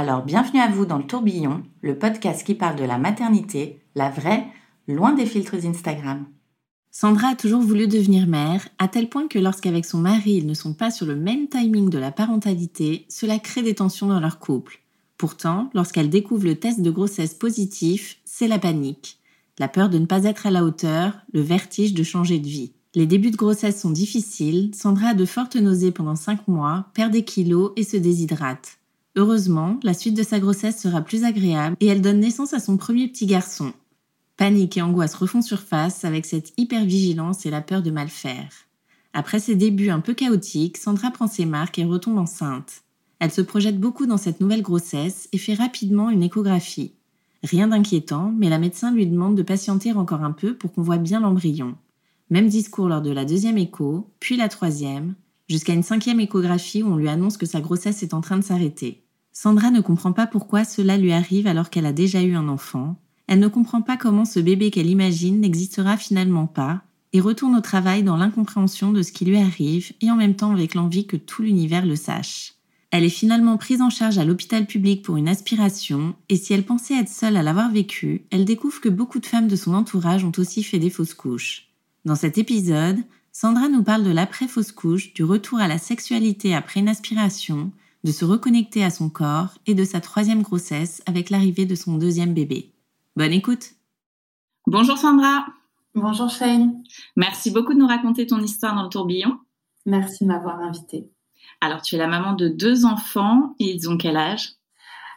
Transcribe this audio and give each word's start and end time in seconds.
Alors 0.00 0.24
bienvenue 0.24 0.60
à 0.60 0.70
vous 0.70 0.86
dans 0.86 0.96
le 0.96 1.06
tourbillon, 1.06 1.62
le 1.82 1.98
podcast 1.98 2.42
qui 2.42 2.54
parle 2.54 2.76
de 2.76 2.84
la 2.84 2.96
maternité, 2.96 3.82
la 3.94 4.08
vraie, 4.08 4.46
loin 4.88 5.12
des 5.12 5.26
filtres 5.26 5.66
Instagram. 5.66 6.24
Sandra 6.90 7.28
a 7.28 7.34
toujours 7.34 7.60
voulu 7.60 7.86
devenir 7.86 8.26
mère, 8.26 8.66
à 8.78 8.88
tel 8.88 9.10
point 9.10 9.28
que 9.28 9.38
lorsqu'avec 9.38 9.84
son 9.84 9.98
mari 9.98 10.36
ils 10.36 10.46
ne 10.46 10.54
sont 10.54 10.72
pas 10.72 10.90
sur 10.90 11.04
le 11.04 11.16
même 11.16 11.48
timing 11.48 11.90
de 11.90 11.98
la 11.98 12.12
parentalité, 12.12 13.04
cela 13.10 13.38
crée 13.38 13.60
des 13.60 13.74
tensions 13.74 14.06
dans 14.06 14.20
leur 14.20 14.38
couple. 14.38 14.80
Pourtant, 15.18 15.68
lorsqu'elle 15.74 16.08
découvre 16.08 16.46
le 16.46 16.54
test 16.54 16.80
de 16.80 16.90
grossesse 16.90 17.34
positif, 17.34 18.16
c'est 18.24 18.48
la 18.48 18.58
panique. 18.58 19.18
La 19.58 19.68
peur 19.68 19.90
de 19.90 19.98
ne 19.98 20.06
pas 20.06 20.24
être 20.24 20.46
à 20.46 20.50
la 20.50 20.64
hauteur, 20.64 21.12
le 21.34 21.42
vertige 21.42 21.92
de 21.92 22.04
changer 22.04 22.38
de 22.38 22.48
vie. 22.48 22.72
Les 22.94 23.04
débuts 23.04 23.32
de 23.32 23.36
grossesse 23.36 23.78
sont 23.78 23.90
difficiles, 23.90 24.70
Sandra 24.74 25.08
a 25.08 25.14
de 25.14 25.26
fortes 25.26 25.56
nausées 25.56 25.92
pendant 25.92 26.16
5 26.16 26.48
mois, 26.48 26.86
perd 26.94 27.12
des 27.12 27.26
kilos 27.26 27.72
et 27.76 27.84
se 27.84 27.98
déshydrate. 27.98 28.79
Heureusement, 29.16 29.78
la 29.82 29.94
suite 29.94 30.16
de 30.16 30.22
sa 30.22 30.38
grossesse 30.38 30.80
sera 30.80 31.00
plus 31.02 31.24
agréable 31.24 31.76
et 31.80 31.86
elle 31.86 32.00
donne 32.00 32.20
naissance 32.20 32.54
à 32.54 32.60
son 32.60 32.76
premier 32.76 33.08
petit 33.08 33.26
garçon. 33.26 33.72
Panique 34.36 34.76
et 34.76 34.82
angoisse 34.82 35.14
refont 35.14 35.42
surface 35.42 36.04
avec 36.04 36.24
cette 36.24 36.52
hypervigilance 36.56 37.44
et 37.44 37.50
la 37.50 37.60
peur 37.60 37.82
de 37.82 37.90
mal 37.90 38.08
faire. 38.08 38.48
Après 39.12 39.40
ses 39.40 39.56
débuts 39.56 39.90
un 39.90 40.00
peu 40.00 40.14
chaotiques, 40.14 40.76
Sandra 40.76 41.10
prend 41.10 41.26
ses 41.26 41.44
marques 41.44 41.78
et 41.78 41.84
retombe 41.84 42.18
enceinte. 42.18 42.82
Elle 43.18 43.32
se 43.32 43.42
projette 43.42 43.78
beaucoup 43.78 44.06
dans 44.06 44.16
cette 44.16 44.40
nouvelle 44.40 44.62
grossesse 44.62 45.28
et 45.32 45.38
fait 45.38 45.54
rapidement 45.54 46.08
une 46.08 46.22
échographie. 46.22 46.92
Rien 47.42 47.68
d'inquiétant, 47.68 48.32
mais 48.36 48.48
la 48.48 48.58
médecin 48.58 48.92
lui 48.92 49.06
demande 49.06 49.36
de 49.36 49.42
patienter 49.42 49.92
encore 49.92 50.22
un 50.22 50.32
peu 50.32 50.54
pour 50.54 50.72
qu'on 50.72 50.82
voit 50.82 50.98
bien 50.98 51.20
l'embryon. 51.20 51.76
Même 52.30 52.48
discours 52.48 52.88
lors 52.88 53.02
de 53.02 53.10
la 53.10 53.24
deuxième 53.24 53.58
écho, 53.58 54.08
puis 54.20 54.36
la 54.36 54.48
troisième, 54.48 55.14
jusqu'à 55.50 55.72
une 55.72 55.82
cinquième 55.82 56.20
échographie 56.20 56.84
où 56.84 56.92
on 56.92 56.96
lui 56.96 57.08
annonce 57.08 57.36
que 57.36 57.44
sa 57.44 57.60
grossesse 57.60 58.04
est 58.04 58.14
en 58.14 58.20
train 58.20 58.38
de 58.38 58.44
s'arrêter. 58.44 59.02
Sandra 59.32 59.72
ne 59.72 59.80
comprend 59.80 60.12
pas 60.12 60.28
pourquoi 60.28 60.62
cela 60.62 60.96
lui 60.96 61.10
arrive 61.10 61.48
alors 61.48 61.70
qu'elle 61.70 61.86
a 61.86 61.92
déjà 61.92 62.22
eu 62.22 62.36
un 62.36 62.46
enfant. 62.46 62.94
Elle 63.26 63.40
ne 63.40 63.48
comprend 63.48 63.82
pas 63.82 63.96
comment 63.96 64.24
ce 64.24 64.38
bébé 64.38 64.70
qu'elle 64.70 64.88
imagine 64.88 65.40
n'existera 65.40 65.96
finalement 65.96 66.46
pas 66.46 66.82
et 67.12 67.20
retourne 67.20 67.56
au 67.56 67.60
travail 67.60 68.04
dans 68.04 68.16
l'incompréhension 68.16 68.92
de 68.92 69.02
ce 69.02 69.10
qui 69.10 69.24
lui 69.24 69.38
arrive 69.38 69.90
et 70.00 70.10
en 70.12 70.14
même 70.14 70.36
temps 70.36 70.52
avec 70.52 70.76
l'envie 70.76 71.08
que 71.08 71.16
tout 71.16 71.42
l'univers 71.42 71.84
le 71.84 71.96
sache. 71.96 72.54
Elle 72.92 73.02
est 73.02 73.08
finalement 73.08 73.56
prise 73.56 73.82
en 73.82 73.90
charge 73.90 74.18
à 74.18 74.24
l'hôpital 74.24 74.66
public 74.66 75.02
pour 75.02 75.16
une 75.16 75.28
aspiration, 75.28 76.14
et 76.28 76.36
si 76.36 76.52
elle 76.52 76.64
pensait 76.64 76.98
être 76.98 77.08
seule 77.08 77.36
à 77.36 77.42
l'avoir 77.42 77.72
vécu, 77.72 78.24
elle 78.30 78.44
découvre 78.44 78.80
que 78.80 78.88
beaucoup 78.88 79.18
de 79.18 79.26
femmes 79.26 79.48
de 79.48 79.56
son 79.56 79.74
entourage 79.74 80.24
ont 80.24 80.32
aussi 80.38 80.62
fait 80.62 80.78
des 80.78 80.90
fausses 80.90 81.14
couches. 81.14 81.68
Dans 82.04 82.16
cet 82.16 82.38
épisode, 82.38 82.98
Sandra 83.32 83.68
nous 83.68 83.84
parle 83.84 84.02
de 84.02 84.10
l'après-fausse 84.10 84.72
couche, 84.72 85.14
du 85.14 85.22
retour 85.22 85.60
à 85.60 85.68
la 85.68 85.78
sexualité 85.78 86.54
après 86.54 86.80
une 86.80 86.88
aspiration, 86.88 87.70
de 88.02 88.10
se 88.10 88.24
reconnecter 88.24 88.82
à 88.82 88.90
son 88.90 89.08
corps 89.08 89.54
et 89.66 89.74
de 89.74 89.84
sa 89.84 90.00
troisième 90.00 90.42
grossesse 90.42 91.00
avec 91.06 91.30
l'arrivée 91.30 91.64
de 91.64 91.76
son 91.76 91.96
deuxième 91.96 92.34
bébé. 92.34 92.72
Bonne 93.14 93.32
écoute 93.32 93.74
Bonjour 94.66 94.98
Sandra 94.98 95.46
Bonjour 95.94 96.28
Shane 96.28 96.82
Merci 97.16 97.52
beaucoup 97.52 97.72
de 97.72 97.78
nous 97.78 97.86
raconter 97.86 98.26
ton 98.26 98.40
histoire 98.40 98.74
dans 98.74 98.82
le 98.82 98.88
tourbillon. 98.88 99.38
Merci 99.86 100.24
de 100.24 100.28
m'avoir 100.28 100.58
invitée. 100.60 101.10
Alors, 101.60 101.82
tu 101.82 101.94
es 101.94 101.98
la 101.98 102.06
maman 102.08 102.32
de 102.32 102.48
deux 102.48 102.84
enfants. 102.84 103.54
Ils 103.58 103.88
ont 103.88 103.96
quel 103.96 104.16
âge? 104.16 104.54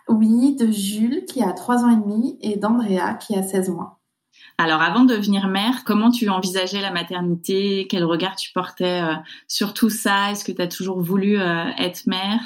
Oui, 0.07 0.55
de 0.55 0.71
Jules 0.71 1.25
qui 1.25 1.41
a 1.41 1.53
trois 1.53 1.83
ans 1.83 1.89
et 1.89 1.95
demi 1.95 2.37
et 2.41 2.57
d'Andrea 2.57 3.15
qui 3.15 3.35
a 3.35 3.43
16 3.43 3.69
mois. 3.69 3.99
Alors, 4.57 4.81
avant 4.81 5.03
de 5.03 5.15
devenir 5.15 5.47
mère, 5.47 5.83
comment 5.85 6.11
tu 6.11 6.29
envisageais 6.29 6.81
la 6.81 6.91
maternité? 6.91 7.87
Quel 7.89 8.03
regard 8.03 8.35
tu 8.35 8.51
portais 8.53 9.01
euh, 9.01 9.15
sur 9.47 9.73
tout 9.73 9.89
ça? 9.89 10.31
Est-ce 10.31 10.45
que 10.45 10.51
tu 10.51 10.61
as 10.61 10.67
toujours 10.67 11.01
voulu 11.01 11.39
euh, 11.39 11.65
être 11.77 12.05
mère? 12.07 12.39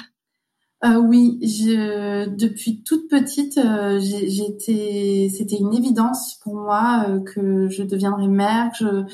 Euh, 0.84 0.96
oui, 0.96 1.38
je, 1.42 2.28
depuis 2.28 2.82
toute 2.84 3.08
petite, 3.10 3.58
j'étais, 4.00 5.28
c'était 5.36 5.56
une 5.56 5.74
évidence 5.74 6.38
pour 6.42 6.54
moi 6.54 7.04
que 7.26 7.68
je 7.68 7.82
deviendrais 7.82 8.28
mère. 8.28 8.70
Je, 8.78 9.04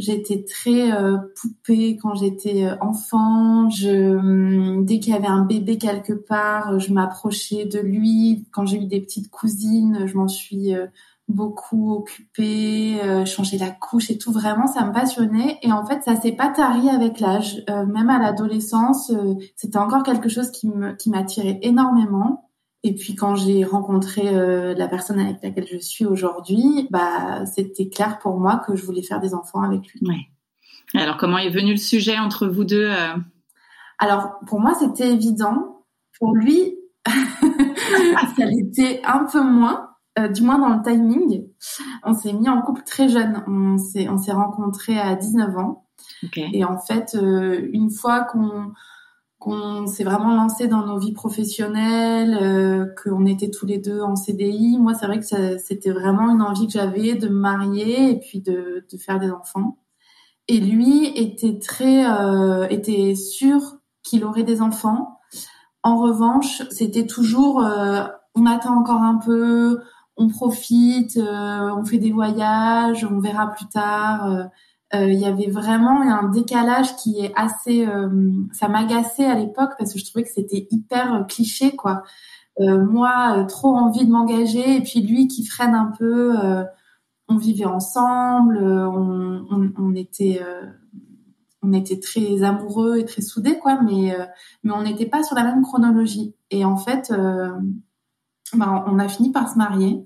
J'étais 0.00 0.44
très 0.44 0.92
euh, 0.92 1.18
poupée 1.36 1.98
quand 2.00 2.14
j'étais 2.14 2.64
euh, 2.64 2.74
enfant. 2.80 3.68
Je, 3.68 4.16
hum, 4.16 4.84
dès 4.86 4.98
qu'il 4.98 5.12
y 5.12 5.16
avait 5.16 5.26
un 5.26 5.44
bébé 5.44 5.76
quelque 5.76 6.14
part, 6.14 6.80
je 6.80 6.92
m'approchais 6.92 7.66
de 7.66 7.78
lui. 7.78 8.46
Quand 8.50 8.64
j'ai 8.64 8.78
eu 8.78 8.86
des 8.86 9.00
petites 9.00 9.30
cousines, 9.30 10.06
je 10.06 10.16
m'en 10.16 10.28
suis 10.28 10.74
euh, 10.74 10.86
beaucoup 11.30 11.94
occupée, 11.94 13.00
euh, 13.02 13.24
changer 13.24 13.58
la 13.58 13.70
couche 13.70 14.10
et 14.10 14.18
tout. 14.18 14.32
Vraiment, 14.32 14.66
ça 14.66 14.84
me 14.84 14.92
passionnait. 14.92 15.58
Et 15.62 15.72
en 15.72 15.84
fait, 15.86 16.02
ça 16.02 16.16
s'est 16.20 16.32
pas 16.32 16.48
tari 16.48 16.88
avec 16.90 17.20
l'âge. 17.20 17.64
même 17.68 18.10
à 18.10 18.18
l'adolescence, 18.18 19.12
c'était 19.56 19.78
encore 19.78 20.02
quelque 20.02 20.28
chose 20.28 20.50
qui 20.50 20.68
me 20.68 20.92
qui 20.94 21.10
m'attirait 21.10 21.58
énormément. 21.62 22.50
Et 22.82 22.94
puis 22.94 23.14
quand 23.14 23.34
j'ai 23.34 23.64
rencontré 23.64 24.34
euh, 24.34 24.74
la 24.74 24.88
personne 24.88 25.20
avec 25.20 25.42
laquelle 25.42 25.66
je 25.70 25.76
suis 25.78 26.06
aujourd'hui, 26.06 26.88
bah 26.90 27.44
c'était 27.44 27.88
clair 27.88 28.18
pour 28.18 28.38
moi 28.38 28.62
que 28.66 28.74
je 28.74 28.84
voulais 28.84 29.02
faire 29.02 29.20
des 29.20 29.34
enfants 29.34 29.62
avec 29.62 29.86
lui. 29.92 30.00
Ouais. 30.08 30.28
Alors 30.94 31.18
comment 31.18 31.38
est 31.38 31.50
venu 31.50 31.72
le 31.72 31.76
sujet 31.76 32.18
entre 32.18 32.46
vous 32.46 32.64
deux 32.64 32.88
euh? 32.88 33.16
Alors 33.98 34.38
pour 34.46 34.60
moi 34.60 34.74
c'était 34.74 35.12
évident. 35.12 35.84
Pour 36.18 36.34
lui, 36.34 36.74
ça 37.06 38.44
l'était 38.44 39.00
un 39.04 39.24
peu 39.24 39.42
moins, 39.42 39.89
euh, 40.18 40.28
du 40.28 40.42
moins 40.42 40.58
dans 40.58 40.76
le 40.76 40.82
timing. 40.82 41.46
On 42.04 42.14
s'est 42.14 42.32
mis 42.32 42.48
en 42.48 42.62
couple 42.62 42.82
très 42.84 43.08
jeune. 43.08 43.42
On 43.46 43.78
s'est 43.78 44.08
on 44.08 44.18
s'est 44.18 44.32
rencontrés 44.32 44.98
à 44.98 45.14
19 45.14 45.56
ans. 45.56 45.86
Okay. 46.24 46.48
Et 46.52 46.64
en 46.64 46.78
fait, 46.78 47.14
une 47.14 47.90
fois 47.90 48.24
qu'on 48.24 48.72
qu'on 49.40 49.86
s'est 49.86 50.04
vraiment 50.04 50.34
lancé 50.34 50.68
dans 50.68 50.84
nos 50.84 50.98
vies 50.98 51.14
professionnelles, 51.14 52.38
euh, 52.40 52.86
qu'on 53.02 53.24
était 53.24 53.50
tous 53.50 53.64
les 53.64 53.78
deux 53.78 54.02
en 54.02 54.14
CDI. 54.14 54.78
Moi, 54.78 54.92
c'est 54.94 55.06
vrai 55.06 55.18
que 55.18 55.24
c'était 55.24 55.90
vraiment 55.90 56.30
une 56.30 56.42
envie 56.42 56.66
que 56.66 56.74
j'avais 56.74 57.14
de 57.14 57.28
me 57.28 57.40
marier 57.40 58.10
et 58.10 58.18
puis 58.20 58.40
de, 58.40 58.84
de, 58.92 58.98
faire 58.98 59.18
des 59.18 59.30
enfants. 59.30 59.78
Et 60.46 60.60
lui 60.60 61.06
était 61.18 61.58
très, 61.58 62.04
euh, 62.06 62.68
était 62.68 63.14
sûr 63.14 63.60
qu'il 64.02 64.26
aurait 64.26 64.42
des 64.42 64.60
enfants. 64.60 65.18
En 65.82 65.96
revanche, 65.96 66.62
c'était 66.70 67.06
toujours, 67.06 67.64
euh, 67.64 68.04
on 68.34 68.44
attend 68.44 68.78
encore 68.78 69.00
un 69.00 69.16
peu, 69.16 69.80
on 70.20 70.28
profite, 70.28 71.16
euh, 71.16 71.74
on 71.74 71.84
fait 71.84 71.98
des 71.98 72.12
voyages, 72.12 73.04
on 73.10 73.18
verra 73.20 73.48
plus 73.48 73.66
tard. 73.66 74.50
Euh, 74.92 75.08
il 75.08 75.20
y 75.20 75.24
avait 75.24 75.48
vraiment 75.48 76.02
un 76.02 76.28
décalage 76.30 76.96
qui 76.96 77.20
est 77.20 77.32
assez 77.36 77.86
euh, 77.86 78.32
ça 78.52 78.66
m'agaçait 78.66 79.24
à 79.24 79.36
l'époque 79.36 79.70
parce 79.78 79.92
que 79.92 80.00
je 80.00 80.04
trouvais 80.04 80.24
que 80.24 80.30
c'était 80.30 80.66
hyper 80.70 81.14
euh, 81.14 81.22
cliché 81.24 81.76
quoi. 81.76 82.02
Moi 82.58 83.46
trop 83.48 83.74
envie 83.74 84.04
de 84.04 84.10
m'engager 84.10 84.76
et 84.76 84.82
puis 84.82 85.00
lui 85.00 85.28
qui 85.28 85.46
freine 85.46 85.74
un 85.74 85.92
peu 85.98 86.34
on 87.26 87.38
vivait 87.38 87.64
ensemble 87.64 88.58
on 88.62 89.94
était 89.94 90.42
on 91.62 91.72
était 91.72 91.98
très 91.98 92.42
amoureux 92.42 92.98
et 92.98 93.06
très 93.06 93.22
soudés 93.22 93.58
quoi 93.58 93.80
mais 93.80 94.14
mais 94.62 94.74
on 94.74 94.82
n'était 94.82 95.06
pas 95.06 95.22
sur 95.22 95.36
la 95.36 95.44
même 95.44 95.62
chronologie. 95.62 96.34
Et 96.50 96.66
en 96.66 96.76
fait 96.76 97.10
ben, 98.56 98.84
on 98.86 98.98
a 98.98 99.08
fini 99.08 99.32
par 99.32 99.48
se 99.48 99.58
marier 99.58 100.04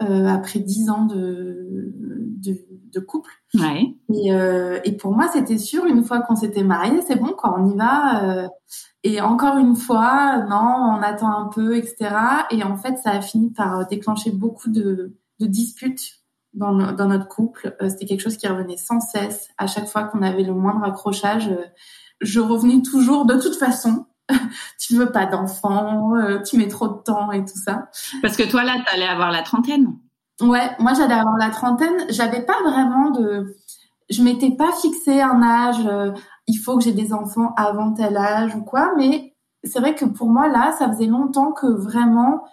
après 0.00 0.60
dix 0.60 0.90
ans 0.90 1.06
de, 1.06 1.92
de, 2.38 2.56
de 2.92 3.00
couple 3.00 3.30
Ouais. 3.54 3.96
Et, 4.14 4.32
euh, 4.32 4.78
et 4.84 4.92
pour 4.92 5.14
moi, 5.14 5.28
c'était 5.32 5.58
sûr, 5.58 5.86
une 5.86 6.04
fois 6.04 6.20
qu'on 6.20 6.36
s'était 6.36 6.62
mariés, 6.62 7.00
c'est 7.06 7.16
bon, 7.16 7.32
quoi, 7.36 7.58
on 7.58 7.70
y 7.70 7.76
va. 7.76 8.24
Euh, 8.24 8.48
Et 9.04 9.20
encore 9.20 9.56
une 9.56 9.76
fois, 9.76 10.44
non, 10.48 10.96
on 10.98 11.02
attend 11.02 11.30
un 11.30 11.48
peu, 11.48 11.76
etc. 11.76 12.10
Et 12.50 12.62
en 12.62 12.76
fait, 12.76 12.96
ça 12.98 13.12
a 13.12 13.20
fini 13.20 13.50
par 13.50 13.86
déclencher 13.88 14.30
beaucoup 14.30 14.70
de, 14.70 15.16
de 15.40 15.46
disputes 15.46 16.18
dans, 16.52 16.92
dans, 16.92 17.06
notre 17.08 17.28
couple. 17.28 17.76
Euh, 17.80 17.88
c'était 17.88 18.06
quelque 18.06 18.20
chose 18.20 18.36
qui 18.36 18.46
revenait 18.48 18.76
sans 18.76 19.00
cesse. 19.00 19.48
À 19.56 19.66
chaque 19.66 19.86
fois 19.86 20.04
qu'on 20.04 20.22
avait 20.22 20.42
le 20.42 20.52
moindre 20.52 20.84
accrochage, 20.84 21.48
euh, 21.48 21.64
je 22.20 22.40
revenais 22.40 22.82
toujours 22.82 23.24
de 23.24 23.40
toute 23.40 23.54
façon. 23.54 24.04
tu 24.78 24.94
veux 24.96 25.10
pas 25.10 25.26
d'enfant, 25.26 26.14
euh, 26.16 26.40
tu 26.42 26.56
mets 26.56 26.68
trop 26.68 26.88
de 26.88 27.02
temps 27.02 27.32
et 27.32 27.44
tout 27.44 27.58
ça. 27.58 27.88
Parce 28.22 28.36
que 28.36 28.48
toi 28.48 28.64
là, 28.64 28.76
t'allais 28.86 29.06
avoir 29.06 29.30
la 29.30 29.42
trentaine. 29.42 29.96
Ouais, 30.40 30.70
moi 30.78 30.92
j'allais 30.94 31.14
avoir 31.14 31.36
la 31.36 31.50
trentaine. 31.50 32.04
J'avais 32.10 32.42
pas 32.42 32.60
vraiment 32.62 33.10
de, 33.10 33.56
je 34.10 34.22
m'étais 34.22 34.52
pas 34.52 34.72
fixé 34.72 35.20
un 35.20 35.42
âge. 35.42 35.88
il 36.46 36.56
faut 36.56 36.78
que 36.78 36.84
j'ai 36.84 36.92
des 36.92 37.12
enfants 37.12 37.52
avant 37.56 37.92
tel 37.92 38.16
âge 38.16 38.54
ou 38.54 38.62
quoi. 38.62 38.92
Mais 38.96 39.34
c'est 39.64 39.80
vrai 39.80 39.94
que 39.94 40.04
pour 40.04 40.28
moi 40.28 40.48
là, 40.48 40.74
ça 40.78 40.88
faisait 40.88 41.06
longtemps 41.06 41.52
que 41.52 41.66
vraiment 41.66 42.44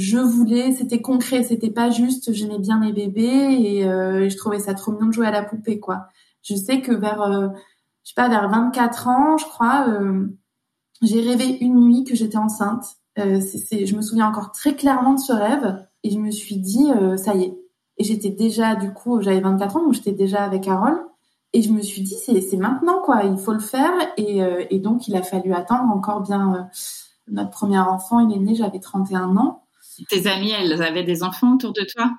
je 0.00 0.16
voulais, 0.16 0.72
c'était 0.72 1.02
concret, 1.02 1.42
c'était 1.42 1.70
pas 1.70 1.90
juste 1.90 2.32
j'aimais 2.32 2.58
bien 2.58 2.80
les 2.80 2.92
bébés 2.92 3.56
et 3.60 3.84
euh, 3.86 4.30
je 4.30 4.36
trouvais 4.36 4.58
ça 4.58 4.72
trop 4.72 4.92
mignon 4.92 5.08
de 5.08 5.12
jouer 5.12 5.26
à 5.26 5.30
la 5.30 5.42
poupée 5.42 5.78
quoi. 5.78 6.06
Je 6.42 6.54
sais 6.54 6.80
que 6.80 6.92
vers 6.92 7.20
euh, 7.20 7.48
je 8.02 8.10
sais 8.10 8.14
pas 8.14 8.28
vers 8.28 8.48
24 8.48 9.08
ans, 9.08 9.36
je 9.36 9.44
crois, 9.44 9.86
euh, 9.88 10.26
j'ai 11.02 11.20
rêvé 11.20 11.58
une 11.60 11.80
nuit 11.80 12.04
que 12.04 12.14
j'étais 12.14 12.36
enceinte. 12.36 12.84
c'est, 13.16 13.86
je 13.86 13.96
me 13.96 14.02
souviens 14.02 14.28
encore 14.28 14.52
très 14.52 14.74
clairement 14.74 15.14
de 15.14 15.20
ce 15.20 15.32
rêve 15.32 15.86
et 16.02 16.10
je 16.10 16.18
me 16.18 16.30
suis 16.30 16.56
dit 16.56 16.88
ça 17.16 17.34
y 17.34 17.44
est. 17.44 17.58
Et 17.98 18.04
j'étais 18.04 18.30
déjà 18.30 18.74
du 18.74 18.92
coup 18.92 19.20
j'avais 19.20 19.40
24 19.40 19.76
ans 19.76 19.82
donc 19.84 19.94
j'étais 19.94 20.12
déjà 20.12 20.42
avec 20.42 20.64
Carole 20.64 20.98
et 21.52 21.62
je 21.62 21.70
me 21.70 21.82
suis 21.82 22.02
dit 22.02 22.14
c'est, 22.14 22.56
maintenant 22.56 23.00
quoi, 23.02 23.24
il 23.24 23.36
faut 23.36 23.52
le 23.52 23.60
faire 23.60 23.92
et, 24.16 24.40
et 24.70 24.78
donc 24.78 25.08
il 25.08 25.16
a 25.16 25.22
fallu 25.22 25.52
attendre 25.52 25.90
encore 25.92 26.20
bien 26.20 26.70
notre 27.30 27.50
premier 27.50 27.78
enfant, 27.78 28.20
il 28.20 28.34
est 28.34 28.40
né, 28.40 28.54
j'avais 28.54 28.80
31 28.80 29.36
ans. 29.36 29.62
Tes 30.08 30.26
amies, 30.26 30.50
elles 30.50 30.82
avaient 30.82 31.04
des 31.04 31.22
enfants 31.22 31.54
autour 31.54 31.72
de 31.72 31.82
toi? 31.82 32.10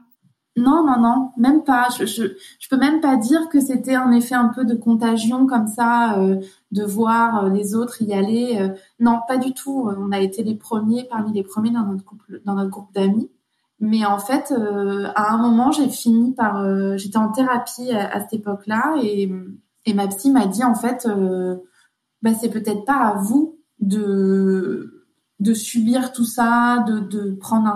Non, 0.57 0.85
non, 0.85 0.99
non, 0.99 1.31
même 1.37 1.63
pas. 1.63 1.87
Je, 1.97 2.05
je, 2.05 2.23
je 2.59 2.69
peux 2.69 2.77
même 2.77 2.99
pas 2.99 3.15
dire 3.15 3.47
que 3.49 3.61
c'était 3.61 3.95
un 3.95 4.11
effet 4.11 4.35
un 4.35 4.49
peu 4.49 4.65
de 4.65 4.75
contagion 4.75 5.47
comme 5.47 5.67
ça, 5.67 6.19
euh, 6.19 6.41
de 6.71 6.83
voir 6.83 7.45
euh, 7.45 7.49
les 7.49 7.73
autres 7.73 8.01
y 8.01 8.13
aller. 8.13 8.57
Euh. 8.59 8.69
non, 8.99 9.19
pas 9.27 9.37
du 9.37 9.53
tout. 9.53 9.89
On 9.97 10.11
a 10.11 10.19
été 10.19 10.43
les 10.43 10.55
premiers, 10.55 11.05
parmi 11.05 11.31
les 11.31 11.43
premiers 11.43 11.71
dans 11.71 11.85
notre 11.85 12.03
couple, 12.03 12.41
dans 12.45 12.55
notre 12.55 12.69
groupe 12.69 12.93
d'amis. 12.93 13.31
Mais 13.79 14.05
en 14.05 14.19
fait, 14.19 14.53
à 15.15 15.33
un 15.33 15.37
moment, 15.37 15.71
j'ai 15.71 15.89
fini 15.89 16.33
par. 16.33 16.97
J'étais 16.97 17.17
en 17.17 17.29
thérapie 17.31 17.91
à, 17.91 18.19
cette 18.19 18.33
époque-là 18.33 18.97
et, 19.01 19.31
et 19.85 19.93
ma 19.95 20.07
psy 20.07 20.29
m'a 20.29 20.45
dit 20.45 20.63
en 20.63 20.75
fait, 20.75 21.07
bah, 22.21 22.31
c'est 22.39 22.49
peut-être 22.49 22.85
pas 22.85 22.97
à 22.97 23.15
vous 23.15 23.57
de 23.79 25.00
de 25.41 25.55
subir 25.55 26.13
tout 26.13 26.23
ça, 26.23 26.85
de, 26.87 26.99
de 26.99 27.31
prendre 27.31 27.67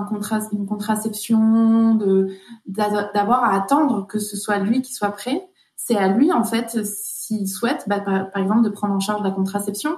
une 0.52 0.68
contraception, 0.68 1.96
de 1.96 2.30
d'avoir 2.68 3.44
à 3.44 3.56
attendre 3.56 4.06
que 4.06 4.20
ce 4.20 4.38
soit 4.38 4.60
lui 4.60 4.84
qui 4.84 4.94
soit 4.94 5.10
prêt. 5.10 5.50
C'est 5.76 5.98
à 5.98 6.08
lui 6.10 6.32
en 6.32 6.44
fait, 6.44 6.86
s'il 6.86 7.50
souhaite, 7.50 7.86
bah, 7.88 8.00
par, 8.00 8.38
exemple, 8.38 8.62
de 8.62 8.70
prendre 8.70 8.94
en 8.94 9.00
charge 9.00 9.24
la 9.24 9.32
contraception, 9.32 9.98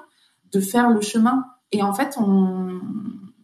de 0.54 0.62
faire 0.62 0.90
le 0.90 1.02
chemin. 1.02 1.46
Et 1.74 1.84
en 1.84 1.94
fait, 1.94 2.18
on, 2.18 2.80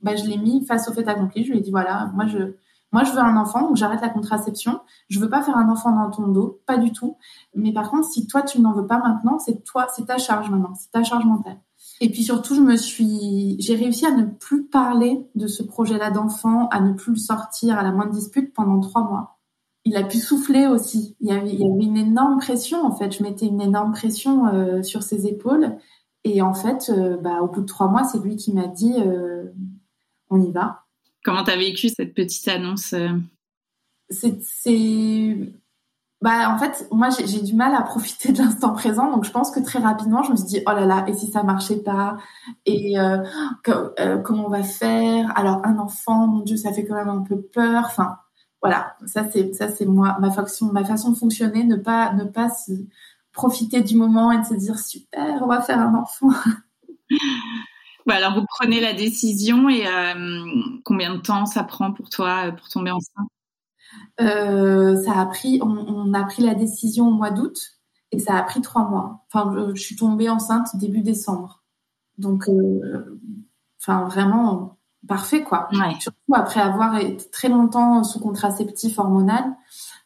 bah, 0.02 0.16
je 0.16 0.24
l'ai 0.24 0.38
mis 0.38 0.66
face 0.66 0.88
au 0.88 0.94
fait 0.94 1.06
accompli. 1.10 1.44
Je 1.44 1.52
lui 1.52 1.58
ai 1.58 1.62
dit 1.62 1.72
voilà, 1.72 2.10
moi 2.14 2.25
je, 2.25 2.56
moi 2.94 3.04
je 3.04 3.12
veux 3.12 3.20
un 3.20 3.36
enfant, 3.36 3.64
donc 3.64 3.75
j'arrête 3.75 4.00
la 4.00 4.10
contraception. 4.10 4.80
Je 5.10 5.20
veux 5.20 5.30
pas 5.30 5.42
faire 5.42 5.58
un 5.58 5.68
enfant 5.68 5.92
dans 5.92 6.10
ton 6.10 6.30
dos, 6.30 6.62
pas 6.66 6.78
du 6.78 6.94
tout. 6.94 7.18
Mais 7.56 7.74
par 7.74 7.90
contre, 7.90 8.08
si 8.08 8.25
toi 8.25 8.42
tu 8.42 8.62
n'en 8.62 8.72
veux 8.72 8.88
pas 8.88 9.00
maintenant, 9.00 9.38
c'est 9.38 9.66
toi, 9.66 9.88
c'est 9.94 10.06
ta 10.06 10.18
charge 10.18 10.50
maintenant, 10.50 10.75
c'est 10.75 10.92
ta 10.92 11.04
charge 11.04 11.25
mentale. 11.25 11.58
Et 12.03 12.09
puis 12.09 12.23
surtout, 12.23 12.53
je 12.53 12.59
me 12.59 12.75
suis, 12.75 13.55
j'ai 13.59 13.75
réussi 13.75 14.05
à 14.05 14.11
ne 14.11 14.25
plus 14.25 14.65
parler 14.65 15.25
de 15.35 15.47
ce 15.47 15.63
projet-là 15.63 16.11
d'enfant, 16.11 16.67
à 16.67 16.81
ne 16.81 16.91
plus 16.91 17.13
le 17.13 17.17
sortir 17.17 17.79
à 17.79 17.81
la 17.81 17.94
moindre 17.94 18.11
dispute 18.11 18.53
pendant 18.53 18.81
trois 18.81 19.05
mois. 19.05 19.39
Il 19.85 19.95
a 19.95 20.03
pu 20.03 20.17
souffler 20.17 20.67
aussi. 20.67 21.15
Il 21.21 21.29
y 21.29 21.31
avait, 21.31 21.53
il 21.53 21.61
y 21.61 21.63
avait 21.63 21.85
une 21.85 21.95
énorme 21.95 22.39
pression 22.39 22.85
en 22.85 22.94
fait. 22.94 23.17
Je 23.17 23.23
mettais 23.23 23.45
une 23.45 23.61
énorme 23.61 23.94
pression 23.94 24.47
euh, 24.47 24.83
sur 24.83 25.01
ses 25.01 25.27
épaules. 25.27 25.77
Et 26.25 26.41
en 26.41 26.53
fait, 26.53 26.89
euh, 26.89 27.15
bah, 27.15 27.39
au 27.41 27.47
bout 27.47 27.61
de 27.61 27.67
trois 27.67 27.88
mois, 27.88 28.03
c'est 28.03 28.19
lui 28.19 28.35
qui 28.35 28.51
m'a 28.51 28.67
dit 28.67 28.95
euh, 28.97 29.45
on 30.29 30.41
y 30.41 30.51
va. 30.51 30.83
Comment 31.23 31.45
t'as 31.45 31.55
vécu 31.55 31.88
cette 31.88 32.13
petite 32.13 32.50
annonce 32.50 32.94
C'est 34.09 35.53
bah 36.24 36.50
en 36.50 36.58
fait 36.58 36.88
moi 36.90 37.10
j'ai 37.10 37.42
du 37.42 37.54
mal 37.54 37.75
à 37.75 37.81
profiter 37.81 38.31
de 38.31 38.38
l'instant 38.38 38.72
présent 38.72 39.12
donc 39.12 39.25
je 39.25 39.31
pense 39.31 39.52
que 39.52 39.60
très 39.60 39.80
rapidement 39.80 40.24
je 40.24 40.31
me 40.31 40.38
suis 40.38 40.46
dit 40.46 40.62
oh 40.66 40.72
là 40.72 40.86
là 40.86 41.04
et 41.08 41.14
si 41.14 41.30
ça 41.30 41.44
marchait 41.44 41.84
pas? 41.84 42.18
Et 42.66 42.98
euh, 42.98 43.18
euh, 44.00 44.18
comment 44.20 44.46
on 44.46 44.50
va 44.50 44.64
faire? 44.64 45.38
Alors 45.38 45.60
un 45.66 45.78
enfant 45.80 46.28
mon 46.28 46.40
dieu 46.40 46.56
ça 46.56 46.72
fait 46.72 46.86
quand 46.86 46.96
même 46.96 47.10
un 47.10 47.24
peu 47.24 47.42
peur. 47.42 47.84
Enfin 47.88 48.18
voilà. 48.62 48.96
Ça 49.06 49.30
c'est 49.30 49.54
ça 49.54 49.70
c'est 49.70 49.86
moi 49.86 50.16
ma 50.22 50.31
façon 50.31 50.72
ma 50.72 50.86
façon 50.86 51.12
de 51.12 51.18
fonctionner 51.18 51.66
ne 51.66 51.75
pas 51.75 52.14
ne 52.14 52.24
pas 52.24 52.48
profiter 53.34 53.81
du 53.81 53.98
moment 53.98 54.31
et 54.31 54.40
de 54.40 54.46
se 54.46 54.54
dire 54.54 54.80
super 54.80 55.42
on 55.44 55.48
va 55.48 55.62
faire 55.62 55.80
un 55.80 55.94
enfant. 55.96 56.30
Bah 58.06 58.16
alors 58.16 58.34
vous 58.36 58.46
prenez 58.60 58.81
la 58.81 58.94
décision 58.94 59.70
et 59.70 59.88
euh, 59.88 60.46
combien 60.84 61.16
de 61.16 61.22
temps 61.22 61.46
ça 61.46 61.64
prend 61.64 61.94
pour 61.94 62.10
toi 62.10 62.52
pour 62.52 62.68
tomber 62.68 62.92
enceinte? 62.92 63.30
Euh, 64.21 65.01
ça 65.04 65.19
a 65.19 65.25
pris, 65.25 65.60
on, 65.62 66.13
a 66.13 66.24
pris 66.24 66.44
la 66.44 66.56
décision 66.56 67.07
au 67.07 67.12
mois 67.12 67.31
d'août 67.31 67.57
et 68.12 68.19
ça 68.19 68.36
a 68.36 68.44
pris 68.44 68.62
trois 68.62 68.88
mois. 68.88 69.25
Enfin, 69.27 69.54
je, 69.74 69.81
suis 69.81 69.95
tombée 69.95 70.30
enceinte 70.30 70.75
début 70.75 71.01
décembre. 71.01 71.63
Donc, 72.18 72.48
euh, 72.48 73.19
enfin, 73.81 74.06
vraiment 74.06 74.77
parfait, 75.07 75.44
quoi. 75.44 75.68
Surtout 76.00 76.36
après 76.36 76.62
avoir 76.62 76.98
été 76.98 77.30
très 77.31 77.50
longtemps 77.50 78.04
sous 78.04 78.19
contraceptif 78.19 79.00
hormonal, 79.00 79.44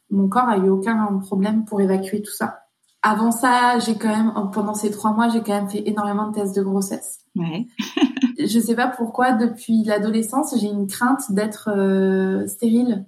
mon 0.10 0.30
corps 0.30 0.48
a 0.48 0.58
eu 0.58 0.70
aucun 0.70 1.18
problème 1.20 1.66
pour 1.66 1.82
évacuer 1.82 2.22
tout 2.22 2.32
ça. 2.32 2.62
Avant 3.04 3.32
ça, 3.32 3.78
j'ai 3.80 3.96
quand 3.96 4.10
même, 4.10 4.34
pendant 4.52 4.74
ces 4.74 4.90
trois 4.90 5.12
mois, 5.12 5.30
j'ai 5.30 5.42
quand 5.42 5.54
même 5.54 5.70
fait 5.70 5.88
énormément 5.88 6.30
de 6.30 6.34
tests 6.34 6.56
de 6.56 6.64
grossesse. 6.64 7.20
Ouais. 7.36 7.68
je 8.40 8.60
sais 8.60 8.76
pas 8.76 8.88
pourquoi, 8.88 9.34
depuis 9.34 9.84
l'adolescence, 9.84 10.56
j'ai 10.60 10.68
une 10.68 10.88
crainte 10.88 11.32
d'être 11.32 11.70
euh, 11.70 12.48
stérile. 12.48 13.06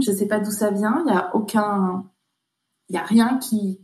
Je 0.00 0.12
sais 0.12 0.26
pas 0.26 0.40
d'où 0.40 0.50
ça 0.50 0.70
vient. 0.70 1.02
Il 1.06 1.12
y 1.12 1.16
a 1.16 1.34
aucun, 1.34 2.04
il 2.88 2.94
y 2.94 2.98
a 2.98 3.02
rien 3.02 3.38
qui, 3.38 3.80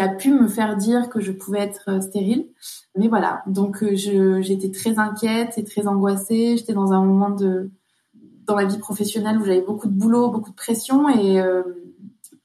a 0.00 0.08
pu 0.08 0.32
me 0.32 0.48
faire 0.48 0.76
dire 0.76 1.10
que 1.10 1.20
je 1.20 1.32
pouvais 1.32 1.60
être 1.60 1.84
euh, 1.88 2.00
stérile. 2.00 2.48
Mais 2.96 3.08
voilà. 3.08 3.42
Donc 3.46 3.82
euh, 3.82 4.40
j'étais 4.40 4.70
très 4.70 4.98
inquiète 4.98 5.58
et 5.58 5.64
très 5.64 5.86
angoissée. 5.86 6.56
J'étais 6.56 6.72
dans 6.72 6.92
un 6.92 7.04
moment 7.04 7.30
de 7.30 7.70
dans 8.46 8.56
la 8.56 8.64
vie 8.64 8.78
professionnelle 8.78 9.38
où 9.38 9.44
j'avais 9.44 9.60
beaucoup 9.60 9.86
de 9.86 9.92
boulot, 9.92 10.30
beaucoup 10.30 10.50
de 10.50 10.56
pression 10.56 11.08
et 11.08 11.40
euh, 11.40 11.62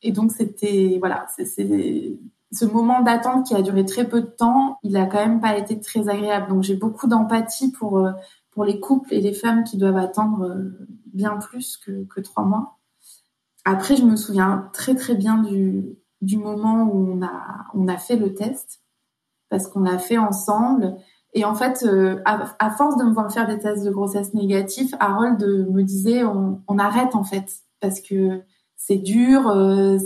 donc 0.09 0.31
c'était 0.31 0.97
voilà, 0.99 1.25
ce 1.37 2.65
moment 2.65 3.01
d'attente 3.01 3.47
qui 3.47 3.55
a 3.55 3.63
duré 3.63 3.85
très 3.85 4.07
peu 4.07 4.21
de 4.21 4.27
temps, 4.27 4.77
il 4.83 4.95
a 4.97 5.07
quand 5.07 5.17
même 5.17 5.41
pas 5.41 5.57
été 5.57 5.79
très 5.79 6.07
agréable. 6.07 6.49
Donc 6.49 6.61
j'ai 6.61 6.75
beaucoup 6.75 7.07
d'empathie 7.07 7.71
pour 7.71 8.07
pour 8.51 8.65
les 8.65 8.79
couples 8.79 9.11
et 9.13 9.21
les 9.21 9.33
femmes 9.33 9.63
qui 9.63 9.77
doivent 9.77 9.97
attendre 9.97 10.55
bien 11.15 11.37
plus 11.37 11.77
que, 11.77 12.21
trois 12.21 12.43
mois. 12.43 12.77
Après, 13.63 13.95
je 13.95 14.03
me 14.03 14.15
souviens 14.15 14.69
très 14.73 14.93
très 14.93 15.15
bien 15.15 15.41
du, 15.41 15.97
moment 16.37 16.83
où 16.83 17.19
on 17.73 17.87
a, 17.87 17.97
fait 17.97 18.17
le 18.17 18.33
test, 18.33 18.81
parce 19.49 19.67
qu'on 19.67 19.81
l'a 19.81 19.97
fait 19.97 20.17
ensemble. 20.17 20.95
Et 21.33 21.43
en 21.43 21.55
fait, 21.55 21.83
euh, 21.83 22.21
à, 22.25 22.69
force 22.71 22.97
de 22.97 23.03
me 23.03 23.13
voir 23.13 23.31
faire 23.31 23.47
des 23.47 23.57
tests 23.57 23.83
de 23.83 23.91
grossesse 23.91 24.33
négatifs, 24.33 24.93
Harold 24.99 25.41
me 25.71 25.81
disait 25.81 26.23
on, 26.23 26.77
arrête 26.77 27.15
en 27.15 27.23
fait, 27.23 27.51
parce 27.79 28.01
que 28.01 28.41
c'est 28.77 28.97
dur, 28.97 29.47
euh, 29.47 29.97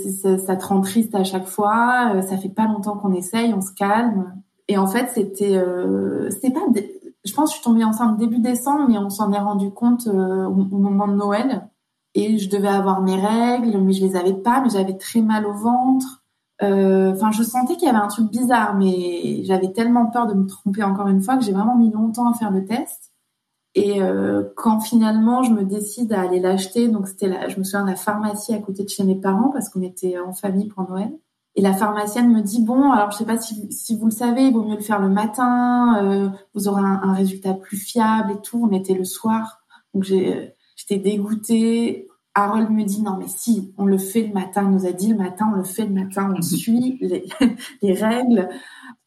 ça, 0.46 0.56
te 0.56 0.66
rend 0.66 0.82
triste 0.82 1.14
à 1.16 1.24
chaque 1.24 1.48
fois, 1.48 2.22
ça 2.22 2.38
fait 2.38 2.50
pas 2.50 2.66
longtemps 2.66 2.98
qu'on 2.98 3.14
essaye, 3.14 3.54
on 3.54 3.62
se 3.62 3.74
calme. 3.74 4.34
Et 4.70 4.78
en 4.78 4.86
fait, 4.86 5.10
c'était 5.14 5.58
euh, 5.58 6.30
c'était 6.30 6.52
pas 6.52 6.62
je 7.26 7.34
pense 7.34 7.50
que 7.50 7.56
je 7.56 7.62
suis 7.62 7.64
tombée 7.64 7.84
enceinte 7.84 8.18
début 8.18 8.40
décembre, 8.40 8.86
mais 8.88 8.98
on 8.98 9.10
s'en 9.10 9.32
est 9.32 9.40
rendu 9.40 9.72
compte 9.72 10.08
euh, 10.08 10.46
au, 10.46 10.78
moment 10.78 11.08
de 11.08 11.16
Noël. 11.16 11.70
Et 12.16 12.38
je 12.38 12.50
devais 12.50 12.70
avoir 12.70 13.02
mes 13.02 13.16
règles, 13.16 13.78
mais 13.80 13.94
je 13.94 14.04
les 14.04 14.16
avais 14.16 14.34
pas, 14.34 14.62
mais 14.62 14.70
j'avais 14.70 14.98
très 14.98 15.22
mal 15.22 15.46
au 15.46 15.54
ventre. 15.54 16.24
Euh, 16.62 17.14
enfin, 17.14 17.32
je 17.32 17.44
sentais 17.44 17.76
qu'il 17.76 17.88
y 17.88 17.90
avait 17.90 18.00
un 18.00 18.08
truc 18.08 18.30
bizarre, 18.32 18.76
mais 18.76 19.44
j'avais 19.44 19.72
tellement 19.72 20.08
peur 20.08 20.28
de 20.28 20.34
me 20.34 20.46
tromper 20.46 20.84
encore 20.84 21.08
une 21.08 21.22
fois 21.22 21.38
que 21.38 21.44
j'ai 21.44 21.54
vraiment 21.54 21.76
mis 21.76 21.92
longtemps 21.92 22.30
à 22.30 22.34
faire 22.34 22.52
le 22.52 22.66
test. 22.66 23.12
Et 23.76 24.02
euh, 24.02 24.44
quand 24.56 24.80
finalement 24.80 25.44
je 25.44 25.52
me 25.52 25.64
décide 25.64 26.12
à 26.12 26.22
aller 26.22 26.40
l'acheter, 26.40 26.88
donc 26.88 27.08
c'était 27.08 27.28
là, 27.28 27.48
je 27.50 27.60
me 27.60 27.64
souviens 27.64 27.84
de 27.84 27.92
la 27.92 27.96
pharmacie 27.96 28.54
à 28.54 28.60
côté 28.60 28.84
de 28.84 28.90
chez 28.90 29.04
mes 29.04 29.16
parents 29.16 29.52
parce 29.52 29.70
qu'on 29.70 29.84
était 29.84 30.20
en 30.20 30.34
famille 30.34 30.68
pour 30.68 30.90
Noël. 30.90 31.12
Et 31.60 31.62
la 31.62 31.74
pharmacienne 31.74 32.32
me 32.32 32.42
dit 32.42 32.64
bon, 32.64 32.90
alors 32.90 33.12
je 33.12 33.18
sais 33.18 33.26
pas 33.26 33.38
si, 33.38 33.70
si 33.70 33.98
vous 33.98 34.06
le 34.06 34.12
savez, 34.12 34.44
il 34.44 34.54
vaut 34.54 34.64
mieux 34.64 34.78
le 34.78 34.82
faire 34.82 35.02
le 35.02 35.10
matin, 35.10 36.02
euh, 36.02 36.30
vous 36.54 36.70
aurez 36.70 36.80
un, 36.80 37.02
un, 37.04 37.14
résultat 37.14 37.54
plus 37.54 37.76
fiable 37.76 38.32
et 38.32 38.42
tout. 38.42 38.66
On 38.66 38.74
était 38.74 38.94
le 38.94 39.04
soir, 39.04 39.60
donc 39.94 40.06
j'ai, 40.06 40.56
j'étais 40.78 41.00
dégoûtée. 41.00 42.08
Harold 42.34 42.70
me 42.70 42.86
dit 42.86 43.02
non 43.02 43.18
mais 43.20 43.28
si, 43.28 43.74
on 43.78 43.86
le 43.86 43.98
fait 43.98 44.28
le 44.28 44.34
matin, 44.34 44.64
il 44.64 44.70
nous 44.70 44.86
a 44.86 44.94
dit 44.94 45.10
le 45.10 45.18
matin, 45.18 45.52
on 45.54 45.58
le 45.58 45.66
fait 45.66 45.86
le 45.86 45.94
matin, 45.94 46.34
on 46.34 46.42
suit 46.42 46.98
les, 47.02 47.28
les 47.82 47.94
règles. 47.94 48.48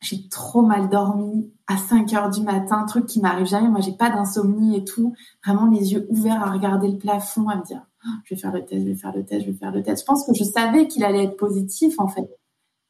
J'ai 0.03 0.29
trop 0.29 0.61
mal 0.61 0.91
dormi 0.91 1.51
à 1.69 1.79
5 1.79 2.13
heures 2.13 2.29
du 2.29 2.43
matin, 2.43 2.85
truc 2.85 3.07
qui 3.07 3.23
m'arrive 3.23 3.47
jamais. 3.47 3.69
Moi, 3.69 3.81
j'ai 3.81 3.97
pas 3.97 4.11
d'insomnie 4.11 4.77
et 4.77 4.85
tout. 4.85 5.15
Vraiment 5.43 5.71
les 5.71 5.95
yeux 5.95 6.07
ouverts 6.11 6.43
à 6.43 6.51
regarder 6.51 6.89
le 6.89 6.99
plafond, 6.99 7.49
à 7.49 7.57
me 7.57 7.63
dire 7.65 7.81
oh, 8.05 8.11
je 8.25 8.35
vais 8.35 8.41
faire 8.43 8.53
le 8.53 8.63
test, 8.63 8.83
je 8.83 8.89
vais 8.89 8.95
faire 8.95 9.17
le 9.17 9.25
test, 9.25 9.47
je 9.47 9.51
vais 9.51 9.57
faire 9.57 9.73
le 9.73 9.83
test. 9.83 10.03
Je 10.03 10.05
pense 10.05 10.27
que 10.27 10.35
je 10.35 10.45
savais 10.45 10.87
qu'il 10.87 11.03
allait 11.03 11.25
être 11.25 11.39
positif 11.39 11.99
en 11.99 12.09
fait. 12.09 12.29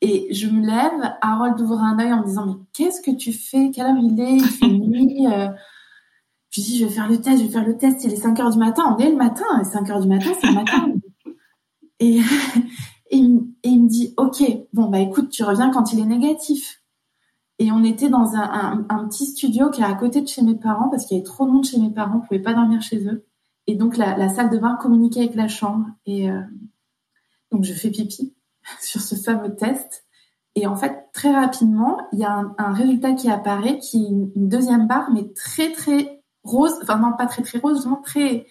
Et 0.05 0.35
je 0.35 0.49
me 0.49 0.67
lève, 0.67 1.15
Harold 1.21 1.61
ouvre 1.61 1.79
un 1.79 1.97
œil 2.01 2.13
en 2.13 2.23
me 2.23 2.27
disant 2.27 2.45
mais 2.45 2.57
qu'est-ce 2.73 3.01
que 3.01 3.17
tu 3.17 3.33
fais? 3.33 3.71
Quelle 3.71 3.87
heure 3.87 3.97
il 4.03 4.21
est? 4.21 4.37
Il 4.37 4.45
fait 4.45 4.69
nuit. 4.69 5.27
Euh, 5.33 5.49
je 6.51 6.61
dis, 6.61 6.77
je 6.77 6.85
vais 6.85 6.91
faire 6.91 7.09
le 7.09 7.19
test, 7.19 7.39
je 7.39 7.47
vais 7.47 7.51
faire 7.51 7.67
le 7.67 7.79
test. 7.79 8.05
Il 8.05 8.13
est 8.13 8.17
5 8.17 8.39
heures 8.41 8.51
du 8.51 8.59
matin. 8.59 8.95
On 8.95 8.99
est 8.99 9.09
le 9.09 9.17
matin. 9.17 9.45
Et 9.59 9.65
5 9.65 9.89
heures 9.89 10.01
du 10.01 10.09
matin, 10.09 10.33
c'est 10.39 10.49
le 10.49 10.53
matin. 10.53 10.93
et, 11.99 12.19
et, 13.11 13.17
il 13.17 13.83
me 13.83 13.89
dit, 13.89 14.13
OK, 14.19 14.43
bon, 14.75 14.91
bah 14.91 14.99
écoute, 14.99 15.31
tu 15.31 15.45
reviens 15.45 15.71
quand 15.71 15.95
il 15.95 16.01
est 16.01 16.05
négatif. 16.05 16.83
Et 17.59 17.73
on 17.73 17.83
était 17.85 18.11
dans 18.11 18.35
un, 18.35 18.85
un, 18.87 19.09
petit 19.09 19.25
studio 19.25 19.71
qui 19.71 19.81
est 19.81 19.85
à 19.85 19.95
côté 19.95 20.21
de 20.21 20.29
chez 20.29 20.43
mes 20.43 20.57
parents 20.57 20.91
parce 20.91 21.07
qu'il 21.07 21.17
y 21.17 21.21
avait 21.21 21.25
trop 21.25 21.47
de 21.47 21.53
monde 21.53 21.65
chez 21.65 21.79
mes 21.79 21.91
parents. 21.91 22.19
On 22.23 22.27
pouvait 22.27 22.43
pas 22.43 22.53
dormir 22.53 22.83
chez 22.83 23.07
eux. 23.07 23.25
Et 23.67 23.75
donc, 23.75 23.97
la, 23.97 24.19
la 24.19 24.29
salle 24.29 24.51
de 24.51 24.59
bain 24.59 24.77
communiquait 24.79 25.21
avec 25.21 25.35
la 25.35 25.49
chambre. 25.49 25.87
Et 26.05 26.31
euh, 26.31 26.43
donc, 27.51 27.65
je 27.65 27.73
fais 27.73 27.91
pipi 27.91 28.35
sur 28.81 29.01
ce 29.01 29.15
fameux 29.15 29.55
test. 29.55 30.05
Et 30.55 30.67
en 30.67 30.77
fait, 30.77 31.09
très 31.15 31.33
rapidement, 31.33 31.99
il 32.13 32.19
y 32.19 32.25
a 32.25 32.33
un, 32.33 32.55
un 32.59 32.73
résultat 32.73 33.13
qui 33.15 33.31
apparaît, 33.31 33.79
qui 33.79 34.05
est 34.05 34.09
une, 34.09 34.31
une 34.37 34.49
deuxième 34.49 34.87
barre, 34.87 35.11
mais 35.13 35.33
très, 35.33 35.73
très 35.73 36.23
rose, 36.45 36.75
enfin 36.83 36.99
non 36.99 37.17
pas 37.17 37.27
très 37.27 37.43
très 37.43 37.59
rose, 37.59 37.81
vraiment 37.81 38.03
très 38.03 38.47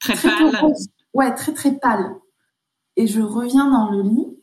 très, 0.00 0.16
pâle. 0.16 0.74
Ouais, 1.12 1.34
très 1.34 1.52
très 1.52 1.72
pâle. 1.72 2.16
Et 2.96 3.06
je 3.06 3.20
reviens 3.20 3.70
dans 3.70 3.90
le 3.90 4.02
lit 4.02 4.38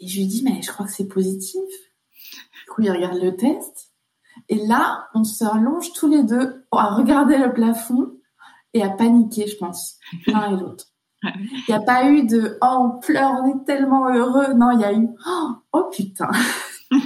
et 0.00 0.08
je 0.08 0.18
lui 0.18 0.26
dis 0.26 0.42
mais 0.44 0.60
je 0.62 0.70
crois 0.70 0.86
que 0.86 0.92
c'est 0.92 1.08
positif. 1.08 1.62
Du 1.62 2.70
coup, 2.70 2.82
il 2.82 2.90
regarde 2.90 3.18
le 3.22 3.36
test 3.36 3.92
et 4.48 4.66
là, 4.66 5.08
on 5.14 5.24
se 5.24 5.44
allonge 5.44 5.92
tous 5.92 6.08
les 6.08 6.22
deux 6.22 6.64
à 6.72 6.94
regarder 6.94 7.38
le 7.38 7.52
plafond 7.52 8.12
et 8.74 8.82
à 8.82 8.90
paniquer, 8.90 9.46
je 9.46 9.56
pense, 9.56 9.98
l'un 10.26 10.56
et 10.56 10.60
l'autre. 10.60 10.91
Il 11.22 11.64
n'y 11.68 11.74
a 11.74 11.80
pas 11.80 12.08
eu 12.08 12.26
de 12.26 12.58
oh 12.60 12.76
on 12.80 12.98
pleure, 12.98 13.32
on 13.42 13.48
est 13.48 13.64
tellement 13.64 14.08
heureux. 14.08 14.54
Non, 14.54 14.70
il 14.72 14.80
y 14.80 14.84
a 14.84 14.92
eu 14.92 15.08
oh, 15.26 15.50
oh 15.72 15.84
putain. 15.90 16.30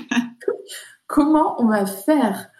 Comment 1.07 1.61
on 1.61 1.67
va 1.67 1.87
faire? 1.87 2.51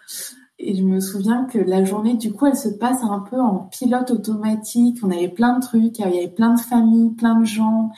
Et 0.59 0.75
je 0.75 0.83
me 0.83 0.99
souviens 0.99 1.45
que 1.45 1.59
la 1.59 1.83
journée, 1.83 2.15
du 2.15 2.33
coup, 2.33 2.47
elle 2.47 2.55
se 2.55 2.69
passe 2.69 3.03
un 3.03 3.19
peu 3.19 3.39
en 3.39 3.69
pilote 3.71 4.09
automatique. 4.11 4.97
On 5.03 5.11
avait 5.11 5.29
plein 5.29 5.59
de 5.59 5.61
trucs, 5.63 5.99
il 5.99 6.01
y 6.01 6.03
avait 6.03 6.29
plein 6.29 6.53
de 6.55 6.59
familles, 6.59 7.11
plein 7.11 7.39
de 7.39 7.45
gens. 7.45 7.91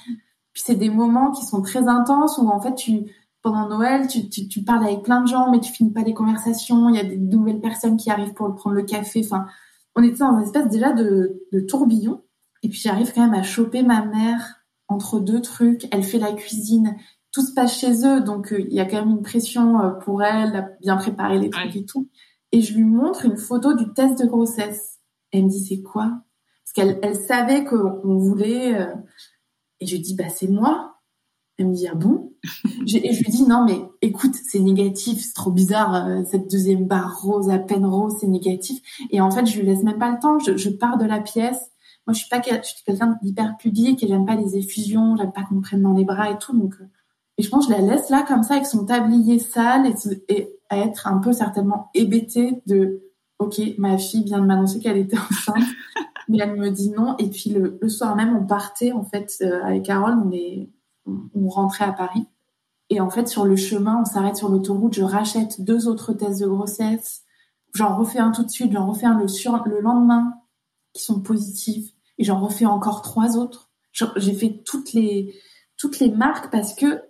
Puis 0.54 0.64
c'est 0.66 0.76
des 0.76 0.90
moments 0.90 1.32
qui 1.32 1.46
sont 1.46 1.62
très 1.62 1.88
intenses 1.88 2.38
où 2.38 2.50
en 2.50 2.60
fait, 2.60 2.76
tu, 2.76 3.06
pendant 3.42 3.70
Noël, 3.70 4.08
tu, 4.08 4.28
tu, 4.30 4.48
tu, 4.48 4.64
parles 4.64 4.84
avec 4.84 5.04
plein 5.04 5.22
de 5.22 5.28
gens, 5.28 5.52
mais 5.52 5.60
tu 5.60 5.72
finis 5.72 5.92
pas 5.92 6.02
les 6.02 6.14
conversations. 6.14 6.90
Il 6.90 6.96
y 6.96 7.00
a 7.00 7.04
des 7.04 7.18
nouvelles 7.18 7.62
personnes 7.62 7.96
qui 7.96 8.10
arrivent 8.10 8.34
pour 8.34 8.54
prendre 8.56 8.76
le 8.76 8.84
café. 8.84 9.22
Enfin, 9.24 9.46
on 9.96 10.04
était 10.04 10.20
dans 10.20 10.38
une 10.38 10.44
espèce 10.44 10.68
déjà 10.68 10.92
de, 10.92 11.42
de 11.54 11.60
tourbillon. 11.62 12.22
Et 12.64 12.70
puis 12.70 12.80
j'arrive 12.80 13.14
quand 13.14 13.22
même 13.22 13.40
à 13.40 13.44
choper 13.44 13.84
ma 13.84 14.06
mère 14.06 14.62
entre 14.88 15.20
deux 15.20 15.42
trucs. 15.42 15.88
Elle 15.92 16.04
fait 16.04 16.20
la 16.20 16.34
cuisine. 16.34 16.96
Tout 17.32 17.46
se 17.46 17.54
passe 17.54 17.78
chez 17.78 18.06
eux, 18.06 18.22
donc 18.22 18.52
euh, 18.52 18.60
il 18.60 18.74
y 18.74 18.80
a 18.80 18.86
quand 18.86 19.06
même 19.06 19.18
une 19.18 19.22
pression 19.22 19.80
euh, 19.80 19.90
pour 19.92 20.24
elle, 20.24 20.56
à 20.56 20.70
bien 20.82 20.98
préparer 20.98 21.38
les 21.38 21.50
trucs 21.50 21.76
et 21.76 21.86
tout 21.86 22.10
et 22.52 22.62
je 22.62 22.74
lui 22.76 22.84
montre 22.84 23.26
une 23.26 23.38
photo 23.38 23.74
du 23.76 23.94
test 23.94 24.20
de 24.20 24.26
grossesse. 24.26 25.00
Elle 25.32 25.46
me 25.46 25.50
dit 25.50 25.64
c'est 25.64 25.82
quoi? 25.82 26.22
Parce 26.64 26.74
qu'elle 26.74 27.00
elle 27.04 27.16
savait 27.16 27.64
qu'on 27.66 28.18
voulait. 28.18 28.80
Euh, 28.80 28.94
et 29.80 29.86
je 29.86 29.96
lui 29.96 30.02
dis 30.02 30.16
bah 30.16 30.30
c'est 30.30 30.48
moi. 30.48 30.96
Elle 31.58 31.68
me 31.68 31.74
dit 31.74 31.88
ah 31.88 31.96
bon? 31.96 32.34
Et 32.88 33.14
je 33.14 33.24
lui 33.24 33.32
dis 33.32 33.44
non 33.44 33.66
mais 33.66 33.82
écoute 34.02 34.34
c'est 34.34 34.60
négatif, 34.60 35.22
c'est 35.22 35.34
trop 35.34 35.52
bizarre 35.52 36.08
cette 36.26 36.50
deuxième 36.50 36.88
barre 36.88 37.22
rose 37.22 37.50
à 37.50 37.60
peine 37.60 37.86
rose 37.86 38.16
c'est 38.20 38.28
négatif. 38.28 38.82
Et 39.12 39.22
en 39.22 39.30
fait 39.30 39.46
je 39.46 39.60
lui 39.60 39.66
laisse 39.66 39.84
même 39.84 40.00
pas 40.00 40.12
le 40.12 40.20
temps. 40.20 40.40
Je, 40.40 40.58
je 40.58 40.70
pars 40.70 40.98
de 40.98 41.06
la 41.06 41.20
pièce. 41.20 41.72
Moi 42.10 42.16
je 42.16 42.22
suis 42.22 42.30
pas 42.30 42.40
quelqu'un 42.40 43.20
d'hyper 43.22 43.56
public 43.58 44.02
et 44.02 44.08
j'aime 44.08 44.26
pas 44.26 44.34
les 44.34 44.58
effusions, 44.58 45.16
j'aime 45.16 45.32
pas 45.32 45.44
qu'on 45.44 45.56
me 45.56 45.62
prenne 45.62 45.84
dans 45.84 45.94
les 45.94 46.06
bras 46.06 46.32
et 46.32 46.40
tout 46.40 46.58
donc. 46.58 46.74
Euh, 46.82 46.86
et 47.38 47.44
je 47.44 47.50
pense 47.52 47.68
que 47.68 47.74
je 47.74 47.78
la 47.78 47.86
laisse 47.86 48.10
là 48.10 48.26
comme 48.28 48.42
ça 48.42 48.56
avec 48.56 48.66
son 48.66 48.84
tablier 48.84 49.38
sale 49.38 49.86
et, 49.86 50.34
et 50.34 50.60
à 50.70 50.80
être 50.80 51.06
un 51.06 51.20
peu 51.20 51.34
certainement 51.34 51.92
hébétée 51.94 52.64
de 52.66 53.04
ok 53.38 53.62
ma 53.78 54.00
fille 54.00 54.24
vient 54.24 54.40
de 54.40 54.48
m'annoncer 54.48 54.80
qu'elle 54.80 54.98
était 54.98 55.20
enceinte 55.32 55.68
mais 56.28 56.40
elle 56.40 56.56
me 56.56 56.72
dit 56.72 56.90
non 56.90 57.16
et 57.20 57.30
puis 57.30 57.52
le, 57.52 57.78
soir 57.88 58.16
même 58.16 58.36
on 58.36 58.44
partait 58.44 58.92
en 58.92 59.04
fait 59.04 59.32
euh, 59.44 59.64
avec 59.64 59.84
Carole 59.84 60.18
on 60.26 60.32
est 60.32 60.68
on, 61.06 61.48
rentrait 61.48 61.86
à 61.86 61.94
Paris 61.94 62.26
et 62.90 63.02
en 63.02 63.12
fait 63.12 63.28
sur 63.28 63.46
le 63.46 63.56
chemin 63.56 64.02
on 64.02 64.06
s'arrête 64.06 64.36
sur 64.36 64.50
l'autoroute 64.50 64.96
je 64.96 65.04
rachète 65.04 65.62
deux 65.62 65.88
autres 65.88 66.14
tests 66.14 66.42
de 66.42 66.48
grossesse 66.48 67.22
j'en 67.76 67.96
refais 67.96 68.18
un 68.18 68.32
tout 68.32 68.44
de 68.44 68.50
suite 68.50 68.72
j'en 68.72 68.88
refais 68.88 69.06
un 69.06 69.20
le 69.20 69.28
sur 69.28 69.64
le 69.68 69.80
lendemain 69.80 70.34
qui 70.94 71.04
sont 71.04 71.22
positifs 71.22 71.94
et 72.20 72.24
j'en 72.24 72.40
refais 72.40 72.66
encore 72.66 73.02
trois 73.02 73.38
autres 73.38 73.70
j'ai 74.16 74.34
fait 74.34 74.62
toutes 74.66 74.94
les 74.94 75.36
toutes 75.78 76.00
les 76.00 76.10
marques 76.10 76.52
parce 76.52 76.74
que 76.74 77.02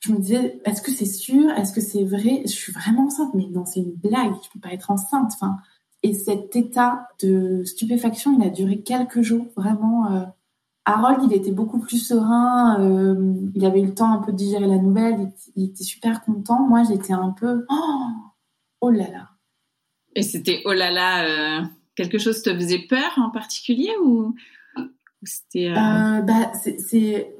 je 0.00 0.12
me 0.12 0.18
disais, 0.18 0.60
est-ce 0.64 0.80
que 0.80 0.90
c'est 0.90 1.04
sûr? 1.04 1.50
Est-ce 1.50 1.72
que 1.72 1.82
c'est 1.82 2.04
vrai? 2.04 2.42
Je 2.44 2.52
suis 2.52 2.72
vraiment 2.72 3.04
enceinte 3.06 3.34
Mais 3.34 3.46
non, 3.50 3.66
c'est 3.66 3.80
une 3.80 3.94
blague. 3.94 4.32
Je 4.42 4.48
peux 4.52 4.60
pas 4.60 4.72
être 4.72 4.90
enceinte. 4.90 5.32
Enfin, 5.34 5.58
et 6.02 6.14
cet 6.14 6.56
état 6.56 7.08
de 7.22 7.64
stupéfaction, 7.64 8.38
il 8.38 8.46
a 8.46 8.50
duré 8.50 8.80
quelques 8.80 9.20
jours. 9.20 9.46
Vraiment, 9.56 10.10
euh, 10.10 10.24
Harold, 10.86 11.20
il 11.24 11.34
était 11.34 11.52
beaucoup 11.52 11.80
plus 11.80 11.98
serein. 11.98 12.80
Euh, 12.80 13.34
il 13.54 13.64
avait 13.66 13.82
eu 13.82 13.86
le 13.86 13.94
temps 13.94 14.10
un 14.10 14.22
peu 14.22 14.32
de 14.32 14.38
digérer 14.38 14.66
la 14.66 14.78
nouvelle. 14.78 15.32
Il, 15.54 15.66
était 15.66 15.84
super 15.84 16.24
content. 16.24 16.66
Moi, 16.66 16.82
j'étais 16.84 17.12
un 17.12 17.30
peu, 17.30 17.66
oh, 17.68 18.06
oh 18.80 18.90
là 18.90 19.10
là. 19.10 19.30
Et 20.16 20.22
c'était 20.22 20.62
oh 20.64 20.72
là 20.72 20.90
là. 20.90 21.26
Euh, 21.26 21.64
quelque 21.96 22.18
chose 22.18 22.42
te 22.42 22.54
faisait 22.54 22.86
peur 22.88 23.12
en 23.18 23.30
particulier 23.30 23.92
ou, 24.02 24.34
c'était 25.22 25.72
bah, 25.72 26.52
c'est 26.54 27.34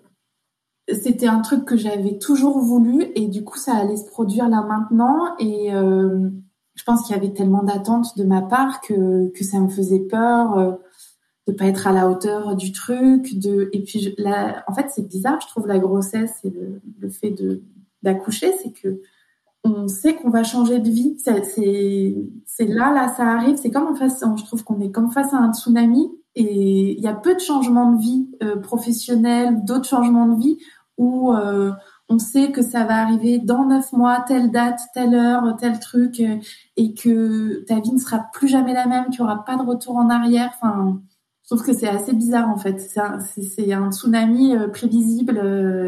c'était 0.89 1.27
un 1.27 1.41
truc 1.41 1.65
que 1.65 1.77
j'avais 1.77 2.19
toujours 2.19 2.59
voulu 2.59 3.07
et 3.15 3.27
du 3.29 3.43
coup 3.43 3.59
ça 3.59 3.75
allait 3.75 3.97
se 3.97 4.07
produire 4.07 4.49
là 4.49 4.63
maintenant 4.63 5.37
et 5.39 5.73
euh, 5.73 6.29
je 6.75 6.83
pense 6.85 7.07
qu'il 7.07 7.17
y 7.17 7.19
avait 7.19 7.33
tellement 7.33 7.63
d'attentes 7.63 8.19
de 8.19 8.25
ma 8.25 8.43
part 8.43 8.81
que, 8.81 9.31
que 9.31 9.45
ça 9.45 9.61
me 9.61 9.69
faisait 9.69 10.01
peur 10.01 10.59
euh, 10.59 10.73
de 11.47 11.53
pas 11.53 11.67
être 11.67 11.87
à 11.87 11.93
la 11.93 12.09
hauteur 12.11 12.55
du 12.57 12.73
truc 12.73 13.39
de 13.39 13.71
et 13.73 13.83
puis 13.83 14.01
je, 14.01 14.11
en 14.67 14.75
fait 14.75 14.89
c'est 14.91 15.07
bizarre 15.09 15.41
je 15.41 15.49
trouve 15.49 15.67
la 15.67 15.79
grossesse 15.79 16.35
et 16.45 16.51
le, 16.51 16.83
le 16.99 17.09
fait 17.09 17.31
de 17.31 17.63
d'accoucher 18.03 18.53
c'est 18.63 18.73
que 18.73 19.01
on 19.65 19.89
sait 19.89 20.15
qu'on 20.15 20.31
va 20.31 20.45
changer 20.45 20.79
de 20.79 20.91
vie 20.91 21.17
c'est 21.19 22.67
là 22.67 22.93
là 22.93 23.09
ça 23.17 23.25
arrive 23.25 23.57
c'est 23.57 23.71
comme 23.71 23.87
en 23.87 23.95
face 23.95 24.23
je 24.37 24.45
trouve 24.45 24.63
qu'on 24.63 24.81
est 24.81 24.91
comme 24.91 25.11
face 25.11 25.33
à 25.33 25.39
un 25.39 25.53
tsunami 25.53 26.11
et 26.37 26.93
il 26.93 27.01
y 27.01 27.07
a 27.07 27.15
peu 27.15 27.35
de 27.35 27.41
changements 27.41 27.93
de 27.93 28.01
vie 28.01 28.29
euh, 28.43 28.57
professionnels, 28.57 29.65
d'autres 29.65 29.89
changements 29.89 30.27
de 30.27 30.41
vie 30.41 30.59
où 30.99 31.33
euh, 31.33 31.73
on 32.09 32.19
sait 32.19 32.53
que 32.53 32.63
ça 32.63 32.85
va 32.85 33.03
arriver 33.03 33.39
dans 33.39 33.65
neuf 33.65 33.93
mois, 33.93 34.25
telle 34.27 34.51
date, 34.51 34.81
telle 34.95 35.15
heure, 35.15 35.57
tel 35.59 35.79
truc, 35.81 36.21
euh, 36.21 36.37
et 36.77 36.95
que 36.95 37.65
ta 37.65 37.81
vie 37.81 37.93
ne 37.93 37.99
sera 37.99 38.27
plus 38.33 38.49
jamais 38.49 38.75
la 38.75 38.87
même, 38.87 39.07
qu'il 39.07 39.25
n'y 39.25 39.31
aura 39.31 39.45
pas 39.45 39.57
de 39.57 39.63
retour 39.63 39.97
en 39.97 40.11
arrière. 40.11 40.51
Enfin, 40.55 41.01
je 41.43 41.55
trouve 41.55 41.67
que 41.67 41.73
c'est 41.73 41.89
assez 41.89 42.13
bizarre 42.13 42.49
en 42.49 42.57
fait. 42.57 42.79
C'est 42.81 43.01
un, 43.01 43.19
un, 43.83 43.93
tsunami 43.93 44.57
euh, 44.57 44.69
prévisible 44.69 45.39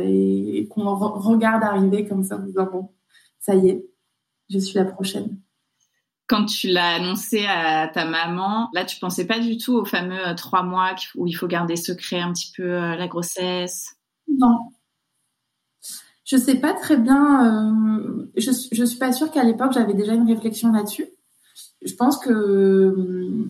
et, 0.04 0.68
qu'on 0.71 0.95
regarde 0.95 1.62
arriver 1.62 2.06
comme 2.06 2.25
ça 2.25 2.38
ça 3.46 3.54
y 3.54 3.68
est, 3.68 3.86
je 4.50 4.58
suis 4.58 4.78
la 4.78 4.84
prochaine. 4.84 5.38
Quand 6.26 6.44
tu 6.44 6.68
l'as 6.68 6.96
annoncé 6.96 7.46
à 7.46 7.88
ta 7.88 8.04
maman, 8.04 8.68
là 8.74 8.84
tu 8.84 8.98
pensais 8.98 9.26
pas 9.26 9.38
du 9.38 9.58
tout 9.58 9.76
aux 9.76 9.84
fameux 9.84 10.34
trois 10.36 10.64
mois 10.64 10.94
où 11.14 11.26
il 11.26 11.32
faut 11.32 11.46
garder 11.46 11.76
secret 11.76 12.20
un 12.20 12.32
petit 12.32 12.52
peu 12.56 12.66
la 12.66 13.06
grossesse? 13.06 13.94
Non, 14.28 14.58
je 16.26 16.36
sais 16.36 16.56
pas 16.56 16.74
très 16.74 16.96
bien. 16.96 17.46
Euh, 17.46 18.26
je, 18.36 18.50
je 18.72 18.84
suis 18.84 18.98
pas 18.98 19.12
sûre 19.12 19.30
qu'à 19.30 19.44
l'époque 19.44 19.72
j'avais 19.72 19.94
déjà 19.94 20.12
une 20.12 20.26
réflexion 20.26 20.72
là-dessus. 20.72 21.06
Je 21.82 21.94
pense 21.94 22.18
que 22.18 22.30
euh, 22.30 23.48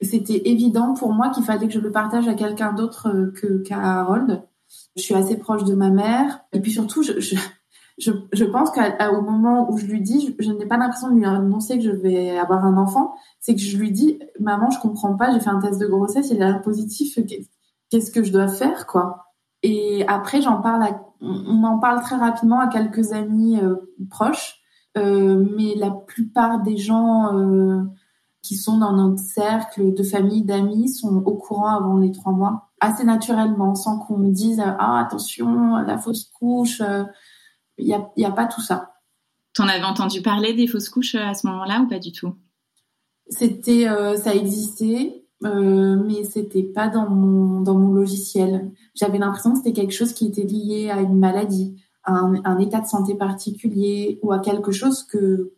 c'était 0.00 0.48
évident 0.48 0.94
pour 0.94 1.12
moi 1.12 1.30
qu'il 1.30 1.42
fallait 1.42 1.66
que 1.66 1.72
je 1.72 1.80
le 1.80 1.90
partage 1.90 2.28
à 2.28 2.34
quelqu'un 2.34 2.72
d'autre 2.72 3.08
euh, 3.08 3.32
que 3.32 3.62
qu'à 3.62 3.80
Harold. 3.80 4.42
Je 4.96 5.02
suis 5.02 5.14
assez 5.14 5.36
proche 5.36 5.64
de 5.64 5.74
ma 5.74 5.90
mère 5.90 6.40
et 6.52 6.60
puis 6.60 6.70
surtout 6.70 7.02
je, 7.02 7.18
je, 7.18 7.34
je, 7.98 8.44
pense 8.44 8.70
qu'au 8.70 9.20
moment 9.22 9.70
où 9.70 9.78
je 9.78 9.86
lui 9.86 10.00
dis, 10.00 10.34
je, 10.38 10.52
n'ai 10.52 10.66
pas 10.66 10.76
l'impression 10.76 11.10
de 11.10 11.16
lui 11.16 11.24
annoncer 11.24 11.78
que 11.78 11.84
je 11.84 11.90
vais 11.90 12.36
avoir 12.38 12.64
un 12.64 12.76
enfant. 12.76 13.14
C'est 13.40 13.54
que 13.54 13.60
je 13.60 13.76
lui 13.76 13.92
dis, 13.92 14.18
maman, 14.40 14.70
je 14.70 14.80
comprends 14.80 15.16
pas, 15.16 15.32
j'ai 15.32 15.40
fait 15.40 15.50
un 15.50 15.60
test 15.60 15.80
de 15.80 15.86
grossesse, 15.86 16.30
il 16.30 16.42
est 16.42 16.62
positif, 16.62 17.18
qu'est-ce 17.90 18.10
que 18.10 18.22
je 18.22 18.32
dois 18.32 18.48
faire, 18.48 18.86
quoi? 18.86 19.26
Et 19.62 20.04
après, 20.08 20.42
j'en 20.42 20.60
parle 20.60 20.82
à 20.82 21.00
on 21.24 21.64
en 21.64 21.78
parle 21.78 22.02
très 22.02 22.16
rapidement 22.16 22.60
à 22.60 22.68
quelques 22.68 23.12
amis 23.12 23.58
euh, 23.60 23.76
proches, 24.10 24.60
euh, 24.98 25.44
mais 25.56 25.74
la 25.74 25.90
plupart 25.90 26.62
des 26.62 26.76
gens 26.76 27.34
euh, 27.34 27.82
qui 28.42 28.56
sont 28.56 28.78
dans 28.78 28.92
notre 28.92 29.20
cercle 29.20 29.94
de 29.94 30.02
famille, 30.02 30.42
d'amis, 30.42 30.88
sont 30.88 31.16
au 31.24 31.34
courant 31.34 31.68
avant 31.68 31.96
les 31.96 32.12
trois 32.12 32.32
mois. 32.32 32.70
assez 32.80 33.04
naturellement, 33.04 33.74
sans 33.74 33.98
qu'on 33.98 34.18
me 34.18 34.30
dise 34.30 34.62
ah 34.62 35.00
attention 35.00 35.76
la 35.76 35.96
fausse 35.96 36.30
couche. 36.38 36.82
Il 37.78 37.86
n'y 37.86 37.94
a, 37.94 38.10
y 38.16 38.24
a 38.24 38.30
pas 38.30 38.46
tout 38.46 38.60
ça. 38.60 38.94
T'en 39.54 39.68
avais 39.68 39.84
entendu 39.84 40.22
parler 40.22 40.54
des 40.54 40.66
fausses 40.66 40.88
couches 40.88 41.14
à 41.14 41.34
ce 41.34 41.46
moment-là 41.46 41.80
ou 41.80 41.88
pas 41.88 41.98
du 41.98 42.12
tout? 42.12 42.34
C'était, 43.28 43.86
ça 44.16 44.34
existait, 44.34 45.24
euh, 45.44 45.96
mais 46.06 46.24
c'était 46.24 46.62
pas 46.62 46.88
dans 46.88 47.08
mon 47.08 47.60
dans 47.60 47.74
mon 47.74 47.92
logiciel. 47.92 48.70
J'avais 48.94 49.18
l'impression 49.18 49.52
que 49.52 49.58
c'était 49.58 49.72
quelque 49.72 49.92
chose 49.92 50.12
qui 50.12 50.26
était 50.26 50.44
lié 50.44 50.90
à 50.90 51.00
une 51.00 51.18
maladie, 51.18 51.82
à 52.04 52.12
un, 52.14 52.58
état 52.58 52.80
de 52.80 52.86
santé 52.86 53.14
particulier 53.14 54.18
ou 54.22 54.32
à 54.32 54.38
quelque 54.38 54.72
chose 54.72 55.02
que 55.02 55.52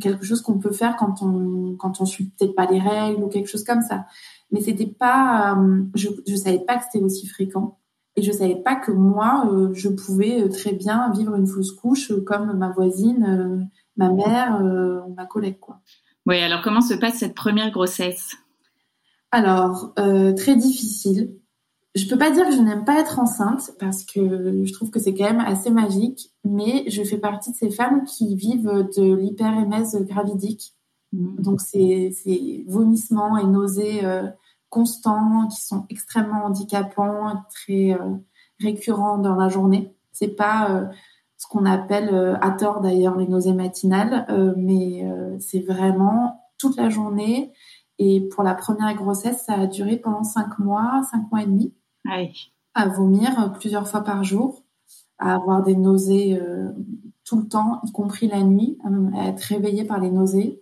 quelque 0.00 0.24
chose 0.24 0.42
qu'on 0.42 0.58
peut 0.58 0.72
faire 0.72 0.96
quand 0.96 1.22
on 1.22 1.76
quand 1.76 2.00
on 2.00 2.06
suit 2.06 2.30
peut-être 2.30 2.54
pas 2.54 2.66
les 2.66 2.78
règles 2.78 3.22
ou 3.22 3.28
quelque 3.28 3.48
chose 3.48 3.64
comme 3.64 3.82
ça. 3.82 4.06
Mais 4.50 4.60
c'était 4.60 4.86
pas, 4.86 5.58
euh, 5.58 5.84
je 5.94 6.08
je 6.26 6.36
savais 6.36 6.60
pas 6.60 6.78
que 6.78 6.84
c'était 6.90 7.04
aussi 7.04 7.26
fréquent 7.26 7.78
et 8.16 8.22
je 8.22 8.32
savais 8.32 8.56
pas 8.56 8.76
que 8.76 8.92
moi 8.92 9.48
euh, 9.50 9.70
je 9.74 9.88
pouvais 9.88 10.48
très 10.48 10.72
bien 10.72 11.10
vivre 11.12 11.34
une 11.34 11.46
fausse 11.46 11.72
couche 11.72 12.12
comme 12.24 12.56
ma 12.56 12.70
voisine, 12.70 13.68
ma 13.96 14.10
mère 14.10 14.60
ou 15.06 15.14
ma 15.14 15.26
collègue 15.26 15.58
quoi. 15.60 15.80
Oui, 16.26 16.38
alors 16.40 16.62
comment 16.62 16.80
se 16.80 16.94
passe 16.94 17.18
cette 17.18 17.34
première 17.34 17.70
grossesse? 17.70 18.36
Alors, 19.30 19.92
euh, 19.98 20.32
très 20.32 20.54
difficile. 20.54 21.36
Je 21.94 22.08
peux 22.08 22.16
pas 22.16 22.30
dire 22.30 22.46
que 22.46 22.54
je 22.54 22.60
n'aime 22.60 22.84
pas 22.84 23.00
être 23.00 23.18
enceinte 23.18 23.72
parce 23.78 24.04
que 24.04 24.64
je 24.64 24.72
trouve 24.72 24.90
que 24.90 25.00
c'est 25.00 25.12
quand 25.12 25.24
même 25.24 25.40
assez 25.40 25.70
magique, 25.70 26.30
mais 26.44 26.84
je 26.88 27.02
fais 27.02 27.18
partie 27.18 27.50
de 27.50 27.56
ces 27.56 27.70
femmes 27.70 28.04
qui 28.04 28.36
vivent 28.36 28.88
de 28.96 29.14
l'hyperémèse 29.14 29.96
gravidique. 30.06 30.74
Mmh. 31.12 31.42
Donc, 31.42 31.60
c'est 31.60 32.12
ces 32.12 32.64
vomissements 32.68 33.36
et 33.36 33.44
nausées 33.44 34.04
euh, 34.04 34.28
constants 34.74 35.48
qui 35.48 35.60
sont 35.60 35.86
extrêmement 35.88 36.44
handicapants, 36.44 37.44
très 37.50 37.92
euh, 37.92 38.16
récurrents 38.60 39.18
dans 39.18 39.36
la 39.36 39.48
journée. 39.48 39.94
C'est 40.12 40.36
pas 40.36 40.88
ce 41.36 41.46
qu'on 41.48 41.66
appelle 41.66 42.38
à 42.40 42.52
tort 42.52 42.80
d'ailleurs 42.80 43.16
les 43.16 43.26
nausées 43.26 43.52
matinales, 43.52 44.26
mais 44.56 45.04
c'est 45.40 45.58
vraiment 45.58 46.40
toute 46.56 46.76
la 46.76 46.88
journée 46.88 47.52
et 47.98 48.28
pour 48.28 48.42
la 48.42 48.54
première 48.54 48.94
grossesse, 48.94 49.44
ça 49.44 49.54
a 49.54 49.66
duré 49.66 49.96
pendant 49.96 50.24
cinq 50.24 50.58
mois, 50.58 51.02
cinq 51.10 51.30
mois 51.30 51.42
et 51.42 51.46
demi. 51.46 51.74
À 52.74 52.88
vomir 52.88 53.52
plusieurs 53.58 53.86
fois 53.86 54.02
par 54.02 54.24
jour, 54.24 54.62
à 55.18 55.34
avoir 55.34 55.62
des 55.62 55.76
nausées 55.76 56.40
euh, 56.40 56.72
tout 57.24 57.38
le 57.38 57.48
temps, 57.48 57.80
y 57.84 57.92
compris 57.92 58.26
la 58.26 58.42
nuit, 58.42 58.78
à 59.16 59.28
être 59.28 59.40
réveillée 59.40 59.84
par 59.84 60.00
les 60.00 60.10
nausées. 60.10 60.60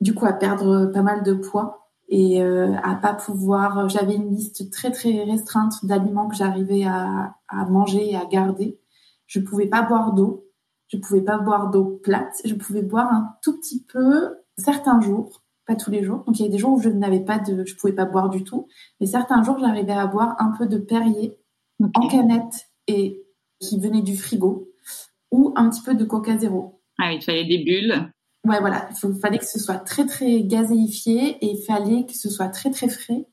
Du 0.00 0.14
coup, 0.14 0.24
à 0.24 0.32
perdre 0.32 0.86
pas 0.86 1.02
mal 1.02 1.22
de 1.22 1.34
poids 1.34 1.81
et 2.12 2.42
euh, 2.42 2.76
à 2.84 2.94
pas 2.94 3.14
pouvoir. 3.14 3.88
J'avais 3.88 4.14
une 4.14 4.36
liste 4.36 4.70
très 4.70 4.92
très 4.92 5.24
restreinte 5.24 5.84
d'aliments 5.84 6.28
que 6.28 6.36
j'arrivais 6.36 6.84
à, 6.84 7.36
à 7.48 7.64
manger 7.64 8.10
et 8.10 8.16
à 8.16 8.26
garder. 8.26 8.78
Je 9.26 9.40
pouvais 9.40 9.66
pas 9.66 9.80
boire 9.80 10.12
d'eau. 10.12 10.46
Je 10.88 10.98
pouvais 10.98 11.22
pas 11.22 11.38
boire 11.38 11.70
d'eau 11.70 11.98
plate. 12.04 12.42
Je 12.44 12.54
pouvais 12.54 12.82
boire 12.82 13.10
un 13.10 13.34
tout 13.42 13.58
petit 13.58 13.82
peu 13.82 14.36
certains 14.58 15.00
jours 15.00 15.42
pas 15.66 15.74
tous 15.74 15.90
les 15.90 16.02
jours. 16.02 16.22
Donc 16.26 16.38
il 16.38 16.42
y 16.42 16.46
a 16.46 16.50
des 16.50 16.58
jours 16.58 16.72
où 16.72 16.80
je 16.80 16.90
n'avais 16.90 17.20
pas 17.20 17.38
de, 17.38 17.64
je 17.64 17.74
pouvais 17.76 17.94
pas 17.94 18.04
boire 18.04 18.28
du 18.28 18.44
tout, 18.44 18.68
mais 19.00 19.06
certains 19.06 19.42
jours 19.42 19.58
j'arrivais 19.58 19.92
à 19.92 20.06
boire 20.06 20.36
un 20.38 20.52
peu 20.58 20.66
de 20.66 20.76
Perrier 20.76 21.38
en 21.94 22.08
canette 22.08 22.68
et 22.88 23.22
qui 23.58 23.78
venait 23.78 24.02
du 24.02 24.16
frigo 24.16 24.68
ou 25.30 25.52
un 25.56 25.70
petit 25.70 25.82
peu 25.82 25.94
de 25.94 26.04
Coca 26.04 26.36
Zéro. 26.36 26.82
Ah 26.98 27.08
oui, 27.08 27.16
il 27.20 27.22
fallait 27.22 27.46
des 27.46 27.64
bulles. 27.64 28.12
Ouais, 28.44 28.58
voilà, 28.60 28.88
il 28.90 29.14
fallait 29.20 29.38
que 29.38 29.46
ce 29.46 29.60
soit 29.60 29.78
très 29.78 30.04
très 30.04 30.42
gazéifié 30.42 31.36
et 31.40 31.52
il 31.52 31.64
fallait 31.64 32.06
que 32.06 32.16
ce 32.16 32.28
soit 32.28 32.48
très 32.48 32.70
très 32.70 32.88
frais 32.88 33.26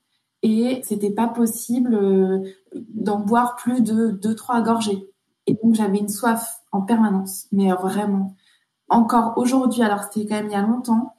et 0.44 0.82
c'était 0.86 1.12
pas 1.12 1.28
possible 1.28 1.96
euh, 1.96 2.40
d'en 2.74 3.20
boire 3.20 3.56
plus 3.56 3.82
de 3.82 4.12
deux 4.12 4.36
trois 4.36 4.62
gorgées. 4.62 5.10
Et 5.48 5.56
donc 5.56 5.74
j'avais 5.74 5.98
une 5.98 6.10
soif 6.10 6.62
en 6.72 6.82
permanence, 6.82 7.48
mais 7.52 7.72
vraiment. 7.72 8.36
Encore 8.88 9.34
aujourd'hui, 9.38 9.82
alors 9.82 10.04
c'était 10.04 10.28
quand 10.28 10.36
même 10.36 10.48
il 10.48 10.54
y 10.54 10.56
a 10.56 10.62
longtemps, 10.62 11.16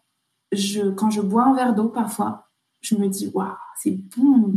je, 0.53 0.91
quand 0.91 1.11
je 1.11 1.21
bois 1.21 1.45
un 1.45 1.55
verre 1.55 1.75
d'eau 1.75 1.89
parfois, 1.89 2.49
je 2.81 2.95
me 2.95 3.09
dis, 3.09 3.31
waouh, 3.35 3.49
c'est 3.83 3.99
bon, 4.17 4.55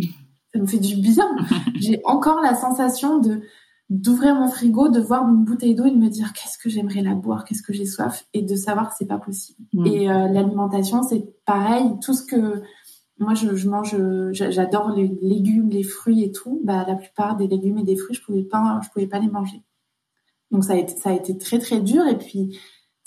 ça 0.53 0.59
me 0.59 0.65
fait 0.65 0.79
du 0.79 0.95
bien. 0.95 1.35
J'ai 1.75 2.01
encore 2.05 2.41
la 2.41 2.55
sensation 2.55 3.19
de 3.19 3.41
d'ouvrir 3.89 4.35
mon 4.35 4.47
frigo, 4.47 4.89
de 4.89 4.99
voir 4.99 5.27
une 5.27 5.43
bouteille 5.43 5.75
d'eau 5.75 5.86
et 5.86 5.91
de 5.91 5.97
me 5.97 6.10
dire 6.10 6.34
qu'est-ce 6.34 6.58
que 6.58 6.69
j'aimerais 6.69 7.01
la 7.01 7.15
boire, 7.15 7.43
qu'est-ce 7.43 7.62
que 7.62 7.73
j'ai 7.73 7.86
soif 7.86 8.25
et 8.34 8.41
de 8.41 8.55
savoir 8.55 8.89
que 8.89 8.95
c'est 8.97 9.08
pas 9.08 9.17
possible. 9.17 9.60
Mm. 9.73 9.86
Et 9.86 10.10
euh, 10.10 10.27
l'alimentation, 10.27 11.03
c'est 11.03 11.25
pareil, 11.45 11.86
tout 12.01 12.13
ce 12.13 12.25
que 12.25 12.63
moi 13.19 13.34
je, 13.36 13.55
je 13.55 13.69
mange, 13.69 13.95
j'adore 14.31 14.91
les 14.91 15.08
légumes, 15.21 15.69
les 15.69 15.84
fruits 15.84 16.23
et 16.23 16.31
tout. 16.31 16.62
Bah 16.63 16.86
la 16.88 16.95
plupart 16.95 17.36
des 17.36 17.47
légumes 17.47 17.77
et 17.77 17.84
des 17.84 17.95
fruits, 17.95 18.15
je 18.15 18.23
pouvais 18.23 18.43
pas, 18.43 18.79
je 18.84 18.89
pouvais 18.89 19.08
pas 19.08 19.19
les 19.19 19.29
manger. 19.29 19.63
Donc 20.51 20.63
ça 20.63 20.73
a 20.73 20.77
été, 20.77 20.95
ça 20.95 21.10
a 21.10 21.13
été 21.13 21.38
très 21.38 21.60
très 21.60 21.79
dur 21.79 22.05
et 22.08 22.17
puis 22.17 22.58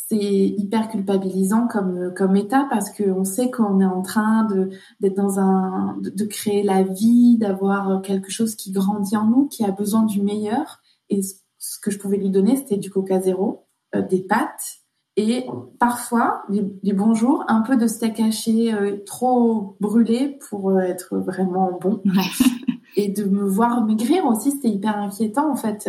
c'est 0.09 0.16
hyper 0.16 0.88
culpabilisant 0.88 1.66
comme 1.66 2.12
comme 2.14 2.37
état 2.37 2.66
parce 2.71 2.90
qu'on 2.90 3.25
sait 3.25 3.51
qu'on 3.51 3.81
est 3.81 3.87
en 3.87 4.03
train 4.03 4.45
de 4.45 4.71
d'être 5.01 5.16
dans 5.16 5.40
un 5.40 5.97
de, 6.01 6.25
créer 6.25 6.62
la 6.62 6.83
vie, 6.83 7.38
d'avoir 7.38 8.03
quelque 8.03 8.31
chose 8.31 8.55
qui 8.55 8.71
grandit 8.71 9.16
en 9.16 9.27
nous, 9.27 9.49
qui 9.49 9.64
a 9.64 9.73
besoin 9.73 10.05
du 10.05 10.23
meilleur. 10.23 10.81
Et 11.09 11.23
ce 11.23 11.79
que 11.81 11.90
je 11.90 11.99
pouvais 11.99 12.19
lui 12.19 12.31
donner, 12.31 12.57
c'était 12.57 12.77
du 12.77 12.90
Coca 12.90 13.21
zéro, 13.21 13.66
euh, 13.95 14.03
des 14.03 14.21
pâtes 14.21 14.79
et 15.16 15.47
parfois 15.81 16.42
des, 16.51 16.92
bons 16.92 17.14
jours, 17.14 17.45
un 17.49 17.62
peu 17.62 17.77
de 17.77 17.87
steak 17.87 18.21
haché 18.21 18.75
euh, 18.75 18.99
trop 19.07 19.77
brûlé 19.81 20.38
pour 20.49 20.71
euh, 20.71 20.81
être 20.81 21.16
vraiment 21.16 21.79
bon. 21.81 22.03
et 22.97 23.09
de 23.09 23.25
me 23.25 23.45
voir 23.45 23.85
maigrir 23.85 24.27
aussi, 24.27 24.53
c'était 24.53 24.69
hyper 24.69 24.99
inquiétant 24.99 25.51
en 25.51 25.57
fait. 25.57 25.88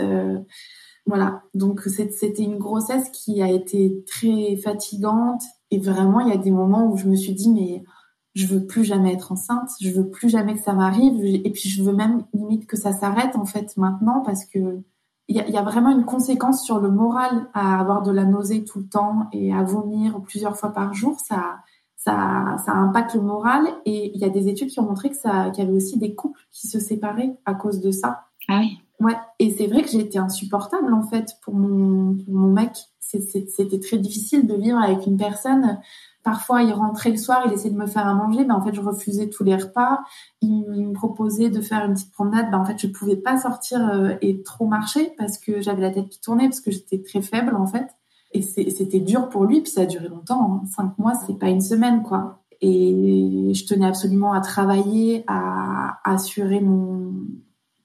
Voilà, 1.08 1.44
donc 1.54 1.82
c'était 1.82 2.44
une 2.44 2.58
grossesse 2.58 3.10
qui 3.12 3.42
a 3.42 3.50
été 3.50 4.04
très 4.06 4.58
fatigante. 4.58 5.42
Et 5.72 5.80
vraiment 5.80 6.20
il 6.20 6.30
y 6.30 6.34
a 6.34 6.38
des 6.38 6.52
moments 6.52 6.92
où 6.92 6.98
je 6.98 7.08
me 7.08 7.16
suis 7.16 7.34
dit 7.34 7.50
mais 7.50 7.84
je 8.36 8.46
veux 8.46 8.66
plus 8.66 8.84
jamais 8.84 9.14
être 9.14 9.32
enceinte, 9.32 9.70
je 9.82 9.90
veux 9.90 10.10
plus 10.10 10.30
jamais 10.30 10.54
que 10.54 10.62
ça 10.62 10.74
m'arrive. 10.74 11.24
Et 11.24 11.52
puis 11.52 11.70
je 11.70 11.82
veux 11.82 11.94
même 11.94 12.26
limite 12.34 12.68
que 12.68 12.78
ça 12.78 12.92
s'arrête 12.92 13.36
en 13.36 13.46
fait 13.46 13.76
maintenant 13.78 14.22
parce 14.22 14.46
que 14.46 14.84
il 15.30 15.36
y, 15.36 15.58
a, 15.58 15.62
vraiment 15.62 15.90
une 15.90 16.06
conséquence 16.06 16.64
sur 16.64 16.80
le 16.80 16.90
moral 16.90 17.50
à 17.54 17.82
avoir 17.82 18.02
de 18.02 18.12
la 18.12 18.24
nausée 18.24 18.64
tout 18.64 18.80
le 18.80 18.88
temps 18.88 19.28
et 19.34 19.54
à 19.54 19.62
vomir 19.62 20.22
plusieurs 20.22 20.56
fois 20.56 20.72
par 20.72 20.94
jour, 20.94 21.20
ça 21.20 21.58
ça, 21.98 22.56
ça 22.66 22.72
impacte 22.72 23.16
le 23.16 23.22
moral. 23.22 23.68
Et 23.86 24.12
il 24.16 24.22
y 24.22 24.24
a 24.24 24.30
des 24.30 24.48
études 24.48 24.70
qui 24.70 24.80
ont 24.80 24.86
montré 24.86 25.10
que 25.10 25.18
ça 25.18 25.50
qu'il 25.50 25.64
y 25.64 25.68
avait 25.68 25.76
aussi 25.76 26.00
des 26.00 26.16
couples 26.16 26.40
qui 26.52 26.68
se 26.68 26.80
séparaient 26.80 27.38
à 27.46 27.54
cause 27.54 27.82
de 27.82 27.92
ça. 27.92 28.28
Ah 28.48 28.60
oui. 28.62 28.80
Ouais, 29.00 29.16
et 29.38 29.52
c'est 29.52 29.68
vrai 29.68 29.84
que 29.84 29.90
j'ai 29.90 30.00
été 30.00 30.18
insupportable 30.18 30.92
en 30.92 31.04
fait 31.04 31.38
pour 31.44 31.54
mon, 31.54 32.16
pour 32.16 32.34
mon 32.34 32.52
mec. 32.52 32.72
C'était 33.00 33.80
très 33.80 33.98
difficile 33.98 34.48
de 34.48 34.56
vivre 34.56 34.80
avec 34.80 35.06
une 35.06 35.16
personne. 35.16 35.80
Parfois, 36.24 36.62
il 36.64 36.74
rentrait 36.74 37.12
le 37.12 37.16
soir, 37.16 37.44
il 37.46 37.54
essayait 37.54 37.74
de 37.74 37.80
me 37.80 37.86
faire 37.86 38.06
à 38.06 38.14
manger, 38.14 38.44
mais 38.44 38.54
en 38.54 38.62
fait, 38.62 38.74
je 38.74 38.82
refusais 38.82 39.30
tous 39.30 39.46
les 39.46 39.56
repas. 39.56 40.00
Il, 40.42 40.66
me 40.90 40.92
proposait 40.92 41.50
de 41.50 41.62
faire 41.62 41.86
une 41.86 41.94
petite 41.94 42.12
promenade, 42.12 42.52
ben 42.52 42.60
en 42.60 42.66
fait, 42.66 42.78
je 42.78 42.88
pouvais 42.88 43.16
pas 43.16 43.38
sortir 43.38 43.88
euh, 43.88 44.16
et 44.22 44.44
trop 44.44 44.68
marcher 44.68 45.14
parce 45.18 45.38
que 45.38 45.62
j'avais 45.62 45.82
la 45.82 45.92
tête 45.92 46.10
qui 46.10 46.20
tournait, 46.20 46.50
parce 46.50 46.60
que 46.60 46.70
j'étais 46.70 47.02
très 47.02 47.22
faible 47.22 47.56
en 47.56 47.66
fait. 47.66 47.88
Et 48.34 48.42
c'était 48.42 49.00
dur 49.00 49.30
pour 49.30 49.46
lui, 49.46 49.62
puis 49.62 49.72
ça 49.72 49.82
a 49.82 49.86
duré 49.86 50.10
longtemps. 50.10 50.62
Hein. 50.64 50.66
Cinq 50.76 50.98
mois, 50.98 51.14
c'est 51.26 51.40
pas 51.40 51.48
une 51.48 51.62
semaine, 51.62 52.04
quoi. 52.04 52.44
Et 52.60 53.54
je 53.54 53.66
tenais 53.66 53.88
absolument 53.88 54.34
à 54.34 54.42
travailler, 54.42 55.24
à 55.28 56.00
assurer 56.04 56.60
mon, 56.60 57.14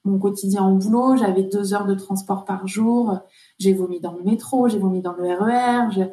mon 0.05 0.19
quotidien 0.19 0.65
au 0.65 0.75
boulot. 0.75 1.15
J'avais 1.17 1.43
deux 1.43 1.73
heures 1.73 1.85
de 1.85 1.95
transport 1.95 2.45
par 2.45 2.67
jour. 2.67 3.19
J'ai 3.59 3.73
vomi 3.73 3.99
dans 3.99 4.13
le 4.13 4.23
métro, 4.23 4.67
j'ai 4.67 4.79
vomi 4.79 5.01
dans 5.01 5.13
le 5.13 5.23
RER, 5.23 6.09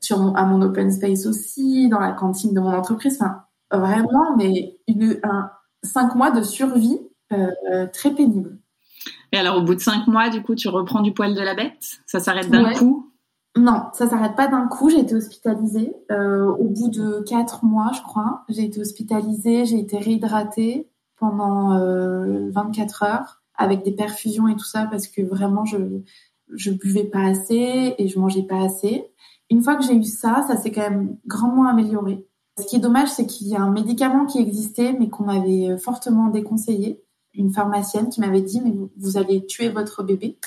sur 0.00 0.18
mon, 0.18 0.34
à 0.34 0.44
mon 0.44 0.62
open 0.62 0.90
space 0.90 1.26
aussi, 1.26 1.88
dans 1.88 2.00
la 2.00 2.12
cantine 2.12 2.54
de 2.54 2.60
mon 2.60 2.72
entreprise. 2.74 3.18
Enfin, 3.20 3.42
vraiment, 3.70 4.36
mais 4.36 4.78
une, 4.88 5.18
un, 5.22 5.50
cinq 5.82 6.14
mois 6.14 6.30
de 6.30 6.42
survie 6.42 7.00
euh, 7.32 7.86
très 7.92 8.10
pénible. 8.10 8.58
Et 9.32 9.38
alors, 9.38 9.56
au 9.56 9.62
bout 9.62 9.74
de 9.74 9.80
cinq 9.80 10.06
mois, 10.06 10.28
du 10.28 10.42
coup, 10.42 10.54
tu 10.54 10.68
reprends 10.68 11.00
du 11.00 11.12
poil 11.12 11.34
de 11.34 11.40
la 11.40 11.54
bête? 11.54 12.00
Ça 12.06 12.20
s'arrête 12.20 12.50
d'un 12.50 12.74
coup? 12.74 13.10
Non, 13.56 13.84
ça 13.92 14.08
s'arrête 14.08 14.36
pas 14.36 14.48
d'un 14.48 14.66
coup. 14.66 14.90
J'ai 14.90 15.00
été 15.00 15.14
hospitalisée. 15.14 15.94
Euh, 16.10 16.46
au 16.46 16.68
bout 16.68 16.88
de 16.88 17.22
quatre 17.26 17.64
mois, 17.64 17.90
je 17.94 18.02
crois, 18.02 18.44
j'ai 18.48 18.64
été 18.64 18.80
hospitalisée, 18.80 19.64
j'ai 19.64 19.78
été 19.78 19.98
réhydratée 19.98 20.90
pendant 21.22 21.78
24 22.50 23.02
euh, 23.02 23.06
heures 23.06 23.42
avec 23.54 23.84
des 23.84 23.92
perfusions 23.92 24.48
et 24.48 24.56
tout 24.56 24.64
ça 24.64 24.88
parce 24.90 25.06
que 25.06 25.22
vraiment 25.22 25.64
je 25.64 25.78
je 26.54 26.70
buvais 26.70 27.04
pas 27.04 27.24
assez 27.24 27.94
et 27.96 28.08
je 28.08 28.18
mangeais 28.18 28.42
pas 28.42 28.62
assez. 28.62 29.06
Une 29.48 29.62
fois 29.62 29.76
que 29.76 29.84
j'ai 29.84 29.94
eu 29.94 30.02
ça, 30.02 30.44
ça 30.48 30.56
s'est 30.56 30.72
quand 30.72 30.82
même 30.82 31.16
grandement 31.26 31.66
amélioré. 31.66 32.26
Ce 32.58 32.66
qui 32.66 32.76
est 32.76 32.80
dommage, 32.80 33.08
c'est 33.08 33.26
qu'il 33.26 33.46
y 33.46 33.56
a 33.56 33.62
un 33.62 33.70
médicament 33.70 34.26
qui 34.26 34.38
existait 34.38 34.94
mais 34.98 35.08
qu'on 35.08 35.24
m'avait 35.24 35.70
euh, 35.70 35.78
fortement 35.78 36.28
déconseillé. 36.28 37.02
Une 37.32 37.50
pharmacienne 37.50 38.10
qui 38.10 38.20
m'avait 38.20 38.42
dit 38.42 38.60
mais 38.60 38.74
vous, 38.98 39.16
allez 39.16 39.46
tuer 39.46 39.70
votre 39.70 40.02
bébé. 40.02 40.38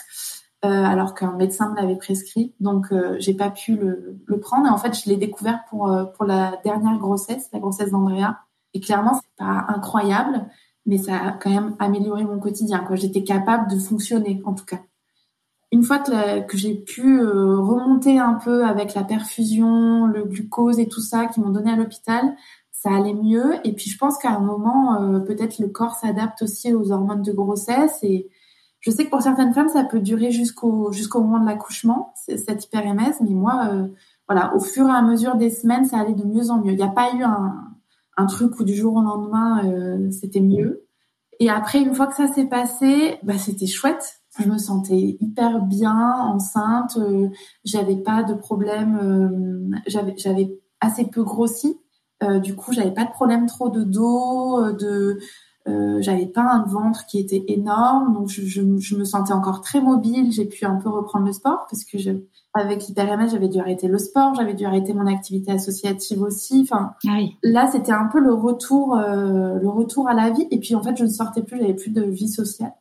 Euh, 0.63 0.67
alors 0.67 1.15
qu'un 1.15 1.31
médecin 1.31 1.71
me 1.71 1.75
l'avait 1.75 1.95
prescrit. 1.95 2.53
Donc, 2.59 2.91
euh, 2.91 3.15
j'ai 3.19 3.33
pas 3.33 3.49
pu 3.49 3.75
le, 3.75 4.39
prendre. 4.39 4.67
Et 4.67 4.69
en 4.69 4.77
fait, 4.77 4.93
je 4.93 5.09
l'ai 5.09 5.17
découvert 5.17 5.63
pour 5.69 5.91
pour 6.15 6.25
la 6.25 6.59
dernière 6.63 6.97
grossesse, 6.99 7.49
la 7.53 7.59
grossesse 7.59 7.91
d'Andrea. 7.91 8.37
Et 8.75 8.81
clairement, 8.81 9.13
c'est 9.15 9.37
pas 9.37 9.65
incroyable, 9.69 10.45
mais 10.85 10.97
ça 10.97 11.15
a 11.17 11.31
quand 11.31 11.49
même 11.49 11.75
amélioré 11.79 12.23
mon 12.23 12.39
quotidien. 12.39 12.85
J'étais 12.93 13.23
capable 13.23 13.69
de 13.71 13.79
fonctionner 13.79 14.41
en 14.45 14.53
tout 14.53 14.65
cas. 14.65 14.79
Une 15.71 15.83
fois 15.83 15.99
que, 15.99 16.45
que 16.45 16.57
j'ai 16.57 16.75
pu 16.75 17.19
euh, 17.19 17.57
remonter 17.57 18.19
un 18.19 18.35
peu 18.35 18.65
avec 18.65 18.93
la 18.93 19.03
perfusion, 19.03 20.05
le 20.05 20.23
glucose 20.23 20.79
et 20.79 20.87
tout 20.87 21.01
ça 21.01 21.25
qui 21.25 21.41
m'ont 21.41 21.49
donné 21.49 21.71
à 21.71 21.75
l'hôpital, 21.75 22.35
ça 22.71 22.95
allait 22.95 23.15
mieux. 23.15 23.55
Et 23.63 23.73
puis 23.73 23.89
je 23.89 23.97
pense 23.97 24.17
qu'à 24.17 24.29
un 24.29 24.39
moment, 24.39 25.01
euh, 25.01 25.19
peut-être 25.19 25.59
le 25.59 25.67
corps 25.67 25.95
s'adapte 25.95 26.43
aussi 26.43 26.73
aux 26.73 26.91
hormones 26.91 27.23
de 27.23 27.31
grossesse. 27.31 27.97
Et 28.03 28.29
je 28.79 28.91
sais 28.91 29.05
que 29.05 29.09
pour 29.09 29.23
certaines 29.23 29.53
femmes, 29.53 29.69
ça 29.69 29.83
peut 29.83 29.99
durer 29.99 30.31
jusqu'au 30.31 30.91
jusqu'au 30.91 31.21
moment 31.21 31.39
de 31.39 31.47
l'accouchement, 31.47 32.13
cette 32.27 32.63
hyperémèse. 32.65 33.17
Mais 33.21 33.31
moi, 33.31 33.67
euh, 33.71 33.87
voilà, 34.29 34.55
au 34.55 34.59
fur 34.59 34.87
et 34.87 34.91
à 34.91 35.01
mesure 35.01 35.35
des 35.35 35.49
semaines, 35.49 35.85
ça 35.85 35.97
allait 35.97 36.13
de 36.13 36.23
mieux 36.23 36.51
en 36.51 36.59
mieux. 36.59 36.73
Il 36.73 36.77
n'y 36.77 36.83
a 36.83 36.87
pas 36.87 37.11
eu 37.15 37.23
un, 37.23 37.64
un 38.17 38.25
truc 38.25 38.59
où 38.59 38.63
du 38.63 38.75
jour 38.75 38.95
au 38.95 39.01
lendemain, 39.01 39.65
euh, 39.65 40.11
c'était 40.11 40.41
mieux. 40.41 40.87
Et 41.39 41.49
après, 41.49 41.81
une 41.81 41.93
fois 41.93 42.07
que 42.07 42.15
ça 42.15 42.27
s'est 42.27 42.47
passé, 42.47 43.19
bah, 43.23 43.37
c'était 43.37 43.67
chouette. 43.67 44.21
Je 44.39 44.49
me 44.49 44.57
sentais 44.57 45.17
hyper 45.19 45.61
bien 45.61 46.13
enceinte. 46.19 46.97
j'avais 47.63 47.95
pas 47.97 48.23
de 48.23 48.33
problème. 48.33 49.81
j'avais 49.87 50.13
j'avais 50.17 50.59
assez 50.81 51.05
peu 51.05 51.23
grossi. 51.23 51.79
Euh, 52.23 52.39
du 52.39 52.55
coup, 52.55 52.71
j'avais 52.71 52.93
pas 52.93 53.05
de 53.05 53.11
problème 53.11 53.45
trop 53.45 53.69
de 53.69 53.83
dos, 53.83 54.63
euh, 54.63 54.73
de 54.73 55.19
euh, 55.67 55.99
j'avais 56.01 56.27
pas 56.27 56.43
un 56.43 56.63
ventre 56.63 57.05
qui 57.07 57.19
était 57.19 57.43
énorme, 57.47 58.13
donc 58.13 58.29
je, 58.29 58.43
je, 58.43 58.61
je 58.77 58.95
me 58.95 59.03
sentais 59.03 59.33
encore 59.33 59.61
très 59.61 59.81
mobile. 59.81 60.31
J'ai 60.31 60.45
pu 60.45 60.65
un 60.65 60.75
peu 60.75 60.89
reprendre 60.89 61.25
le 61.25 61.33
sport 61.33 61.65
parce 61.69 61.83
que 61.83 61.97
je, 61.97 62.11
avec 62.53 62.87
l'hyper 62.87 63.27
j'avais 63.27 63.49
dû 63.49 63.59
arrêter 63.59 63.87
le 63.87 63.97
sport, 63.97 64.35
j'avais 64.35 64.53
dû 64.53 64.65
arrêter 64.65 64.93
mon 64.93 65.07
activité 65.07 65.51
associative 65.51 66.21
aussi. 66.21 66.61
Enfin, 66.61 66.93
ah 67.07 67.17
là, 67.41 67.67
c'était 67.71 67.91
un 67.91 68.07
peu 68.11 68.19
le 68.19 68.33
retour, 68.33 68.95
euh, 68.95 69.59
le 69.59 69.69
retour 69.69 70.07
à 70.07 70.13
la 70.13 70.29
vie. 70.29 70.47
Et 70.51 70.59
puis 70.59 70.75
en 70.75 70.83
fait, 70.83 70.95
je 70.97 71.03
ne 71.03 71.09
sortais 71.09 71.41
plus, 71.41 71.57
j'avais 71.57 71.73
plus 71.73 71.91
de 71.91 72.03
vie 72.03 72.29
sociale 72.29 72.73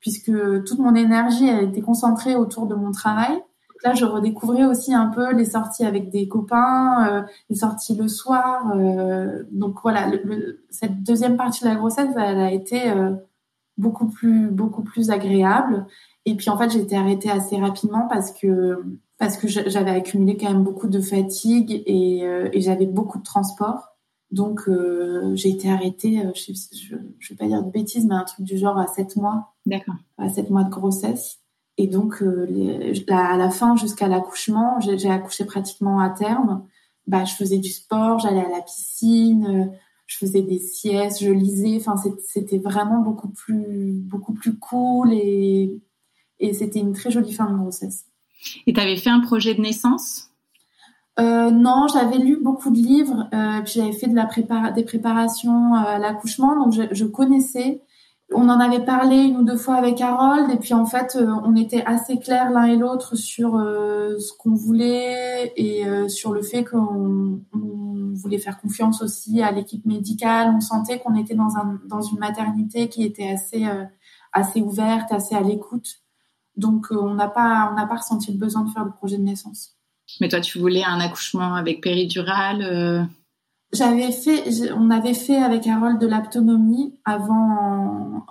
puisque 0.00 0.32
toute 0.64 0.78
mon 0.78 0.94
énergie 0.94 1.46
elle 1.46 1.68
était 1.68 1.82
concentrée 1.82 2.34
autour 2.34 2.66
de 2.66 2.74
mon 2.74 2.90
travail 2.90 3.42
là, 3.82 3.94
je 3.94 4.04
redécouvrais 4.04 4.64
aussi 4.64 4.94
un 4.94 5.06
peu 5.06 5.34
les 5.34 5.44
sorties 5.44 5.84
avec 5.84 6.10
des 6.10 6.28
copains, 6.28 7.08
euh, 7.08 7.22
les 7.48 7.56
sorties 7.56 7.96
le 7.96 8.08
soir. 8.08 8.72
Euh, 8.74 9.44
donc 9.50 9.76
voilà, 9.82 10.08
le, 10.08 10.64
cette 10.70 11.02
deuxième 11.02 11.36
partie 11.36 11.64
de 11.64 11.68
la 11.68 11.76
grossesse, 11.76 12.10
elle 12.16 12.40
a 12.40 12.52
été 12.52 12.90
euh, 12.90 13.12
beaucoup 13.78 14.08
plus 14.08 14.50
beaucoup 14.50 14.82
plus 14.82 15.10
agréable. 15.10 15.86
Et 16.26 16.34
puis 16.36 16.50
en 16.50 16.58
fait, 16.58 16.70
j'ai 16.70 16.80
été 16.80 16.96
arrêtée 16.96 17.30
assez 17.30 17.56
rapidement 17.56 18.06
parce 18.08 18.32
que 18.32 18.82
parce 19.18 19.36
que 19.36 19.48
j'avais 19.48 19.90
accumulé 19.90 20.36
quand 20.38 20.50
même 20.50 20.64
beaucoup 20.64 20.88
de 20.88 21.00
fatigue 21.00 21.82
et, 21.84 22.20
et 22.52 22.60
j'avais 22.62 22.86
beaucoup 22.86 23.18
de 23.18 23.22
transport. 23.22 23.88
Donc 24.30 24.62
j'ai 25.34 25.50
été 25.50 25.70
arrêtée, 25.70 26.22
je, 26.34 26.52
je 27.18 27.28
vais 27.28 27.36
pas 27.36 27.46
dire 27.46 27.62
de 27.62 27.70
bêtises, 27.70 28.06
mais 28.06 28.14
un 28.14 28.24
truc 28.24 28.46
du 28.46 28.56
genre 28.56 28.78
à 28.78 28.86
7 28.86 29.16
mois. 29.16 29.52
D'accord. 29.66 29.96
À 30.16 30.30
7 30.30 30.48
mois 30.48 30.64
de 30.64 30.70
grossesse. 30.70 31.40
Et 31.80 31.86
donc, 31.86 32.20
euh, 32.20 32.92
à 33.08 33.38
la 33.38 33.48
fin, 33.48 33.74
jusqu'à 33.74 34.06
l'accouchement, 34.06 34.80
j'ai 34.80 35.08
accouché 35.08 35.46
pratiquement 35.46 35.98
à 35.98 36.10
terme. 36.10 36.62
Bah, 37.06 37.24
je 37.24 37.32
faisais 37.32 37.56
du 37.56 37.70
sport, 37.70 38.18
j'allais 38.18 38.44
à 38.44 38.50
la 38.50 38.60
piscine, 38.60 39.46
euh, 39.46 39.76
je 40.06 40.18
faisais 40.18 40.42
des 40.42 40.58
siestes, 40.58 41.24
je 41.24 41.30
lisais. 41.30 41.78
Enfin, 41.78 41.94
c'était 42.22 42.58
vraiment 42.58 43.00
beaucoup 43.00 43.28
plus, 43.28 43.92
beaucoup 43.94 44.34
plus 44.34 44.58
cool 44.58 45.14
et, 45.14 45.80
et 46.38 46.52
c'était 46.52 46.80
une 46.80 46.92
très 46.92 47.10
jolie 47.10 47.32
fin 47.32 47.50
de 47.50 47.56
grossesse. 47.56 48.04
Et 48.66 48.74
tu 48.74 48.80
avais 48.80 48.98
fait 48.98 49.08
un 49.08 49.20
projet 49.20 49.54
de 49.54 49.62
naissance? 49.62 50.28
Euh, 51.18 51.50
non, 51.50 51.86
j'avais 51.90 52.18
lu 52.18 52.36
beaucoup 52.42 52.68
de 52.68 52.76
livres, 52.76 53.26
euh, 53.32 53.62
puis 53.62 53.72
j'avais 53.76 53.92
fait 53.92 54.06
de 54.06 54.14
la 54.14 54.26
prépara 54.26 54.70
des 54.70 54.84
préparations 54.84 55.72
à 55.72 55.98
l'accouchement, 55.98 56.62
donc 56.62 56.74
je, 56.74 56.82
je, 56.94 57.04
connaissais 57.06 57.80
on 58.32 58.48
en 58.48 58.60
avait 58.60 58.84
parlé 58.84 59.16
une 59.16 59.38
ou 59.38 59.44
deux 59.44 59.56
fois 59.56 59.76
avec 59.76 60.00
Harold 60.00 60.50
et 60.50 60.56
puis 60.56 60.74
en 60.74 60.86
fait 60.86 61.16
euh, 61.16 61.26
on 61.44 61.56
était 61.56 61.82
assez 61.84 62.18
clairs 62.18 62.50
l'un 62.50 62.64
et 62.64 62.76
l'autre 62.76 63.16
sur 63.16 63.56
euh, 63.56 64.18
ce 64.18 64.32
qu'on 64.32 64.54
voulait 64.54 65.52
et 65.56 65.86
euh, 65.86 66.08
sur 66.08 66.32
le 66.32 66.42
fait 66.42 66.64
qu'on 66.64 67.40
voulait 68.14 68.38
faire 68.38 68.60
confiance 68.60 69.02
aussi 69.02 69.42
à 69.42 69.50
l'équipe 69.50 69.84
médicale. 69.84 70.52
On 70.56 70.60
sentait 70.60 70.98
qu'on 70.98 71.16
était 71.16 71.34
dans 71.34 71.56
un 71.56 71.80
dans 71.86 72.02
une 72.02 72.18
maternité 72.18 72.88
qui 72.88 73.04
était 73.04 73.34
assez 74.32 74.60
ouverte, 74.60 75.10
assez 75.12 75.34
à 75.34 75.40
l'écoute. 75.40 76.00
Donc 76.56 76.88
on 76.90 77.14
n'a 77.14 77.28
pas 77.28 77.68
on 77.72 77.74
n'a 77.74 77.86
pas 77.86 77.96
ressenti 77.96 78.32
le 78.32 78.38
besoin 78.38 78.62
de 78.62 78.70
faire 78.70 78.84
le 78.84 78.92
projet 78.92 79.16
de 79.16 79.22
naissance. 79.22 79.76
Mais 80.20 80.28
toi 80.28 80.40
tu 80.40 80.58
voulais 80.58 80.84
un 80.84 81.00
accouchement 81.00 81.54
avec 81.54 81.80
péridurale 81.80 83.08
j'avais 83.72 84.10
fait, 84.12 84.72
on 84.76 84.90
avait 84.90 85.14
fait 85.14 85.36
avec 85.36 85.66
Harold 85.66 85.98
de 86.00 86.06
l'aptonomie 86.06 86.98
avant, 87.04 88.26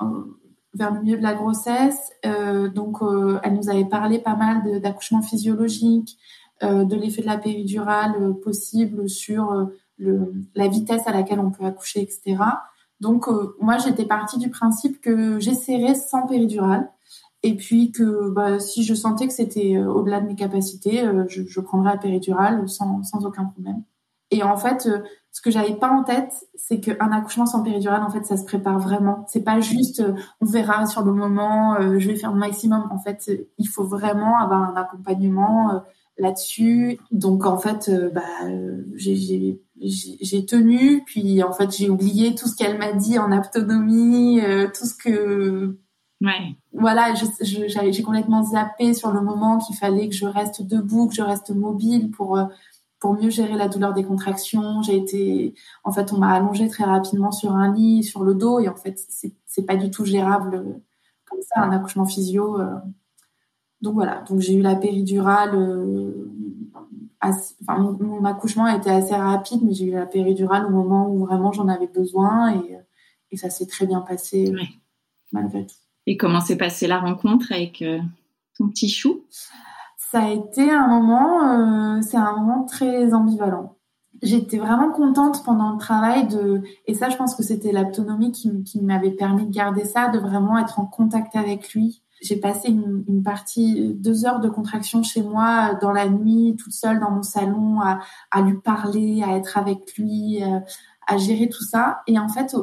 vers 0.73 0.93
le 0.93 1.01
milieu 1.01 1.17
de 1.17 1.23
la 1.23 1.33
grossesse. 1.33 2.11
Euh, 2.25 2.69
donc, 2.69 3.01
euh, 3.01 3.39
elle 3.43 3.53
nous 3.53 3.69
avait 3.69 3.85
parlé 3.85 4.19
pas 4.19 4.35
mal 4.35 4.81
d'accouchement 4.81 5.21
physiologique, 5.21 6.17
euh, 6.63 6.83
de 6.83 6.95
l'effet 6.95 7.21
de 7.21 7.27
la 7.27 7.37
péridurale 7.37 8.33
possible 8.43 9.09
sur 9.09 9.69
la 9.97 10.67
vitesse 10.67 11.05
à 11.07 11.11
laquelle 11.11 11.39
on 11.39 11.51
peut 11.51 11.65
accoucher, 11.65 12.01
etc. 12.01 12.37
Donc, 13.01 13.27
moi, 13.59 13.77
j'étais 13.77 14.05
partie 14.05 14.37
du 14.37 14.49
principe 14.49 15.01
que 15.01 15.39
j'essaierais 15.39 15.95
sans 15.95 16.25
péridurale. 16.27 16.89
Et 17.41 17.55
puis 17.55 17.91
que 17.93 18.29
bah, 18.31 18.59
si 18.59 18.83
je 18.83 18.93
sentais 18.93 19.25
que 19.25 19.33
c'était 19.33 19.77
au-delà 19.77 20.19
de 20.19 20.27
mes 20.27 20.35
capacités, 20.35 21.05
je, 21.29 21.43
je 21.47 21.59
prendrais 21.61 21.91
la 21.91 21.97
péridurale 21.97 22.67
sans, 22.67 23.03
sans 23.03 23.25
aucun 23.25 23.45
problème. 23.45 23.83
Et 24.31 24.43
en 24.43 24.57
fait, 24.57 24.85
euh, 24.85 24.99
ce 25.31 25.41
que 25.41 25.51
j'avais 25.51 25.75
pas 25.75 25.89
en 25.89 26.03
tête, 26.03 26.33
c'est 26.55 26.79
qu'un 26.79 27.11
accouchement 27.11 27.45
sans 27.45 27.63
péridurale, 27.63 28.03
en 28.03 28.09
fait, 28.09 28.25
ça 28.25 28.37
se 28.37 28.45
prépare 28.45 28.79
vraiment. 28.79 29.25
C'est 29.27 29.43
pas 29.43 29.59
juste, 29.59 30.01
euh, 30.01 30.13
on 30.41 30.45
verra 30.45 30.85
sur 30.85 31.03
le 31.03 31.13
moment, 31.13 31.75
euh, 31.75 31.99
je 31.99 32.07
vais 32.09 32.15
faire 32.15 32.31
le 32.31 32.39
maximum. 32.39 32.87
En 32.91 32.99
fait, 32.99 33.31
il 33.57 33.67
faut 33.67 33.83
vraiment 33.83 34.37
avoir 34.39 34.61
un 34.61 34.75
accompagnement 34.75 35.83
là-dessus. 36.17 36.99
Donc, 37.11 37.45
en 37.45 37.57
fait, 37.57 37.89
bah, 38.13 38.21
j'ai 38.95 40.45
tenu, 40.45 41.03
puis 41.05 41.41
en 41.43 41.53
fait, 41.53 41.75
j'ai 41.75 41.89
oublié 41.89 42.35
tout 42.35 42.47
ce 42.47 42.55
qu'elle 42.55 42.77
m'a 42.77 42.91
dit 42.91 43.17
en 43.17 43.31
autonomie, 43.31 44.41
tout 44.73 44.85
ce 44.85 44.95
que 44.95 45.77
Ouais. 46.21 46.57
Voilà, 46.73 47.13
j'ai 47.13 48.03
complètement 48.03 48.43
zappé 48.43 48.93
sur 48.93 49.11
le 49.11 49.21
moment 49.21 49.57
qu'il 49.57 49.77
fallait 49.77 50.09
que 50.09 50.15
je 50.15 50.25
reste 50.25 50.61
debout, 50.61 51.07
que 51.07 51.15
je 51.15 51.21
reste 51.21 51.51
mobile 51.51 52.11
pour 52.11 52.37
pour 52.99 53.13
mieux 53.13 53.29
gérer 53.29 53.55
la 53.55 53.67
douleur 53.67 53.93
des 53.93 54.03
contractions. 54.03 54.81
J'ai 54.81 54.97
été, 54.97 55.55
en 55.83 55.91
fait, 55.91 56.11
on 56.11 56.17
m'a 56.17 56.33
allongé 56.33 56.67
très 56.67 56.83
rapidement 56.83 57.31
sur 57.31 57.53
un 57.53 57.73
lit, 57.73 58.03
sur 58.03 58.23
le 58.23 58.33
dos, 58.33 58.59
et 58.59 58.67
en 58.67 58.75
fait, 58.75 58.99
c'est, 59.07 59.65
pas 59.65 59.75
du 59.75 59.91
tout 59.91 60.05
gérable 60.05 60.55
euh, 60.55 60.81
comme 61.25 61.41
ça, 61.41 61.61
un 61.61 61.71
accouchement 61.71 62.05
physio. 62.05 62.59
Euh. 62.59 62.75
Donc 63.81 63.93
voilà, 63.93 64.23
donc 64.27 64.39
j'ai 64.39 64.53
eu 64.53 64.61
la 64.61 64.75
péridurale. 64.75 65.55
Euh, 65.55 66.31
enfin, 67.21 67.95
mon, 67.99 68.23
accouchement 68.25 68.65
a 68.65 68.75
été 68.75 68.89
assez 68.89 69.15
rapide, 69.15 69.61
mais 69.63 69.73
j'ai 69.73 69.85
eu 69.85 69.91
la 69.91 70.05
péridurale 70.05 70.65
au 70.65 70.69
moment 70.69 71.09
où 71.09 71.25
vraiment 71.25 71.51
j'en 71.51 71.67
avais 71.67 71.87
besoin, 71.87 72.53
et, 72.53 72.77
et 73.31 73.37
ça 73.37 73.49
s'est 73.49 73.67
très 73.67 73.85
bien 73.85 74.01
passé 74.01 74.53
malgré 75.31 75.65
tout. 75.65 75.75
Et 76.07 76.17
comment 76.17 76.41
s'est 76.41 76.57
passée 76.57 76.87
la 76.87 76.99
rencontre 76.99 77.51
avec 77.51 77.83
ton 78.57 78.69
petit 78.69 78.89
chou? 78.89 79.23
Ça 80.11 80.23
a 80.23 80.31
été 80.31 80.71
un 80.71 80.87
moment, 80.87 81.97
euh, 81.97 82.01
c'est 82.01 82.17
un 82.17 82.35
moment 82.35 82.63
très 82.63 83.13
ambivalent. 83.13 83.75
J'étais 84.21 84.57
vraiment 84.57 84.91
contente 84.91 85.43
pendant 85.45 85.71
le 85.71 85.77
travail 85.77 86.27
de, 86.27 86.61
et 86.87 86.93
ça, 86.93 87.09
je 87.09 87.15
pense 87.15 87.35
que 87.35 87.43
c'était 87.43 87.71
l'autonomie 87.71 88.31
qui, 88.31 88.81
m'avait 88.81 89.11
permis 89.11 89.45
de 89.45 89.51
garder 89.51 89.85
ça, 89.85 90.09
de 90.09 90.19
vraiment 90.19 90.57
être 90.57 90.79
en 90.79 90.85
contact 90.85 91.35
avec 91.35 91.73
lui. 91.73 92.01
J'ai 92.21 92.35
passé 92.35 92.69
une, 92.69 93.23
partie, 93.23 93.93
deux 93.93 94.25
heures 94.25 94.41
de 94.41 94.49
contraction 94.49 95.03
chez 95.03 95.23
moi 95.23 95.75
dans 95.75 95.93
la 95.93 96.09
nuit, 96.09 96.57
toute 96.57 96.73
seule 96.73 96.99
dans 96.99 97.11
mon 97.11 97.23
salon, 97.23 97.79
à, 97.79 98.41
lui 98.41 98.57
parler, 98.57 99.23
à 99.23 99.37
être 99.37 99.57
avec 99.57 99.95
lui, 99.95 100.43
euh, 100.43 100.59
à 101.07 101.17
gérer 101.17 101.47
tout 101.47 101.63
ça. 101.63 102.01
Et 102.07 102.19
en 102.19 102.27
fait, 102.27 102.55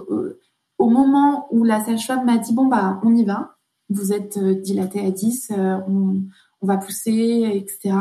au, 0.79 0.91
moment 0.91 1.47
où 1.51 1.65
la 1.65 1.83
sage-femme 1.83 2.27
m'a 2.27 2.37
dit 2.37 2.53
bon 2.53 2.67
bah 2.67 3.01
on 3.03 3.17
y 3.17 3.25
va, 3.25 3.57
vous 3.89 4.13
êtes 4.13 4.37
euh, 4.37 4.61
dilaté 4.61 5.07
à 5.07 5.11
10, 5.11 5.53
on, 5.89 6.21
on 6.61 6.67
va 6.67 6.77
pousser, 6.77 7.51
etc. 7.55 7.97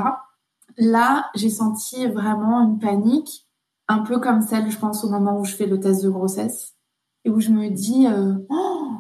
Là, 0.78 1.30
j'ai 1.36 1.50
senti 1.50 2.08
vraiment 2.08 2.62
une 2.62 2.80
panique, 2.80 3.48
un 3.88 4.00
peu 4.00 4.20
comme 4.20 4.42
celle, 4.42 4.70
je 4.72 4.78
pense, 4.78 5.04
au 5.04 5.10
moment 5.10 5.40
où 5.40 5.46
je 5.46 5.56
fais 5.56 5.68
le 5.68 5.80
test 5.80 6.04
de 6.04 6.10
grossesse, 6.10 6.76
et 7.24 7.30
où 7.30 7.40
je 7.40 7.50
me 7.50 7.70
dis, 7.70 8.08
euh, 8.08 8.34
oh, 8.50 8.92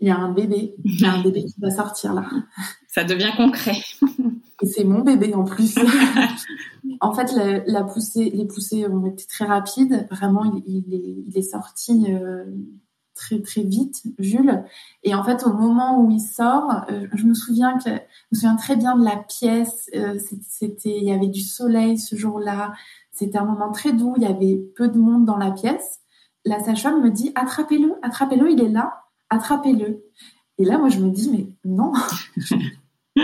il 0.00 0.08
y 0.08 0.10
a 0.10 0.18
un 0.18 0.32
bébé, 0.32 0.74
il 0.84 1.00
y 1.00 1.04
a 1.04 1.12
un 1.12 1.22
bébé 1.22 1.44
qui 1.44 1.60
va 1.60 1.70
sortir 1.70 2.14
là. 2.14 2.24
Ça 2.88 3.04
devient 3.04 3.30
concret. 3.36 3.76
Et 4.62 4.66
c'est 4.66 4.84
mon 4.84 5.00
bébé 5.00 5.34
en 5.34 5.44
plus. 5.44 5.78
en 7.00 7.12
fait, 7.14 7.32
la, 7.66 7.84
poussée, 7.84 8.30
les 8.30 8.46
poussées 8.46 8.88
ont 8.88 9.06
été 9.06 9.24
très 9.26 9.44
rapides. 9.44 10.08
Vraiment, 10.10 10.44
il, 10.66 11.30
est, 11.34 11.42
sorti 11.42 12.06
euh, 12.08 12.44
très 13.18 13.40
très 13.42 13.62
vite, 13.62 14.02
Jules. 14.18 14.64
Et 15.02 15.14
en 15.14 15.24
fait, 15.24 15.44
au 15.44 15.52
moment 15.52 16.00
où 16.00 16.10
il 16.10 16.20
sort, 16.20 16.84
euh, 16.90 17.06
je 17.12 17.24
me 17.24 17.34
souviens 17.34 17.76
que 17.78 17.90
je 17.90 18.26
me 18.32 18.34
souviens 18.36 18.56
très 18.56 18.76
bien 18.76 18.96
de 18.96 19.04
la 19.04 19.16
pièce. 19.16 19.90
Euh, 19.94 20.18
c'était, 20.48 20.96
il 20.96 21.04
y 21.04 21.12
avait 21.12 21.28
du 21.28 21.40
soleil 21.40 21.98
ce 21.98 22.16
jour-là. 22.16 22.72
C'était 23.12 23.38
un 23.38 23.44
moment 23.44 23.72
très 23.72 23.92
doux. 23.92 24.14
Il 24.16 24.22
y 24.22 24.26
avait 24.26 24.60
peu 24.76 24.88
de 24.88 24.98
monde 24.98 25.24
dans 25.24 25.36
la 25.36 25.50
pièce, 25.50 26.00
la 26.44 26.60
sage-femme 26.60 27.02
me 27.02 27.10
dit 27.10 27.32
attrapez-le, 27.34 27.94
attrapez-le, 28.02 28.50
il 28.50 28.62
est 28.62 28.68
là, 28.68 29.02
attrapez-le. 29.30 30.04
Et 30.58 30.64
là, 30.64 30.78
moi, 30.78 30.88
je 30.88 30.98
me 30.98 31.10
dis 31.10 31.30
mais 31.30 31.46
non. 31.64 31.92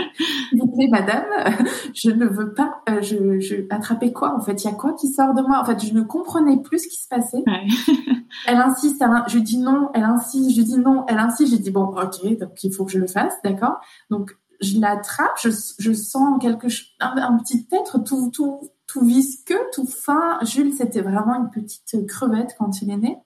madame, 0.89 1.25
je 1.93 2.09
ne 2.11 2.25
veux 2.25 2.53
pas, 2.53 2.81
euh, 2.89 3.01
je, 3.01 3.39
je 3.39 3.55
attraper 3.69 4.13
quoi 4.13 4.35
en 4.35 4.39
fait? 4.39 4.63
Il 4.63 4.67
y 4.67 4.71
a 4.71 4.75
quoi 4.75 4.93
qui 4.93 5.07
sort 5.07 5.33
de 5.33 5.41
moi? 5.41 5.59
En 5.59 5.65
fait, 5.65 5.83
je 5.85 5.93
ne 5.93 6.01
comprenais 6.01 6.57
plus 6.57 6.79
ce 6.79 6.87
qui 6.87 7.01
se 7.01 7.07
passait. 7.07 7.43
elle 8.47 8.57
insiste, 8.57 9.03
je 9.27 9.39
dis 9.39 9.57
non, 9.57 9.89
elle 9.93 10.03
insiste, 10.03 10.55
je 10.55 10.61
dis 10.61 10.77
non, 10.77 11.05
elle 11.07 11.19
insiste, 11.19 11.51
j'ai 11.51 11.59
dit 11.59 11.71
bon, 11.71 11.85
ok, 11.85 12.39
donc 12.39 12.63
il 12.63 12.73
faut 12.73 12.85
que 12.85 12.91
je 12.91 12.99
le 12.99 13.07
fasse, 13.07 13.33
d'accord? 13.43 13.79
Donc 14.09 14.37
je 14.61 14.79
l'attrape, 14.79 15.37
je, 15.41 15.49
je 15.79 15.93
sens 15.93 16.39
quelque 16.41 16.69
chose, 16.69 16.87
un, 16.99 17.37
petit 17.37 17.67
être 17.71 17.99
tout, 17.99 18.31
tout, 18.31 18.69
tout 18.87 19.05
visqueux, 19.05 19.59
tout 19.73 19.87
fin. 19.87 20.39
Jules, 20.43 20.73
c'était 20.73 21.01
vraiment 21.01 21.35
une 21.35 21.49
petite 21.49 22.07
crevette 22.07 22.55
quand 22.57 22.81
il 22.81 22.91
est 22.91 22.97
né, 22.97 23.17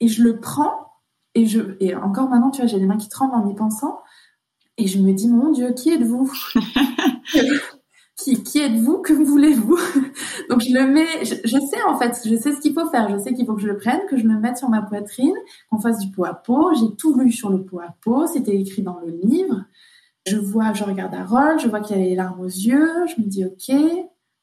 et 0.00 0.08
je 0.08 0.22
le 0.22 0.40
prends. 0.40 0.86
Et 1.36 1.46
je 1.46 1.76
et 1.78 1.94
encore 1.94 2.28
maintenant, 2.28 2.50
tu 2.50 2.60
vois, 2.60 2.66
j'ai 2.66 2.80
les 2.80 2.86
mains 2.86 2.96
qui 2.96 3.08
tremblent 3.08 3.34
en 3.34 3.48
y 3.48 3.54
pensant. 3.54 4.00
Et 4.80 4.86
je 4.86 4.98
me 4.98 5.12
dis, 5.12 5.28
mon 5.28 5.52
Dieu, 5.52 5.74
qui 5.74 5.90
êtes-vous 5.90 6.32
Qui, 8.16 8.42
qui 8.42 8.60
êtes-vous 8.60 8.98
Que 8.98 9.12
voulez-vous 9.12 9.78
Donc 10.48 10.62
je 10.62 10.72
le 10.74 10.86
mets, 10.86 11.24
je, 11.24 11.58
sais 11.58 11.82
en 11.86 11.98
fait, 11.98 12.18
je 12.24 12.34
sais 12.34 12.54
ce 12.54 12.60
qu'il 12.60 12.72
faut 12.72 12.88
faire. 12.88 13.10
Je 13.10 13.18
sais 13.18 13.34
qu'il 13.34 13.44
faut 13.44 13.54
que 13.54 13.60
je 13.60 13.66
le 13.66 13.76
prenne, 13.76 14.00
que 14.08 14.16
je 14.16 14.26
le 14.26 14.38
mette 14.40 14.56
sur 14.56 14.70
ma 14.70 14.80
poitrine, 14.80 15.34
qu'on 15.70 15.80
fasse 15.80 15.98
du 15.98 16.10
pot 16.10 16.24
à 16.24 16.32
pot. 16.32 16.72
J'ai 16.74 16.96
tout 16.96 17.18
lu 17.18 17.30
sur 17.30 17.50
le 17.50 17.62
pot 17.62 17.80
à 17.80 17.94
pot, 18.02 18.26
c'était 18.26 18.56
écrit 18.56 18.80
dans 18.80 18.98
le 19.00 19.12
livre. 19.22 19.64
Je 20.26 20.38
vois, 20.38 20.72
je 20.72 20.84
regarde 20.84 21.14
Harold, 21.14 21.60
je 21.60 21.68
vois 21.68 21.80
qu'il 21.80 21.96
a 21.96 22.00
les 22.00 22.14
larmes 22.14 22.40
aux 22.40 22.46
yeux. 22.46 22.88
Je 23.06 23.20
me 23.20 23.26
dis, 23.26 23.44
ok. 23.44 23.68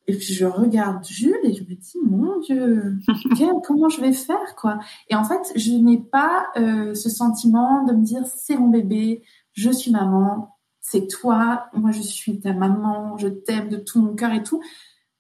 Et 0.10 0.16
puis 0.16 0.34
je 0.34 0.46
regarde 0.46 1.04
Jules 1.04 1.40
et 1.44 1.54
je 1.54 1.64
me 1.64 1.76
dis, 1.76 1.98
mon 2.06 2.40
Dieu, 2.40 2.96
comment 3.64 3.90
je 3.90 4.02
vais 4.02 4.14
faire 4.14 4.56
quoi? 4.56 4.80
Et 5.10 5.16
en 5.16 5.24
fait, 5.24 5.52
je 5.56 5.72
n'ai 5.74 5.98
pas 5.98 6.48
euh, 6.58 6.94
ce 6.94 7.10
sentiment 7.10 7.84
de 7.84 7.94
me 7.94 8.04
dire, 8.04 8.22
c'est 8.26 8.56
mon 8.56 8.70
bébé, 8.70 9.22
je 9.58 9.72
suis 9.72 9.92
maman, 9.92 10.56
c'est 10.80 11.08
toi, 11.08 11.66
moi 11.74 11.92
je 11.92 12.02
suis 12.02 12.40
ta 12.40 12.54
maman, 12.54 13.18
je 13.18 13.28
t'aime 13.28 13.70
de 13.70 13.78
tout 13.78 14.00
mon 14.00 14.16
cœur 14.16 14.32
et 14.32 14.44
tout. 14.44 14.62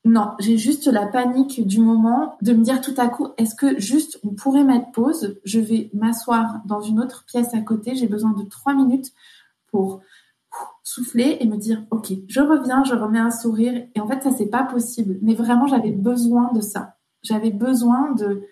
Non, 0.05 0.35
j'ai 0.39 0.57
juste 0.57 0.85
la 0.85 1.07
panique 1.07 1.65
du 1.67 1.81
moment 1.81 2.37
de 2.41 2.53
me 2.53 2.63
dire 2.63 2.79
tout 2.79 2.93
à 2.97 3.09
coup, 3.09 3.29
est-ce 3.37 3.55
que 3.55 3.79
juste 3.79 4.19
on 4.23 4.35
pourrait 4.35 4.63
mettre 4.63 4.91
pause? 4.91 5.39
Je 5.43 5.59
vais 5.59 5.89
m'asseoir 5.93 6.61
dans 6.65 6.79
une 6.81 6.99
autre 6.99 7.25
pièce 7.25 7.53
à 7.55 7.61
côté. 7.61 7.95
J'ai 7.95 8.07
besoin 8.07 8.31
de 8.31 8.43
trois 8.43 8.75
minutes 8.75 9.11
pour 9.71 10.01
souffler 10.83 11.37
et 11.41 11.47
me 11.47 11.57
dire, 11.57 11.85
ok, 11.91 12.13
je 12.27 12.39
reviens, 12.39 12.83
je 12.83 12.93
remets 12.93 13.19
un 13.19 13.31
sourire. 13.31 13.87
Et 13.95 13.99
en 13.99 14.07
fait, 14.07 14.21
ça 14.21 14.31
c'est 14.31 14.49
pas 14.49 14.63
possible. 14.63 15.17
Mais 15.21 15.33
vraiment, 15.33 15.65
j'avais 15.65 15.91
besoin 15.91 16.53
de 16.53 16.61
ça. 16.61 16.95
J'avais 17.23 17.51
besoin 17.51 18.13
de, 18.13 18.43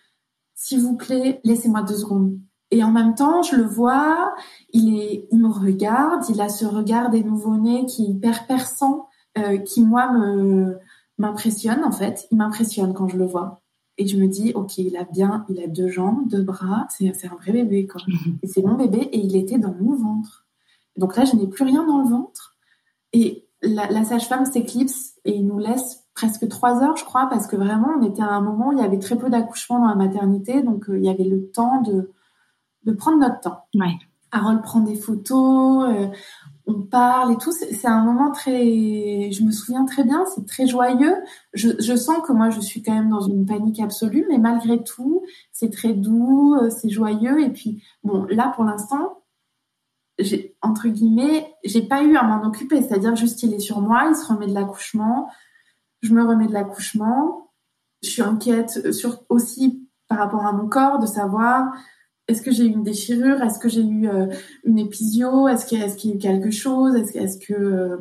s'il 0.56 0.82
vous 0.82 0.98
plaît, 0.98 1.40
laissez-moi 1.44 1.84
deux 1.84 1.96
secondes. 1.96 2.40
Et 2.72 2.84
en 2.84 2.92
même 2.92 3.16
temps, 3.16 3.42
je 3.44 3.56
le 3.56 3.64
vois, 3.64 4.34
il, 4.74 5.00
est, 5.00 5.28
il 5.32 5.40
me 5.40 5.50
regarde, 5.50 6.24
il 6.30 6.42
a 6.42 6.50
ce 6.50 6.66
regard 6.66 7.10
des 7.10 7.24
nouveau-nés 7.24 7.86
qui 7.86 8.04
est 8.04 8.10
hyper 8.10 8.48
perçant, 8.48 9.08
euh, 9.38 9.58
qui 9.58 9.82
moi 9.82 10.12
me 10.12 10.78
m'impressionne 11.18 11.84
en 11.84 11.92
fait. 11.92 12.28
Il 12.32 12.38
m'impressionne 12.38 12.94
quand 12.94 13.08
je 13.08 13.18
le 13.18 13.26
vois. 13.26 13.62
Et 13.98 14.08
je 14.08 14.18
me 14.18 14.28
dis, 14.28 14.52
ok, 14.54 14.78
il 14.78 14.98
a 14.98 15.06
bien, 15.06 15.46
il 15.48 15.62
a 15.62 15.68
deux 15.68 15.88
jambes, 15.88 16.28
deux 16.28 16.42
bras, 16.42 16.86
c'est 16.90 17.08
un 17.08 17.36
vrai 17.36 17.54
bébé 17.54 17.88
quoi. 17.88 18.02
Et 18.44 18.48
c'est 18.48 18.62
mon 18.62 18.76
bébé 18.76 18.98
et 18.98 19.20
il 19.20 19.38
était 19.38 19.58
dans 19.58 19.74
mon 19.74 19.96
ventre. 19.96 20.46
Donc 20.98 21.16
là, 21.16 21.24
je 21.24 21.36
n'ai 21.36 21.48
plus 21.48 21.64
rien 21.64 21.86
dans 21.86 22.00
le 22.00 22.10
ventre. 22.10 22.58
Et 23.14 23.48
la, 23.62 23.90
la 23.90 24.04
sage-femme 24.04 24.46
s'éclipse 24.46 25.14
et 25.24 25.36
il 25.36 25.48
nous 25.48 25.60
laisse 25.60 26.06
presque 26.14 26.48
trois 26.48 26.82
heures, 26.84 26.98
je 26.98 27.06
crois, 27.06 27.28
parce 27.30 27.48
que 27.48 27.56
vraiment, 27.56 27.90
on 28.00 28.04
était 28.04 28.22
à 28.22 28.30
un 28.30 28.42
moment 28.42 28.70
où 28.70 28.72
il 28.74 28.80
y 28.80 28.82
avait 28.82 29.00
très 29.00 29.18
peu 29.18 29.30
d'accouchements 29.30 29.80
dans 29.80 29.88
la 29.88 29.96
maternité, 29.96 30.62
donc 30.62 30.90
euh, 30.90 30.98
il 30.98 31.06
y 31.06 31.10
avait 31.10 31.26
le 31.26 31.50
temps 31.52 31.82
de 31.82 32.12
de 32.86 32.94
prendre 32.94 33.18
notre 33.18 33.40
temps. 33.42 33.66
Ouais. 33.76 33.98
Harold 34.32 34.62
prend 34.62 34.82
des 34.82 34.96
photos, 34.96 35.90
euh, 35.90 36.08
on 36.68 36.82
parle 36.82 37.34
et 37.34 37.38
tout. 37.38 37.52
C'est 37.52 37.88
un 37.88 38.04
moment 38.04 38.32
très, 38.32 39.32
je 39.32 39.44
me 39.44 39.52
souviens 39.52 39.86
très 39.86 40.04
bien, 40.04 40.26
c'est 40.34 40.46
très 40.46 40.68
joyeux. 40.68 41.16
Je, 41.54 41.70
je, 41.80 41.96
sens 41.96 42.18
que 42.26 42.34
moi, 42.34 42.50
je 42.50 42.60
suis 42.60 42.82
quand 42.82 42.94
même 42.94 43.10
dans 43.10 43.22
une 43.22 43.46
panique 43.46 43.80
absolue, 43.80 44.26
mais 44.30 44.38
malgré 44.38 44.84
tout, 44.84 45.24
c'est 45.52 45.72
très 45.72 45.94
doux, 45.94 46.56
euh, 46.56 46.70
c'est 46.70 46.90
joyeux. 46.90 47.42
Et 47.44 47.50
puis, 47.50 47.84
bon, 48.04 48.26
là, 48.30 48.52
pour 48.56 48.66
l'instant, 48.66 49.24
j'ai 50.20 50.56
entre 50.62 50.88
guillemets, 50.88 51.54
j'ai 51.64 51.82
pas 51.82 52.04
eu 52.04 52.16
à 52.16 52.24
m'en 52.24 52.46
occuper. 52.46 52.82
C'est-à-dire 52.82 53.16
juste, 53.16 53.44
il 53.44 53.54
est 53.54 53.60
sur 53.60 53.82
moi, 53.82 54.06
il 54.10 54.16
se 54.16 54.26
remet 54.26 54.48
de 54.48 54.54
l'accouchement, 54.54 55.30
je 56.02 56.14
me 56.14 56.24
remets 56.24 56.48
de 56.48 56.54
l'accouchement. 56.54 57.52
Je 58.04 58.10
suis 58.10 58.22
inquiète 58.22 58.92
sur 58.94 59.24
aussi 59.30 59.88
par 60.08 60.20
rapport 60.20 60.46
à 60.46 60.52
mon 60.52 60.68
corps, 60.68 61.00
de 61.00 61.08
savoir 61.08 61.74
est-ce 62.28 62.42
que 62.42 62.52
j'ai 62.52 62.66
eu 62.66 62.72
une 62.72 62.84
déchirure? 62.84 63.42
Est-ce 63.42 63.60
que 63.60 63.70
j'ai 63.70 63.84
eu 63.84 64.08
euh, 64.10 64.28
une 64.64 64.80
épisio? 64.80 65.48
Est-ce 65.48 65.66
qu'il 65.66 65.80
y 65.80 65.84
a 65.84 66.16
eu 66.16 66.18
quelque 66.18 66.52
chose? 66.52 66.96
Est-ce 66.96 67.38
que 67.38 67.54
euh, 67.54 67.98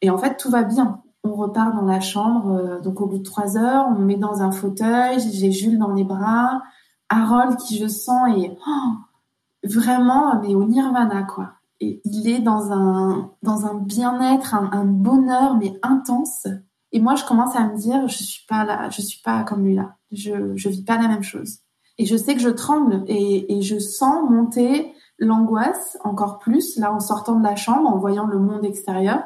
et 0.00 0.10
en 0.10 0.18
fait 0.18 0.36
tout 0.36 0.50
va 0.50 0.62
bien. 0.62 1.02
On 1.24 1.34
repart 1.34 1.74
dans 1.74 1.84
la 1.84 2.00
chambre. 2.00 2.52
Euh, 2.52 2.80
donc 2.80 3.00
au 3.00 3.06
bout 3.06 3.18
de 3.18 3.22
trois 3.22 3.58
heures, 3.58 3.86
on 3.88 3.98
me 3.98 4.04
met 4.04 4.16
dans 4.16 4.40
un 4.40 4.50
fauteuil. 4.50 5.18
J'ai 5.20 5.52
Jules 5.52 5.78
dans 5.78 5.92
les 5.92 6.04
bras. 6.04 6.62
Harold 7.08 7.56
qui 7.58 7.78
je 7.78 7.86
sens 7.86 8.36
est 8.36 8.56
oh, 8.66 9.68
vraiment 9.68 10.40
mais 10.40 10.54
au 10.54 10.64
nirvana 10.64 11.22
quoi. 11.24 11.52
Et 11.78 12.00
il 12.04 12.28
est 12.28 12.40
dans 12.40 12.72
un 12.72 13.30
dans 13.42 13.66
un 13.66 13.74
bien-être, 13.74 14.54
un, 14.54 14.70
un, 14.72 14.86
bonheur 14.86 15.56
mais 15.56 15.78
intense. 15.82 16.46
Et 16.92 17.00
moi 17.00 17.14
je 17.14 17.24
commence 17.24 17.54
à 17.54 17.68
me 17.68 17.76
dire 17.76 18.08
je 18.08 18.22
suis 18.22 18.46
pas 18.46 18.64
là, 18.64 18.88
je 18.88 19.02
suis 19.02 19.20
pas 19.22 19.44
comme 19.44 19.64
lui 19.64 19.74
là. 19.74 19.96
Je 20.12 20.56
je 20.56 20.68
vis 20.70 20.82
pas 20.82 20.96
la 20.96 21.08
même 21.08 21.22
chose. 21.22 21.58
Et 21.98 22.06
je 22.06 22.16
sais 22.16 22.34
que 22.34 22.40
je 22.40 22.50
tremble 22.50 23.04
et, 23.08 23.60
je 23.62 23.78
sens 23.78 24.28
monter 24.28 24.92
l'angoisse 25.18 25.96
encore 26.04 26.38
plus, 26.38 26.76
là 26.76 26.92
en 26.92 27.00
sortant 27.00 27.38
de 27.38 27.44
la 27.44 27.56
chambre, 27.56 27.88
en 27.88 27.98
voyant 27.98 28.26
le 28.26 28.38
monde 28.38 28.64
extérieur, 28.64 29.22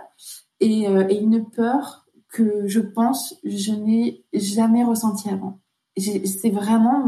et, 0.60 0.88
euh, 0.88 1.08
une 1.08 1.44
peur 1.44 2.06
que 2.32 2.66
je 2.66 2.80
pense 2.80 3.34
je 3.42 3.72
n'ai 3.72 4.24
jamais 4.32 4.84
ressenti 4.84 5.28
avant. 5.28 5.58
C'est 5.96 6.50
vraiment 6.50 7.04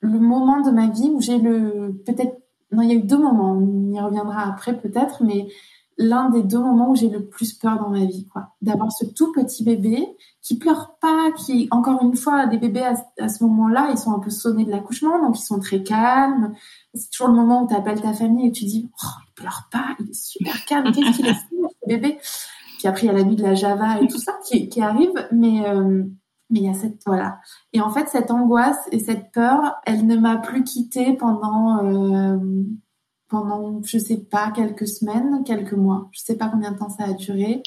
le 0.00 0.20
moment 0.20 0.60
de 0.60 0.70
ma 0.70 0.88
vie 0.88 1.10
où 1.10 1.20
j'ai 1.20 1.38
le 1.38 2.02
peut-être 2.04 2.36
non 2.70 2.82
il 2.82 2.90
y 2.90 2.92
a 2.92 2.96
eu 2.96 3.02
deux 3.02 3.18
moments, 3.18 3.52
on 3.52 3.92
y 3.92 4.00
reviendra 4.00 4.42
après 4.42 4.78
peut-être, 4.78 5.24
mais 5.24 5.48
l'un 5.96 6.28
des 6.28 6.42
deux 6.42 6.58
moments 6.58 6.90
où 6.90 6.96
j'ai 6.96 7.08
le 7.08 7.24
plus 7.24 7.52
peur 7.54 7.78
dans 7.78 7.88
ma 7.88 8.04
vie, 8.04 8.26
quoi. 8.26 8.48
D'avoir 8.62 8.90
ce 8.92 9.04
tout 9.04 9.32
petit 9.32 9.64
bébé 9.64 10.16
qui 10.44 10.58
pleure 10.58 10.98
pas, 11.00 11.32
qui, 11.32 11.68
encore 11.70 12.02
une 12.02 12.14
fois, 12.14 12.46
des 12.46 12.58
bébés 12.58 12.84
à, 13.18 13.28
ce 13.30 13.42
moment-là, 13.44 13.88
ils 13.90 13.96
sont 13.96 14.12
un 14.12 14.18
peu 14.18 14.28
sonnés 14.28 14.66
de 14.66 14.70
l'accouchement, 14.70 15.18
donc 15.18 15.38
ils 15.38 15.42
sont 15.42 15.58
très 15.58 15.82
calmes. 15.82 16.52
C'est 16.92 17.10
toujours 17.10 17.28
le 17.28 17.34
moment 17.34 17.64
où 17.64 17.66
tu 17.66 17.74
appelles 17.74 18.02
ta 18.02 18.12
famille 18.12 18.48
et 18.48 18.52
tu 18.52 18.66
dis, 18.66 18.90
oh, 18.92 19.08
il 19.26 19.34
pleure 19.34 19.68
pas, 19.72 19.96
il 19.98 20.10
est 20.10 20.14
super 20.14 20.64
calme, 20.66 20.92
qu'est-ce 20.92 21.16
qu'il 21.16 21.26
est 21.26 21.34
fou, 21.34 21.66
ce 21.82 21.88
bébé? 21.88 22.18
Puis 22.78 22.86
après, 22.86 23.04
il 23.04 23.06
y 23.06 23.08
a 23.08 23.14
la 23.14 23.24
nuit 23.24 23.36
de 23.36 23.42
la 23.42 23.54
Java 23.54 24.02
et 24.02 24.06
tout 24.06 24.18
ça 24.18 24.34
qui, 24.46 24.68
qui 24.68 24.82
arrive, 24.82 25.14
mais, 25.32 25.66
euh, 25.66 26.04
mais 26.50 26.60
il 26.60 26.64
y 26.64 26.68
a 26.68 26.74
cette, 26.74 27.00
voilà. 27.06 27.38
Et 27.72 27.80
en 27.80 27.88
fait, 27.88 28.10
cette 28.10 28.30
angoisse 28.30 28.86
et 28.92 28.98
cette 28.98 29.32
peur, 29.32 29.76
elle 29.86 30.06
ne 30.06 30.16
m'a 30.18 30.36
plus 30.36 30.62
quittée 30.62 31.14
pendant, 31.14 31.82
euh, 31.86 32.36
pendant, 33.28 33.80
je 33.82 33.96
sais 33.96 34.18
pas, 34.18 34.50
quelques 34.50 34.88
semaines, 34.88 35.42
quelques 35.46 35.72
mois. 35.72 36.10
Je 36.12 36.20
sais 36.20 36.36
pas 36.36 36.48
combien 36.48 36.72
de 36.72 36.76
temps 36.76 36.90
ça 36.90 37.04
a 37.04 37.12
duré, 37.14 37.62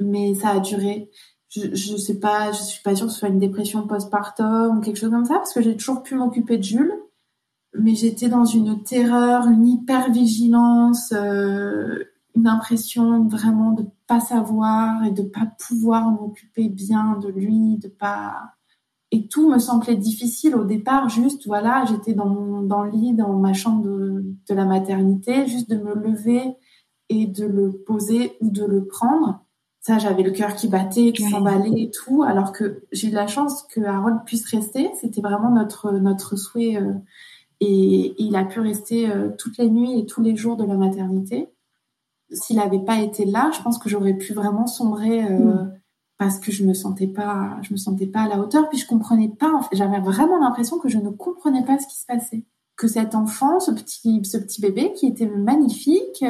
mais 0.00 0.34
ça 0.34 0.48
a 0.48 0.58
duré. 0.58 1.12
Je, 1.58 1.74
je 1.74 1.96
sais 1.96 2.18
pas, 2.18 2.52
je 2.52 2.62
suis 2.62 2.82
pas 2.82 2.94
sûre 2.94 3.06
que 3.06 3.12
ce 3.12 3.18
soit 3.18 3.28
une 3.28 3.38
dépression 3.38 3.86
postpartum 3.86 4.78
ou 4.78 4.80
quelque 4.80 4.96
chose 4.96 5.10
comme 5.10 5.24
ça, 5.24 5.34
parce 5.34 5.52
que 5.52 5.62
j'ai 5.62 5.76
toujours 5.76 6.02
pu 6.02 6.14
m'occuper 6.14 6.58
de 6.58 6.62
Jules, 6.62 6.94
mais 7.78 7.94
j'étais 7.94 8.28
dans 8.28 8.44
une 8.44 8.82
terreur, 8.82 9.46
une 9.48 9.66
hyper 9.66 10.10
vigilance, 10.12 11.12
euh, 11.12 12.04
une 12.34 12.46
impression 12.46 13.26
vraiment 13.26 13.72
de 13.72 13.84
pas 14.06 14.20
savoir 14.20 15.04
et 15.04 15.10
de 15.10 15.22
pas 15.22 15.48
pouvoir 15.66 16.10
m'occuper 16.10 16.68
bien 16.68 17.18
de 17.18 17.28
lui, 17.28 17.78
de 17.78 17.88
pas 17.88 18.54
et 19.10 19.26
tout 19.28 19.48
me 19.48 19.58
semblait 19.58 19.96
difficile 19.96 20.54
au 20.54 20.64
départ. 20.64 21.08
Juste, 21.08 21.46
voilà, 21.46 21.84
j'étais 21.86 22.12
dans, 22.12 22.62
dans 22.62 22.82
le 22.82 22.90
lit, 22.90 23.14
dans 23.14 23.32
ma 23.32 23.54
chambre 23.54 23.84
de, 23.84 24.54
la 24.54 24.64
maternité, 24.64 25.46
juste 25.46 25.70
de 25.70 25.76
me 25.76 25.94
lever 25.94 26.42
et 27.08 27.26
de 27.26 27.46
le 27.46 27.72
poser 27.72 28.36
ou 28.40 28.50
de 28.50 28.64
le 28.64 28.86
prendre. 28.86 29.44
Ça, 29.80 29.98
j'avais 29.98 30.22
le 30.22 30.32
cœur 30.32 30.54
qui 30.54 30.68
battait, 30.68 31.12
qui 31.12 31.22
s'emballait 31.22 31.82
et 31.82 31.90
tout. 31.90 32.22
Alors 32.22 32.52
que 32.52 32.82
j'ai 32.92 33.08
eu 33.08 33.12
la 33.12 33.26
chance 33.26 33.62
que 33.62 33.80
Harold 33.80 34.18
puisse 34.26 34.46
rester. 34.50 34.90
C'était 35.00 35.20
vraiment 35.20 35.50
notre 35.50 35.92
notre 35.92 36.36
souhait. 36.36 36.76
Euh, 36.76 36.94
et, 37.60 38.14
il 38.18 38.36
a 38.36 38.44
pu 38.44 38.60
rester 38.60 39.10
euh, 39.10 39.30
toutes 39.38 39.58
les 39.58 39.70
nuits 39.70 39.98
et 39.98 40.06
tous 40.06 40.20
les 40.20 40.36
jours 40.36 40.56
de 40.56 40.64
la 40.64 40.74
maternité. 40.74 41.48
S'il 42.30 42.56
n'avait 42.56 42.80
pas 42.80 43.00
été 43.00 43.24
là, 43.24 43.50
je 43.56 43.62
pense 43.62 43.78
que 43.78 43.88
j'aurais 43.88 44.14
pu 44.14 44.34
vraiment 44.34 44.66
sombrer. 44.66 45.24
Euh, 45.24 45.38
mm 45.38 45.72
parce 46.18 46.40
que 46.40 46.50
je 46.50 46.64
me 46.64 46.74
sentais 46.74 47.06
pas, 47.06 47.58
je 47.62 47.72
me 47.72 47.76
sentais 47.76 48.08
pas 48.08 48.22
à 48.22 48.28
la 48.28 48.40
hauteur, 48.40 48.68
puis 48.68 48.76
je 48.76 48.88
comprenais 48.88 49.28
pas. 49.28 49.52
En 49.52 49.62
fait, 49.62 49.76
j'avais 49.76 50.00
vraiment 50.00 50.40
l'impression 50.40 50.80
que 50.80 50.88
je 50.88 50.98
ne 50.98 51.10
comprenais 51.10 51.64
pas 51.64 51.78
ce 51.78 51.86
qui 51.86 51.94
se 51.94 52.06
passait, 52.06 52.44
que 52.74 52.88
cet 52.88 53.14
enfant, 53.14 53.60
ce 53.60 53.70
petit, 53.70 54.20
ce 54.24 54.36
petit 54.36 54.60
bébé 54.60 54.92
qui 54.94 55.06
était 55.06 55.28
magnifique, 55.28 56.24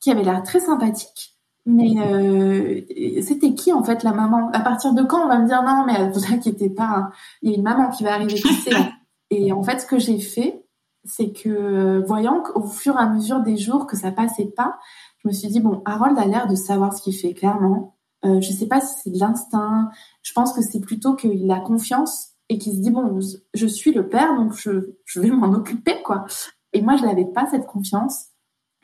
qui 0.00 0.10
avait 0.10 0.24
l'air 0.24 0.42
très 0.42 0.58
sympathique, 0.58 1.31
mais 1.64 1.94
euh, 1.98 2.80
c'était 3.22 3.54
qui 3.54 3.72
en 3.72 3.84
fait 3.84 4.02
la 4.02 4.12
maman? 4.12 4.50
À 4.52 4.60
partir 4.60 4.94
de 4.94 5.02
quand 5.02 5.24
on 5.24 5.28
va 5.28 5.38
me 5.38 5.46
dire 5.46 5.62
non, 5.62 5.84
mais 5.86 6.10
vous 6.10 6.32
inquiétez 6.32 6.70
pas, 6.70 6.84
hein, 6.84 7.10
il 7.42 7.50
y 7.50 7.54
a 7.54 7.56
une 7.56 7.62
maman 7.62 7.90
qui 7.90 8.04
va 8.04 8.14
arriver, 8.14 8.34
qui 8.34 8.54
sait. 8.54 8.70
Et 9.30 9.52
en 9.52 9.62
fait, 9.62 9.80
ce 9.80 9.86
que 9.86 9.98
j'ai 9.98 10.18
fait, 10.18 10.66
c'est 11.04 11.32
que 11.32 12.04
voyant 12.06 12.42
qu'au 12.42 12.64
fur 12.64 12.96
et 12.96 12.98
à 12.98 13.06
mesure 13.06 13.40
des 13.40 13.56
jours 13.56 13.86
que 13.86 13.96
ça 13.96 14.12
passait 14.12 14.52
pas, 14.54 14.78
je 15.18 15.28
me 15.28 15.32
suis 15.32 15.48
dit 15.48 15.60
bon, 15.60 15.82
Harold 15.84 16.18
a 16.18 16.26
l'air 16.26 16.46
de 16.48 16.54
savoir 16.54 16.92
ce 16.92 17.02
qu'il 17.02 17.14
fait 17.14 17.32
clairement. 17.32 17.96
Euh, 18.24 18.40
je 18.40 18.52
sais 18.52 18.66
pas 18.66 18.80
si 18.80 18.94
c'est 19.02 19.10
de 19.10 19.18
l'instinct. 19.18 19.90
Je 20.22 20.32
pense 20.32 20.52
que 20.52 20.62
c'est 20.62 20.80
plutôt 20.80 21.14
qu'il 21.14 21.50
a 21.50 21.60
confiance 21.60 22.32
et 22.48 22.58
qu'il 22.58 22.74
se 22.74 22.80
dit 22.80 22.90
bon, 22.90 23.18
je 23.54 23.66
suis 23.66 23.92
le 23.92 24.08
père, 24.08 24.36
donc 24.36 24.54
je, 24.54 24.94
je 25.04 25.20
vais 25.20 25.30
m'en 25.30 25.52
occuper 25.52 26.02
quoi. 26.02 26.26
Et 26.72 26.82
moi, 26.82 26.96
je 26.96 27.04
n'avais 27.04 27.24
pas 27.24 27.46
cette 27.50 27.66
confiance. 27.66 28.26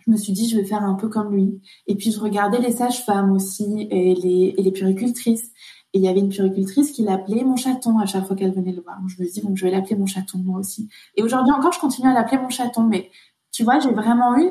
Je 0.08 0.12
me 0.12 0.16
suis 0.16 0.32
dit, 0.32 0.48
je 0.48 0.56
vais 0.56 0.64
faire 0.64 0.82
un 0.82 0.94
peu 0.94 1.08
comme 1.08 1.34
lui. 1.34 1.60
Et 1.86 1.94
puis, 1.94 2.10
je 2.10 2.18
regardais 2.18 2.58
les 2.58 2.72
sages-femmes 2.72 3.30
aussi 3.30 3.86
et 3.90 4.14
les, 4.14 4.54
et 4.56 4.62
les 4.62 4.72
puricultrices. 4.72 5.52
Et 5.92 5.98
il 5.98 6.02
y 6.02 6.08
avait 6.08 6.20
une 6.20 6.30
puricultrice 6.30 6.92
qui 6.92 7.02
l'appelait 7.02 7.44
mon 7.44 7.56
chaton 7.56 7.98
à 7.98 8.06
chaque 8.06 8.26
fois 8.26 8.34
qu'elle 8.34 8.54
venait 8.54 8.72
le 8.72 8.80
voir. 8.80 8.96
je 9.06 9.22
me 9.22 9.28
suis 9.28 9.40
dit, 9.40 9.46
bon, 9.46 9.54
je 9.54 9.66
vais 9.66 9.70
l'appeler 9.70 9.96
mon 9.96 10.06
chaton 10.06 10.38
moi 10.38 10.58
aussi. 10.58 10.88
Et 11.14 11.22
aujourd'hui 11.22 11.52
encore, 11.52 11.72
je 11.72 11.78
continue 11.78 12.08
à 12.08 12.14
l'appeler 12.14 12.38
mon 12.38 12.48
chaton. 12.48 12.84
Mais 12.84 13.10
tu 13.52 13.64
vois, 13.64 13.80
j'ai 13.80 13.92
vraiment 13.92 14.38
eu 14.38 14.50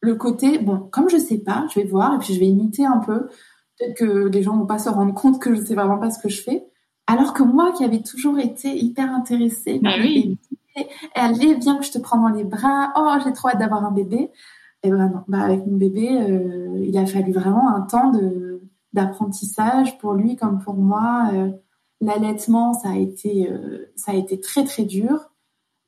le 0.00 0.14
côté, 0.16 0.58
bon, 0.58 0.88
comme 0.90 1.08
je 1.08 1.18
sais 1.18 1.38
pas, 1.38 1.66
je 1.72 1.80
vais 1.80 1.86
voir 1.86 2.14
et 2.14 2.18
puis 2.18 2.34
je 2.34 2.40
vais 2.40 2.46
imiter 2.46 2.84
un 2.84 2.98
peu. 2.98 3.28
Peut-être 3.78 3.96
que 3.96 4.28
les 4.28 4.42
gens 4.42 4.56
vont 4.56 4.66
pas 4.66 4.78
se 4.78 4.88
rendre 4.88 5.14
compte 5.14 5.40
que 5.40 5.54
je 5.54 5.60
sais 5.60 5.74
vraiment 5.74 5.98
pas 5.98 6.10
ce 6.10 6.18
que 6.18 6.28
je 6.28 6.42
fais. 6.42 6.66
Alors 7.06 7.32
que 7.32 7.44
moi, 7.44 7.72
qui 7.72 7.84
avais 7.84 8.02
toujours 8.02 8.38
été 8.38 8.76
hyper 8.76 9.12
intéressée 9.12 9.78
par 9.80 9.94
oui. 9.98 10.36
allez, 11.14 11.54
viens 11.54 11.78
que 11.78 11.84
je 11.84 11.92
te 11.92 11.98
prends 11.98 12.18
dans 12.18 12.34
les 12.34 12.44
bras. 12.44 12.92
Oh, 12.96 13.12
j'ai 13.24 13.32
trop 13.32 13.48
hâte 13.48 13.58
d'avoir 13.58 13.84
un 13.84 13.92
bébé. 13.92 14.30
Bah 15.28 15.40
avec 15.40 15.66
mon 15.66 15.76
bébé, 15.76 16.08
euh, 16.10 16.84
il 16.84 16.96
a 16.98 17.06
fallu 17.06 17.32
vraiment 17.32 17.74
un 17.74 17.82
temps 17.82 18.12
d'apprentissage 18.92 19.98
pour 19.98 20.14
lui 20.14 20.36
comme 20.36 20.60
pour 20.60 20.74
moi. 20.74 21.30
Euh, 21.32 21.50
L'allaitement, 22.02 22.74
ça 22.74 22.90
a 22.90 22.96
été 22.96 23.50
euh, 23.50 23.90
ça 23.96 24.12
a 24.12 24.14
été 24.14 24.38
très 24.38 24.64
très 24.64 24.84
dur. 24.84 25.30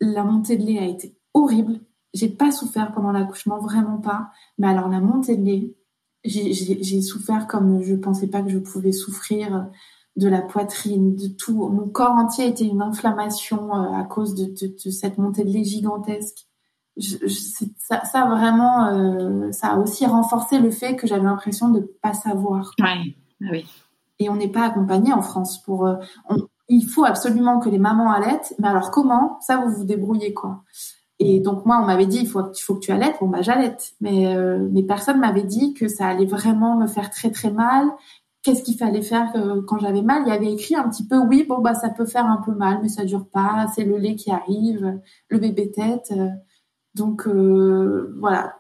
La 0.00 0.24
montée 0.24 0.56
de 0.56 0.64
lait 0.64 0.78
a 0.78 0.86
été 0.86 1.14
horrible. 1.34 1.80
J'ai 2.14 2.30
pas 2.30 2.50
souffert 2.50 2.92
pendant 2.92 3.12
l'accouchement, 3.12 3.58
vraiment 3.58 3.98
pas. 3.98 4.30
Mais 4.56 4.68
alors 4.68 4.88
la 4.88 5.00
montée 5.00 5.36
de 5.36 5.44
lait, 5.44 5.76
j'ai 6.24 7.02
souffert 7.02 7.46
comme 7.46 7.82
je 7.82 7.94
pensais 7.94 8.26
pas 8.26 8.40
que 8.42 8.48
je 8.48 8.58
pouvais 8.58 8.92
souffrir 8.92 9.68
de 10.18 10.28
la 10.28 10.42
poitrine, 10.42 11.14
de 11.14 11.28
tout. 11.28 11.68
Mon 11.68 11.88
corps 11.88 12.12
entier 12.12 12.48
était 12.48 12.64
une 12.64 12.82
inflammation 12.82 13.72
à 13.72 14.04
cause 14.04 14.34
de, 14.34 14.52
cette 14.90 15.16
montée 15.18 15.44
de 15.44 15.50
lait 15.50 15.64
gigantesque. 15.64 16.47
Je, 16.98 17.16
ça, 17.78 18.04
ça, 18.04 18.26
vraiment, 18.26 18.86
euh, 18.86 19.52
ça 19.52 19.68
a 19.68 19.76
aussi 19.78 20.04
renforcé 20.04 20.58
le 20.58 20.70
fait 20.70 20.96
que 20.96 21.06
j'avais 21.06 21.22
l'impression 21.22 21.68
de 21.68 21.80
pas 22.02 22.12
savoir. 22.12 22.72
Ouais, 22.80 23.14
ah 23.42 23.46
oui. 23.52 23.66
Et 24.18 24.28
on 24.28 24.36
n'est 24.36 24.50
pas 24.50 24.64
accompagné 24.64 25.12
en 25.12 25.22
France 25.22 25.62
pour. 25.62 25.86
Euh, 25.86 25.96
il 26.68 26.82
faut 26.82 27.04
absolument 27.04 27.60
que 27.60 27.68
les 27.68 27.78
mamans 27.78 28.12
allaitent, 28.12 28.54
mais 28.58 28.68
alors 28.68 28.90
comment? 28.90 29.38
Ça, 29.40 29.58
vous 29.58 29.70
vous 29.70 29.84
débrouillez 29.84 30.34
quoi. 30.34 30.62
Et 31.20 31.40
donc 31.40 31.66
moi, 31.66 31.80
on 31.82 31.86
m'avait 31.86 32.06
dit 32.06 32.18
il 32.20 32.28
faut, 32.28 32.42
il 32.52 32.60
faut 32.60 32.74
que 32.74 32.80
tu 32.80 32.92
allaites. 32.92 33.16
Bon 33.20 33.28
bah 33.28 33.42
j'allaite, 33.42 33.94
mais 34.00 34.26
euh, 34.26 34.68
mais 34.70 34.82
personne 34.82 35.18
m'avait 35.18 35.44
dit 35.44 35.74
que 35.74 35.88
ça 35.88 36.06
allait 36.06 36.26
vraiment 36.26 36.76
me 36.76 36.86
faire 36.86 37.10
très 37.10 37.30
très 37.30 37.50
mal. 37.50 37.86
Qu'est-ce 38.42 38.62
qu'il 38.62 38.76
fallait 38.76 39.02
faire 39.02 39.32
euh, 39.34 39.62
quand 39.66 39.78
j'avais 39.78 40.02
mal? 40.02 40.22
Il 40.26 40.28
y 40.28 40.32
avait 40.32 40.52
écrit 40.52 40.76
un 40.76 40.88
petit 40.88 41.06
peu 41.06 41.18
oui 41.18 41.44
bon 41.48 41.58
bah 41.60 41.74
ça 41.74 41.88
peut 41.88 42.06
faire 42.06 42.26
un 42.26 42.40
peu 42.44 42.52
mal, 42.52 42.80
mais 42.82 42.88
ça 42.88 43.04
dure 43.04 43.26
pas. 43.28 43.66
C'est 43.74 43.84
le 43.84 43.96
lait 43.96 44.14
qui 44.14 44.30
arrive, 44.30 45.00
le 45.28 45.38
bébé 45.38 45.70
tête. 45.70 46.12
Donc 46.94 47.26
euh, 47.26 48.14
voilà, 48.18 48.56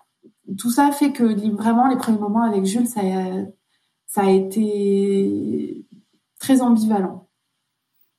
tout 0.58 0.70
ça 0.70 0.90
fait 0.92 1.12
que 1.12 1.24
vraiment 1.56 1.88
les 1.88 1.96
premiers 1.96 2.18
moments 2.18 2.42
avec 2.42 2.64
Jules 2.64 2.86
ça 2.86 3.00
a, 3.00 3.44
ça 4.06 4.22
a 4.22 4.30
été 4.30 5.86
très 6.38 6.60
ambivalent. 6.60 7.28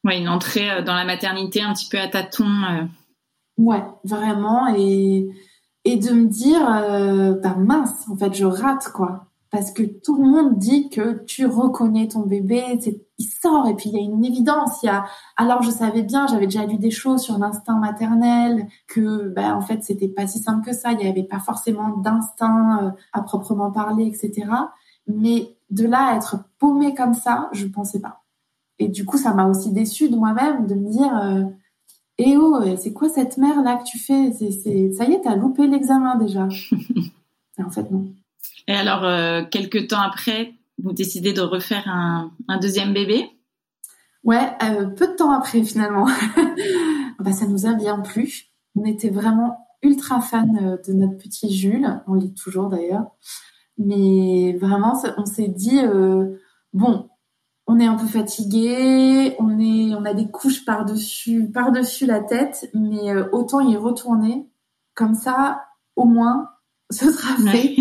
Oui, 0.04 0.19
une 0.19 0.30
entrée 0.30 0.82
dans 0.84 0.93
la 0.93 1.06
maternité 1.06 1.62
un 1.62 1.74
petit 1.74 1.89
peu 1.89 2.00
à 2.00 2.08
tâtons. 2.08 2.88
Ouais, 3.58 3.84
vraiment. 4.06 4.74
Et, 4.76 5.30
et 5.84 5.98
de 5.98 6.12
me 6.12 6.28
dire, 6.28 6.65
euh, 6.69 7.34
bah 7.34 7.56
mince, 7.58 8.08
en 8.10 8.15
fait, 8.15 8.34
je 8.34 8.45
rate, 8.45 8.89
quoi. 8.93 9.29
Parce 9.51 9.71
que 9.71 9.81
tout 9.81 10.21
le 10.21 10.29
monde 10.29 10.59
dit 10.59 10.89
que 10.89 11.23
tu 11.25 11.47
reconnais 11.47 12.07
ton 12.07 12.21
bébé, 12.21 12.79
il 13.17 13.25
sort 13.25 13.67
et 13.67 13.75
puis 13.75 13.89
il 13.89 13.95
y 13.95 13.97
a 13.97 14.01
une 14.01 14.23
évidence. 14.23 14.83
Il 14.83 14.88
y 14.88 14.89
a, 14.89 15.05
alors 15.38 15.63
je 15.63 15.71
savais 15.71 16.03
bien, 16.03 16.27
j'avais 16.27 16.45
déjà 16.45 16.65
lu 16.65 16.77
des 16.77 16.91
choses 16.91 17.21
sur 17.21 17.39
l'instinct 17.39 17.79
maternel, 17.79 18.67
que 18.88 19.29
ben 19.29 19.55
en 19.55 19.62
fait 19.62 19.83
c'était 19.83 20.07
pas 20.07 20.27
si 20.27 20.39
simple 20.39 20.63
que 20.63 20.73
ça. 20.73 20.91
Il 20.91 20.99
n'y 20.99 21.07
avait 21.07 21.23
pas 21.23 21.39
forcément 21.39 21.97
d'instinct 21.97 22.83
euh, 22.83 22.91
à 23.12 23.21
proprement 23.21 23.71
parler, 23.71 24.05
etc. 24.05 24.47
Mais 25.07 25.55
de 25.71 25.88
là 25.88 26.09
à 26.12 26.15
être 26.15 26.38
paumé 26.59 26.93
comme 26.93 27.15
ça, 27.15 27.49
je 27.51 27.65
pensais 27.65 27.99
pas. 27.99 28.23
Et 28.77 28.88
du 28.88 29.05
coup, 29.05 29.17
ça 29.17 29.33
m'a 29.33 29.47
aussi 29.47 29.71
déçue 29.71 30.09
de 30.09 30.15
moi-même 30.15 30.67
de 30.67 30.75
me 30.75 30.89
dire, 30.89 31.17
euh, 31.17 31.43
eh 32.17 32.38
oh, 32.38 32.62
c'est 32.77 32.93
quoi 32.93 33.09
cette 33.09 33.38
mère 33.38 33.62
là 33.62 33.77
que 33.77 33.83
tu 33.83 33.97
fais? 33.97 34.31
C'est, 34.31 34.91
Ça 34.93 35.05
y 35.05 35.13
est, 35.13 35.21
t'as 35.21 35.35
loupé 35.35 35.67
l'examen 35.67 36.15
déjà. 36.15 36.47
en 37.59 37.69
fait, 37.69 37.89
non. 37.91 38.05
Et 38.69 38.75
alors, 38.75 39.03
euh, 39.03 39.41
quelques 39.49 39.88
temps 39.88 39.99
après, 39.99 40.53
vous 40.77 40.93
décidez 40.93 41.34
de 41.34 41.41
refaire 41.41 41.88
un, 41.88 42.32
deuxième 42.60 42.93
bébé? 42.93 43.27
Ouais, 44.23 44.47
euh, 44.63 44.86
peu 44.86 45.08
de 45.08 45.13
temps 45.13 45.32
après 45.32 45.63
finalement. 45.63 46.08
bah, 47.19 47.32
ça 47.32 47.47
nous 47.47 47.65
a 47.65 47.73
bien 47.73 47.99
plu. 47.99 48.51
On 48.75 48.86
était 48.86 49.10
vraiment 49.10 49.58
ultra 49.82 50.21
fan 50.21 50.55
euh, 50.62 50.77
de 50.88 50.93
notre 50.93 51.17
petit 51.17 51.51
Jules. 51.51 51.99
On 52.05 52.13
l'est 52.13 52.38
toujours 52.38 52.69
d'ailleurs. 52.69 53.08
Mais 53.79 54.55
vraiment, 54.62 55.01
on 55.17 55.25
s'est 55.25 55.47
dit, 55.47 55.79
bon, 56.73 57.10
on 57.65 57.79
est 57.79 57.88
un 57.88 57.95
peu 57.95 58.08
fatigué, 58.08 59.36
on 59.39 59.58
est, 59.58 59.95
on 59.95 60.03
a 60.03 60.13
des 60.13 60.29
couches 60.29 60.65
par 60.65 60.84
dessus, 60.84 61.49
par 61.49 61.71
dessus 61.71 62.05
la 62.05 62.19
tête, 62.19 62.69
mais 62.73 63.15
autant 63.32 63.62
y 63.62 63.77
retourner. 63.77 64.49
Comme 64.95 65.15
ça, 65.15 65.63
au 65.95 66.03
moins, 66.03 66.49
ce 66.91 67.10
sera 67.10 67.36
fait. 67.51 67.77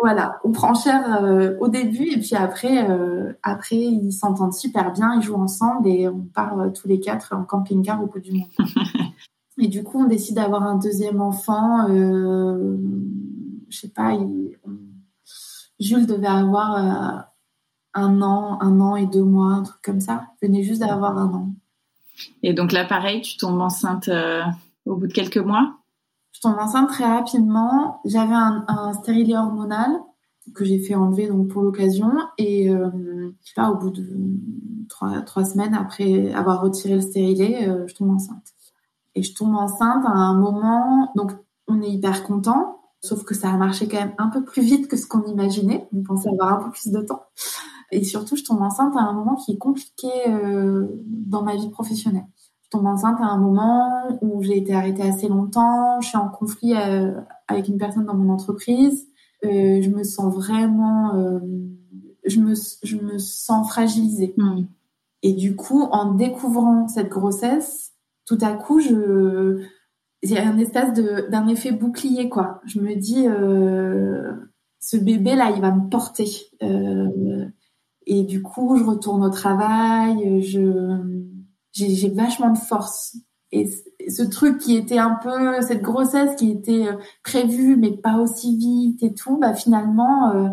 Voilà, 0.00 0.40
on 0.44 0.52
prend 0.52 0.74
cher 0.74 1.22
euh, 1.22 1.56
au 1.60 1.68
début 1.68 2.10
et 2.10 2.18
puis 2.18 2.34
après, 2.34 2.90
euh, 2.90 3.32
après 3.42 3.76
ils 3.76 4.12
s'entendent 4.12 4.54
super 4.54 4.92
bien, 4.92 5.14
ils 5.16 5.22
jouent 5.22 5.34
ensemble 5.34 5.88
et 5.88 6.08
on 6.08 6.20
part 6.20 6.56
tous 6.74 6.88
les 6.88 7.00
quatre 7.00 7.34
en 7.34 7.44
camping-car 7.44 8.02
au 8.02 8.06
bout 8.06 8.20
du 8.20 8.32
monde. 8.32 8.48
et 9.58 9.68
du 9.68 9.84
coup, 9.84 10.02
on 10.02 10.06
décide 10.06 10.36
d'avoir 10.36 10.62
un 10.62 10.76
deuxième 10.76 11.20
enfant. 11.20 11.86
je 11.88 12.78
sais 13.70 13.88
pas, 13.88 14.16
Jules 15.78 16.06
devait 16.06 16.26
avoir 16.26 17.28
un 17.94 18.22
an, 18.22 18.58
un 18.60 18.80
an 18.80 18.96
et 18.96 19.06
deux 19.06 19.24
mois, 19.24 19.52
un 19.52 19.62
truc 19.62 19.82
comme 19.82 20.00
ça. 20.00 20.26
Je 20.40 20.46
venais 20.46 20.62
juste 20.62 20.80
d'avoir 20.80 21.16
un 21.18 21.32
an. 21.32 21.52
Et 22.42 22.52
donc 22.52 22.72
là, 22.72 22.84
pareil, 22.84 23.22
tu 23.22 23.36
tombes 23.36 23.60
enceinte 23.60 24.08
euh, 24.08 24.42
au 24.84 24.96
bout 24.96 25.06
de 25.06 25.12
quelques 25.12 25.38
mois? 25.38 25.79
Je 26.32 26.40
tombe 26.40 26.56
enceinte 26.58 26.88
très 26.88 27.04
rapidement. 27.04 28.00
J'avais 28.04 28.34
un, 28.34 28.92
stérilet 28.94 29.36
hormonal 29.36 29.90
que 30.54 30.64
j'ai 30.64 30.78
fait 30.78 30.94
enlever 30.94 31.28
donc 31.28 31.48
pour 31.48 31.62
l'occasion 31.62 32.10
et 32.38 32.70
euh, 32.70 33.30
sais 33.40 33.54
pas 33.54 33.70
au 33.70 33.76
bout 33.76 33.90
de 33.90 34.04
trois, 34.88 35.20
trois 35.22 35.44
semaines 35.44 35.74
après 35.74 36.32
avoir 36.32 36.60
retiré 36.60 36.96
le 36.96 37.00
stérilet, 37.00 37.68
euh, 37.68 37.86
je 37.86 37.94
tombe 37.94 38.10
enceinte. 38.10 38.54
Et 39.14 39.22
je 39.22 39.34
tombe 39.34 39.54
enceinte 39.54 40.04
à 40.04 40.10
un 40.10 40.34
moment 40.34 41.12
donc 41.14 41.32
on 41.68 41.80
est 41.82 41.90
hyper 41.90 42.24
content 42.24 42.80
Sauf 43.02 43.24
que 43.24 43.34
ça 43.34 43.50
a 43.50 43.56
marché 43.56 43.88
quand 43.88 43.98
même 43.98 44.14
un 44.18 44.28
peu 44.28 44.44
plus 44.44 44.62
vite 44.62 44.86
que 44.86 44.96
ce 44.96 45.06
qu'on 45.06 45.24
imaginait. 45.24 45.88
On 45.92 46.02
pensait 46.02 46.28
avoir 46.28 46.52
un 46.52 46.64
peu 46.64 46.70
plus 46.70 46.90
de 46.92 47.00
temps. 47.00 47.22
Et 47.90 48.04
surtout, 48.04 48.36
je 48.36 48.44
tombe 48.44 48.60
enceinte 48.60 48.94
à 48.96 49.00
un 49.00 49.12
moment 49.12 49.36
qui 49.36 49.52
est 49.52 49.58
compliqué 49.58 50.08
euh, 50.28 50.86
dans 51.06 51.42
ma 51.42 51.56
vie 51.56 51.70
professionnelle. 51.70 52.26
Tombe 52.70 52.86
enceinte 52.86 53.20
à 53.20 53.26
un 53.26 53.38
moment 53.38 53.90
où 54.20 54.42
j'ai 54.42 54.56
été 54.56 54.72
arrêtée 54.74 55.02
assez 55.02 55.28
longtemps, 55.28 56.00
je 56.00 56.08
suis 56.08 56.16
en 56.16 56.28
conflit 56.28 56.76
euh, 56.76 57.20
avec 57.48 57.66
une 57.66 57.78
personne 57.78 58.04
dans 58.04 58.14
mon 58.14 58.32
entreprise, 58.32 59.08
je 59.42 59.88
me 59.88 60.04
sens 60.04 60.34
vraiment, 60.34 61.14
euh, 61.16 61.40
je 62.24 62.40
me, 62.40 62.54
je 62.82 62.96
me 62.96 63.18
sens 63.18 63.68
fragilisée. 63.68 64.34
Hmm. 64.36 64.64
Et 65.22 65.32
du 65.32 65.56
coup, 65.56 65.82
en 65.82 66.14
découvrant 66.14 66.88
cette 66.88 67.08
grossesse, 67.08 67.92
tout 68.24 68.38
à 68.40 68.52
coup, 68.52 68.80
je, 68.80 69.62
il 70.22 70.30
y 70.30 70.38
a 70.38 70.48
un 70.48 70.58
espèce 70.58 70.92
de 70.92 71.28
d'un 71.30 71.48
effet 71.48 71.72
bouclier 71.72 72.28
quoi. 72.28 72.60
Je 72.64 72.80
me 72.80 72.94
dis, 72.94 73.26
euh, 73.26 74.32
ce 74.78 74.96
bébé 74.96 75.34
là, 75.34 75.50
il 75.54 75.60
va 75.60 75.72
me 75.72 75.88
porter. 75.88 76.30
Euh, 76.62 77.46
et 78.06 78.24
du 78.24 78.42
coup, 78.42 78.76
je 78.76 78.84
retourne 78.84 79.24
au 79.24 79.30
travail, 79.30 80.42
je 80.42 81.39
j'ai 81.72 82.10
vachement 82.10 82.50
de 82.50 82.58
force. 82.58 83.16
Et 83.52 83.68
ce 84.08 84.22
truc 84.22 84.58
qui 84.58 84.76
était 84.76 84.98
un 84.98 85.18
peu 85.22 85.60
cette 85.62 85.82
grossesse 85.82 86.36
qui 86.36 86.50
était 86.50 86.86
euh, 86.86 86.96
prévue 87.24 87.76
mais 87.76 87.90
pas 87.90 88.18
aussi 88.18 88.56
vite 88.56 89.02
et 89.02 89.12
tout, 89.12 89.38
bah 89.38 89.54
finalement 89.54 90.30
euh, 90.30 90.48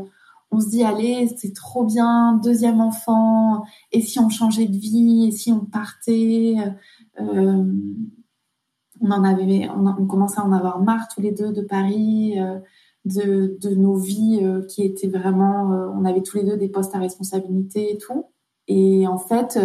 on 0.49 0.59
se 0.59 0.69
dit 0.69 0.83
allez 0.83 1.29
c'est 1.37 1.53
trop 1.53 1.85
bien 1.85 2.39
deuxième 2.43 2.81
enfant 2.81 3.63
et 3.91 4.01
si 4.01 4.19
on 4.19 4.29
changeait 4.29 4.67
de 4.67 4.77
vie 4.77 5.27
et 5.27 5.31
si 5.31 5.51
on 5.51 5.59
partait 5.65 6.55
euh, 7.21 7.71
on 8.99 9.11
en 9.11 9.23
avait 9.23 9.69
on, 9.69 9.85
on, 9.85 10.07
commençait 10.07 10.39
à 10.39 10.45
en 10.45 10.51
avoir 10.51 10.79
marre 10.81 11.07
tous 11.13 11.21
les 11.21 11.31
deux 11.31 11.53
de 11.53 11.61
Paris 11.61 12.39
de, 13.05 13.57
de 13.61 13.75
nos 13.75 13.95
vies 13.95 14.41
qui 14.69 14.83
étaient 14.83 15.07
vraiment, 15.07 15.69
on 15.95 16.03
avait 16.03 16.23
tous 16.23 16.37
les 16.37 16.43
deux 16.43 16.57
des 16.57 16.67
postes 16.67 16.93
à 16.93 16.99
responsabilité 16.99 17.93
et 17.93 17.97
tout. 17.97 18.25
Et 18.67 19.07
en 19.07 19.17
fait, 19.17 19.57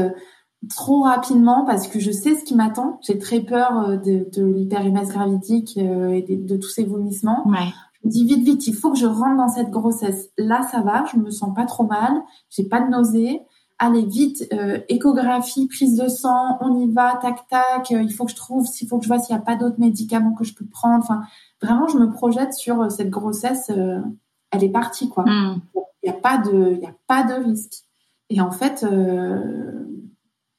trop 0.69 1.03
rapidement 1.03 1.65
parce 1.65 1.89
que 1.89 1.99
je 1.99 2.11
sais 2.11 2.35
ce 2.35 2.45
qui 2.45 2.55
m'attend. 2.55 2.99
J'ai 3.03 3.19
très 3.19 3.41
peur 3.41 3.79
euh, 3.79 3.97
de, 3.97 4.29
de 4.33 4.45
l'hyperémèse 4.45 5.09
gravidique 5.09 5.77
euh, 5.79 6.11
et 6.11 6.23
de, 6.23 6.47
de, 6.47 6.57
tous 6.57 6.69
ces 6.69 6.85
vomissements. 6.85 7.47
Ouais. 7.49 7.69
Je 8.03 8.09
me 8.09 8.13
dis 8.13 8.25
vite, 8.25 8.45
vite, 8.45 8.67
il 8.67 8.75
faut 8.75 8.93
que 8.93 8.99
je 8.99 9.07
rentre 9.07 9.37
dans 9.37 9.49
cette 9.49 9.71
grossesse. 9.71 10.31
Là, 10.39 10.63
ça 10.71 10.81
va, 10.81 11.05
je 11.13 11.19
me 11.19 11.31
sens 11.31 11.55
pas 11.55 11.67
trop 11.67 11.85
mal, 11.85 12.13
j'ai 12.51 12.65
pas 12.65 12.81
de 12.81 12.91
nausées. 12.91 13.43
Allez, 13.79 14.05
vite, 14.05 14.47
euh, 14.53 14.79
échographie, 14.89 15.67
prise 15.67 15.97
de 15.97 16.07
sang, 16.07 16.59
on 16.61 16.79
y 16.79 16.93
va, 16.93 17.19
tac, 17.21 17.49
tac. 17.49 17.91
Euh, 17.91 18.03
il 18.03 18.13
faut 18.13 18.25
que 18.25 18.31
je 18.31 18.37
trouve, 18.37 18.67
s'il 18.67 18.87
faut 18.87 18.99
que 18.99 19.05
je 19.05 19.09
vois 19.09 19.19
s'il 19.19 19.35
y 19.35 19.39
a 19.39 19.43
pas 19.43 19.57
d'autres 19.57 19.81
médicaments 19.81 20.35
que 20.35 20.45
je 20.45 20.55
peux 20.55 20.67
prendre. 20.67 21.03
Enfin, 21.03 21.23
vraiment, 21.61 21.89
je 21.89 21.99
me 21.99 22.11
projette 22.11 22.55
sur 22.55 22.91
cette 22.93 23.11
grossesse. 23.11 23.71
elle 23.71 24.65
est 24.65 24.69
partie, 24.69 25.09
quoi. 25.09 25.25
Mm. 25.25 25.63
Il 26.03 26.11
n'y 26.11 26.17
a 26.17 26.21
pas 26.21 26.39
de, 26.39 26.79
il 26.81 26.87
a 26.87 26.95
pas 27.07 27.25
de 27.25 27.45
risque. 27.45 27.85
Et 28.33 28.41
en 28.41 28.51
fait, 28.51 28.83
euh, 28.83 29.85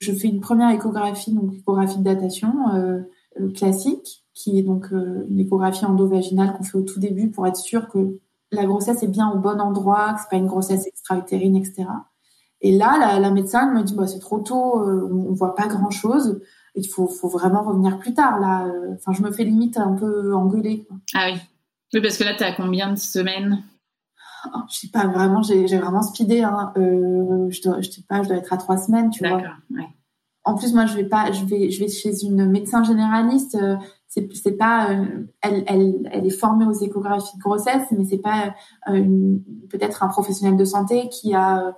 je 0.03 0.11
fais 0.11 0.27
une 0.27 0.41
première 0.41 0.69
échographie, 0.69 1.33
donc 1.33 1.53
échographie 1.53 1.97
de 1.99 2.03
datation 2.03 2.53
euh, 2.73 2.99
euh, 3.39 3.51
classique, 3.51 4.23
qui 4.33 4.59
est 4.59 4.63
donc 4.63 4.87
euh, 4.91 5.25
une 5.29 5.39
échographie 5.39 5.85
endovaginale 5.85 6.53
qu'on 6.53 6.63
fait 6.63 6.77
au 6.77 6.81
tout 6.81 6.99
début 6.99 7.29
pour 7.29 7.47
être 7.47 7.57
sûr 7.57 7.87
que 7.87 8.19
la 8.51 8.65
grossesse 8.65 9.01
est 9.01 9.07
bien 9.07 9.31
au 9.31 9.37
bon 9.37 9.59
endroit, 9.59 10.13
que 10.13 10.21
c'est 10.21 10.29
pas 10.29 10.35
une 10.35 10.47
grossesse 10.47 10.85
extra-utérine, 10.85 11.55
etc. 11.55 11.85
Et 12.61 12.77
là, 12.77 12.97
la, 12.99 13.19
la 13.19 13.31
médecin 13.31 13.73
me 13.73 13.81
dit 13.83 13.95
bah, 13.95 14.07
c'est 14.07 14.19
trop 14.19 14.39
tôt, 14.39 14.79
on 14.79 15.33
voit 15.33 15.55
pas 15.55 15.67
grand 15.67 15.89
chose. 15.89 16.41
Il 16.75 16.87
faut, 16.87 17.07
vraiment 17.27 17.63
revenir 17.63 17.99
plus 17.99 18.13
tard 18.13 18.39
là. 18.39 18.67
Enfin, 18.95 19.11
je 19.11 19.21
me 19.21 19.31
fais 19.31 19.43
limite 19.43 19.77
un 19.77 19.93
peu 19.93 20.33
engueuler. 20.35 20.87
Ah 21.13 21.29
oui. 21.31 21.39
Oui, 21.93 22.01
parce 22.01 22.17
que 22.17 22.23
là, 22.23 22.33
t'es 22.35 22.45
à 22.45 22.53
combien 22.53 22.91
de 22.91 22.97
semaines? 22.97 23.63
Oh, 24.53 24.59
Je 24.69 24.75
sais 24.75 24.87
pas 24.87 25.07
vraiment. 25.07 25.41
J'ai 25.41 25.65
vraiment 25.77 26.01
speedé. 26.01 26.41
Hein. 26.41 26.73
Euh, 26.77 27.49
je 27.49 27.61
dois, 27.61 27.81
je 27.81 27.89
sais 27.89 28.03
pas, 28.07 28.23
je 28.23 28.29
dois 28.29 28.37
être 28.37 28.53
à 28.53 28.57
trois 28.57 28.77
semaines, 28.77 29.09
tu 29.09 29.27
vois. 29.27 29.41
Ouais. 29.71 29.87
En 30.45 30.55
plus, 30.55 30.73
moi, 30.73 30.85
je 30.85 30.95
vais 30.95 31.05
pas, 31.05 31.31
je 31.31 31.45
vais, 31.45 31.69
je 31.69 31.79
vais 31.79 31.87
chez 31.87 32.25
une 32.25 32.45
médecin 32.49 32.83
généraliste. 32.83 33.55
Euh, 33.55 33.77
c'est, 34.07 34.57
pas, 34.57 34.91
euh, 34.91 35.05
elle, 35.41 35.63
elle, 35.67 36.09
elle 36.11 36.25
est 36.25 36.37
formée 36.37 36.65
aux 36.65 36.73
échographies 36.73 37.35
de 37.37 37.41
grossesse, 37.41 37.87
mais 37.91 38.03
c'est 38.05 38.19
pas 38.19 38.53
peut-être 38.85 40.03
un 40.03 40.07
professionnel 40.07 40.55
de 40.55 40.65
santé 40.65 41.09
qui 41.09 41.33
a, 41.33 41.75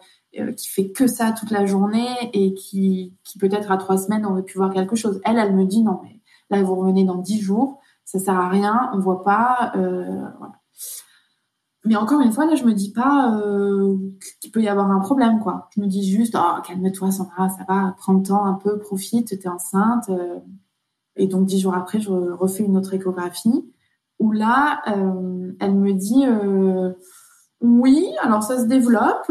qui 0.57 0.68
fait 0.68 0.91
que 0.91 1.07
ça 1.07 1.32
toute 1.32 1.51
la 1.51 1.66
journée 1.66 2.09
et 2.34 2.53
qui, 2.53 3.13
qui 3.24 3.38
peut-être 3.38 3.72
à 3.72 3.78
trois 3.78 3.97
semaines 3.97 4.26
aurait 4.26 4.43
pu 4.43 4.57
voir 4.57 4.74
quelque 4.74 4.97
chose. 4.97 5.22
Elle, 5.24 5.38
elle 5.38 5.55
me 5.55 5.63
dit 5.63 5.82
non, 5.82 6.01
mais 6.03 6.20
là, 6.49 6.61
vous 6.61 6.76
revenez 6.76 7.05
dans 7.05 7.20
dix 7.20 7.39
jours, 7.39 7.80
ça 8.03 8.20
sert 8.20 8.38
à 8.38 8.49
rien, 8.49 8.89
on 8.93 8.99
voit 8.99 9.24
pas. 9.24 9.72
Voilà. 9.74 10.55
Mais 11.86 11.96
encore 11.96 12.22
une 12.22 12.32
fois, 12.32 12.46
là, 12.46 12.56
je 12.56 12.64
me 12.64 12.74
dis 12.74 12.92
pas 12.92 13.40
euh, 13.40 13.96
qu'il 14.42 14.52
peut 14.52 14.62
y 14.62 14.68
avoir 14.68 14.90
un 14.92 15.00
problème, 15.00 15.40
quoi. 15.40 15.70
Je 15.76 15.82
me 15.82 15.88
dis 15.88 16.04
juste, 16.10 16.36
oh, 16.38 16.62
calme-toi, 16.66 17.12
Sandra, 17.12 17.50
ça 17.50 17.64
va, 17.68 17.96
prends 17.98 18.14
le 18.14 18.24
temps 18.24 18.46
un 18.46 18.56
peu, 18.56 18.80
profite, 18.80 19.40
t'es 19.40 19.48
enceinte. 19.48 20.10
euh. 20.10 20.40
Et 21.16 21.28
donc, 21.28 21.46
dix 21.46 21.60
jours 21.60 21.76
après, 21.76 22.00
je 22.00 22.10
refais 22.12 22.64
une 22.64 22.76
autre 22.78 22.94
échographie 22.94 23.72
où 24.20 24.32
là, 24.32 24.82
euh, 24.88 25.52
elle 25.60 25.76
me 25.76 25.94
dit, 25.94 26.26
euh, 26.26 26.92
oui, 27.62 28.06
alors 28.22 28.44
ça 28.44 28.60
se 28.60 28.66
développe, 28.66 29.26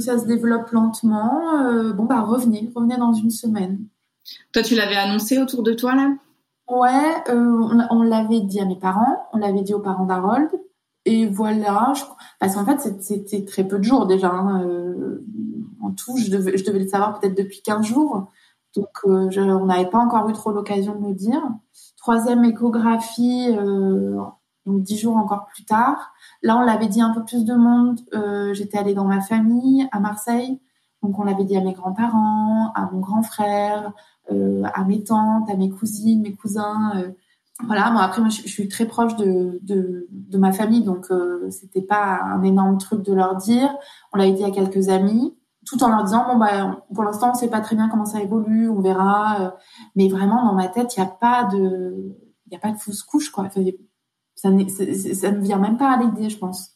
ça 0.00 0.18
se 0.18 0.26
développe 0.26 0.70
lentement. 0.70 1.40
bon, 1.94 2.04
bah, 2.04 2.20
revenez, 2.20 2.70
revenez 2.74 2.96
dans 2.96 3.12
une 3.12 3.30
semaine. 3.30 3.86
Toi, 4.52 4.62
tu 4.62 4.74
l'avais 4.74 4.96
annoncé 4.96 5.38
autour 5.38 5.62
de 5.62 5.72
toi, 5.72 5.94
là? 5.94 6.14
Ouais, 6.68 7.14
euh, 7.28 7.34
on, 7.34 7.78
on 7.90 8.02
l'avait 8.02 8.40
dit 8.40 8.58
à 8.60 8.64
mes 8.64 8.78
parents, 8.78 9.26
on 9.32 9.38
l'avait 9.38 9.62
dit 9.62 9.74
aux 9.74 9.80
parents 9.80 10.06
d'Harold, 10.06 10.48
et 11.04 11.26
voilà. 11.26 11.92
Je, 11.96 12.02
parce 12.40 12.54
qu'en 12.54 12.64
fait, 12.64 12.80
c'était 13.00 13.44
très 13.44 13.64
peu 13.66 13.78
de 13.78 13.84
jours 13.84 14.06
déjà. 14.06 14.30
hein, 14.30 14.62
euh, 14.64 15.24
en 15.82 15.90
tout, 15.92 16.16
je 16.16 16.30
devais, 16.30 16.56
je 16.56 16.64
devais 16.64 16.78
le 16.80 16.88
savoir 16.88 17.18
peut-être 17.18 17.36
depuis 17.36 17.60
15 17.62 17.84
jours. 17.86 18.28
Donc, 18.76 18.88
euh, 19.06 19.30
je- 19.30 19.40
on 19.40 19.66
n'avait 19.66 19.88
pas 19.90 19.98
encore 19.98 20.28
eu 20.28 20.32
trop 20.32 20.50
l'occasion 20.52 20.98
de 20.98 21.06
le 21.08 21.14
dire. 21.14 21.42
Troisième 21.96 22.44
échographie, 22.44 23.48
euh, 23.56 24.18
donc 24.66 24.82
10 24.82 24.98
jours 24.98 25.16
encore 25.16 25.46
plus 25.46 25.64
tard. 25.64 26.12
Là, 26.42 26.56
on 26.58 26.62
l'avait 26.62 26.88
dit 26.88 27.00
un 27.02 27.12
peu 27.14 27.24
plus 27.24 27.44
de 27.44 27.54
monde. 27.54 28.00
Euh, 28.14 28.52
J'étais 28.54 28.78
allée 28.78 28.94
dans 28.94 29.04
ma 29.04 29.20
famille 29.20 29.86
à 29.92 30.00
Marseille. 30.00 30.60
Donc, 31.02 31.18
on 31.18 31.24
l'avait 31.24 31.44
dit 31.44 31.56
à 31.56 31.60
mes 31.60 31.72
grands-parents, 31.74 32.72
à 32.74 32.88
mon 32.90 33.00
grand 33.00 33.22
frère, 33.22 33.92
euh, 34.32 34.62
à 34.74 34.84
mes 34.84 35.04
tantes, 35.04 35.50
à 35.50 35.54
mes 35.56 35.68
cousines, 35.70 36.22
mes 36.22 36.34
cousins. 36.34 36.92
Voilà, 37.62 37.90
moi 37.90 38.02
après 38.02 38.20
moi 38.20 38.30
je, 38.30 38.48
suis 38.48 38.68
très 38.68 38.86
proche 38.86 39.14
de, 39.16 39.60
de, 39.62 40.38
ma 40.38 40.52
famille, 40.52 40.82
donc 40.82 41.06
euh, 41.10 41.48
c'était 41.50 41.82
pas 41.82 42.20
un 42.24 42.42
énorme 42.42 42.78
truc 42.78 43.02
de 43.02 43.12
leur 43.12 43.36
dire. 43.36 43.72
On 44.12 44.18
l'avait 44.18 44.32
dit 44.32 44.44
à 44.44 44.50
quelques 44.50 44.88
amis, 44.88 45.36
tout 45.64 45.82
en 45.84 45.88
leur 45.88 46.02
disant 46.02 46.26
bon 46.26 46.36
bah 46.36 46.82
pour 46.92 47.04
l'instant 47.04 47.30
on 47.30 47.34
sait 47.34 47.48
pas 47.48 47.60
très 47.60 47.76
bien 47.76 47.88
comment 47.88 48.04
ça 48.04 48.20
évolue, 48.20 48.68
on 48.68 48.80
verra. 48.80 49.40
euh, 49.40 49.50
mais 49.94 50.08
vraiment 50.08 50.44
dans 50.44 50.54
ma 50.54 50.68
tête 50.68 50.96
il 50.96 51.00
y 51.00 51.02
a 51.02 51.06
pas 51.06 51.44
de 51.44 52.16
il 52.46 52.56
a 52.56 52.58
pas 52.58 52.72
de 52.72 52.76
fausse 52.78 53.02
couche 53.04 53.30
quoi. 53.30 53.44
Enfin, 53.44 53.62
ça, 54.34 54.50
ça 55.14 55.30
ne 55.30 55.40
vient 55.40 55.58
même 55.58 55.76
pas 55.78 55.92
à 55.92 55.96
l'idée 56.02 56.30
je 56.30 56.38
pense. 56.38 56.72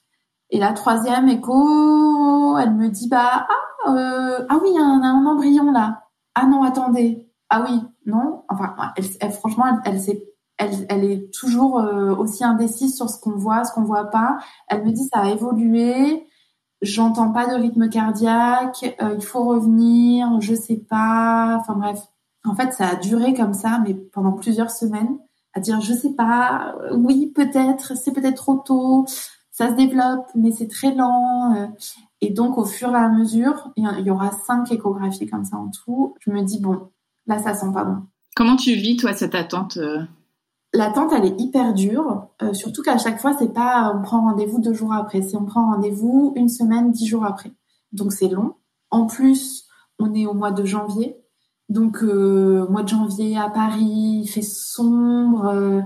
Et 0.51 0.59
la 0.59 0.73
troisième 0.73 1.29
écho, 1.29 2.57
elle 2.59 2.75
me 2.75 2.89
dit 2.89 3.09
bah 3.09 3.47
ah 3.49 3.91
euh, 3.91 4.47
ah 4.49 4.59
oui 4.63 4.71
il 4.71 4.77
y 4.77 4.79
a 4.79 4.85
un, 4.85 5.27
embryon 5.27 5.73
là. 5.73 6.05
Ah 6.37 6.47
non 6.47 6.63
attendez 6.63 7.29
ah 7.51 7.65
oui, 7.67 7.81
non. 8.07 8.45
Enfin, 8.49 8.75
elle, 8.97 9.33
franchement, 9.33 9.65
elle, 9.67 9.95
elle, 9.95 10.01
s'est- 10.01 10.25
elle, 10.59 11.05
est 11.05 11.33
toujours 11.33 11.79
euh, 11.81 12.15
aussi 12.15 12.45
indécise 12.45 12.97
sur 12.97 13.09
ce 13.09 13.19
qu'on 13.21 13.37
voit, 13.37 13.65
ce 13.65 13.73
qu'on 13.73 13.85
voit 13.85 14.07
pas. 14.11 14.39
Elle 14.69 14.85
me 14.85 14.93
dit 14.93 15.05
ça 15.13 15.21
a 15.21 15.31
évolué. 15.31 16.27
J'entends 16.83 17.33
pas 17.33 17.47
de 17.47 17.61
rythme 17.61 17.89
cardiaque. 17.89 18.97
euh, 19.03 19.15
il 19.17 19.25
faut 19.25 19.45
revenir. 19.45 20.41
Je 20.41 20.55
sais 20.55 20.77
pas. 20.89 21.57
Enfin 21.61 21.75
bref. 21.75 22.01
En 22.45 22.55
fait, 22.55 22.73
ça 22.73 22.89
a 22.89 22.97
duré 22.97 23.35
comme 23.35 23.55
ça, 23.55 23.81
mais 23.85 23.95
pendant 23.95 24.33
plusieurs 24.33 24.71
semaines, 24.71 25.19
à 25.55 25.61
dire 25.61 25.81
je 25.81 25.93
sais 25.93 26.15
pas. 26.15 26.75
euh, 26.83 26.97
Oui, 26.97 27.33
peut-être. 27.35 27.97
C'est 27.97 28.13
peut-être 28.13 28.37
trop 28.37 28.57
tôt. 28.57 29.07
Ça 29.51 29.71
se 29.71 29.75
développe, 29.75 30.29
mais 30.37 30.53
c'est 30.53 30.69
très 30.69 30.95
lent. 30.95 31.69
Et 32.21 32.31
donc, 32.31 32.59
au 32.59 32.65
fur 32.65 32.91
et 32.91 32.95
à 32.97 33.09
mesure, 33.09 33.73
il 33.77 33.85
y 34.07 34.11
aura 34.11 34.31
cinq 34.47 34.71
échographies 34.71 35.27
comme 35.27 35.45
ça 35.45 35.57
en 35.57 35.69
tout. 35.71 36.15
Je 36.21 36.31
me 36.31 36.43
dis 36.43 36.61
bon, 36.61 36.91
Là, 37.29 37.39
ça 37.39 37.55
sent 37.55 37.73
pas 37.73 37.85
bon. 37.85 37.99
Comment 38.35 38.57
tu 38.57 38.73
vis, 38.75 38.97
toi, 38.97 39.13
cette 39.13 39.35
attente 39.35 39.79
L'attente, 40.75 41.13
elle 41.17 41.25
est 41.25 41.41
hyper 41.41 41.73
dure, 41.73 42.29
euh, 42.43 42.53
surtout 42.53 42.83
qu'à 42.83 42.99
chaque 42.99 43.21
fois, 43.21 43.35
c'est 43.39 43.55
pas 43.55 43.93
on 43.97 44.03
prend 44.03 44.21
rendez-vous 44.23 44.61
deux 44.61 44.75
jours 44.75 44.93
après, 44.93 45.23
c'est 45.23 45.37
on 45.37 45.45
prend 45.47 45.71
rendez-vous 45.71 46.35
une 46.37 46.49
semaine, 46.49 46.91
dix 46.93 47.07
jours 47.07 47.25
après. 47.25 47.53
Donc 47.93 48.13
c'est 48.13 48.29
long. 48.29 48.55
En 48.91 49.07
plus, 49.07 49.67
on 49.99 50.15
est 50.15 50.27
au 50.27 50.35
mois 50.35 50.53
de 50.53 50.65
janvier, 50.65 51.17
donc 51.69 52.03
euh, 52.03 52.67
mois 52.69 52.83
de 52.83 52.89
janvier 52.89 53.37
à 53.37 53.49
Paris, 53.49 54.21
il 54.25 54.29
fait 54.29 54.43
sombre, 54.43 55.47
euh, 55.47 55.81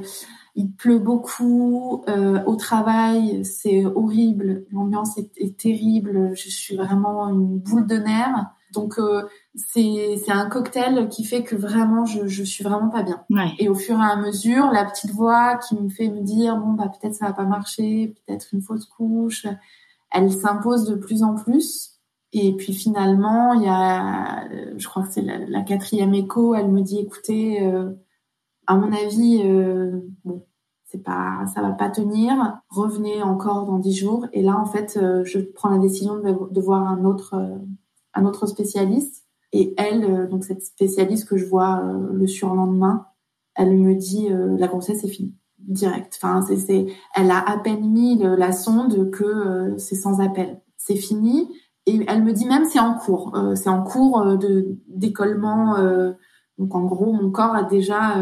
il 0.54 0.72
pleut 0.72 0.98
beaucoup. 0.98 2.04
euh, 2.08 2.42
au 2.46 2.56
travail, 2.56 3.44
c'est 3.44 3.84
horrible, 3.86 4.64
l'ambiance 4.72 5.16
est, 5.18 5.30
est 5.36 5.58
terrible. 5.58 6.32
Je 6.34 6.48
suis 6.50 6.76
vraiment 6.76 7.28
une 7.28 7.58
boule 7.58 7.86
de 7.86 7.96
nerfs. 7.96 8.46
Donc 8.72 8.98
euh, 8.98 9.22
c'est 9.54 10.30
un 10.30 10.48
cocktail 10.48 11.08
qui 11.08 11.24
fait 11.24 11.42
que 11.42 11.56
vraiment 11.56 12.04
je 12.04 12.26
je 12.26 12.42
suis 12.42 12.64
vraiment 12.64 12.88
pas 12.88 13.02
bien. 13.02 13.22
Ouais. 13.30 13.52
Et 13.58 13.68
au 13.68 13.74
fur 13.74 13.98
et 13.98 14.04
à 14.04 14.16
mesure, 14.16 14.70
la 14.72 14.84
petite 14.84 15.12
voix 15.12 15.56
qui 15.56 15.76
me 15.76 15.88
fait 15.88 16.08
me 16.08 16.20
dire 16.20 16.56
bon 16.56 16.72
bah 16.72 16.88
peut-être 16.88 17.14
ça 17.14 17.26
va 17.26 17.32
pas 17.32 17.44
marcher, 17.44 18.14
peut-être 18.26 18.48
une 18.52 18.62
fausse 18.62 18.86
couche, 18.86 19.46
elle 20.10 20.32
s'impose 20.32 20.84
de 20.84 20.94
plus 20.94 21.22
en 21.22 21.34
plus. 21.34 21.90
Et 22.34 22.56
puis 22.56 22.72
finalement, 22.72 23.52
il 23.52 23.64
y 23.64 23.68
a, 23.68 24.44
euh, 24.50 24.74
je 24.78 24.88
crois 24.88 25.02
que 25.02 25.12
c'est 25.12 25.20
la, 25.20 25.38
la 25.38 25.60
quatrième 25.60 26.14
écho, 26.14 26.54
elle 26.54 26.70
me 26.70 26.80
dit 26.80 26.98
écoutez, 26.98 27.62
euh, 27.62 27.90
à 28.66 28.76
mon 28.76 28.90
avis, 28.92 29.42
euh, 29.44 30.00
bon, 30.24 30.46
c'est 30.86 31.02
pas, 31.02 31.44
ça 31.54 31.60
va 31.60 31.72
pas 31.72 31.90
tenir. 31.90 32.60
Revenez 32.70 33.22
encore 33.22 33.66
dans 33.66 33.78
dix 33.78 33.94
jours. 33.94 34.26
Et 34.32 34.42
là, 34.42 34.58
en 34.58 34.64
fait, 34.66 34.98
euh, 35.00 35.24
je 35.24 35.40
prends 35.40 35.68
la 35.68 35.78
décision 35.78 36.16
de, 36.16 36.52
de 36.52 36.60
voir 36.60 36.86
un 36.86 37.04
autre, 37.04 37.34
un 38.14 38.24
autre 38.24 38.46
spécialiste. 38.46 39.24
Et 39.52 39.74
elle, 39.76 40.04
euh, 40.04 40.26
donc 40.26 40.44
cette 40.44 40.62
spécialiste 40.62 41.28
que 41.28 41.36
je 41.36 41.46
vois 41.46 41.82
euh, 41.84 42.08
le 42.12 42.26
surlendemain, 42.26 43.06
elle 43.54 43.76
me 43.76 43.94
dit 43.94 44.28
euh, 44.30 44.56
la 44.58 44.66
grossesse 44.66 45.04
est 45.04 45.08
finie 45.08 45.34
direct. 45.58 46.18
Enfin, 46.20 46.42
c'est, 46.42 46.86
elle 47.14 47.30
a 47.30 47.38
à 47.38 47.58
peine 47.58 47.88
mis 47.88 48.18
la 48.18 48.50
sonde 48.50 49.10
que 49.12 49.76
c'est 49.78 49.94
sans 49.94 50.20
appel. 50.20 50.60
C'est 50.76 50.96
fini. 50.96 51.48
Et 51.86 52.00
elle 52.08 52.24
me 52.24 52.32
dit 52.32 52.46
même 52.46 52.64
c'est 52.64 52.80
en 52.80 52.94
cours. 52.94 53.32
C'est 53.54 53.68
en 53.68 53.84
cours 53.84 54.36
de 54.38 54.76
d'écollement. 54.88 55.76
donc 56.58 56.74
en 56.74 56.82
gros, 56.82 57.12
mon 57.12 57.30
corps 57.30 57.54
a 57.54 57.62
déjà. 57.62 58.16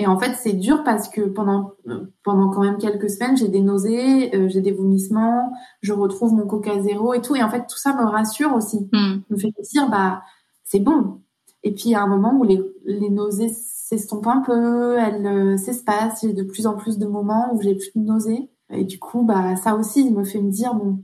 Euh, 0.00 0.02
Et 0.02 0.06
en 0.06 0.18
fait, 0.18 0.34
c'est 0.34 0.52
dur 0.54 0.84
parce 0.84 1.08
que 1.08 1.22
pendant 1.22 1.72
euh, 1.88 2.06
pendant 2.22 2.50
quand 2.50 2.62
même 2.62 2.78
quelques 2.78 3.10
semaines, 3.10 3.36
j'ai 3.36 3.48
des 3.48 3.60
nausées, 3.60 4.34
euh, 4.34 4.48
j'ai 4.48 4.60
des 4.60 4.72
vomissements, 4.72 5.52
je 5.80 5.92
retrouve 5.92 6.32
mon 6.34 6.46
coca 6.46 6.80
zéro 6.82 7.14
et 7.14 7.20
tout. 7.22 7.36
Et 7.36 7.42
en 7.42 7.50
fait, 7.50 7.66
tout 7.68 7.78
ça 7.78 7.94
me 7.94 8.04
rassure 8.04 8.54
aussi 8.54 8.88
Hmm. 8.92 9.20
me 9.30 9.36
fait 9.38 9.52
dire 9.72 9.88
bah 9.90 10.22
c'est 10.64 10.80
bon 10.80 11.20
et 11.62 11.72
puis 11.74 11.84
il 11.86 11.90
y 11.90 11.94
a 11.94 12.02
un 12.02 12.06
moment 12.08 12.34
où 12.38 12.44
les, 12.44 12.60
les 12.84 13.10
nausées 13.10 13.48
s'estompent 13.54 14.26
un 14.26 14.40
peu 14.42 14.96
elles 14.98 15.26
euh, 15.26 15.56
s'espacent 15.56 16.20
j'ai 16.22 16.32
de 16.32 16.42
plus 16.42 16.66
en 16.66 16.76
plus 16.76 16.98
de 16.98 17.06
moments 17.06 17.52
où 17.54 17.60
j'ai 17.62 17.74
plus 17.74 17.92
de 17.94 18.00
nausées 18.00 18.50
et 18.70 18.84
du 18.84 18.98
coup 18.98 19.22
bah 19.24 19.56
ça 19.56 19.74
aussi 19.76 20.04
il 20.06 20.14
me 20.14 20.24
fait 20.24 20.40
me 20.40 20.50
dire 20.50 20.74
bon 20.74 21.02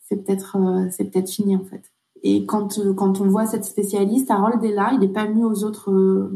c'est 0.00 0.16
peut-être 0.24 0.56
euh, 0.56 0.88
c'est 0.90 1.04
peut-être 1.10 1.30
fini 1.30 1.56
en 1.56 1.64
fait 1.64 1.92
Et 2.22 2.46
quand 2.46 2.80
quand 2.96 3.20
on 3.20 3.28
voit 3.28 3.46
cette 3.46 3.64
spécialiste, 3.64 4.30
Harold 4.30 4.62
est 4.64 4.72
là, 4.74 4.90
il 4.94 5.00
n'est 5.00 5.08
pas 5.08 5.26
venu 5.26 5.44
aux 5.44 5.64
autres 5.64 6.30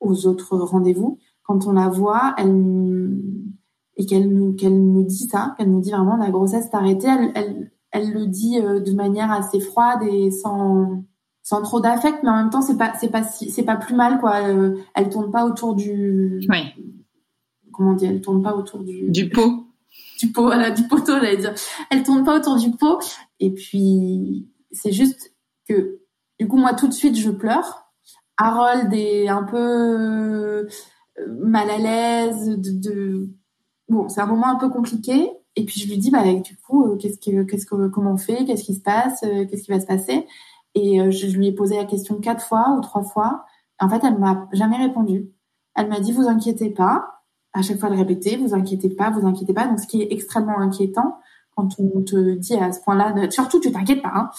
aux 0.00 0.26
autres 0.26 0.56
rendez-vous. 0.58 1.18
Quand 1.44 1.66
on 1.66 1.72
la 1.72 1.88
voit, 1.88 2.34
elle 2.38 3.20
et 3.96 4.06
qu'elle 4.06 4.32
nous 4.32 4.54
qu'elle 4.54 4.80
nous 4.80 5.04
dit 5.04 5.28
ça, 5.28 5.54
qu'elle 5.58 5.70
nous 5.70 5.80
dit 5.80 5.90
vraiment 5.90 6.16
la 6.16 6.30
grossesse 6.30 6.66
est 6.66 6.74
arrêtée, 6.74 7.08
elle, 7.08 7.32
elle, 7.34 7.72
elle 7.90 8.12
le 8.12 8.26
dit 8.26 8.60
de 8.60 8.92
manière 8.94 9.30
assez 9.30 9.60
froide 9.60 10.02
et 10.02 10.30
sans 10.30 11.04
sans 11.42 11.60
trop 11.62 11.80
d'affect, 11.80 12.22
mais 12.22 12.30
en 12.30 12.36
même 12.36 12.50
temps 12.50 12.62
c'est 12.62 12.78
pas 12.78 12.92
c'est 12.98 13.10
pas 13.10 13.24
si, 13.24 13.50
c'est 13.50 13.64
pas 13.64 13.76
plus 13.76 13.94
mal 13.94 14.20
quoi. 14.20 14.40
Elle, 14.40 14.76
elle 14.94 15.08
tourne 15.08 15.30
pas 15.30 15.44
autour 15.44 15.74
du. 15.74 16.46
Oui. 16.48 16.58
Comment 17.72 17.94
dire 17.94 18.10
Elle 18.10 18.20
tourne 18.20 18.42
pas 18.42 18.54
autour 18.54 18.84
du. 18.84 19.10
Du 19.10 19.28
pot. 19.28 19.66
Du 20.18 20.30
pot, 20.30 20.42
voilà, 20.42 20.70
du 20.70 20.86
poteau, 20.86 21.14
j'allais 21.14 21.36
dire. 21.36 21.54
Elle 21.90 22.02
tourne 22.04 22.24
pas 22.24 22.38
autour 22.38 22.56
du 22.56 22.70
pot. 22.70 23.00
Et 23.40 23.52
puis 23.52 24.48
c'est 24.70 24.92
juste 24.92 25.34
que 25.68 26.00
du 26.38 26.46
coup 26.46 26.56
moi 26.56 26.74
tout 26.74 26.86
de 26.86 26.92
suite 26.92 27.16
je 27.16 27.30
pleure. 27.30 27.90
Harold 28.38 28.92
est 28.94 29.28
un 29.28 29.42
peu 29.42 29.58
euh, 29.58 30.68
mal 31.28 31.70
à 31.70 31.78
l'aise. 31.78 32.58
De, 32.58 32.70
de... 32.72 33.28
bon, 33.88 34.08
c'est 34.08 34.20
un 34.20 34.26
moment 34.26 34.48
un 34.48 34.56
peu 34.56 34.68
compliqué. 34.68 35.30
Et 35.54 35.64
puis 35.64 35.80
je 35.80 35.88
lui 35.88 35.98
dis 35.98 36.10
bah 36.10 36.22
du 36.32 36.56
coup 36.56 36.86
euh, 36.86 36.96
qu'est-ce 36.96 37.18
que 37.18 37.42
qu'est-ce 37.42 37.66
que 37.66 37.88
comment 37.88 38.12
on 38.12 38.16
fait? 38.16 38.44
Qu'est-ce 38.46 38.64
qui 38.64 38.74
se 38.74 38.80
passe? 38.80 39.22
Euh, 39.22 39.44
Qu'est-ce 39.46 39.64
qui 39.64 39.70
va 39.70 39.80
se 39.80 39.86
passer? 39.86 40.26
Et 40.74 41.00
euh, 41.00 41.10
je 41.10 41.26
lui 41.26 41.48
ai 41.48 41.52
posé 41.52 41.76
la 41.76 41.84
question 41.84 42.16
quatre 42.16 42.42
fois 42.42 42.74
ou 42.78 42.80
trois 42.80 43.02
fois. 43.02 43.44
En 43.78 43.88
fait, 43.88 44.00
elle 44.04 44.18
m'a 44.18 44.48
jamais 44.52 44.76
répondu. 44.76 45.30
Elle 45.74 45.88
m'a 45.88 46.00
dit, 46.00 46.12
vous 46.12 46.28
inquiétez 46.28 46.70
pas. 46.70 47.22
À 47.52 47.60
chaque 47.60 47.78
fois, 47.78 47.90
elle 47.90 47.98
répétait, 47.98 48.36
vous 48.36 48.54
inquiétez 48.54 48.88
pas, 48.88 49.10
vous 49.10 49.26
inquiétez 49.26 49.52
pas. 49.52 49.66
Donc, 49.66 49.80
ce 49.80 49.86
qui 49.86 50.00
est 50.00 50.10
extrêmement 50.10 50.58
inquiétant 50.58 51.18
quand 51.54 51.68
on 51.78 52.00
te 52.02 52.34
dit 52.34 52.54
à 52.54 52.72
ce 52.72 52.80
point-là, 52.80 53.14
surtout, 53.30 53.60
tu 53.60 53.70
t'inquiètes 53.70 54.00
pas. 54.00 54.12
Hein. 54.14 54.30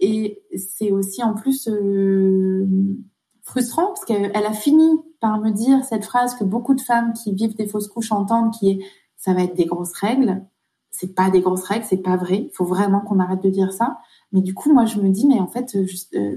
Et 0.00 0.42
c'est 0.56 0.90
aussi 0.90 1.22
en 1.22 1.32
plus 1.32 1.70
frustrant 3.42 3.86
parce 3.86 4.04
qu'elle 4.04 4.34
a 4.34 4.52
fini 4.52 4.84
par 5.22 5.38
me 5.38 5.50
dire 5.50 5.84
cette 5.84 6.04
phrase 6.04 6.34
que 6.34 6.42
beaucoup 6.42 6.74
de 6.74 6.80
femmes 6.80 7.12
qui 7.14 7.32
vivent 7.32 7.56
des 7.56 7.68
fausses 7.68 7.86
couches 7.86 8.12
entendent, 8.12 8.52
qui 8.52 8.70
est 8.70 8.78
ça 9.16 9.32
va 9.32 9.44
être 9.44 9.54
des 9.54 9.66
grosses 9.66 9.94
règles. 9.94 10.44
C'est 10.90 11.14
pas 11.14 11.30
des 11.30 11.40
grosses 11.40 11.62
règles, 11.62 11.86
c'est 11.88 12.02
pas 12.02 12.16
vrai. 12.16 12.48
Il 12.50 12.54
faut 12.54 12.64
vraiment 12.64 13.00
qu'on 13.00 13.20
arrête 13.20 13.42
de 13.42 13.48
dire 13.48 13.72
ça. 13.72 13.98
Mais 14.32 14.42
du 14.42 14.52
coup, 14.52 14.72
moi, 14.72 14.84
je 14.84 15.00
me 15.00 15.08
dis, 15.10 15.26
mais 15.28 15.38
en 15.38 15.46
fait, 15.46 15.76
euh, 15.76 15.86
euh, 16.16 16.36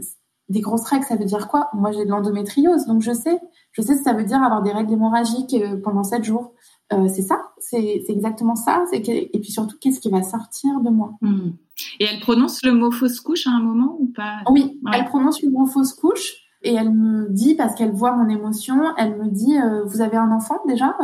des 0.49 0.61
grosses 0.61 0.85
règles, 0.85 1.03
ça 1.03 1.15
veut 1.15 1.25
dire 1.25 1.47
quoi? 1.47 1.69
Moi, 1.73 1.91
j'ai 1.91 2.05
de 2.05 2.11
l'endométriose, 2.11 2.85
donc 2.85 3.01
je 3.01 3.11
sais. 3.11 3.39
Je 3.71 3.81
sais 3.81 3.93
ce 3.93 3.97
que 3.97 4.03
ça 4.03 4.13
veut 4.13 4.23
dire 4.23 4.41
avoir 4.41 4.61
des 4.61 4.71
règles 4.71 4.93
hémorragiques 4.93 5.55
euh, 5.55 5.81
pendant 5.81 6.03
sept 6.03 6.23
jours. 6.23 6.53
c'est 6.91 7.23
ça, 7.23 7.53
c'est 7.57 8.05
exactement 8.07 8.55
ça. 8.55 8.85
Et 8.93 9.39
puis 9.39 9.51
surtout, 9.51 9.77
qu'est-ce 9.81 9.99
qui 9.99 10.11
va 10.11 10.21
sortir 10.21 10.79
de 10.81 10.91
moi? 10.91 11.15
Hmm. 11.21 11.53
Et 11.99 12.05
elle 12.05 12.19
prononce 12.19 12.63
le 12.63 12.71
mot 12.71 12.91
fausse 12.91 13.19
couche 13.19 13.47
à 13.47 13.51
un 13.51 13.61
moment 13.61 13.97
ou 13.99 14.11
pas? 14.15 14.43
Oui, 14.51 14.79
elle 14.93 15.05
prononce 15.05 15.41
le 15.41 15.49
mot 15.49 15.65
fausse 15.65 15.93
couche 15.93 16.44
et 16.65 16.73
elle 16.73 16.91
me 16.91 17.29
dit, 17.29 17.55
parce 17.55 17.75
qu'elle 17.75 17.91
voit 17.91 18.15
mon 18.15 18.27
émotion, 18.27 18.81
elle 18.97 19.17
me 19.17 19.29
dit, 19.29 19.55
vous 19.85 20.01
avez 20.01 20.17
un 20.17 20.31
enfant 20.31 20.59
déjà 20.67 20.97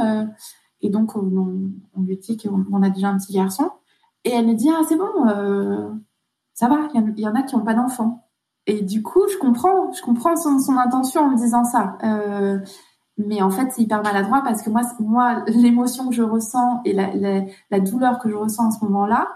Et 0.82 0.90
donc, 0.90 1.16
on, 1.16 2.02
lui 2.02 2.18
dit 2.18 2.38
qu'on 2.38 2.84
a 2.84 2.90
déjà 2.90 3.10
un 3.10 3.18
petit 3.18 3.34
garçon. 3.34 3.70
Et 4.24 4.32
elle 4.32 4.48
me 4.48 4.54
dit, 4.54 4.70
ah, 4.70 4.82
c'est 4.88 4.98
bon, 4.98 5.08
ça 6.54 6.68
va, 6.68 6.88
il 6.94 7.20
y, 7.20 7.28
en 7.28 7.36
a 7.36 7.44
qui 7.44 7.56
n'ont 7.56 7.64
pas 7.64 7.74
d'enfants. 7.74 8.28
Et 8.68 8.82
du 8.82 9.02
coup, 9.02 9.22
je 9.32 9.38
comprends, 9.38 9.92
je 9.92 10.02
comprends 10.02 10.36
son, 10.36 10.78
intention 10.78 11.22
en 11.22 11.30
me 11.30 11.38
disant 11.38 11.64
ça. 11.64 11.98
Euh, 12.04 12.60
mais 13.18 13.42
en 13.42 13.50
fait, 13.50 13.72
c'est 13.72 13.82
hyper 13.82 14.04
maladroit 14.04 14.42
parce 14.44 14.62
que 14.62 14.70
moi, 14.70 14.82
moi, 15.00 15.44
l'émotion 15.48 16.10
que 16.10 16.16
je 16.16 16.24
ressens 16.24 16.82
et 16.86 16.94
la, 16.94 17.80
douleur 17.80 18.20
que 18.20 18.30
je 18.30 18.36
ressens 18.36 18.68
en 18.68 18.72
ce 18.72 18.86
moment-là, 18.86 19.28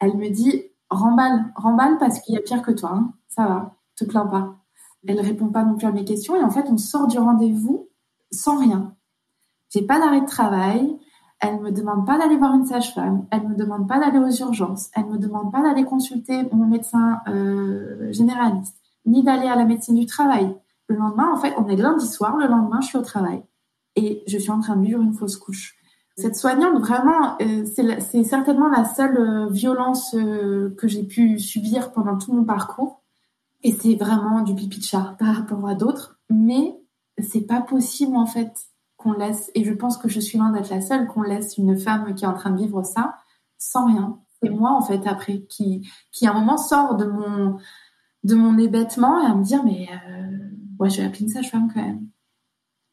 elle 0.00 0.16
me 0.16 0.28
dit 0.28 0.64
remballe, 0.90 1.52
remballe 1.54 1.98
parce 1.98 2.20
qu'il 2.20 2.34
y 2.34 2.38
a 2.38 2.40
pire 2.40 2.62
que 2.62 2.72
toi. 2.72 2.90
Hein. 2.94 3.12
Ça 3.28 3.46
va, 3.46 3.76
te 3.96 4.04
plains 4.04 4.26
pas. 4.26 4.56
Elle 5.06 5.20
répond 5.20 5.48
pas 5.48 5.64
non 5.64 5.76
plus 5.76 5.86
à 5.86 5.92
mes 5.92 6.04
questions 6.04 6.36
et 6.36 6.42
en 6.42 6.50
fait, 6.50 6.66
on 6.68 6.76
sort 6.76 7.06
du 7.06 7.18
rendez-vous 7.18 7.88
sans 8.30 8.58
rien. 8.58 8.94
J'ai 9.70 9.82
pas 9.82 9.98
d'arrêt 9.98 10.20
de 10.20 10.26
travail. 10.26 10.96
Elle 11.40 11.60
me 11.60 11.72
demande 11.72 12.06
pas 12.06 12.18
d'aller 12.18 12.36
voir 12.36 12.54
une 12.54 12.66
sage-femme. 12.66 13.26
Elle 13.30 13.48
me 13.48 13.56
demande 13.56 13.88
pas 13.88 13.98
d'aller 13.98 14.18
aux 14.18 14.30
urgences. 14.30 14.90
Elle 14.94 15.06
me 15.06 15.18
demande 15.18 15.50
pas 15.50 15.62
d'aller 15.62 15.84
consulter 15.84 16.44
mon 16.52 16.66
médecin 16.66 17.20
euh, 17.26 18.12
généraliste, 18.12 18.76
ni 19.06 19.24
d'aller 19.24 19.48
à 19.48 19.56
la 19.56 19.64
médecine 19.64 19.98
du 19.98 20.06
travail. 20.06 20.54
Le 20.86 20.96
lendemain, 20.96 21.32
en 21.32 21.36
fait, 21.36 21.54
on 21.56 21.66
est 21.68 21.76
lundi 21.76 22.06
soir. 22.06 22.36
Le 22.36 22.46
lendemain, 22.46 22.80
je 22.80 22.88
suis 22.88 22.98
au 22.98 23.02
travail 23.02 23.42
et 23.96 24.22
je 24.26 24.38
suis 24.38 24.50
en 24.50 24.60
train 24.60 24.76
de 24.76 24.84
vivre 24.84 25.00
une 25.00 25.14
fausse 25.14 25.36
couche. 25.36 25.76
Cette 26.16 26.36
soignante, 26.36 26.78
vraiment, 26.78 27.36
euh, 27.40 27.64
c'est 27.64 28.24
certainement 28.24 28.68
la 28.68 28.84
seule 28.84 29.16
euh, 29.16 29.48
violence 29.48 30.14
euh, 30.14 30.74
que 30.76 30.86
j'ai 30.86 31.04
pu 31.04 31.38
subir 31.38 31.92
pendant 31.92 32.18
tout 32.18 32.32
mon 32.32 32.44
parcours. 32.44 33.01
Et 33.62 33.72
c'est 33.72 33.94
vraiment 33.94 34.42
du 34.42 34.54
pipi 34.54 34.78
de 34.78 34.84
chat 34.84 35.16
par 35.18 35.36
rapport 35.36 35.66
à 35.68 35.74
d'autres. 35.74 36.18
Mais 36.30 36.76
c'est 37.18 37.46
pas 37.46 37.60
possible, 37.60 38.16
en 38.16 38.26
fait 38.26 38.52
qu'on 38.96 39.12
laisse, 39.12 39.50
et 39.54 39.64
je 39.64 39.72
pense 39.72 39.98
que 39.98 40.08
je 40.08 40.20
suis 40.20 40.38
loin 40.38 40.50
d'être 40.50 40.70
la 40.70 40.80
seule, 40.80 41.08
qu'on 41.08 41.22
laisse 41.22 41.58
une 41.58 41.76
femme 41.76 42.14
qui 42.14 42.24
est 42.24 42.28
en 42.28 42.34
train 42.34 42.50
de 42.50 42.58
vivre 42.58 42.82
ça 42.84 43.16
sans 43.58 43.86
rien. 43.86 44.18
C'est 44.40 44.50
moi, 44.50 44.72
en 44.72 44.82
fait, 44.82 45.06
après, 45.06 45.42
qui, 45.42 45.88
qui 46.10 46.26
à 46.26 46.32
un 46.32 46.34
moment 46.34 46.56
sort 46.56 46.96
de 46.96 47.04
mon, 47.04 47.58
de 48.24 48.34
mon 48.34 48.58
hébétement 48.58 49.20
et 49.20 49.26
à 49.26 49.34
me 49.34 49.44
dire, 49.44 49.64
mais, 49.64 49.88
euh, 49.88 50.88
je 50.88 50.96
vais 50.96 51.06
appeler 51.06 51.22
une 51.22 51.28
sage-femme 51.28 51.70
quand 51.72 51.82
même. 51.82 52.08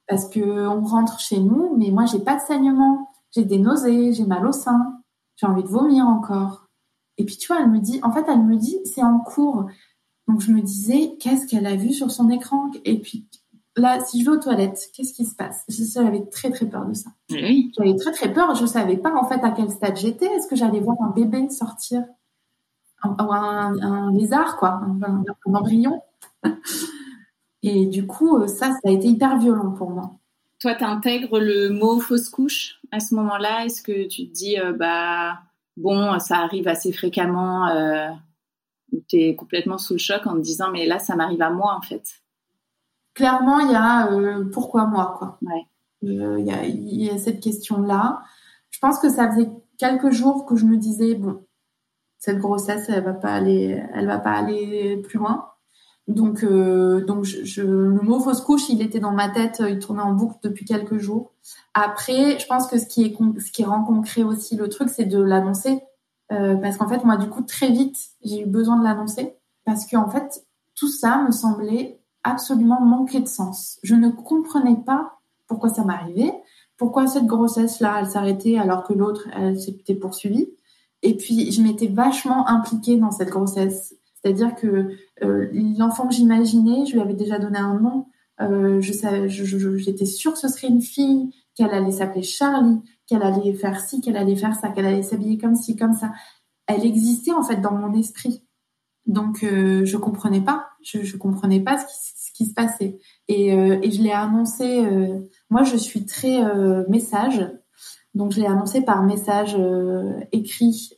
Parce 0.08 0.30
que 0.30 0.68
on 0.68 0.84
rentre 0.84 1.20
chez 1.20 1.40
nous, 1.40 1.76
mais 1.78 1.90
moi, 1.90 2.06
j'ai 2.06 2.20
pas 2.20 2.36
de 2.36 2.42
saignement. 2.42 3.10
J'ai 3.32 3.46
des 3.46 3.60
nausées, 3.60 4.14
j'ai 4.14 4.26
mal 4.26 4.46
au 4.46 4.52
sein, 4.52 5.02
j'ai 5.36 5.48
envie 5.48 5.64
de 5.64 5.68
vomir 5.68 6.06
encore. 6.06 6.68
Et 7.18 7.26
puis, 7.26 7.38
tu 7.38 7.48
vois, 7.48 7.62
elle 7.62 7.70
me 7.70 7.80
dit, 7.80 8.00
en 8.04 8.12
fait, 8.12 8.26
elle 8.28 8.44
me 8.44 8.56
dit, 8.56 8.78
c'est 8.86 9.04
en 9.04 9.20
cours. 9.20 9.66
Donc, 10.30 10.42
je 10.42 10.52
me 10.52 10.62
disais, 10.62 11.16
qu'est-ce 11.20 11.48
qu'elle 11.48 11.66
a 11.66 11.76
vu 11.76 11.92
sur 11.92 12.12
son 12.12 12.30
écran? 12.30 12.70
Et 12.86 13.00
puis, 13.00 13.26
là, 13.76 14.00
si 14.06 14.20
je 14.20 14.30
vais 14.30 14.38
aux 14.38 14.40
toilettes, 14.40 14.92
qu'est-ce 14.94 15.12
qui 15.12 15.26
se 15.26 15.36
passe? 15.36 15.66
J'avais 15.68 16.24
très 16.28 16.52
très 16.52 16.68
peur 16.68 16.86
de 16.86 16.94
ça. 16.94 17.10
Oui. 17.32 17.72
J'avais 17.76 17.96
très 17.96 18.12
très 18.12 18.32
peur. 18.32 18.54
Je 18.54 18.68
savais 18.68 18.98
pas 18.98 19.12
en 19.16 19.28
fait 19.28 19.44
à 19.44 19.50
quel 19.50 19.72
stade 19.72 19.98
j'étais. 19.98 20.28
Est-ce 20.28 20.48
que 20.48 20.56
j'allais 20.56 20.82
voir 20.82 20.98
un 21.02 21.10
bébé 21.10 21.50
sortir? 21.50 22.04
Un, 23.02 23.16
un, 23.82 24.12
lézard 24.12 24.58
quoi, 24.58 24.82
un, 24.84 25.24
embryon 25.52 26.00
Et 27.64 27.88
du 27.88 28.06
coup, 28.06 28.38
euh, 28.38 28.48
ça, 28.48 28.68
ça 28.72 28.80
a 28.86 28.92
été 28.92 29.08
hyper 29.08 29.40
violent 29.40 29.72
pour 29.72 29.90
moi. 29.90 30.12
Toi, 30.60 30.76
tu 30.76 30.84
intègres 30.84 31.40
le 31.40 31.70
mot 31.70 32.00
fausse 32.00 32.30
couche 32.30 32.82
à 32.92 33.00
ce 33.00 33.16
moment-là? 33.16 33.66
Est-ce 33.66 33.82
que 33.82 34.08
tu 34.08 34.28
te 34.28 34.34
dis, 34.34 34.60
euh, 34.60 34.74
bah, 34.74 35.40
bon, 35.76 36.20
ça 36.20 36.38
arrive 36.38 36.68
assez 36.68 36.92
fréquemment 36.92 37.68
euh, 37.68 38.10
ou 38.92 39.04
tu 39.08 39.18
es 39.18 39.36
complètement 39.36 39.78
sous 39.78 39.94
le 39.94 40.00
choc 40.00 40.26
en 40.26 40.34
te 40.34 40.42
disant, 40.42 40.72
mais 40.72 40.86
là, 40.86 41.00
ça 41.00 41.16
m'arrive 41.16 41.42
à 41.42 41.50
moi 41.50 41.76
en 41.76 41.82
fait 41.82 42.04
clairement, 43.20 43.60
il 43.60 43.72
y 43.72 43.76
a 43.76 44.12
euh, 44.14 44.46
pourquoi 44.52 44.86
moi, 44.86 45.16
quoi. 45.18 45.38
Ouais. 45.42 45.68
Euh, 46.06 46.40
il 46.40 47.04
y, 47.04 47.10
a, 47.10 47.18
cette 47.18 47.42
question-là. 47.42 48.22
Je 48.70 48.80
pense 48.80 49.00
que 49.00 49.10
ça 49.10 49.30
faisait 49.30 49.50
quelques 49.78 50.12
jours 50.12 50.46
que 50.46 50.56
je 50.56 50.64
me 50.64 50.78
disais 50.78 51.16
bon, 51.16 51.44
cette 52.18 52.38
grossesse, 52.38 52.88
elle 52.88 53.04
va 53.04 53.14
pas 53.14 53.34
aller, 53.34 53.84
elle 53.94 54.08
va 54.08 54.20
pas 54.20 54.32
aller 54.32 54.98
plus 55.04 55.18
loin. 55.18 55.50
Donc, 56.08 56.44
euh, 56.44 57.04
donc 57.06 57.26
je, 57.26 57.62
le 57.62 58.02
mot 58.02 58.22
fausse 58.22 58.40
couche, 58.40 58.70
il 58.70 58.82
était 58.82 59.02
dans 59.02 59.12
ma 59.12 59.30
tête, 59.30 59.62
il 59.68 59.80
tournait 59.80 60.02
en 60.02 60.14
boucle 60.14 60.38
depuis 60.42 60.64
quelques 60.64 60.98
jours. 60.98 61.34
Après, 61.74 62.40
je 62.40 62.48
pense 62.48 62.68
que 62.68 62.80
ce 62.80 62.86
qui 62.86 63.04
est 63.04 63.40
ce 63.40 63.52
qui 63.52 63.66
rend 63.66 63.84
concret 63.84 64.24
aussi 64.24 64.56
le 64.56 64.70
truc, 64.70 64.88
c'est 64.90 65.06
de 65.06 65.22
l'annoncer, 65.22 65.82
parce 66.30 66.78
qu'en 66.78 66.88
fait, 66.88 67.04
moi, 67.04 67.18
du 67.18 67.28
coup, 67.28 67.42
très 67.42 67.72
vite, 67.72 67.98
j'ai 68.24 68.42
eu 68.42 68.46
besoin 68.46 68.78
de 68.78 68.84
l'annoncer, 68.84 69.36
parce 69.66 69.86
que 69.86 69.98
en 69.98 70.10
fait, 70.10 70.46
tout 70.76 70.88
ça 70.88 71.24
me 71.24 71.32
semblait 71.32 72.00
absolument 72.24 72.82
manqué 72.82 73.20
de 73.20 73.28
sens. 73.28 73.80
Je 73.84 73.96
ne 73.96 74.10
comprenais 74.10 74.78
pas 74.86 75.20
pourquoi 75.48 75.70
ça 75.70 75.84
m'arrivait, 75.84 76.34
pourquoi 76.78 77.08
cette 77.08 77.26
grossesse-là, 77.26 77.98
elle 78.00 78.10
s'arrêtait 78.10 78.58
alors 78.58 78.84
que 78.84 78.94
l'autre, 78.94 79.28
elle 79.36 79.60
s'était 79.60 79.96
poursuivie. 79.96 80.50
Et 81.02 81.16
puis, 81.16 81.52
je 81.52 81.62
m'étais 81.62 81.88
vachement 81.88 82.48
impliquée 82.48 82.98
dans 82.98 83.12
cette 83.12 83.30
grossesse. 83.30 83.96
C'est-à-dire 84.22 84.56
que 84.56 84.92
euh, 85.24 85.50
l'enfant 85.78 86.08
que 86.08 86.14
j'imaginais, 86.14 86.86
je 86.86 86.94
lui 86.94 87.02
avais 87.02 87.14
déjà 87.14 87.40
donné 87.40 87.58
un 87.58 87.80
nom. 87.80 88.08
Euh, 88.42 88.82
je 88.82 88.94
savais, 88.94 89.28
j'étais 89.28 90.06
sûre 90.06 90.34
que 90.34 90.40
ce 90.40 90.48
serait 90.48 90.68
une 90.68 90.82
fille, 90.82 91.34
qu'elle 91.56 91.72
allait 91.72 91.92
s'appeler 91.92 92.24
Charlie, 92.24 92.80
qu'elle 93.10 93.24
allait 93.24 93.54
faire 93.54 93.80
ci, 93.82 94.02
qu'elle 94.02 94.18
allait 94.18 94.36
faire 94.36 94.56
ça, 94.56 94.70
qu'elle 94.70 94.86
allait 94.86 95.02
s'habiller 95.02 95.38
comme 95.38 95.56
ci, 95.56 95.76
comme 95.76 95.94
ça. 95.94 96.12
Elle 96.68 96.86
existait 96.86 97.34
en 97.34 97.44
fait 97.44 97.58
dans 97.58 97.74
mon 97.74 97.94
esprit. 97.94 98.44
Donc 99.08 99.44
euh, 99.44 99.84
je 99.86 99.98
comprenais 99.98 100.42
pas, 100.42 100.68
je, 100.84 101.02
je 101.02 101.18
comprenais 101.18 101.60
pas 101.60 101.78
ce 101.80 102.32
qui, 102.34 102.46
se 102.46 102.54
passait. 102.54 103.00
Et, 103.28 103.54
euh, 103.54 103.80
et 103.82 103.92
je 103.92 104.02
l'ai 104.02 104.12
annoncé. 104.12 104.86
Euh, 104.86 105.20
moi, 105.50 105.64
je 105.64 105.76
suis 105.76 106.06
très 106.06 106.46
euh, 106.46 106.86
message, 106.88 107.46
donc 108.14 108.32
je 108.32 108.40
l'ai 108.40 108.46
annoncé 108.46 108.82
par 108.82 109.04
message 109.04 109.58
écrit 110.32 110.92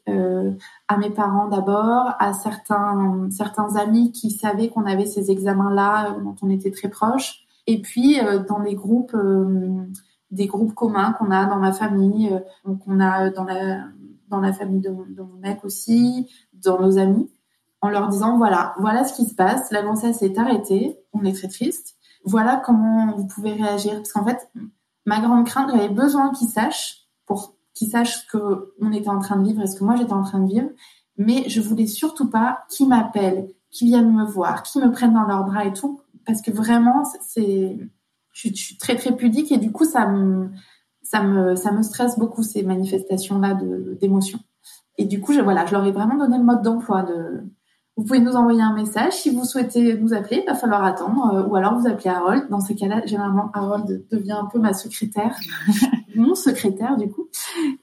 à 0.88 0.97
mes 0.97 1.09
parents 1.09 1.47
d'abord, 1.47 2.14
à 2.20 2.34
certains 2.34 3.28
certains 3.32 3.76
amis 3.76 4.12
qui 4.12 4.32
savaient 4.32 4.70
qu'on 4.70 4.86
avait 4.86 5.05
ces 5.05 5.30
examens-là, 5.30 6.18
dont 6.24 6.36
on 6.41 6.49
était 6.49 6.72
très 6.72 6.89
proches, 6.89 7.45
et 7.68 7.82
puis 7.82 8.18
dans 8.47 8.59
les 8.59 8.76
groupes 8.76 9.16
des 10.32 10.48
groupes 10.48 10.74
communs 10.74 11.14
qu'on 11.14 11.30
a 11.30 11.46
dans 11.46 11.58
ma 11.58 11.74
famille, 11.74 12.32
donc 12.66 12.82
on 12.88 13.00
a 13.00 13.30
dans 13.30 13.44
la 13.44 13.84
dans 14.32 14.40
la 14.40 14.54
famille 14.54 14.80
de, 14.80 14.90
mon 14.90 15.38
mec 15.42 15.64
aussi, 15.64 16.28
dans 16.54 16.80
nos 16.80 16.98
amis. 16.98 17.30
en 17.82 17.90
leur 17.90 18.10
disant 18.10 18.38
voilà, 18.38 18.74
voilà 18.80 19.04
ce 19.04 19.14
qui 19.14 19.26
se 19.26 19.36
passe, 19.36 19.72
la 19.72 19.82
grossesse 19.82 20.22
est 20.22 20.38
arrêtée, 20.38 20.98
on 21.14 21.24
est 21.24 21.34
très 21.34 21.48
triste. 21.48 21.96
Voilà 22.24 22.62
comment 22.64 23.16
vous 23.16 23.26
pouvez 23.28 23.54
réagir 23.54 23.96
parce 23.96 24.14
qu'en 24.14 24.24
fait, 24.24 24.50
ma 25.06 25.20
grande 25.20 25.46
crainte, 25.48 25.72
j'avais 25.74 25.90
besoin 25.90 26.32
qu'ils 26.32 26.48
sachent 26.48 27.08
pour 27.26 27.56
qu'ils 27.74 27.90
sachent 27.90 28.22
ce 28.22 28.28
que 28.28 28.74
on 28.80 28.92
était 28.92 29.10
en 29.10 29.20
train 29.20 29.38
de 29.38 29.44
vivre 29.44 29.62
et 29.62 29.68
ce 29.68 29.78
que 29.78 29.84
moi 29.84 29.96
j'étais 29.96 30.14
en 30.14 30.24
train 30.24 30.40
de 30.40 30.48
vivre, 30.48 30.70
mais 31.18 31.50
je 31.50 31.60
voulais 31.60 31.88
surtout 31.88 32.30
pas 32.30 32.64
qu'ils 32.70 32.88
m'appellent, 32.88 33.48
qu'ils 33.72 33.88
viennent 33.88 34.14
me 34.14 34.26
voir, 34.26 34.64
qu'ils 34.64 34.84
me 34.84 34.92
prennent 34.92 35.14
dans 35.14 35.26
leurs 35.26 35.44
bras 35.44 35.66
et 35.66 35.74
tout 35.74 36.00
parce 36.26 36.42
que 36.42 36.52
vraiment 36.52 37.04
c'est 37.28 37.80
je 38.32 38.54
suis 38.54 38.78
très 38.78 38.96
très 38.96 39.16
pudique 39.16 39.52
et 39.52 39.58
du 39.58 39.72
coup 39.72 39.86
ça 39.86 40.08
me 40.08 40.50
ça 41.04 41.24
me 41.24 41.56
ça 41.56 41.72
me 41.72 41.82
stresse 41.82 42.18
beaucoup 42.18 42.44
ces 42.44 42.64
manifestations 42.64 43.40
là 43.40 43.54
de 43.54 43.98
d'émotions. 44.00 44.40
Et 44.98 45.06
du 45.06 45.20
coup, 45.20 45.34
je, 45.34 45.40
voilà, 45.40 45.66
je 45.66 45.72
leur 45.72 45.86
ai 45.86 45.92
vraiment 45.92 46.18
donné 46.18 46.38
le 46.38 46.44
mode 46.44 46.62
d'emploi 46.62 47.04
de 47.04 47.44
vous 47.98 48.04
pouvez 48.04 48.20
nous 48.20 48.36
envoyer 48.36 48.62
un 48.62 48.74
message. 48.74 49.14
Si 49.14 49.30
vous 49.30 49.44
souhaitez 49.44 49.98
nous 49.98 50.14
appeler, 50.14 50.42
il 50.44 50.50
va 50.50 50.56
falloir 50.56 50.84
attendre. 50.84 51.34
Euh, 51.34 51.48
ou 51.48 51.56
alors 51.56 51.78
vous 51.78 51.88
appelez 51.88 52.10
Harold. 52.10 52.48
Dans 52.50 52.60
ces 52.60 52.74
cas-là, 52.76 53.06
généralement, 53.06 53.52
Harold 53.54 54.06
devient 54.10 54.32
un 54.32 54.46
peu 54.46 54.60
ma 54.60 54.74
secrétaire, 54.74 55.38
mon 56.16 56.34
secrétaire 56.34 56.98
du 56.98 57.10
coup. 57.10 57.28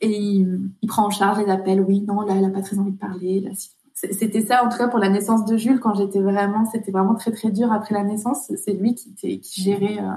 Et 0.01 0.19
il, 0.19 0.71
prend 0.89 1.07
en 1.07 1.11
charge 1.11 1.39
les 1.39 1.51
appels. 1.51 1.81
Oui, 1.81 2.01
non, 2.01 2.23
là, 2.23 2.35
elle 2.37 2.45
a 2.45 2.51
pas 2.51 2.63
très 2.63 2.79
envie 2.79 2.93
de 2.93 2.99
parler. 2.99 3.41
Là, 3.41 3.51
C'était 4.01 4.43
ça, 4.43 4.65
en 4.65 4.69
tout 4.69 4.79
cas, 4.79 4.87
pour 4.87 5.01
la 5.01 5.09
naissance 5.09 5.45
de 5.45 5.57
Jules, 5.57 5.81
quand 5.81 5.95
j'étais 5.95 6.21
vraiment, 6.21 6.65
c'était 6.65 6.93
vraiment 6.93 7.17
très 7.17 7.33
très 7.33 7.51
dur 7.51 7.73
après 7.73 7.95
la 7.95 8.05
naissance. 8.05 8.53
C'est 8.57 8.75
lui 8.75 8.95
qui, 8.95 9.41
gérait 9.43 9.99
euh, 9.99 10.13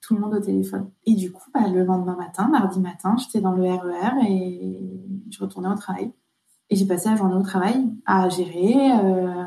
tout 0.00 0.14
le 0.14 0.20
monde 0.20 0.34
au 0.34 0.40
téléphone. 0.40 0.90
Et 1.04 1.14
du 1.14 1.30
coup, 1.30 1.50
bah, 1.52 1.68
le 1.68 1.84
lendemain 1.84 2.16
matin, 2.16 2.48
mardi 2.48 2.80
matin, 2.80 3.16
j'étais 3.18 3.42
dans 3.42 3.52
le 3.52 3.64
RER 3.64 4.22
e 4.22 4.26
et 4.26 5.04
je 5.30 5.38
retournais 5.40 5.68
au 5.68 5.74
travail. 5.74 6.10
Et 6.70 6.76
j'ai 6.76 6.86
passé 6.86 7.10
la 7.10 7.16
journée 7.16 7.36
au 7.36 7.42
travail 7.42 7.92
à 8.06 8.30
gérer. 8.30 8.92
Euh, 9.04 9.44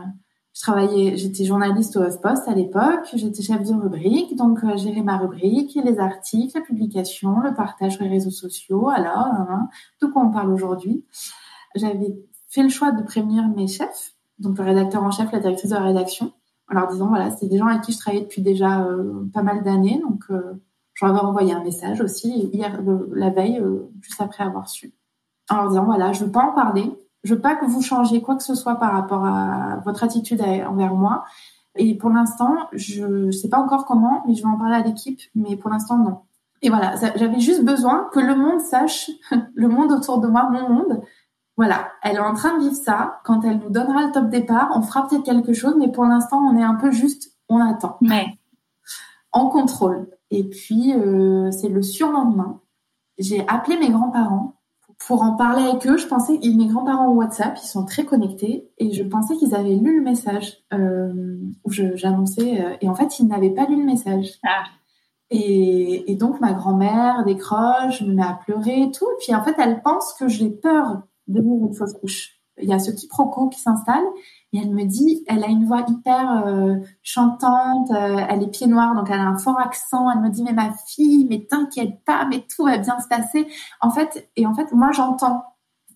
je 0.54 0.62
travaillais, 0.62 1.18
j'étais 1.18 1.44
journaliste 1.44 1.98
au 1.98 2.04
HuffPost 2.04 2.48
à 2.48 2.54
l'époque, 2.54 3.10
j'étais 3.16 3.42
chef 3.42 3.64
de 3.64 3.74
rubrique, 3.74 4.36
donc 4.38 4.64
euh, 4.64 4.78
gérer 4.78 5.02
ma 5.02 5.18
rubrique, 5.18 5.78
les 5.84 6.00
articles, 6.00 6.56
la 6.58 6.64
publication, 6.64 7.40
le 7.40 7.54
partage 7.56 7.94
sur 7.94 8.04
les 8.04 8.10
réseaux 8.12 8.30
sociaux. 8.30 8.90
Alors, 8.90 9.18
hein, 9.18 9.70
de 10.02 10.08
quoi 10.08 10.24
on 10.24 10.32
parle 10.32 10.54
aujourd'hui 10.54 11.04
J'avais 11.76 12.16
fait 12.56 12.64
le 12.64 12.70
choix 12.70 12.92
de 12.92 13.04
prévenir 13.04 13.48
mes 13.50 13.68
chefs, 13.68 14.14
donc 14.40 14.58
le 14.58 14.64
rédacteur 14.64 15.04
en 15.04 15.12
chef, 15.12 15.32
la 15.32 15.40
directrice 15.40 15.70
de 15.70 15.76
la 15.76 15.84
rédaction, 15.84 16.32
en 16.72 16.74
leur 16.74 16.88
disant 16.88 17.08
voilà, 17.08 17.30
c'est 17.32 17.48
des 17.48 17.58
gens 17.58 17.68
avec 17.68 17.82
qui 17.82 17.92
je 17.92 18.00
travaillais 18.00 18.24
depuis 18.24 18.42
déjà 18.42 18.82
euh, 18.82 19.30
pas 19.34 19.44
mal 19.44 19.62
d'années, 19.64 20.02
donc 20.02 20.24
euh, 20.30 20.54
j'en 20.94 21.10
avais 21.10 21.20
envoyé 21.20 21.54
un 21.54 21.64
message 21.64 22.02
aussi 22.02 22.50
hier, 22.54 22.82
la 23.14 23.30
veille, 23.30 23.60
euh, 23.60 23.92
juste 24.02 24.22
après 24.22 24.44
avoir 24.44 24.70
su, 24.70 24.94
en 25.50 25.58
leur 25.58 25.70
disant 25.70 25.84
voilà, 25.84 26.14
je 26.14 26.24
veux 26.24 26.32
pas 26.32 26.44
en 26.44 26.54
parler, 26.54 26.90
je 27.24 27.36
veux 27.36 27.42
pas 27.42 27.56
que 27.56 27.66
vous 27.66 27.82
changiez 27.82 28.22
quoi 28.22 28.36
que 28.36 28.44
ce 28.44 28.56
soit 28.56 28.76
par 28.76 28.94
rapport 28.94 29.26
à 29.26 29.82
votre 29.86 30.04
attitude 30.04 30.42
envers 30.42 30.94
moi. 30.94 31.26
Et 31.76 31.98
pour 31.98 32.10
l'instant, 32.10 32.56
je 32.72 33.04
ne 33.04 33.32
sais 33.32 33.50
pas 33.50 33.58
encore 33.58 33.86
comment, 33.86 34.24
mais 34.28 34.36
je 34.36 34.44
vais 34.44 34.48
en 34.48 34.58
parler 34.58 34.76
à 34.76 34.82
l'équipe. 34.82 35.20
Mais 35.34 35.58
pour 35.58 35.70
l'instant, 35.70 35.98
non. 35.98 36.20
Et 36.62 36.70
voilà, 36.70 36.96
j'avais 37.16 37.40
juste 37.40 37.66
besoin 37.66 38.10
que 38.14 38.20
le 38.20 38.36
monde 38.36 38.62
sache, 38.62 39.12
le 39.56 39.68
monde 39.68 39.92
autour 39.92 40.20
de 40.20 40.28
moi, 40.28 40.50
mon 40.50 40.70
monde. 40.70 41.02
Voilà, 41.58 41.90
elle 42.04 42.18
est 42.18 42.20
en 42.20 42.34
train 42.34 42.58
de 42.58 42.64
vivre 42.64 42.76
ça. 42.76 43.22
Quand 43.24 43.42
elle 43.44 43.60
nous 43.60 43.70
donnera 43.70 44.06
le 44.06 44.12
top 44.12 44.30
départ, 44.30 44.70
on 44.76 44.82
fera 44.82 45.08
peut-être 45.08 45.24
quelque 45.24 45.54
chose, 45.54 45.76
mais 45.80 45.92
pour 45.92 46.06
l'instant, 46.06 46.40
on 46.40 46.58
est 46.58 46.64
un 46.64 46.76
peu 46.76 46.92
juste, 46.92 47.32
on 47.48 47.60
attend. 47.60 47.98
Mais 48.02 48.26
en 49.32 49.48
contrôle. 49.50 50.10
Et 50.32 50.44
puis, 50.44 50.94
euh, 50.94 51.52
c'est 51.52 51.70
le 51.70 51.82
surlendemain. 51.82 52.62
J'ai 53.18 53.48
appelé 53.48 53.78
mes 53.78 53.90
grands-parents 53.90 54.56
pour 55.00 55.22
en 55.22 55.34
parler 55.36 55.64
avec 55.64 55.86
eux, 55.88 55.98
je 55.98 56.08
pensais 56.08 56.40
que 56.40 56.48
mes 56.48 56.68
grands-parents 56.68 57.10
au 57.10 57.16
WhatsApp, 57.16 57.58
ils 57.62 57.68
sont 57.68 57.86
très 57.86 58.06
connectés 58.06 58.70
et 58.78 58.92
je 58.92 59.04
pensais 59.04 59.36
qu'ils 59.36 59.54
avaient 59.54 59.76
lu 59.76 60.00
le 60.00 60.04
message 60.04 60.64
euh, 60.74 61.38
où 61.64 61.72
j'annonçais. 61.72 62.62
Euh, 62.62 62.78
et 62.82 62.90
en 62.90 62.96
fait, 62.96 63.20
ils 63.20 63.28
n'avaient 63.28 63.52
pas 63.52 63.66
lu 63.66 63.78
le 63.78 63.86
message. 63.86 64.40
Ah. 64.44 64.64
Et, 65.32 66.12
et, 66.12 66.16
donc 66.16 66.40
ma 66.40 66.54
grand-mère 66.54 67.26
décroche, 67.26 68.02
me 68.02 68.14
met 68.14 68.24
à 68.24 68.40
pleurer 68.46 68.84
et 68.84 68.92
tout. 68.92 69.06
Et 69.06 69.18
puis 69.20 69.36
en 69.36 69.44
fait, 69.44 69.56
elle 69.58 69.82
pense 69.82 70.14
que 70.14 70.28
j'ai 70.28 70.50
peur 70.50 71.02
de 71.28 71.42
mourir 71.42 71.68
une 71.68 71.76
fausse 71.76 71.94
couche. 71.94 72.32
Il 72.62 72.70
y 72.70 72.74
a 72.74 72.80
ce 72.80 72.92
quiproquo 72.92 73.50
qui 73.50 73.60
s'installe 73.60 74.04
et 74.54 74.60
elle 74.60 74.72
me 74.72 74.86
dit, 74.86 75.26
elle 75.28 75.44
a 75.44 75.48
une 75.48 75.66
voix 75.66 75.84
hyper 75.88 76.48
euh, 76.48 76.76
chantante, 77.04 77.92
euh, 77.92 78.26
elle 78.30 78.44
est 78.44 78.52
pied 78.52 78.68
noir, 78.68 78.96
donc 78.96 79.10
elle 79.10 79.20
a 79.20 79.28
un 79.28 79.38
fort 79.38 79.60
accent. 79.60 80.10
Elle 80.10 80.22
me 80.22 80.30
dit, 80.30 80.44
mais 80.44 80.54
ma 80.54 80.72
fille, 80.88 81.28
mais 81.30 81.46
t'inquiète 81.46 82.04
pas, 82.06 82.26
mais 82.30 82.46
tout 82.56 82.64
va 82.64 82.78
bien 82.78 82.98
se 83.00 83.08
passer. 83.10 83.48
En 83.82 83.90
fait, 83.90 84.30
et 84.38 84.46
en 84.46 84.54
fait, 84.54 84.72
moi 84.72 84.92
j'entends 84.94 85.44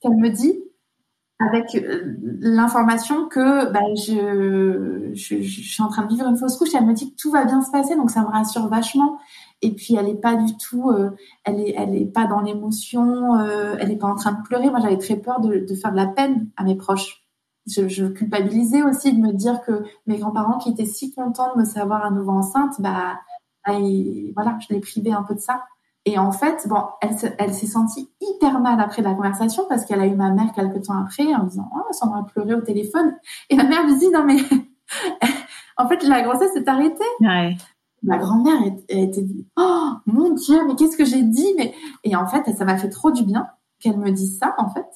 qu'elle 0.02 0.18
me 0.18 0.30
dit 0.30 0.60
avec 1.40 1.74
euh, 1.76 2.18
l'information 2.42 3.30
que 3.30 3.72
bah, 3.72 3.80
je, 3.96 5.14
je, 5.14 5.42
je, 5.42 5.62
suis 5.62 5.82
en 5.82 5.88
train 5.88 6.04
de 6.04 6.10
vivre 6.10 6.28
une 6.28 6.38
fausse 6.38 6.58
couche. 6.58 6.76
Elle 6.76 6.86
me 6.86 6.94
dit 6.94 7.12
que 7.12 7.16
tout 7.16 7.32
va 7.32 7.46
bien 7.46 7.62
se 7.62 7.72
passer, 7.72 7.96
donc 7.96 8.12
ça 8.12 8.22
me 8.22 8.28
rassure 8.28 8.68
vachement. 8.68 9.18
Et 9.62 9.72
puis 9.72 9.95
elle 9.95 10.07
est 10.07 10.22
pas 10.22 10.36
du 10.36 10.55
tout, 10.57 10.91
elle 11.43 11.60
est, 11.60 11.74
elle 11.78 11.95
est 11.95 12.05
pas 12.05 12.28
dans 12.28 12.39
l'émotion, 12.39 13.38
elle 13.78 13.91
est 13.91 13.97
pas 13.97 14.07
en 14.07 14.16
train 14.16 14.32
de 14.32 14.41
pleurer. 14.41 14.70
Moi, 14.70 14.80
j'avais 14.82 14.97
très 14.97 15.18
peur 15.18 15.41
de, 15.41 15.66
faire 15.76 15.91
de 15.91 15.97
la 15.97 16.07
peine 16.07 16.49
à 16.55 16.64
mes 16.64 16.76
proches 16.76 17.26
je, 17.68 17.88
je, 17.88 18.05
culpabilisais 18.05 18.82
aussi 18.84 19.14
de 19.14 19.20
me 19.20 19.32
dire 19.34 19.62
que 19.62 19.84
mes 20.07 20.18
grands-parents 20.18 20.57
qui 20.57 20.70
étaient 20.70 20.86
si 20.86 21.14
contents 21.14 21.53
de 21.53 21.60
me 21.60 21.66
savoir 21.66 22.03
à 22.05 22.10
nouveau 22.10 22.32
enceinte, 22.32 22.80
bah, 22.80 23.20
bah 23.66 23.74
voilà, 24.36 24.57
je 24.60 24.74
les 24.74 24.80
privais 24.80 25.12
un 25.12 25.24
peu 25.24 25.36
de 25.36 25.39
ça. 25.39 25.64
Et 26.05 26.18
en 26.18 26.32
fait, 26.32 26.68
bon, 26.68 26.84
elle, 27.01 27.16
elle 27.38 27.53
s'est 27.53 27.68
sentie 27.68 28.10
hyper 28.22 28.60
mal 28.62 28.80
après 28.80 29.01
la 29.01 29.14
conversation 29.14 29.66
parce 29.68 29.86
qu'elle 29.86 29.99
a 29.99 30.07
eu 30.07 30.16
ma 30.16 30.32
mère 30.32 30.51
quelques 30.53 30.84
temps 30.86 30.99
après 30.99 31.26
en 31.36 31.43
me 31.43 31.49
disant 31.49 31.70
oh 31.76 31.91
Sandra 31.91 32.20
a 32.20 32.24
pleuré 32.24 32.53
au 32.53 32.62
téléphone 32.62 33.16
et 33.49 33.55
ma 33.55 33.66
mère 33.66 33.86
me 33.86 33.99
dit 33.99 34.10
non 34.10 34.24
mais 34.24 34.38
en 35.78 35.88
fait 35.88 36.01
la 36.03 36.22
grossesse 36.22 36.55
est 36.55 36.68
arrêtée. 36.68 37.03
Ouais. 37.20 37.57
Ma 38.04 38.18
grand-mère 38.18 38.62
était 38.88 39.22
dit 39.22 39.47
oh 39.58 39.89
mon 40.06 40.34
dieu 40.34 40.66
mais 40.68 40.76
qu'est-ce 40.76 40.97
que 40.97 41.06
j'ai 41.06 41.24
dit? 41.24 41.54
Mais 41.58 41.74
et 42.04 42.16
en 42.16 42.28
fait 42.28 42.50
ça 42.56 42.66
m'a 42.66 42.78
fait 42.78 42.89
trop 42.89 43.12
du 43.12 43.24
bien 43.24 43.47
qu'elle 43.80 43.97
me 43.97 44.12
dise 44.12 44.38
ça 44.38 44.56
en 44.58 44.70
fait 44.70 44.88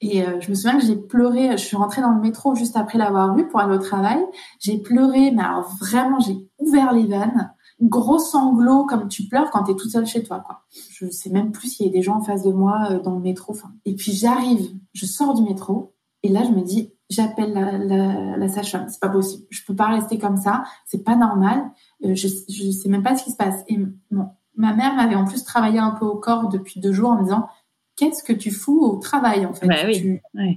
et 0.00 0.22
euh, 0.22 0.40
je 0.40 0.50
me 0.50 0.54
souviens 0.54 0.78
que 0.78 0.84
j'ai 0.84 0.96
pleuré, 0.96 1.52
je 1.52 1.64
suis 1.64 1.76
rentrée 1.76 2.02
dans 2.02 2.10
le 2.10 2.20
métro 2.20 2.54
juste 2.54 2.76
après 2.76 2.98
l'avoir 2.98 3.34
vu 3.34 3.48
pour 3.48 3.60
aller 3.60 3.74
au 3.74 3.80
travail. 3.80 4.22
J'ai 4.60 4.78
pleuré, 4.78 5.30
mais 5.30 5.42
alors 5.42 5.70
vraiment, 5.80 6.20
j'ai 6.20 6.36
ouvert 6.58 6.92
les 6.92 7.06
veines. 7.06 7.52
Gros 7.80 8.18
sanglot 8.18 8.84
comme 8.86 9.08
tu 9.08 9.26
pleures 9.26 9.50
quand 9.50 9.64
tu 9.64 9.72
es 9.72 9.74
toute 9.74 9.90
seule 9.90 10.06
chez 10.06 10.22
toi. 10.22 10.40
quoi. 10.40 10.62
Je 10.90 11.08
sais 11.10 11.30
même 11.30 11.52
plus 11.52 11.68
s'il 11.68 11.86
y 11.86 11.88
a 11.88 11.92
des 11.92 12.02
gens 12.02 12.16
en 12.16 12.22
face 12.22 12.42
de 12.42 12.52
moi 12.52 12.88
euh, 12.90 13.00
dans 13.00 13.14
le 13.14 13.20
métro. 13.20 13.54
Et 13.84 13.94
puis 13.94 14.12
j'arrive, 14.12 14.70
je 14.92 15.06
sors 15.06 15.34
du 15.34 15.42
métro, 15.42 15.94
et 16.22 16.28
là 16.28 16.42
je 16.44 16.50
me 16.50 16.62
dis, 16.62 16.92
j'appelle 17.10 17.52
la, 17.52 17.78
la, 17.78 18.36
la 18.36 18.48
sage-femme. 18.48 18.86
C'est 18.88 19.00
pas 19.00 19.08
possible. 19.08 19.46
Je 19.50 19.64
peux 19.64 19.74
pas 19.74 19.88
rester 19.88 20.18
comme 20.18 20.36
ça. 20.36 20.64
C'est 20.86 21.04
pas 21.04 21.16
normal. 21.16 21.70
Euh, 22.04 22.14
je, 22.14 22.28
je 22.48 22.70
sais 22.70 22.88
même 22.88 23.02
pas 23.02 23.16
ce 23.16 23.24
qui 23.24 23.30
se 23.30 23.36
passe. 23.36 23.62
Et 23.68 23.78
bon, 24.10 24.28
ma 24.54 24.74
mère 24.74 24.94
m'avait 24.94 25.14
en 25.14 25.24
plus 25.24 25.44
travaillé 25.44 25.78
un 25.78 25.92
peu 25.92 26.04
au 26.04 26.16
corps 26.16 26.48
depuis 26.48 26.80
deux 26.80 26.92
jours 26.92 27.10
en 27.10 27.18
me 27.18 27.24
disant 27.24 27.48
qu'est-ce 27.96 28.22
que 28.22 28.32
tu 28.32 28.50
fous 28.50 28.80
au 28.80 28.96
travail 28.96 29.46
en 29.46 29.54
fait? 29.54 29.66
Bah 29.66 29.76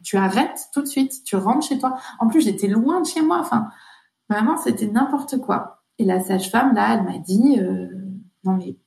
tu, 0.03 0.17
arrêtes 0.17 0.69
tout 0.73 0.81
de 0.81 0.87
suite, 0.87 1.23
tu 1.23 1.35
rentres 1.35 1.65
chez 1.65 1.79
toi. 1.79 1.97
En 2.19 2.27
plus, 2.27 2.41
j'étais 2.41 2.67
loin 2.67 3.01
de 3.01 3.05
chez 3.05 3.21
moi. 3.21 3.39
Enfin, 3.39 3.69
vraiment, 4.29 4.57
c'était 4.57 4.87
n'importe 4.87 5.37
quoi. 5.39 5.83
Et 5.97 6.05
la 6.05 6.21
sage-femme 6.21 6.73
là, 6.73 6.95
elle 6.95 7.03
m'a 7.03 7.17
dit 7.19 7.59
euh, 7.59 7.87
non 8.43 8.53
mais 8.57 8.77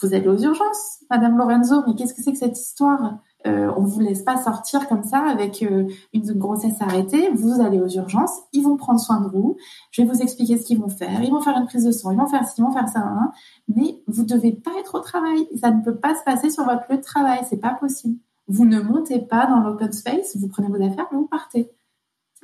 vous 0.00 0.14
allez 0.14 0.28
aux 0.28 0.38
urgences, 0.38 1.04
Madame 1.10 1.36
Lorenzo. 1.36 1.82
Mais 1.86 1.94
qu'est-ce 1.94 2.14
que 2.14 2.22
c'est 2.22 2.32
que 2.32 2.38
cette 2.38 2.58
histoire? 2.58 3.18
Euh, 3.46 3.72
on 3.76 3.82
vous 3.82 4.00
laisse 4.00 4.22
pas 4.22 4.36
sortir 4.36 4.88
comme 4.88 5.04
ça 5.04 5.20
avec 5.20 5.62
euh, 5.62 5.86
une 6.12 6.32
grossesse 6.32 6.80
arrêtée. 6.80 7.30
Vous 7.30 7.60
allez 7.60 7.80
aux 7.80 7.88
urgences, 7.88 8.40
ils 8.52 8.62
vont 8.62 8.76
prendre 8.76 8.98
soin 8.98 9.20
de 9.20 9.28
vous. 9.28 9.56
Je 9.92 10.02
vais 10.02 10.08
vous 10.08 10.20
expliquer 10.20 10.58
ce 10.58 10.64
qu'ils 10.64 10.80
vont 10.80 10.88
faire. 10.88 11.22
Ils 11.22 11.30
vont 11.30 11.40
faire 11.40 11.56
une 11.56 11.66
prise 11.66 11.84
de 11.84 11.92
sang, 11.92 12.10
ils 12.10 12.18
vont 12.18 12.26
faire 12.26 12.46
ci, 12.46 12.54
ils 12.58 12.64
vont 12.64 12.72
faire 12.72 12.88
ça. 12.88 13.00
Hein. 13.00 13.30
Mais 13.68 14.02
vous 14.08 14.24
devez 14.24 14.52
pas 14.52 14.72
être 14.80 14.96
au 14.96 15.00
travail. 15.00 15.48
Ça 15.60 15.70
ne 15.70 15.82
peut 15.82 15.96
pas 15.96 16.14
se 16.16 16.24
passer 16.24 16.50
sur 16.50 16.64
votre 16.64 16.82
lieu 16.90 16.96
de 16.96 17.02
travail. 17.02 17.40
C'est 17.48 17.60
pas 17.60 17.74
possible. 17.74 18.18
Vous 18.48 18.64
ne 18.64 18.80
montez 18.80 19.20
pas 19.20 19.46
dans 19.46 19.60
l'open 19.60 19.92
space. 19.92 20.36
Vous 20.36 20.48
prenez 20.48 20.68
vos 20.68 20.82
affaires, 20.82 21.06
vous 21.12 21.26
partez. 21.26 21.70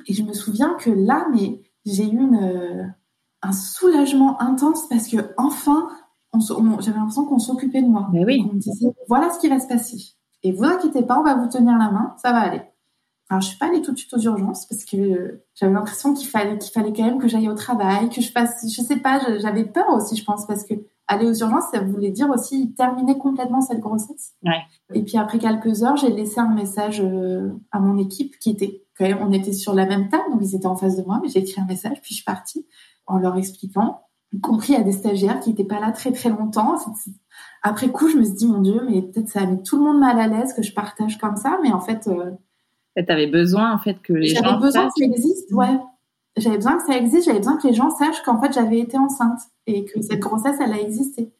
Et 0.07 0.13
je 0.13 0.23
me 0.23 0.33
souviens 0.33 0.75
que 0.75 0.89
là, 0.89 1.27
mais 1.33 1.61
j'ai 1.85 2.05
eu 2.05 2.19
une, 2.19 2.35
euh, 2.35 2.85
un 3.41 3.51
soulagement 3.51 4.41
intense 4.41 4.87
parce 4.87 5.07
que 5.07 5.17
enfin, 5.37 5.89
j'avais 6.79 6.97
l'impression 6.97 7.25
qu'on 7.25 7.39
s'occupait 7.39 7.81
de 7.81 7.87
moi. 7.87 8.09
Mais 8.13 8.23
oui. 8.23 8.45
On 8.49 8.53
me 8.53 8.59
disait, 8.59 8.93
voilà 9.07 9.29
ce 9.29 9.39
qui 9.39 9.49
va 9.49 9.59
se 9.59 9.67
passer. 9.67 10.14
Et 10.45 10.51
vous 10.51 10.63
inquiétez 10.63 11.01
pas, 11.01 11.19
on 11.19 11.23
va 11.23 11.33
vous 11.33 11.49
tenir 11.49 11.75
la 11.75 11.89
main, 11.89 12.15
ça 12.21 12.31
va 12.31 12.41
aller. 12.41 12.61
Alors 13.29 13.41
je 13.41 13.47
suis 13.47 13.57
pas 13.57 13.65
allée 13.65 13.81
tout 13.81 13.91
de 13.91 13.97
suite 13.97 14.13
aux 14.13 14.19
urgences 14.19 14.67
parce 14.67 14.85
que 14.85 14.95
euh, 14.95 15.43
j'avais 15.55 15.73
l'impression 15.73 16.13
qu'il 16.13 16.27
fallait 16.27 16.59
qu'il 16.59 16.71
fallait 16.71 16.93
quand 16.93 17.03
même 17.03 17.17
que 17.17 17.27
j'aille 17.27 17.49
au 17.49 17.55
travail, 17.55 18.09
que 18.09 18.21
je 18.21 18.31
fasse, 18.31 18.63
je 18.63 18.81
sais 18.83 18.97
pas, 18.97 19.19
j'avais 19.39 19.65
peur 19.65 19.89
aussi, 19.89 20.15
je 20.15 20.23
pense, 20.23 20.45
parce 20.45 20.63
que 20.63 20.75
aller 21.07 21.25
aux 21.27 21.33
urgences, 21.33 21.71
ça 21.73 21.81
voulait 21.81 22.11
dire 22.11 22.29
aussi 22.29 22.75
terminer 22.75 23.17
complètement 23.17 23.61
cette 23.61 23.79
grossesse. 23.79 24.33
Ouais. 24.43 24.61
Et 24.93 25.01
puis 25.01 25.17
après 25.17 25.39
quelques 25.39 25.81
heures, 25.81 25.97
j'ai 25.97 26.11
laissé 26.11 26.39
un 26.39 26.53
message 26.53 27.01
euh, 27.01 27.49
à 27.71 27.79
mon 27.79 27.97
équipe 27.97 28.37
qui 28.37 28.51
était 28.51 28.83
quand 28.95 29.05
même, 29.05 29.17
on 29.21 29.31
était 29.31 29.53
sur 29.53 29.73
la 29.73 29.87
même 29.87 30.09
table, 30.09 30.25
donc 30.31 30.41
ils 30.43 30.55
étaient 30.55 30.67
en 30.67 30.75
face 30.75 30.95
de 30.95 31.01
moi, 31.01 31.19
mais 31.23 31.29
j'ai 31.29 31.39
écrit 31.39 31.59
un 31.59 31.65
message, 31.65 31.99
puis 32.03 32.11
je 32.11 32.17
suis 32.17 32.23
partie 32.23 32.67
en 33.07 33.17
leur 33.17 33.35
expliquant, 33.35 34.01
y 34.31 34.39
compris 34.39 34.75
à 34.75 34.83
des 34.83 34.91
stagiaires 34.91 35.39
qui 35.39 35.49
n'étaient 35.49 35.63
pas 35.63 35.79
là 35.79 35.91
très 35.91 36.11
très 36.11 36.29
longtemps. 36.29 36.75
Après 37.67 37.89
coup, 37.89 38.07
je 38.09 38.17
me 38.17 38.23
suis 38.23 38.35
dit, 38.35 38.47
mon 38.47 38.61
Dieu, 38.61 38.79
mais 38.87 39.01
peut-être 39.01 39.27
ça 39.27 39.41
a 39.41 39.45
mis 39.47 39.63
tout 39.63 39.77
le 39.77 39.83
monde 39.83 39.99
mal 39.99 40.19
à 40.19 40.27
l'aise 40.27 40.53
que 40.53 40.61
je 40.61 40.71
partage 40.71 41.17
comme 41.17 41.35
ça. 41.35 41.57
Mais 41.63 41.71
en 41.71 41.79
fait, 41.79 42.07
euh, 42.07 42.29
Tu 42.95 43.11
avais 43.11 43.25
besoin 43.25 43.73
en 43.73 43.79
fait 43.79 43.99
que 44.03 44.13
les 44.13 44.27
gens. 44.27 44.43
J'avais 44.43 44.59
besoin 44.59 44.85
que 44.85 44.93
ça 44.99 45.05
existe, 45.05 45.51
ouais. 45.51 45.79
J'avais 46.37 46.57
besoin 46.57 46.77
que 46.77 46.85
ça 46.85 46.95
existe, 46.95 47.25
j'avais 47.25 47.39
besoin 47.39 47.57
que 47.57 47.67
les 47.67 47.73
gens 47.73 47.89
sachent 47.89 48.21
qu'en 48.21 48.39
fait 48.39 48.53
j'avais 48.53 48.79
été 48.79 48.97
enceinte 48.97 49.39
et 49.65 49.85
que 49.85 49.99
cette 50.01 50.19
grossesse 50.19 50.57
elle 50.59 50.73
a 50.73 50.79
existé. 50.79 51.33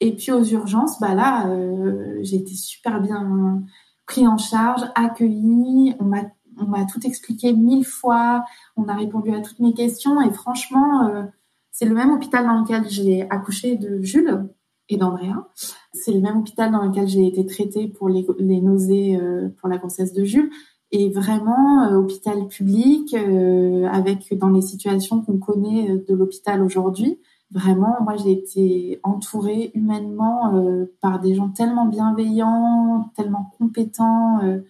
Et 0.00 0.14
puis 0.14 0.30
aux 0.30 0.44
urgences, 0.44 1.00
bah 1.00 1.14
là, 1.14 1.48
euh, 1.48 2.18
j'ai 2.20 2.36
été 2.36 2.54
super 2.54 3.00
bien 3.00 3.62
pris 4.06 4.28
en 4.28 4.38
charge, 4.38 4.82
accueillie. 4.94 5.96
On 5.98 6.04
m'a 6.04 6.22
on 6.60 6.66
m'a 6.66 6.84
tout 6.84 7.04
expliqué 7.04 7.52
mille 7.52 7.84
fois. 7.84 8.44
On 8.76 8.86
a 8.86 8.94
répondu 8.94 9.34
à 9.34 9.40
toutes 9.40 9.58
mes 9.58 9.74
questions 9.74 10.20
et 10.20 10.32
franchement, 10.32 11.08
euh, 11.08 11.24
c'est 11.72 11.86
le 11.86 11.94
même 11.94 12.12
hôpital 12.12 12.46
dans 12.46 12.60
lequel 12.60 12.88
j'ai 12.88 13.28
accouché 13.28 13.76
de 13.76 14.00
Jules 14.02 14.48
et 14.88 14.96
d'Andrea. 14.96 15.48
C'est 15.92 16.12
le 16.12 16.20
même 16.20 16.38
hôpital 16.38 16.72
dans 16.72 16.82
lequel 16.82 17.08
j'ai 17.08 17.26
été 17.26 17.44
traitée 17.46 17.88
pour 17.88 18.08
les, 18.08 18.24
nausées 18.60 19.16
euh, 19.16 19.48
pour 19.60 19.68
la 19.68 19.78
grossesse 19.78 20.12
de 20.12 20.24
Jules. 20.24 20.50
Et 20.90 21.10
vraiment, 21.10 21.84
euh, 21.84 21.96
hôpital 21.96 22.48
public, 22.48 23.14
avec 23.14 24.36
dans 24.38 24.48
les 24.48 24.62
situations 24.62 25.22
qu'on 25.22 25.38
connaît 25.38 25.98
de 26.08 26.14
l'hôpital 26.14 26.62
aujourd'hui, 26.62 27.18
vraiment, 27.50 27.96
moi, 28.02 28.16
j'ai 28.16 28.32
été 28.32 29.00
entourée 29.02 29.70
humainement 29.74 30.54
euh, 30.54 30.94
par 31.00 31.20
des 31.20 31.34
gens 31.34 31.48
tellement 31.50 31.86
bienveillants, 31.86 33.10
tellement 33.16 33.50
compétents. 33.58 34.42
Euh. 34.42 34.60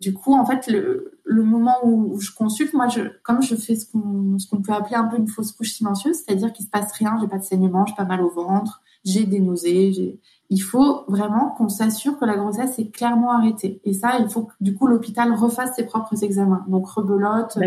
Du 0.00 0.14
coup, 0.14 0.34
en 0.34 0.44
fait, 0.44 0.68
le, 0.68 1.42
moment 1.42 1.76
où, 1.82 2.20
je 2.20 2.32
consulte, 2.32 2.72
moi, 2.74 2.86
comme 3.24 3.42
je 3.42 3.56
fais 3.56 3.74
ce 3.74 3.90
qu'on 3.90 4.38
ce 4.38 4.48
qu'on 4.48 4.62
peut 4.62 4.72
appeler 4.72 4.96
un 4.96 5.04
peu 5.04 5.16
une 5.16 5.26
fausse 5.26 5.52
couche 5.52 5.72
silencieuse, 5.72 6.16
c'est-à-dire 6.16 6.52
qu'il 6.52 6.64
se 6.64 6.70
passe 6.70 6.92
rien, 6.92 7.16
j'ai 7.20 7.26
pas 7.26 7.38
de 7.38 7.42
saignement, 7.42 7.84
j'ai 7.86 7.94
pas 7.94 8.04
mal 8.04 8.22
au 8.22 8.30
ventre, 8.30 8.82
j'ai 9.08 9.24
des 9.24 9.40
nausées, 9.40 10.20
il 10.50 10.62
faut 10.62 11.04
vraiment 11.08 11.50
qu'on 11.56 11.68
s'assure 11.68 12.18
que 12.18 12.24
la 12.24 12.36
grossesse 12.36 12.78
est 12.78 12.90
clairement 12.90 13.32
arrêtée. 13.32 13.80
Et 13.84 13.92
ça, 13.92 14.18
il 14.18 14.28
faut 14.28 14.44
que 14.44 14.54
du 14.60 14.74
coup 14.74 14.86
l'hôpital 14.86 15.32
refasse 15.32 15.76
ses 15.76 15.84
propres 15.84 16.24
examens. 16.24 16.64
Donc 16.68 16.88
rebelote, 16.88 17.58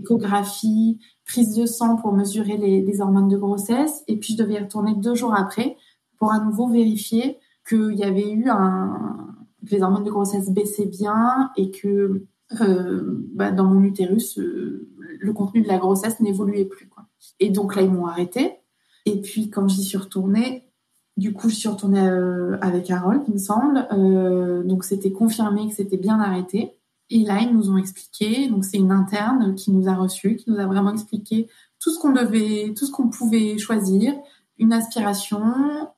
échographie, 0.00 0.98
prise 1.24 1.54
de 1.54 1.66
sang 1.66 1.96
pour 1.96 2.12
mesurer 2.12 2.56
les, 2.56 3.00
hormones 3.00 3.28
de 3.28 3.36
grossesse. 3.36 4.04
Et 4.08 4.18
puis, 4.18 4.34
je 4.34 4.42
devais 4.42 4.54
y 4.54 4.58
retourner 4.58 4.94
deux 4.94 5.14
jours 5.14 5.34
après 5.34 5.76
pour 6.18 6.32
à 6.32 6.40
nouveau 6.40 6.68
vérifier 6.68 7.38
qu'il 7.68 7.94
y 7.94 8.04
avait 8.04 8.30
eu 8.30 8.48
un, 8.48 9.36
que 9.66 9.74
les 9.74 9.82
hormones 9.82 10.04
de 10.04 10.10
grossesse 10.10 10.50
baissaient 10.50 10.86
bien 10.86 11.50
et 11.56 11.70
que 11.70 12.26
euh, 12.60 13.26
bah, 13.34 13.50
dans 13.50 13.64
mon 13.64 13.82
utérus, 13.82 14.38
euh, 14.38 14.88
le 15.18 15.32
contenu 15.32 15.62
de 15.62 15.68
la 15.68 15.78
grossesse 15.78 16.20
n'évoluait 16.20 16.66
plus. 16.66 16.88
Quoi. 16.88 17.04
Et 17.40 17.50
donc 17.50 17.74
là, 17.74 17.82
ils 17.82 17.90
m'ont 17.90 18.06
arrêté. 18.06 18.52
Et 19.06 19.20
puis, 19.20 19.50
quand 19.50 19.68
j'y 19.68 19.82
suis 19.82 19.98
retournée, 19.98 20.63
du 21.16 21.32
coup, 21.32 21.48
je 21.48 21.54
suis 21.54 21.68
retournée 21.68 22.06
euh, 22.06 22.56
avec 22.60 22.90
Harold, 22.90 23.22
il 23.28 23.34
me 23.34 23.38
semble. 23.38 23.86
donc, 24.66 24.84
c'était 24.84 25.12
confirmé 25.12 25.68
que 25.68 25.74
c'était 25.74 25.96
bien 25.96 26.20
arrêté. 26.20 26.76
Et 27.10 27.22
là, 27.24 27.40
ils 27.40 27.54
nous 27.54 27.70
ont 27.70 27.76
expliqué, 27.76 28.48
donc 28.48 28.64
c'est 28.64 28.78
une 28.78 28.90
interne 28.90 29.54
qui 29.54 29.70
nous 29.70 29.88
a 29.88 29.94
reçus, 29.94 30.36
qui 30.36 30.50
nous 30.50 30.58
a 30.58 30.66
vraiment 30.66 30.90
expliqué 30.90 31.48
tout 31.78 31.90
ce 31.90 31.98
qu'on 31.98 32.12
devait, 32.12 32.72
tout 32.76 32.86
ce 32.86 32.90
qu'on 32.90 33.08
pouvait 33.08 33.58
choisir, 33.58 34.14
une 34.58 34.72
aspiration, 34.72 35.42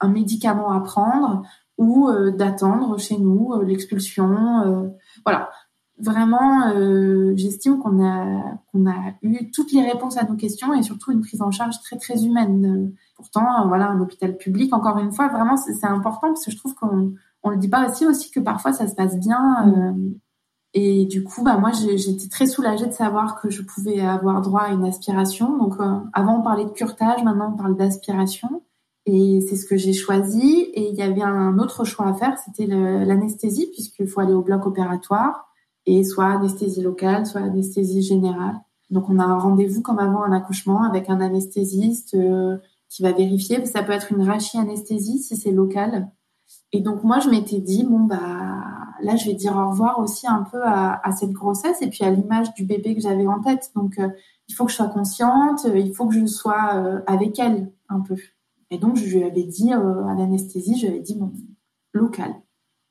un 0.01 0.09
médicament 0.09 0.73
à 0.73 0.81
prendre 0.81 1.43
ou 1.79 2.09
euh, 2.09 2.31
d'attendre 2.31 2.99
chez 2.99 3.19
nous 3.19 3.53
euh, 3.53 3.65
l'expulsion. 3.65 4.63
Euh, 4.65 4.89
voilà, 5.25 5.51
vraiment, 5.99 6.73
j'estime 7.37 7.79
qu'on 7.79 8.05
a 8.05 8.59
qu'on 8.73 8.87
a 8.87 9.15
eu 9.23 9.51
toutes 9.51 9.73
les 9.73 9.83
réponses 9.83 10.17
à 10.17 10.25
nos 10.25 10.37
questions 10.37 10.75
et 10.75 10.83
surtout 10.83 11.13
une 11.13 11.21
prise 11.21 11.43
en 11.43 11.51
charge 11.51 11.81
très 11.81 11.97
très 11.97 12.25
humaine. 12.25 12.93
Pourtant, 13.17 13.67
voilà, 13.69 13.89
un 13.89 14.01
hôpital 14.01 14.37
public, 14.37 14.75
encore 14.75 14.99
une 14.99 15.13
fois, 15.13 15.29
vraiment 15.29 15.57
c'est 15.57 15.87
important 15.87 16.29
parce 16.29 16.45
que 16.45 16.51
je 16.51 16.57
trouve 16.57 16.75
qu'on 16.75 17.15
on 17.43 17.51
le 17.51 17.57
dit 17.57 17.69
pas 17.69 17.89
aussi 17.89 18.07
aussi 18.07 18.31
que 18.31 18.41
parfois 18.41 18.73
ça 18.73 18.87
se 18.87 18.95
passe 18.95 19.19
bien. 19.19 19.95
Et 20.79 21.07
du 21.07 21.25
coup, 21.25 21.43
bah 21.43 21.57
moi, 21.57 21.71
j'étais 21.73 22.29
très 22.29 22.47
soulagée 22.47 22.87
de 22.87 22.93
savoir 22.93 23.41
que 23.41 23.49
je 23.49 23.63
pouvais 23.63 23.99
avoir 24.01 24.43
droit 24.43 24.61
à 24.61 24.73
une 24.73 24.85
aspiration. 24.85 25.57
Donc, 25.57 25.81
euh, 25.81 26.01
avant, 26.13 26.41
on 26.41 26.43
parlait 26.43 26.67
de 26.67 26.71
curtage, 26.71 27.25
maintenant, 27.25 27.55
on 27.55 27.57
parle 27.57 27.79
d'aspiration. 27.79 28.63
Et 29.07 29.41
c'est 29.49 29.57
ce 29.57 29.65
que 29.65 29.79
j'ai 29.79 29.95
choisi. 29.95 30.71
Et 30.75 30.91
il 30.91 30.95
y 30.95 31.01
avait 31.01 31.23
un 31.23 31.59
autre 31.59 31.85
choix 31.85 32.09
à 32.09 32.13
faire, 32.13 32.37
c'était 32.45 32.67
l'anesthésie, 32.67 33.71
puisqu'il 33.73 34.07
faut 34.07 34.21
aller 34.21 34.35
au 34.35 34.43
bloc 34.43 34.67
opératoire, 34.67 35.46
et 35.87 36.05
soit 36.05 36.27
anesthésie 36.27 36.83
locale, 36.83 37.27
soit 37.27 37.41
anesthésie 37.41 38.03
générale. 38.03 38.61
Donc, 38.91 39.09
on 39.09 39.19
a 39.19 39.25
un 39.25 39.39
rendez-vous 39.39 39.83
comme 39.83 39.99
avant 39.99 40.23
un 40.23 40.33
accouchement 40.33 40.83
avec 40.83 41.09
un 41.11 41.21
anesthésiste 41.21 42.15
euh, 42.15 42.59
qui 42.89 43.03
va 43.03 43.13
vérifier. 43.13 43.65
Ça 43.67 43.83
peut 43.83 43.93
être 43.93 44.13
une 44.13 44.29
anesthésie 44.29 45.19
si 45.19 45.37
c'est 45.37 45.51
local. 45.51 46.11
Et 46.73 46.81
donc 46.81 47.03
moi, 47.03 47.19
je 47.21 47.29
m'étais 47.29 47.59
dit, 47.59 47.85
bon, 47.85 48.01
bah 48.01 48.19
là, 49.01 49.17
je 49.17 49.27
vais 49.27 49.35
dire 49.35 49.57
au 49.57 49.71
revoir 49.71 49.99
aussi 49.99 50.27
un 50.29 50.45
peu 50.45 50.63
à, 50.63 51.01
cette 51.19 51.33
grossesse 51.33 51.83
et 51.83 51.89
puis 51.89 52.05
à 52.05 52.11
l'image 52.11 52.53
du 52.55 52.65
bébé 52.65 52.95
que 52.95 53.01
j'avais 53.01 53.27
en 53.27 53.41
tête. 53.41 53.71
Donc, 53.75 53.99
euh, 53.99 54.09
il 54.49 54.55
faut 54.55 54.65
que 54.65 54.71
je 54.71 54.77
sois 54.77 54.89
consciente, 54.89 55.65
euh, 55.67 55.79
il 55.79 55.93
faut 55.93 56.07
que 56.07 56.15
je 56.15 56.25
sois 56.27 57.03
avec 57.07 57.39
elle 57.39 57.73
un 57.89 58.01
peu. 58.01 58.17
Et 58.71 58.79
donc, 58.79 58.97
je 58.97 59.05
lui 59.05 59.25
avais 59.25 59.45
dit 59.45 59.73
à 59.73 60.15
l'anesthésie, 60.17 60.77
je 60.77 60.87
lui 60.87 60.89
avais 60.95 61.01
dit, 61.01 61.17
bon, 61.17 61.33
local. 61.93 62.35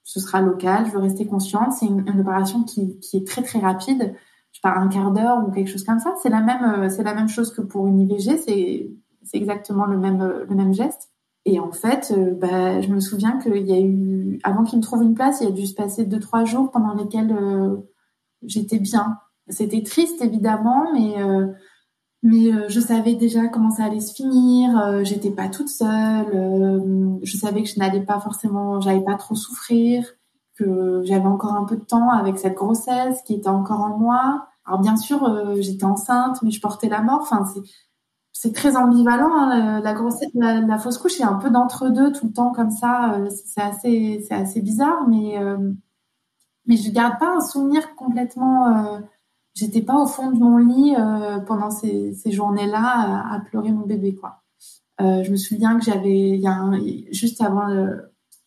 Ce 0.06 0.22
sera 0.22 0.39
local, 0.39 0.86
je 0.86 0.91
veux 0.91 0.99
rester 0.99 1.28
consciente. 1.28 1.74
C'est 1.74 1.88
une, 1.88 2.20
opération 2.20 2.64
qui, 2.64 2.97
qui, 2.99 3.18
est 3.18 3.28
très, 3.28 3.41
très 3.41 3.60
rapide. 3.60 4.16
Je 4.53 4.62
pars 4.62 4.78
un 4.78 4.88
quart 4.88 5.12
d'heure 5.12 5.45
ou 5.45 5.51
quelque 5.51 5.68
chose 5.68 5.84
comme 5.84 5.99
ça. 5.99 6.14
C'est 6.24 6.30
la 6.30 6.39
même, 6.39 6.89
c'est 6.89 7.03
la 7.03 7.14
même 7.14 7.28
chose 7.28 7.53
que 7.53 7.62
pour 7.62 7.88
une 7.88 7.99
IVG. 7.99 8.38
C'est, 8.38 8.91
c'est 9.24 9.38
exactement 9.38 9.86
le 9.86 9.97
même, 9.97 10.45
le 10.47 10.56
même 10.56 10.74
geste. 10.74 11.10
Et 11.45 11.60
en 11.60 11.72
fait, 11.72 12.12
euh, 12.18 12.34
bah, 12.34 12.82
je 12.82 12.89
me 12.89 12.99
souviens 12.99 13.38
qu'il 13.39 13.68
y 13.68 13.74
a 13.74 13.80
eu, 13.80 14.39
avant 14.43 14.64
qu'il 14.64 14.80
me 14.80 14.84
trouve 14.84 15.03
une 15.03 15.14
place, 15.14 15.41
il 15.41 15.45
y 15.45 15.47
a 15.47 15.51
dû 15.51 15.66
se 15.68 15.76
passer 15.76 16.06
deux 16.06 16.20
trois 16.20 16.43
jours 16.43 16.72
pendant 16.72 16.95
lesquels 16.95 17.32
euh, 17.32 17.78
j'étais 18.43 18.80
bien. 18.80 19.18
C'était 19.47 19.84
triste 19.84 20.24
évidemment, 20.24 20.91
mais 20.93 21.22
euh, 21.22 21.47
mais 22.26 22.69
je 22.69 22.80
savais 22.80 23.15
déjà 23.15 23.47
comment 23.47 23.71
ça 23.71 23.86
allait 23.86 24.01
se 24.01 24.13
finir. 24.13 25.03
j'étais 25.03 25.32
pas 25.32 25.47
toute 25.47 25.69
seule. 25.69 27.19
je 27.23 27.38
savais 27.38 27.63
que 27.63 27.69
je 27.69 27.80
n'allais 27.80 28.03
pas 28.03 28.19
forcément, 28.19 28.82
j'allais 28.82 29.03
pas 29.03 29.15
trop 29.15 29.36
souffrir, 29.36 30.03
que 30.57 31.01
j'avais 31.05 31.28
encore 31.28 31.53
un 31.53 31.65
peu 31.65 31.78
de 31.78 31.84
temps 31.84 32.09
avec 32.09 32.38
cette 32.39 32.55
grossesse 32.55 33.21
qui 33.26 33.36
était 33.36 33.49
encore 33.49 33.82
en 33.82 33.97
moi. 33.97 34.47
Alors 34.65 34.80
bien 34.82 34.97
sûr, 34.97 35.55
j'étais 35.59 35.86
enceinte, 35.86 36.41
mais 36.41 36.51
je 36.51 36.59
portais 36.59 36.89
la 36.89 37.01
mort. 37.01 37.21
Enfin, 37.21 37.45
c'est 37.53 37.61
c'est 38.38 38.53
très 38.53 38.76
ambivalent. 38.76 39.34
Hein, 39.34 39.80
la 39.82 39.93
grossesse, 39.93 40.30
la, 40.36 40.78
fausse 40.78 40.97
couche, 40.97 41.19
est 41.21 41.23
un 41.23 41.36
peu 41.36 41.49
d'entre 41.49 41.89
deux 41.89 42.11
tout 42.11 42.28
le 42.28 42.34
temps 42.34 42.51
comme 42.51 42.69
ça. 42.69 43.13
Euh, 43.13 43.30
c'est 43.30 43.61
assez, 43.61 44.26
c'est 44.28 44.36
assez 44.36 44.61
bizarre, 44.61 45.07
mais 45.07 45.39
euh, 45.39 45.57
mais 46.65 46.76
je 46.76 46.91
garde 46.91 47.17
pas 47.17 47.38
un 47.38 47.39
souvenir 47.39 47.95
complètement. 47.95 48.99
Euh, 49.56 49.66
j'étais 49.66 49.82
pas 49.82 50.01
au 50.01 50.06
fond 50.06 50.32
de 50.32 50.38
mon 50.38 50.58
lit 50.58 50.95
pendant 51.47 51.70
ces, 51.70 52.16
journées-là 52.26 53.26
à, 53.32 53.39
pleurer 53.39 53.72
mon 53.72 53.86
bébé, 53.86 54.16
quoi. 54.16 54.41
je 54.99 55.30
me 55.32 55.38
souviens 55.38 55.80
que 55.80 55.86
j'avais, 55.86 56.41
juste 57.12 57.41
avant 57.41 57.68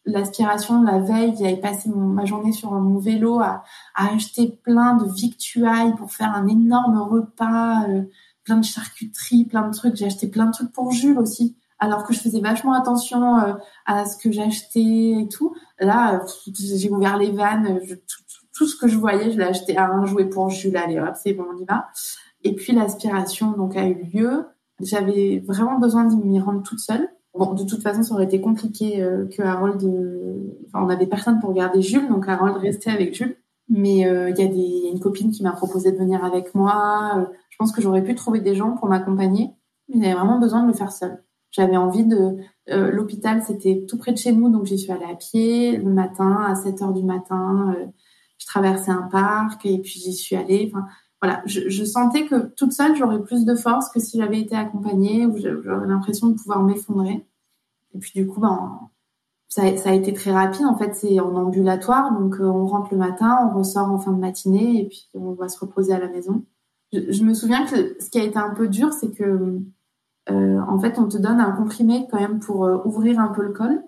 l'aspiration, 0.05 0.83
la 0.83 0.99
veille, 0.99 1.35
j'avais 1.39 1.57
passé 1.57 1.91
ma 1.91 2.25
journée 2.25 2.53
sur 2.53 2.73
mon 2.73 2.99
vélo 2.99 3.41
à, 3.41 3.65
acheter 3.95 4.49
plein 4.63 4.97
de 4.97 5.11
victuailles 5.11 5.95
pour 5.97 6.13
faire 6.13 6.35
un 6.35 6.47
énorme 6.47 6.99
repas 6.99 7.87
plein 8.49 8.57
de 8.57 8.65
charcuterie, 8.65 9.45
plein 9.45 9.69
de 9.69 9.77
trucs. 9.77 9.97
J'ai 9.97 10.07
acheté 10.07 10.27
plein 10.27 10.47
de 10.47 10.53
trucs 10.53 10.73
pour 10.73 10.91
Jules 10.91 11.19
aussi, 11.19 11.55
alors 11.79 12.05
que 12.05 12.15
je 12.15 12.19
faisais 12.19 12.41
vachement 12.41 12.73
attention 12.73 13.39
euh, 13.39 13.53
à 13.85 14.07
ce 14.07 14.17
que 14.17 14.33
j'achetais 14.33 15.21
et 15.21 15.29
tout. 15.31 15.55
Là, 15.79 16.23
j'ai 16.55 16.89
ouvert 16.89 17.19
les 17.19 17.31
vannes, 17.31 17.79
tout, 17.87 18.23
ce 18.67 18.77
que 18.77 18.89
je 18.89 18.97
voyais, 18.97 19.31
je 19.31 19.39
l'ai 19.39 19.45
acheté 19.45 19.77
à 19.77 19.91
un 19.91 20.05
jouet 20.07 20.27
pour 20.27 20.51
Jules. 20.51 20.77
Allez, 20.77 20.99
hop, 20.99 21.15
c'est 21.15 21.33
bon, 21.33 21.45
on 21.53 21.59
y 21.59 21.65
va. 21.65 21.89
Et 22.45 22.55
puis 22.55 22.73
l'aspiration 22.73 23.53
donc 23.53 23.77
a 23.77 23.87
eu 23.87 24.03
lieu. 24.13 24.47
J'avais 24.81 25.43
vraiment 25.47 25.79
besoin 25.79 26.05
d'y 26.05 26.17
m'y 26.17 26.41
rendre 26.41 26.63
toute 26.63 26.79
seule. 26.79 27.09
Bon, 27.35 27.55
de 27.55 27.65
toute 27.65 27.83
façon, 27.83 28.03
ça 28.03 28.15
aurait 28.15 28.25
été 28.25 28.41
compliqué 28.41 29.03
euh, 29.03 29.27
que 29.27 29.43
Harold. 29.43 29.83
Euh, 29.83 30.59
enfin, 30.67 30.85
on 30.85 30.89
avait 30.89 31.07
personne 31.07 31.41
pour 31.41 31.53
garder 31.53 31.83
Jules, 31.83 32.09
donc 32.09 32.29
Harold 32.29 32.57
restait 32.57 32.91
avec 32.91 33.15
Jules. 33.15 33.37
Mais 33.71 33.99
il 33.99 34.39
y, 34.39 34.43
a 34.43 34.47
des, 34.47 34.89
une 34.91 34.99
copine 34.99 35.31
qui 35.31 35.43
m'a 35.43 35.53
proposé 35.53 35.93
de 35.93 35.99
venir 35.99 36.25
avec 36.25 36.55
moi. 36.55 37.29
Je 37.51 37.57
pense 37.59 37.71
que 37.71 37.83
j'aurais 37.83 38.03
pu 38.03 38.15
trouver 38.15 38.41
des 38.41 38.55
gens 38.55 38.71
pour 38.71 38.89
m'accompagner, 38.89 39.51
mais 39.91 40.05
j'avais 40.05 40.15
vraiment 40.15 40.39
besoin 40.39 40.63
de 40.63 40.69
le 40.69 40.73
faire 40.73 40.91
seule. 40.91 41.23
J'avais 41.51 41.77
envie 41.77 42.05
de... 42.05 42.37
Euh, 42.71 42.91
l'hôpital, 42.91 43.43
c'était 43.43 43.87
tout 43.89 43.97
près 43.97 44.13
de 44.13 44.19
chez 44.19 44.33
nous, 44.33 44.51
donc 44.51 44.67
j'y 44.67 44.79
suis 44.79 44.93
allée 44.93 45.11
à 45.11 45.15
pied 45.15 45.79
le 45.79 45.91
matin, 45.91 46.45
à 46.47 46.55
7 46.55 46.83
heures 46.83 46.93
du 46.93 47.03
matin. 47.03 47.75
Euh, 47.77 47.87
traversais 48.49 48.91
un 48.91 49.03
parc 49.03 49.65
et 49.67 49.79
puis 49.79 50.01
j'y 50.01 50.13
suis 50.13 50.37
allée. 50.37 50.71
Enfin, 50.73 50.87
voilà, 51.23 51.43
je, 51.47 51.85
sentais 51.85 52.27
que 52.27 52.47
toute 52.55 52.73
seule, 52.73 52.97
j'aurais 52.97 53.23
plus 53.23 53.45
de 53.45 53.55
force 53.55 53.89
que 53.91 54.01
si 54.01 54.19
j'avais 54.19 54.41
été 54.41 54.55
accompagnée, 54.55 55.27
ou 55.27 55.37
j'aurais 55.37 55.87
l'impression 55.87 56.29
de 56.29 56.35
pouvoir 56.35 56.63
m'effondrer. 56.63 57.27
Et 57.95 57.99
puis 57.99 58.13
du 58.15 58.27
coup, 58.27 58.41
ben, 58.41 58.81
ça, 59.49 59.63
a 59.63 59.93
été 59.93 60.13
très 60.13 60.33
rapide. 60.33 60.67
En 60.67 60.77
fait, 60.77 60.95
c'est 60.95 61.19
en 61.21 61.35
ambulatoire, 61.35 62.13
donc 62.13 62.37
euh, 62.41 62.45
on 62.45 62.67
rentre 62.67 62.93
le 62.93 62.99
matin, 62.99 63.51
on 63.51 63.59
ressort 63.59 63.91
en 63.91 63.99
fin 63.99 64.13
de 64.13 64.21
matinée 64.21 64.83
et 64.83 64.89
puis 64.89 65.09
on 65.15 65.33
va 65.33 65.49
se 65.49 65.59
reposer 65.59 65.93
à 65.93 65.99
la 65.99 66.09
maison 66.09 66.45
je, 66.93 67.23
me 67.23 67.35
souviens 67.35 67.67
que 67.67 67.97
ce 68.01 68.11
qui 68.11 68.19
a 68.19 68.25
été 68.25 68.39
un 68.39 68.55
peu 68.55 68.69
dur, 68.69 68.93
c'est 68.93 69.13
que 69.13 69.61
euh, 70.31 70.61
en 70.61 70.79
fait, 70.79 70.99
on 70.99 71.09
te 71.09 71.17
donne 71.17 71.41
un 71.41 71.53
comprimé 71.53 72.07
quand 72.11 72.21
même 72.21 72.39
pour 72.39 72.65
euh, 72.65 72.79
ouvrir 72.85 73.19
un 73.19 73.29
peu 73.29 73.43
le 73.43 73.53
col, 73.53 73.83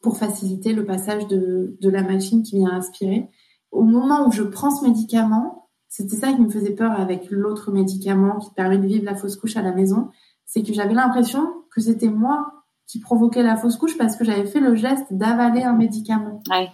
pour 0.00 0.18
faciliter 0.18 0.72
le 0.72 0.84
passage 0.84 1.26
de, 1.26 1.76
de 1.80 1.88
la 1.88 2.02
machine 2.02 2.42
qui 2.42 2.58
vient 2.58 2.70
aspirer. 2.70 3.28
Au 3.74 3.82
moment 3.82 4.26
où 4.26 4.32
je 4.32 4.42
prends 4.42 4.70
ce 4.70 4.84
médicament, 4.84 5.68
c'était 5.88 6.16
ça 6.16 6.32
qui 6.32 6.40
me 6.40 6.48
faisait 6.48 6.74
peur 6.74 6.92
avec 6.92 7.30
l'autre 7.30 7.70
médicament 7.70 8.38
qui 8.38 8.50
permet 8.54 8.78
de 8.78 8.86
vivre 8.86 9.04
la 9.04 9.14
fausse 9.14 9.36
couche 9.36 9.56
à 9.56 9.62
la 9.62 9.72
maison, 9.72 10.10
c'est 10.46 10.62
que 10.62 10.72
j'avais 10.72 10.94
l'impression 10.94 11.46
que 11.70 11.80
c'était 11.80 12.08
moi 12.08 12.64
qui 12.86 13.00
provoquais 13.00 13.42
la 13.42 13.56
fausse 13.56 13.76
couche 13.76 13.98
parce 13.98 14.16
que 14.16 14.24
j'avais 14.24 14.46
fait 14.46 14.60
le 14.60 14.74
geste 14.74 15.12
d'avaler 15.12 15.62
un 15.62 15.72
médicament. 15.72 16.40
Ouais. 16.50 16.68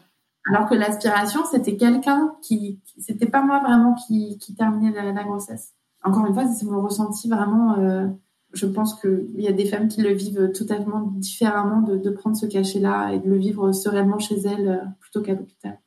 Alors 0.51 0.69
que 0.69 0.75
l'aspiration, 0.75 1.41
c'était 1.51 1.77
quelqu'un 1.77 2.35
qui, 2.43 2.81
c'était 2.99 3.27
pas 3.27 3.43
moi 3.43 3.61
vraiment 3.61 3.95
qui, 3.95 4.39
qui 4.39 4.55
terminait 4.55 4.91
la, 4.91 5.25
grossesse. 5.25 5.75
Encore 6.03 6.27
une 6.27 6.35
fois, 6.35 6.47
c'est 6.49 6.67
mon 6.67 6.83
ressenti 6.83 7.29
vraiment. 7.29 7.79
Euh, 7.79 8.07
je 8.53 8.67
pense 8.67 8.99
qu'il 9.01 9.41
y 9.41 9.49
a 9.49 9.53
des 9.53 9.67
femmes 9.67 9.89
qui 9.89 10.03
le 10.03 10.13
vivent 10.13 10.51
totalement 10.53 11.03
différemment 11.17 11.83
de, 11.83 11.97
de 11.97 12.11
prendre 12.11 12.37
ce 12.37 12.47
cachet-là 12.47 13.13
et 13.13 13.21
de 13.21 13.29
le 13.29 13.37
vivre 13.37 13.71
sereinement 13.73 14.19
chez 14.19 14.41
elles 14.41 14.69
euh, 14.69 14.85
plutôt 14.99 15.21
qu'à 15.21 15.35
l'hôpital. 15.35 15.79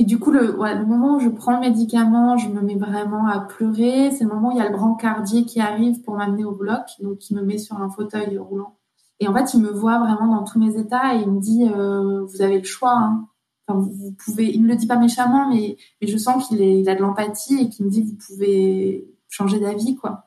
Et 0.00 0.04
du 0.04 0.20
coup, 0.20 0.30
le, 0.30 0.56
ouais, 0.56 0.76
le 0.76 0.86
moment 0.86 1.16
où 1.16 1.20
je 1.20 1.28
prends 1.28 1.54
le 1.54 1.58
médicament, 1.58 2.38
je 2.38 2.48
me 2.48 2.60
mets 2.60 2.76
vraiment 2.76 3.26
à 3.26 3.40
pleurer. 3.40 4.12
C'est 4.12 4.22
le 4.22 4.30
moment 4.30 4.50
où 4.50 4.52
il 4.52 4.58
y 4.58 4.60
a 4.60 4.68
le 4.68 4.76
brancardier 4.76 5.44
qui 5.44 5.60
arrive 5.60 6.02
pour 6.02 6.14
m'amener 6.14 6.44
au 6.44 6.52
bloc, 6.52 6.84
donc 7.00 7.28
il 7.28 7.36
me 7.36 7.42
met 7.42 7.58
sur 7.58 7.82
un 7.82 7.90
fauteuil 7.90 8.38
roulant. 8.38 8.76
Et 9.18 9.26
en 9.26 9.34
fait, 9.34 9.54
il 9.54 9.60
me 9.60 9.70
voit 9.70 9.98
vraiment 9.98 10.36
dans 10.36 10.44
tous 10.44 10.60
mes 10.60 10.78
états 10.78 11.16
et 11.16 11.22
il 11.22 11.28
me 11.28 11.40
dit 11.40 11.68
euh, 11.68 12.24
Vous 12.26 12.42
avez 12.42 12.58
le 12.58 12.64
choix. 12.64 12.94
Hein. 12.94 13.26
Enfin, 13.66 13.80
vous, 13.80 14.12
pouvez. 14.24 14.54
Il 14.54 14.62
me 14.62 14.68
le 14.68 14.76
dit 14.76 14.86
pas 14.86 14.98
méchamment, 14.98 15.52
mais, 15.52 15.76
mais 16.00 16.06
je 16.06 16.16
sens 16.16 16.46
qu'il 16.46 16.60
il 16.60 16.88
a 16.88 16.94
de 16.94 17.00
l'empathie 17.00 17.58
et 17.60 17.68
qu'il 17.68 17.84
me 17.84 17.90
dit 17.90 18.02
Vous 18.02 18.16
pouvez 18.24 19.12
changer 19.28 19.58
d'avis, 19.58 19.96
quoi. 19.96 20.26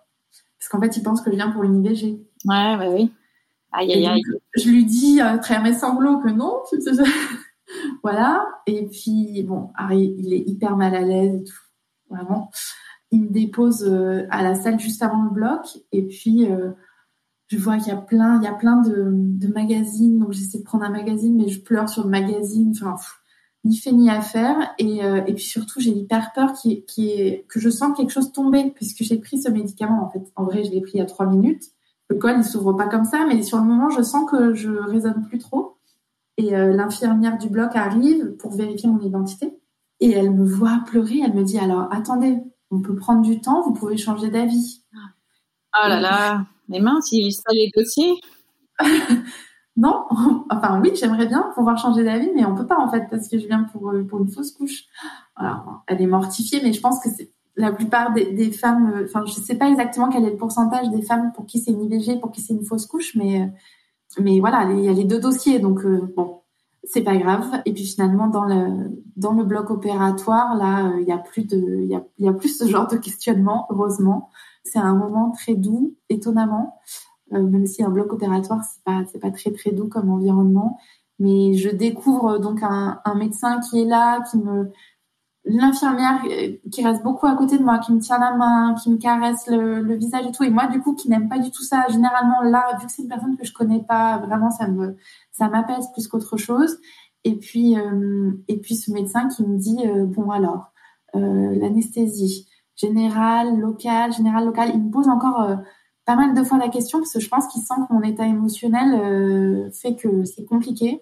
Parce 0.59 0.67
qu'en 0.69 0.81
fait, 0.81 0.97
il 0.97 1.01
pense 1.01 1.21
que 1.21 1.31
je 1.31 1.37
viens 1.37 1.49
pour 1.49 1.63
une 1.63 1.81
IVG. 1.81 2.19
Ouais, 2.43 2.75
ouais, 2.77 2.89
oui. 2.89 3.11
Aïe, 3.71 3.93
aïe, 3.93 4.05
aïe. 4.05 4.21
je 4.53 4.69
lui 4.69 4.83
dis 4.83 5.21
à 5.21 5.37
travers 5.37 5.63
mes 5.63 5.73
sanglots 5.73 6.17
que 6.17 6.27
non. 6.29 6.57
Voilà. 8.03 8.45
Et 8.67 8.87
puis, 8.87 9.43
bon, 9.43 9.69
Harry, 9.75 10.15
il 10.17 10.33
est 10.33 10.47
hyper 10.47 10.75
mal 10.77 10.95
à 10.95 11.01
l'aise 11.01 11.35
et 11.35 11.43
tout. 11.43 11.61
Vraiment. 12.09 12.51
Il 13.11 13.23
me 13.23 13.29
dépose 13.29 13.83
euh, 13.83 14.25
à 14.29 14.43
la 14.43 14.55
salle 14.55 14.79
juste 14.79 15.01
avant 15.03 15.23
le 15.23 15.31
bloc. 15.31 15.79
Et 15.91 16.03
puis, 16.03 16.49
euh, 16.49 16.71
je 17.47 17.57
vois 17.57 17.77
qu'il 17.77 17.87
y 17.87 17.91
a 17.91 17.97
plein, 17.97 18.39
il 18.41 18.45
y 18.45 18.47
a 18.47 18.53
plein 18.53 18.81
de, 18.81 19.47
magazines. 19.53 20.19
Donc, 20.19 20.31
j'essaie 20.31 20.59
de 20.59 20.63
prendre 20.63 20.83
un 20.83 20.89
magazine, 20.89 21.35
mais 21.35 21.49
je 21.49 21.61
pleure 21.61 21.89
sur 21.89 22.03
le 22.03 22.09
magazine. 22.09 22.73
Enfin, 22.75 22.95
ni 23.63 23.77
fait 23.77 23.91
ni 23.91 24.09
à 24.09 24.21
faire. 24.21 24.73
Et, 24.77 25.03
euh, 25.03 25.21
puis 25.21 25.43
surtout, 25.43 25.79
j'ai 25.79 25.91
hyper 25.91 26.31
peur 26.33 26.53
que 26.53 27.59
je 27.59 27.69
sens 27.69 27.95
quelque 27.95 28.11
chose 28.11 28.31
tomber 28.31 28.71
puisque 28.71 29.03
j'ai 29.03 29.17
pris 29.17 29.41
ce 29.41 29.49
médicament. 29.49 30.03
En 30.03 30.09
fait, 30.09 30.23
en 30.35 30.45
vrai, 30.45 30.63
je 30.63 30.71
l'ai 30.71 30.81
pris 30.81 30.93
il 30.95 30.99
y 30.99 31.01
a 31.01 31.05
trois 31.05 31.25
minutes. 31.25 31.63
Le 32.09 32.17
col, 32.17 32.35
il 32.37 32.43
s'ouvre 32.43 32.73
pas 32.73 32.87
comme 32.87 33.05
ça, 33.05 33.25
mais 33.25 33.41
sur 33.41 33.57
le 33.57 33.63
moment, 33.63 33.89
je 33.89 34.01
sens 34.01 34.29
que 34.29 34.53
je 34.53 34.69
résonne 34.69 35.25
plus 35.29 35.37
trop. 35.37 35.70
Et 36.37 36.55
euh, 36.55 36.73
l'infirmière 36.73 37.37
du 37.37 37.49
bloc 37.49 37.75
arrive 37.75 38.35
pour 38.37 38.53
vérifier 38.53 38.89
mon 38.89 38.99
identité. 38.99 39.57
Et 39.99 40.11
elle 40.11 40.31
me 40.31 40.45
voit 40.45 40.81
pleurer. 40.85 41.21
Elle 41.23 41.33
me 41.33 41.43
dit 41.43 41.59
alors, 41.59 41.87
attendez, 41.91 42.39
on 42.71 42.81
peut 42.81 42.95
prendre 42.95 43.21
du 43.21 43.41
temps. 43.41 43.61
Vous 43.61 43.73
pouvez 43.73 43.97
changer 43.97 44.29
d'avis. 44.29 44.83
Oh 45.73 45.87
là 45.87 45.99
là, 46.01 46.45
mais 46.67 46.79
mince, 46.79 47.11
il 47.11 47.31
ça 47.31 47.51
les 47.51 47.71
dossiers. 47.75 48.13
non, 49.77 50.05
enfin 50.49 50.81
oui, 50.81 50.91
j'aimerais 50.95 51.27
bien 51.27 51.51
pouvoir 51.55 51.77
changer 51.77 52.03
d'avis, 52.03 52.29
mais 52.35 52.45
on 52.45 52.55
peut 52.55 52.67
pas 52.67 52.77
en 52.77 52.89
fait 52.89 53.07
parce 53.09 53.27
que 53.29 53.39
je 53.39 53.47
viens 53.47 53.63
pour 53.63 53.89
euh, 53.91 54.03
pour 54.03 54.19
une 54.19 54.29
fausse 54.29 54.51
couche. 54.51 54.83
Alors, 55.35 55.83
elle 55.87 56.01
est 56.01 56.07
mortifiée, 56.07 56.59
mais 56.61 56.73
je 56.73 56.81
pense 56.81 57.01
que 57.01 57.09
c'est 57.09 57.31
la 57.55 57.71
plupart 57.71 58.13
des, 58.13 58.51
femmes. 58.51 58.91
Euh, 58.93 59.05
enfin, 59.05 59.23
je 59.25 59.33
sais 59.33 59.55
pas 59.55 59.69
exactement 59.69 60.09
quel 60.09 60.25
est 60.25 60.31
le 60.31 60.37
pourcentage 60.37 60.89
des 60.89 61.01
femmes 61.01 61.31
pour 61.33 61.45
qui 61.45 61.59
c'est 61.59 61.71
une 61.71 61.83
IVG, 61.83 62.19
pour 62.19 62.31
qui 62.31 62.41
c'est 62.41 62.53
une 62.53 62.65
fausse 62.65 62.85
couche, 62.85 63.15
mais 63.15 63.49
mais 64.19 64.39
voilà, 64.39 64.71
il 64.71 64.83
y 64.83 64.89
a 64.89 64.93
les 64.93 65.05
deux 65.05 65.19
dossiers, 65.19 65.59
donc 65.59 65.85
euh, 65.85 66.11
bon, 66.15 66.41
c'est 66.83 67.03
pas 67.03 67.17
grave. 67.17 67.61
Et 67.65 67.73
puis 67.73 67.85
finalement, 67.85 68.27
dans 68.27 68.43
le 68.43 69.43
bloc 69.43 69.69
opératoire, 69.69 70.55
là, 70.55 70.93
il 70.99 71.07
y 71.07 71.11
a 71.11 71.17
plus 71.17 71.45
de 71.45 71.57
il 71.57 72.01
y 72.19 72.27
a, 72.27 72.33
plus 72.33 72.57
ce 72.57 72.67
genre 72.67 72.87
de 72.87 72.97
questionnement, 72.97 73.67
heureusement. 73.69 74.29
C'est 74.63 74.79
un 74.79 74.95
moment 74.95 75.31
très 75.31 75.55
doux, 75.55 75.95
étonnamment. 76.09 76.75
Euh, 77.33 77.41
même 77.41 77.65
si 77.65 77.81
un 77.83 77.89
bloc 77.89 78.11
opératoire 78.11 78.59
c'est 78.63 78.83
pas 78.83 79.03
c'est 79.09 79.19
pas 79.19 79.31
très 79.31 79.51
très 79.51 79.71
doux 79.71 79.87
comme 79.87 80.09
environnement 80.09 80.77
mais 81.21 81.53
je 81.53 81.69
découvre 81.69 82.39
donc 82.39 82.61
un 82.63 83.15
médecin 83.15 83.61
qui 83.61 83.79
est 83.79 83.85
là 83.85 84.21
qui 84.29 84.37
me 84.37 84.71
l'infirmière 85.43 86.21
euh, 86.25 86.57
qui 86.71 86.85
reste 86.85 87.03
beaucoup 87.03 87.25
à 87.27 87.35
côté 87.35 87.57
de 87.57 87.63
moi 87.63 87.79
qui 87.79 87.93
me 87.93 87.99
tient 87.99 88.19
la 88.19 88.35
main 88.35 88.75
qui 88.75 88.91
me 88.91 88.97
caresse 88.97 89.47
le, 89.47 89.81
le 89.81 89.95
visage 89.95 90.25
et 90.27 90.31
tout 90.31 90.43
et 90.43 90.49
moi 90.49 90.67
du 90.67 90.79
coup 90.79 90.93
qui 90.93 91.09
n'aime 91.09 91.29
pas 91.29 91.39
du 91.39 91.49
tout 91.51 91.63
ça 91.63 91.85
généralement 91.89 92.41
là 92.43 92.77
vu 92.79 92.85
que 92.85 92.91
c'est 92.91 93.01
une 93.01 93.09
personne 93.09 93.35
que 93.37 93.45
je 93.45 93.53
connais 93.53 93.81
pas 93.83 94.19
vraiment 94.19 94.51
ça 94.51 94.67
me 94.67 94.97
ça 95.31 95.49
m'apaise 95.49 95.87
plus 95.93 96.07
qu'autre 96.07 96.37
chose 96.37 96.77
et 97.23 97.37
puis 97.37 97.77
euh, 97.77 98.31
et 98.47 98.59
puis 98.59 98.75
ce 98.75 98.91
médecin 98.91 99.27
qui 99.29 99.43
me 99.43 99.57
dit 99.57 99.79
bon 100.07 100.29
alors 100.29 100.71
l'anesthésie 101.13 102.47
générale 102.75 103.59
locale 103.59 104.13
générale 104.13 104.45
locale 104.45 104.71
il 104.73 104.83
me 104.83 104.91
pose 104.91 105.09
encore 105.09 105.57
pas 106.05 106.15
mal 106.15 106.33
de 106.33 106.43
fois 106.43 106.57
la 106.57 106.69
question 106.69 106.99
parce 106.99 107.13
que 107.13 107.19
je 107.19 107.29
pense 107.29 107.47
qu'il 107.47 107.61
sent 107.61 107.73
que 107.87 107.93
mon 107.93 108.01
état 108.01 108.25
émotionnel 108.25 108.93
euh, 108.93 109.71
fait 109.71 109.95
que 109.95 110.25
c'est 110.25 110.45
compliqué. 110.45 111.01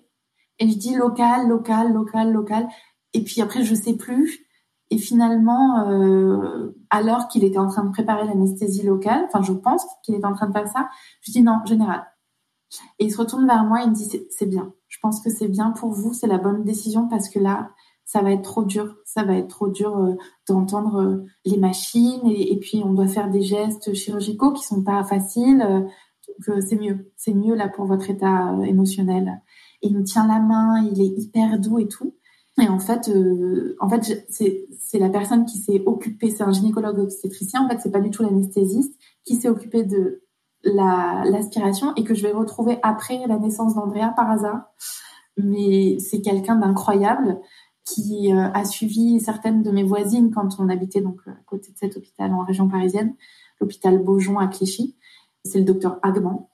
Et 0.60 0.70
je 0.70 0.78
dis 0.78 0.94
local, 0.94 1.48
local, 1.48 1.94
local, 1.94 2.34
local. 2.34 2.68
Et 3.14 3.24
puis 3.24 3.42
après, 3.42 3.64
je 3.64 3.76
sais 3.76 3.96
plus. 3.96 4.46
Et 4.92 4.98
finalement, 4.98 5.88
euh, 5.88 6.76
alors 6.90 7.28
qu'il 7.28 7.44
était 7.44 7.60
en 7.60 7.68
train 7.68 7.84
de 7.84 7.92
préparer 7.92 8.26
l'anesthésie 8.26 8.84
locale, 8.84 9.26
enfin, 9.28 9.44
je 9.44 9.54
pense 9.54 9.86
qu'il 10.04 10.16
était 10.16 10.26
en 10.26 10.34
train 10.34 10.48
de 10.48 10.54
faire 10.54 10.68
ça, 10.68 10.90
je 11.22 11.32
dis 11.32 11.44
non, 11.44 11.60
général. 11.66 12.06
Et 13.00 13.06
il 13.06 13.12
se 13.12 13.18
retourne 13.18 13.46
vers 13.46 13.64
moi 13.64 13.82
et 13.82 13.86
il 13.86 13.92
me 13.92 13.96
dit 13.96 14.10
c'est 14.30 14.46
bien. 14.46 14.74
Je 14.88 14.98
pense 15.02 15.22
que 15.22 15.30
c'est 15.30 15.48
bien 15.48 15.72
pour 15.72 15.92
vous, 15.92 16.14
c'est 16.14 16.28
la 16.28 16.38
bonne 16.38 16.64
décision 16.64 17.08
parce 17.08 17.30
que 17.30 17.40
là, 17.40 17.70
ça 18.10 18.24
va 18.24 18.32
être 18.32 18.42
trop 18.42 18.64
dur. 18.64 18.96
Ça 19.06 19.24
va 19.24 19.36
être 19.36 19.50
trop 19.50 19.70
dur 19.70 19.96
euh, 19.96 20.16
d'entendre 20.48 21.00
euh, 21.00 21.26
les 21.46 21.58
machines 21.58 22.26
et, 22.26 22.58
puis 22.60 22.82
on 22.84 22.94
doit 22.94 23.08
faire 23.08 23.30
des 23.30 23.44
gestes 23.44 23.94
chirurgicaux 23.94 24.52
qui 24.52 24.64
sont 24.64 24.84
pas 24.84 25.04
faciles. 25.04 25.62
Euh, 25.62 25.82
donc 26.48 26.64
c'est 26.64 26.76
mieux, 26.76 27.12
c'est 27.18 27.36
mieux 27.36 27.54
là 27.54 27.70
pour 27.70 27.86
votre 27.86 28.10
état 28.10 28.56
émotionnel. 28.66 29.42
Et 29.84 29.88
il 29.88 29.98
me 29.98 30.04
tient 30.04 30.28
la 30.28 30.40
main, 30.40 30.84
il 30.92 31.02
est 31.02 31.22
hyper 31.22 31.60
doux 31.60 31.78
et 31.80 31.88
tout. 31.88 32.16
Et 32.62 32.68
en 32.68 32.80
fait, 32.80 33.10
en 33.80 33.90
fait, 33.90 34.26
c'est 34.30 35.00
la 35.00 35.10
personne 35.10 35.46
qui 35.46 35.58
s'est 35.58 35.82
occupée, 35.86 36.32
c'est 36.32 36.44
un 36.44 36.52
gynécologue 36.52 37.00
obstétricien. 37.00 37.66
En 37.66 37.70
fait, 37.70 37.80
c'est 37.82 37.92
pas 37.92 38.02
du 38.02 38.12
tout 38.12 38.24
l'anesthésiste 38.24 38.94
qui 39.26 39.36
s'est 39.36 39.50
occupé 39.50 39.84
de 39.84 40.24
l'aspiration 40.64 41.94
et 41.96 42.04
que 42.04 42.14
je 42.14 42.24
vais 42.24 42.34
retrouver 42.34 42.80
après 42.84 43.26
la 43.28 43.38
naissance 43.38 43.76
d'Andrea 43.76 44.14
par 44.16 44.30
hasard. 44.30 44.64
Mais 45.38 45.98
c'est 46.00 46.22
quelqu'un 46.22 46.56
d'incroyable 46.56 47.40
qui 47.86 48.34
euh, 48.34 48.52
a 48.54 48.66
suivi 48.66 49.20
certaines 49.20 49.64
de 49.64 49.72
mes 49.72 49.84
voisines 49.84 50.32
quand 50.32 50.60
on 50.60 50.70
habitait 50.70 51.02
donc 51.02 51.20
à 51.28 51.38
côté 51.46 51.72
de 51.72 51.78
cet 51.78 51.98
hôpital 51.98 52.32
en 52.34 52.44
région 52.44 52.68
parisienne, 52.68 53.16
l'hôpital 53.60 53.98
Beaujon 54.00 54.38
à 54.38 54.48
Clichy. 54.48 54.96
C'est 55.44 55.60
le 55.60 55.66
docteur 55.66 55.98
Agman 56.04 56.48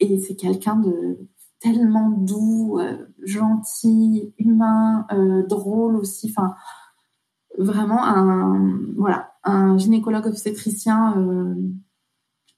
et 0.00 0.20
c'est 0.20 0.36
quelqu'un 0.36 0.76
de 0.76 1.18
tellement 1.60 2.10
doux, 2.10 2.78
euh, 2.80 3.06
gentil, 3.22 4.32
humain, 4.38 5.06
euh, 5.12 5.46
drôle 5.46 5.96
aussi. 5.96 6.32
Enfin, 6.36 6.54
vraiment 7.58 8.04
un 8.04 8.78
voilà 8.96 9.32
un 9.44 9.78
gynécologue 9.78 10.26
obstétricien 10.26 11.14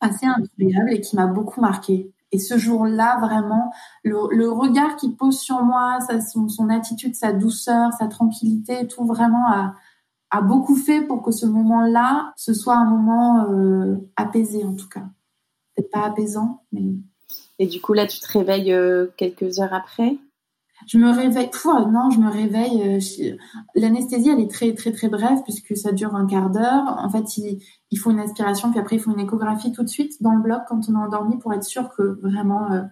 assez 0.00 0.26
incroyable 0.26 0.92
et 0.92 1.00
qui 1.00 1.16
m'a 1.16 1.26
beaucoup 1.26 1.60
marqué. 1.60 2.12
Et 2.32 2.38
ce 2.38 2.58
jour-là, 2.58 3.18
vraiment, 3.20 3.72
le, 4.04 4.48
regard 4.50 4.96
qu'il 4.96 5.16
pose 5.16 5.38
sur 5.38 5.62
moi, 5.62 5.98
son, 6.32 6.68
attitude, 6.68 7.14
sa 7.14 7.32
douceur, 7.32 7.92
sa 7.94 8.06
tranquillité, 8.06 8.86
tout 8.86 9.04
vraiment 9.04 9.46
a, 9.50 9.74
beaucoup 10.42 10.76
fait 10.76 11.02
pour 11.02 11.22
que 11.22 11.32
ce 11.32 11.46
moment-là, 11.46 12.32
ce 12.36 12.54
soit 12.54 12.76
un 12.76 12.84
moment 12.84 13.50
euh, 13.50 13.96
apaisé 14.14 14.64
en 14.64 14.74
tout 14.74 14.88
cas. 14.88 15.08
Peut-être 15.74 15.90
pas 15.90 16.04
apaisant, 16.04 16.62
mais... 16.72 16.94
Et 17.60 17.66
du 17.66 17.78
coup, 17.82 17.92
là, 17.92 18.06
tu 18.06 18.18
te 18.20 18.32
réveilles 18.32 18.72
euh, 18.72 19.08
quelques 19.18 19.60
heures 19.60 19.74
après? 19.74 20.16
Je 20.86 20.96
me 20.96 21.10
réveille. 21.10 21.50
non, 21.92 22.08
je 22.10 22.18
me 22.18 22.30
réveille. 22.30 22.98
Euh, 22.98 23.36
l'anesthésie, 23.74 24.30
elle 24.30 24.40
est 24.40 24.50
très 24.50 24.74
très 24.74 24.92
très 24.92 25.10
brève 25.10 25.42
puisque 25.44 25.76
ça 25.76 25.92
dure 25.92 26.14
un 26.14 26.26
quart 26.26 26.48
d'heure. 26.48 26.96
En 26.98 27.10
fait, 27.10 27.36
il, 27.36 27.98
faut 27.98 28.10
une 28.12 28.18
aspiration, 28.18 28.70
puis 28.70 28.80
après 28.80 28.96
il 28.96 28.98
faut 28.98 29.12
une 29.12 29.20
échographie 29.20 29.72
tout 29.72 29.82
de 29.82 29.88
suite 29.88 30.22
dans 30.22 30.32
le 30.32 30.42
bloc 30.42 30.62
quand 30.68 30.80
on 30.88 30.94
est 30.94 31.04
endormi 31.04 31.38
pour 31.38 31.52
être 31.52 31.64
sûr 31.64 31.90
que 31.94 32.18
vraiment 32.22 32.72
euh, 32.72 32.82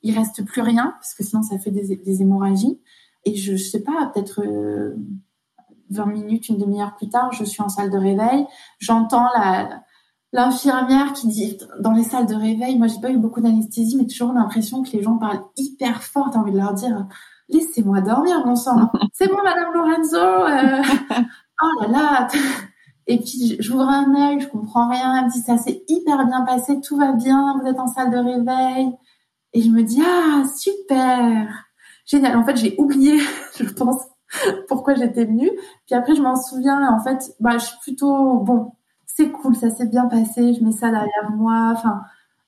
il 0.00 0.16
reste 0.16 0.42
plus 0.46 0.62
rien 0.62 0.94
parce 0.98 1.12
que 1.12 1.22
sinon 1.22 1.42
ça 1.42 1.58
fait 1.58 1.70
des, 1.70 2.22
hémorragies. 2.22 2.80
Et 3.26 3.36
je, 3.36 3.56
je 3.56 3.62
sais 3.62 3.82
pas, 3.82 4.10
peut-être 4.14 4.42
20 5.90 6.02
euh, 6.02 6.06
minutes, 6.06 6.48
une 6.48 6.56
demi-heure 6.56 6.96
plus 6.96 7.10
tard, 7.10 7.30
je 7.32 7.44
suis 7.44 7.62
en 7.62 7.68
salle 7.68 7.90
de 7.90 7.98
réveil. 7.98 8.46
J'entends 8.78 9.28
la 9.36 9.83
l'infirmière 10.34 11.12
qui 11.12 11.28
dit 11.28 11.58
dans 11.78 11.92
les 11.92 12.02
salles 12.02 12.26
de 12.26 12.34
réveil, 12.34 12.76
moi 12.76 12.88
j'ai 12.88 13.00
pas 13.00 13.10
eu 13.10 13.18
beaucoup 13.18 13.40
d'anesthésie, 13.40 13.96
mais 13.96 14.06
toujours 14.06 14.32
l'impression 14.32 14.82
que 14.82 14.90
les 14.90 15.00
gens 15.00 15.16
parlent 15.16 15.44
hyper 15.56 16.02
fort. 16.02 16.30
T'as 16.32 16.40
envie 16.40 16.52
de 16.52 16.58
leur 16.58 16.74
dire 16.74 17.06
laissez-moi 17.48 18.00
dormir, 18.00 18.44
mon 18.44 18.56
sang. 18.56 18.90
C'est 19.12 19.28
bon, 19.28 19.38
Madame 19.44 19.72
Lorenzo. 19.72 20.16
Euh. 20.16 20.82
oh 21.62 21.82
là 21.82 21.88
là. 21.88 22.28
Et 23.06 23.18
puis 23.18 23.56
j'ouvre 23.60 23.88
un 23.88 24.12
œil, 24.14 24.40
je 24.40 24.48
comprends 24.48 24.88
rien. 24.88 25.16
Elle 25.16 25.26
me 25.26 25.30
dit 25.30 25.40
ça 25.40 25.56
s'est 25.56 25.84
hyper 25.86 26.26
bien 26.26 26.42
passé, 26.42 26.80
tout 26.80 26.96
va 26.96 27.12
bien, 27.12 27.56
vous 27.60 27.68
êtes 27.68 27.78
en 27.78 27.86
salle 27.86 28.10
de 28.10 28.18
réveil. 28.18 28.90
Et 29.52 29.62
je 29.62 29.70
me 29.70 29.84
dis 29.84 30.02
ah 30.04 30.42
super, 30.56 31.64
génial. 32.06 32.36
En 32.36 32.44
fait 32.44 32.56
j'ai 32.56 32.74
oublié, 32.78 33.20
je 33.56 33.70
pense, 33.72 34.02
pourquoi 34.66 34.94
j'étais 34.94 35.26
venue. 35.26 35.50
Puis 35.86 35.94
après, 35.94 36.16
je 36.16 36.22
m'en 36.22 36.34
souviens. 36.34 36.92
En 36.92 37.00
fait, 37.04 37.36
bah, 37.38 37.58
je 37.58 37.66
suis 37.66 37.78
plutôt 37.82 38.40
bon. 38.40 38.72
C'est 39.16 39.30
cool, 39.30 39.54
ça 39.54 39.70
s'est 39.70 39.86
bien 39.86 40.06
passé. 40.06 40.54
Je 40.54 40.64
mets 40.64 40.72
ça 40.72 40.90
derrière 40.90 41.30
moi. 41.30 41.72
Enfin, 41.74 42.02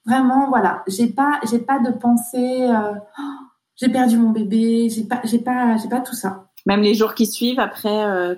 vraiment, 0.05 0.49
voilà. 0.49 0.83
J'ai 0.89 1.07
pas, 1.07 1.39
j'ai 1.49 1.61
pas 1.61 1.79
de 1.79 1.93
pensée. 1.93 2.69
Euh, 2.69 2.93
oh, 3.19 3.23
j'ai 3.77 3.89
perdu 3.89 4.19
mon 4.19 4.31
bébé. 4.31 4.89
J'ai 4.91 5.05
pas, 5.05 5.21
j'ai 5.25 5.39
pas, 5.39 5.77
j'ai 5.77 5.89
pas 5.89 6.01
tout 6.01 6.15
ça. 6.15 6.49
Même 6.67 6.81
les 6.81 6.95
jours 6.95 7.15
qui 7.15 7.27
suivent 7.27 7.61
après. 7.61 8.05
Euh... 8.05 8.35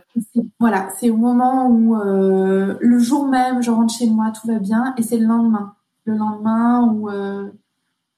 Voilà, 0.61 0.91
c'est 0.99 1.09
au 1.09 1.17
moment 1.17 1.69
où 1.69 1.97
euh, 1.97 2.77
le 2.81 2.99
jour 2.99 3.27
même, 3.27 3.63
je 3.63 3.71
rentre 3.71 3.95
chez 3.95 4.11
moi, 4.11 4.31
tout 4.39 4.47
va 4.47 4.59
bien, 4.59 4.93
et 4.99 5.03
c'est 5.03 5.17
le 5.17 5.27
lendemain. 5.27 5.75
Le 6.05 6.15
lendemain 6.15 6.83
où 6.83 7.11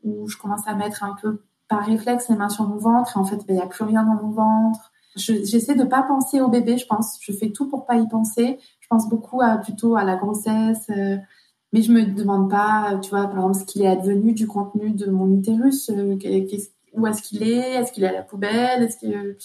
où 0.03 0.29
je 0.29 0.37
commence 0.37 0.67
à 0.67 0.75
mettre 0.75 1.05
un 1.05 1.15
peu 1.21 1.43
par 1.69 1.85
réflexe 1.85 2.29
les 2.29 2.37
mains 2.37 2.49
sur 2.49 2.67
mon 2.67 2.79
ventre, 2.79 3.17
et 3.17 3.21
en 3.21 3.25
fait, 3.25 3.37
ben, 3.37 3.45
il 3.51 3.55
n'y 3.55 3.61
a 3.61 3.67
plus 3.67 3.85
rien 3.85 4.03
dans 4.03 4.21
mon 4.21 4.31
ventre 4.31 4.90
J'essaie 5.17 5.75
de 5.75 5.85
pas 5.85 6.03
penser 6.03 6.41
au 6.41 6.49
bébé, 6.49 6.79
je 6.79 6.87
pense. 6.87 7.19
Je 7.21 7.33
fais 7.33 7.51
tout 7.51 7.69
pour 7.69 7.85
pas 7.85 7.97
y 7.97 8.09
penser. 8.09 8.59
Je 8.81 8.87
pense 8.89 9.09
beaucoup 9.09 9.41
à 9.41 9.59
plutôt 9.59 9.97
à 9.97 10.05
la 10.05 10.17
grossesse, 10.17 10.87
euh, 10.91 11.17
mais 11.73 11.83
je 11.83 11.93
me 11.93 12.05
demande 12.05 12.51
pas, 12.51 12.99
tu 13.03 13.11
vois, 13.11 13.27
par 13.27 13.37
exemple, 13.39 13.55
ce 13.55 13.65
qu'il 13.65 13.83
est 13.83 13.89
advenu 13.89 14.33
du 14.33 14.47
contenu 14.47 14.91
de 14.91 15.11
mon 15.11 15.31
utérus. 15.33 15.91
Euh, 15.91 16.17
où 16.95 17.07
est-ce 17.07 17.23
qu'il 17.23 17.43
est? 17.43 17.75
Est-ce 17.75 17.93
qu'il 17.93 18.05
est 18.05 18.09
à 18.09 18.13
la 18.13 18.23
poubelle? 18.23 18.83
Est-ce 18.83 18.99
que 18.99 19.37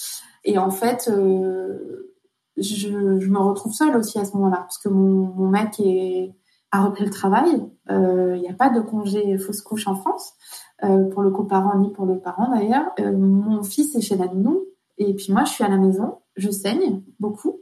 et 0.43 0.57
en 0.59 0.69
fait, 0.69 1.09
euh, 1.11 2.13
je, 2.57 3.19
je, 3.19 3.29
me 3.29 3.39
retrouve 3.39 3.73
seule 3.73 3.95
aussi 3.97 4.19
à 4.19 4.25
ce 4.25 4.33
moment-là 4.33 4.57
parce 4.57 4.77
que 4.77 4.89
mon, 4.89 5.33
mon 5.33 5.49
mec 5.49 5.79
est, 5.79 6.35
a 6.71 6.83
repris 6.83 7.03
le 7.03 7.09
travail. 7.09 7.63
Il 7.89 8.41
n'y 8.41 8.49
a 8.49 8.53
pas 8.53 8.69
de 8.69 8.81
congé 8.81 9.37
fausse 9.37 9.61
couche 9.61 9.87
en 9.87 9.95
France 9.95 10.33
pour 10.79 11.21
le 11.21 11.31
coparent 11.31 11.77
ni 11.79 11.91
pour 11.91 12.05
le 12.05 12.19
parent 12.19 12.49
d'ailleurs. 12.49 12.93
mon 12.99 13.63
fils 13.63 13.95
est 13.95 14.01
chez 14.01 14.17
la 14.17 14.27
nounou 14.27 14.65
et 14.97 15.13
puis 15.13 15.31
moi, 15.31 15.43
je 15.43 15.51
suis 15.51 15.63
à 15.63 15.69
la 15.69 15.77
maison, 15.77 16.19
je 16.35 16.49
saigne 16.49 17.01
beaucoup, 17.19 17.61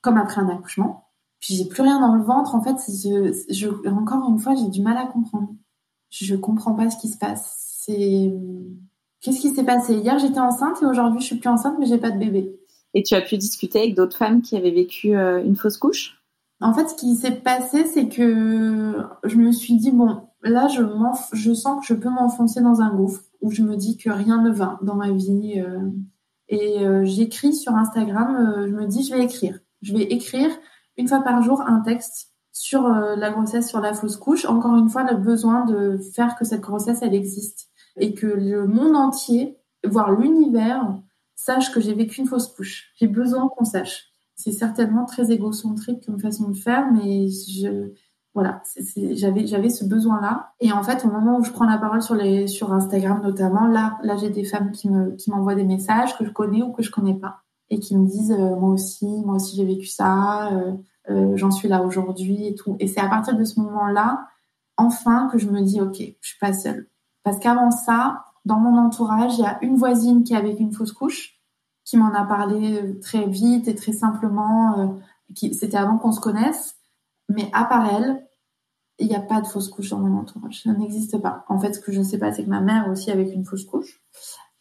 comme 0.00 0.16
après 0.16 0.40
un 0.40 0.48
accouchement. 0.48 1.04
Puis 1.40 1.54
j'ai 1.54 1.66
plus 1.66 1.82
rien 1.82 2.00
dans 2.00 2.14
le 2.14 2.22
ventre. 2.22 2.54
En 2.54 2.62
fait, 2.62 2.76
je, 2.88 3.88
encore 3.88 4.28
une 4.28 4.38
fois, 4.38 4.54
j'ai 4.54 4.68
du 4.68 4.82
mal 4.82 4.96
à 4.96 5.06
comprendre. 5.06 5.50
Je 6.10 6.34
comprends 6.34 6.74
pas 6.74 6.90
ce 6.90 6.96
qui 6.98 7.08
se 7.08 7.18
passe. 7.18 7.82
C'est 7.84 8.32
qu'est-ce 9.20 9.40
qui 9.40 9.50
s'est 9.50 9.64
passé? 9.64 9.96
Hier 9.96 10.18
J'étais 10.18 10.40
enceinte 10.40 10.82
et 10.82 10.86
aujourd'hui, 10.86 11.20
je 11.20 11.26
suis 11.26 11.36
plus 11.36 11.48
enceinte, 11.48 11.76
mais 11.78 11.86
j'ai 11.86 11.98
pas 11.98 12.10
de 12.10 12.18
bébé. 12.18 12.58
Et 12.94 13.02
tu 13.02 13.14
as 13.14 13.20
pu 13.20 13.36
discuter 13.36 13.78
avec 13.80 13.94
d'autres 13.94 14.16
femmes 14.16 14.40
qui 14.40 14.56
avaient 14.56 14.70
vécu 14.70 15.14
euh, 15.14 15.44
une 15.44 15.56
fausse 15.56 15.76
couche? 15.76 16.22
En 16.60 16.72
fait, 16.72 16.88
ce 16.88 16.94
qui 16.94 17.14
s'est 17.14 17.32
passé, 17.32 17.84
c'est 17.84 18.08
que 18.08 18.96
je 19.24 19.36
me 19.36 19.52
suis 19.52 19.76
dit 19.76 19.90
bon, 19.90 20.22
là, 20.42 20.68
je, 20.68 20.82
je 21.34 21.52
sens 21.52 21.80
que 21.80 21.86
je 21.86 22.00
peux 22.00 22.08
m'enfoncer 22.08 22.62
dans 22.62 22.80
un 22.80 22.94
gouffre 22.94 23.22
où 23.42 23.50
je 23.50 23.62
me 23.62 23.76
dis 23.76 23.98
que 23.98 24.08
rien 24.08 24.40
ne 24.42 24.50
va 24.50 24.78
dans 24.82 24.94
ma 24.94 25.10
vie. 25.10 25.60
Euh, 25.60 25.90
et 26.48 26.86
euh, 26.86 27.04
j'écris 27.04 27.54
sur 27.54 27.74
Instagram, 27.74 28.36
euh, 28.36 28.66
je 28.68 28.72
me 28.72 28.86
dis, 28.86 29.04
je 29.04 29.14
vais 29.14 29.24
écrire. 29.24 29.58
Je 29.82 29.92
vais 29.92 30.04
écrire 30.04 30.50
une 30.96 31.08
fois 31.08 31.20
par 31.20 31.42
jour 31.42 31.60
un 31.60 31.80
texte 31.80 32.32
sur 32.52 32.86
euh, 32.86 33.16
la 33.16 33.30
grossesse, 33.30 33.68
sur 33.68 33.80
la 33.80 33.92
fausse 33.92 34.16
couche. 34.16 34.44
Encore 34.44 34.76
une 34.76 34.88
fois, 34.88 35.02
le 35.04 35.16
besoin 35.16 35.64
de 35.64 35.98
faire 36.14 36.36
que 36.36 36.44
cette 36.44 36.60
grossesse, 36.60 37.00
elle 37.02 37.14
existe. 37.14 37.68
Et 37.98 38.14
que 38.14 38.26
le 38.26 38.66
monde 38.66 38.94
entier, 38.94 39.58
voire 39.84 40.12
l'univers, 40.12 40.96
sache 41.34 41.72
que 41.72 41.80
j'ai 41.80 41.94
vécu 41.94 42.20
une 42.20 42.26
fausse 42.26 42.48
couche. 42.48 42.92
J'ai 42.96 43.08
besoin 43.08 43.48
qu'on 43.48 43.64
sache. 43.64 44.12
C'est 44.34 44.52
certainement 44.52 45.06
très 45.06 45.32
égocentrique 45.32 46.04
comme 46.04 46.20
façon 46.20 46.48
de 46.48 46.56
faire, 46.56 46.92
mais 46.92 47.28
je, 47.28 47.92
voilà, 48.36 48.62
j'avais 49.14 49.70
ce 49.70 49.86
besoin-là. 49.86 50.52
Et 50.60 50.70
en 50.70 50.82
fait, 50.82 51.06
au 51.06 51.08
moment 51.08 51.38
où 51.38 51.44
je 51.44 51.50
prends 51.50 51.64
la 51.64 51.78
parole 51.78 52.02
sur 52.02 52.14
les 52.14 52.46
sur 52.48 52.70
Instagram 52.70 53.22
notamment, 53.22 53.66
là 53.66 53.96
là 54.02 54.14
j'ai 54.18 54.28
des 54.28 54.44
femmes 54.44 54.72
qui 54.72 54.90
me 54.90 55.12
qui 55.12 55.30
m'envoient 55.30 55.54
des 55.54 55.64
messages 55.64 56.14
que 56.18 56.24
je 56.26 56.30
connais 56.30 56.60
ou 56.60 56.70
que 56.70 56.82
je 56.82 56.90
connais 56.90 57.14
pas 57.14 57.38
et 57.70 57.80
qui 57.80 57.96
me 57.96 58.06
disent 58.06 58.32
euh, 58.32 58.54
moi 58.56 58.72
aussi 58.72 59.06
moi 59.24 59.36
aussi 59.36 59.56
j'ai 59.56 59.64
vécu 59.64 59.86
ça, 59.86 60.52
euh, 60.52 60.72
euh, 61.08 61.32
j'en 61.36 61.50
suis 61.50 61.66
là 61.66 61.80
aujourd'hui 61.82 62.46
et 62.46 62.54
tout. 62.54 62.76
Et 62.78 62.88
c'est 62.88 63.00
à 63.00 63.08
partir 63.08 63.38
de 63.38 63.44
ce 63.44 63.58
moment-là, 63.58 64.26
enfin, 64.76 65.30
que 65.32 65.38
je 65.38 65.48
me 65.48 65.62
dis 65.62 65.80
ok, 65.80 65.96
je 65.96 66.28
suis 66.28 66.38
pas 66.38 66.52
seule. 66.52 66.90
Parce 67.22 67.38
qu'avant 67.38 67.70
ça, 67.70 68.26
dans 68.44 68.58
mon 68.58 68.76
entourage, 68.76 69.38
il 69.38 69.44
y 69.44 69.46
a 69.46 69.56
une 69.62 69.76
voisine 69.76 70.24
qui 70.24 70.36
a 70.36 70.42
vécu 70.42 70.60
une 70.60 70.74
fausse 70.74 70.92
couche, 70.92 71.40
qui 71.86 71.96
m'en 71.96 72.12
a 72.12 72.24
parlé 72.24 73.00
très 73.00 73.24
vite 73.24 73.66
et 73.66 73.74
très 73.74 73.92
simplement. 73.92 74.98
c'était 75.34 75.78
avant 75.78 75.96
qu'on 75.96 76.12
se 76.12 76.20
connaisse. 76.20 76.76
Mais 77.28 77.50
à 77.54 77.64
part 77.64 77.88
elle, 77.92 78.25
il 78.98 79.08
n'y 79.08 79.16
a 79.16 79.20
pas 79.20 79.40
de 79.40 79.46
fausse 79.46 79.68
couche 79.68 79.90
dans 79.90 79.98
mon 79.98 80.18
entourage. 80.18 80.62
Ça 80.62 80.72
n'existe 80.72 81.18
pas. 81.18 81.44
En 81.48 81.58
fait, 81.58 81.74
ce 81.74 81.80
que 81.80 81.92
je 81.92 81.98
ne 81.98 82.04
sais 82.04 82.18
pas, 82.18 82.32
c'est 82.32 82.44
que 82.44 82.50
ma 82.50 82.60
mère 82.60 82.88
aussi 82.90 83.10
avec 83.10 83.32
une 83.32 83.44
fausse 83.44 83.64
couche, 83.64 84.00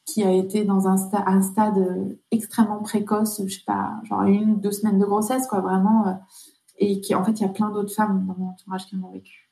qui 0.06 0.24
a 0.24 0.32
été 0.32 0.64
dans 0.64 0.88
un, 0.88 0.98
un 1.26 1.42
stade 1.42 1.78
euh, 1.78 2.22
extrêmement 2.32 2.82
précoce, 2.82 3.42
je 3.46 3.54
sais 3.54 3.64
pas, 3.66 3.94
genre 4.04 4.24
une 4.24 4.52
ou 4.52 4.56
deux 4.58 4.72
semaines 4.72 5.00
de 5.00 5.06
grossesse, 5.06 5.48
quoi, 5.48 5.62
vraiment. 5.62 6.08
Euh, 6.08 6.14
et 6.78 7.00
qui, 7.02 7.16
en 7.16 7.24
fait, 7.24 7.32
il 7.32 7.42
y 7.42 7.46
a 7.46 7.50
plein 7.50 7.70
d'autres 7.70 7.94
femmes 7.94 8.26
dans 8.28 8.36
mon 8.38 8.50
entourage 8.50 8.86
qui 8.86 8.98
l'ont 8.98 9.10
vécu. 9.10 9.50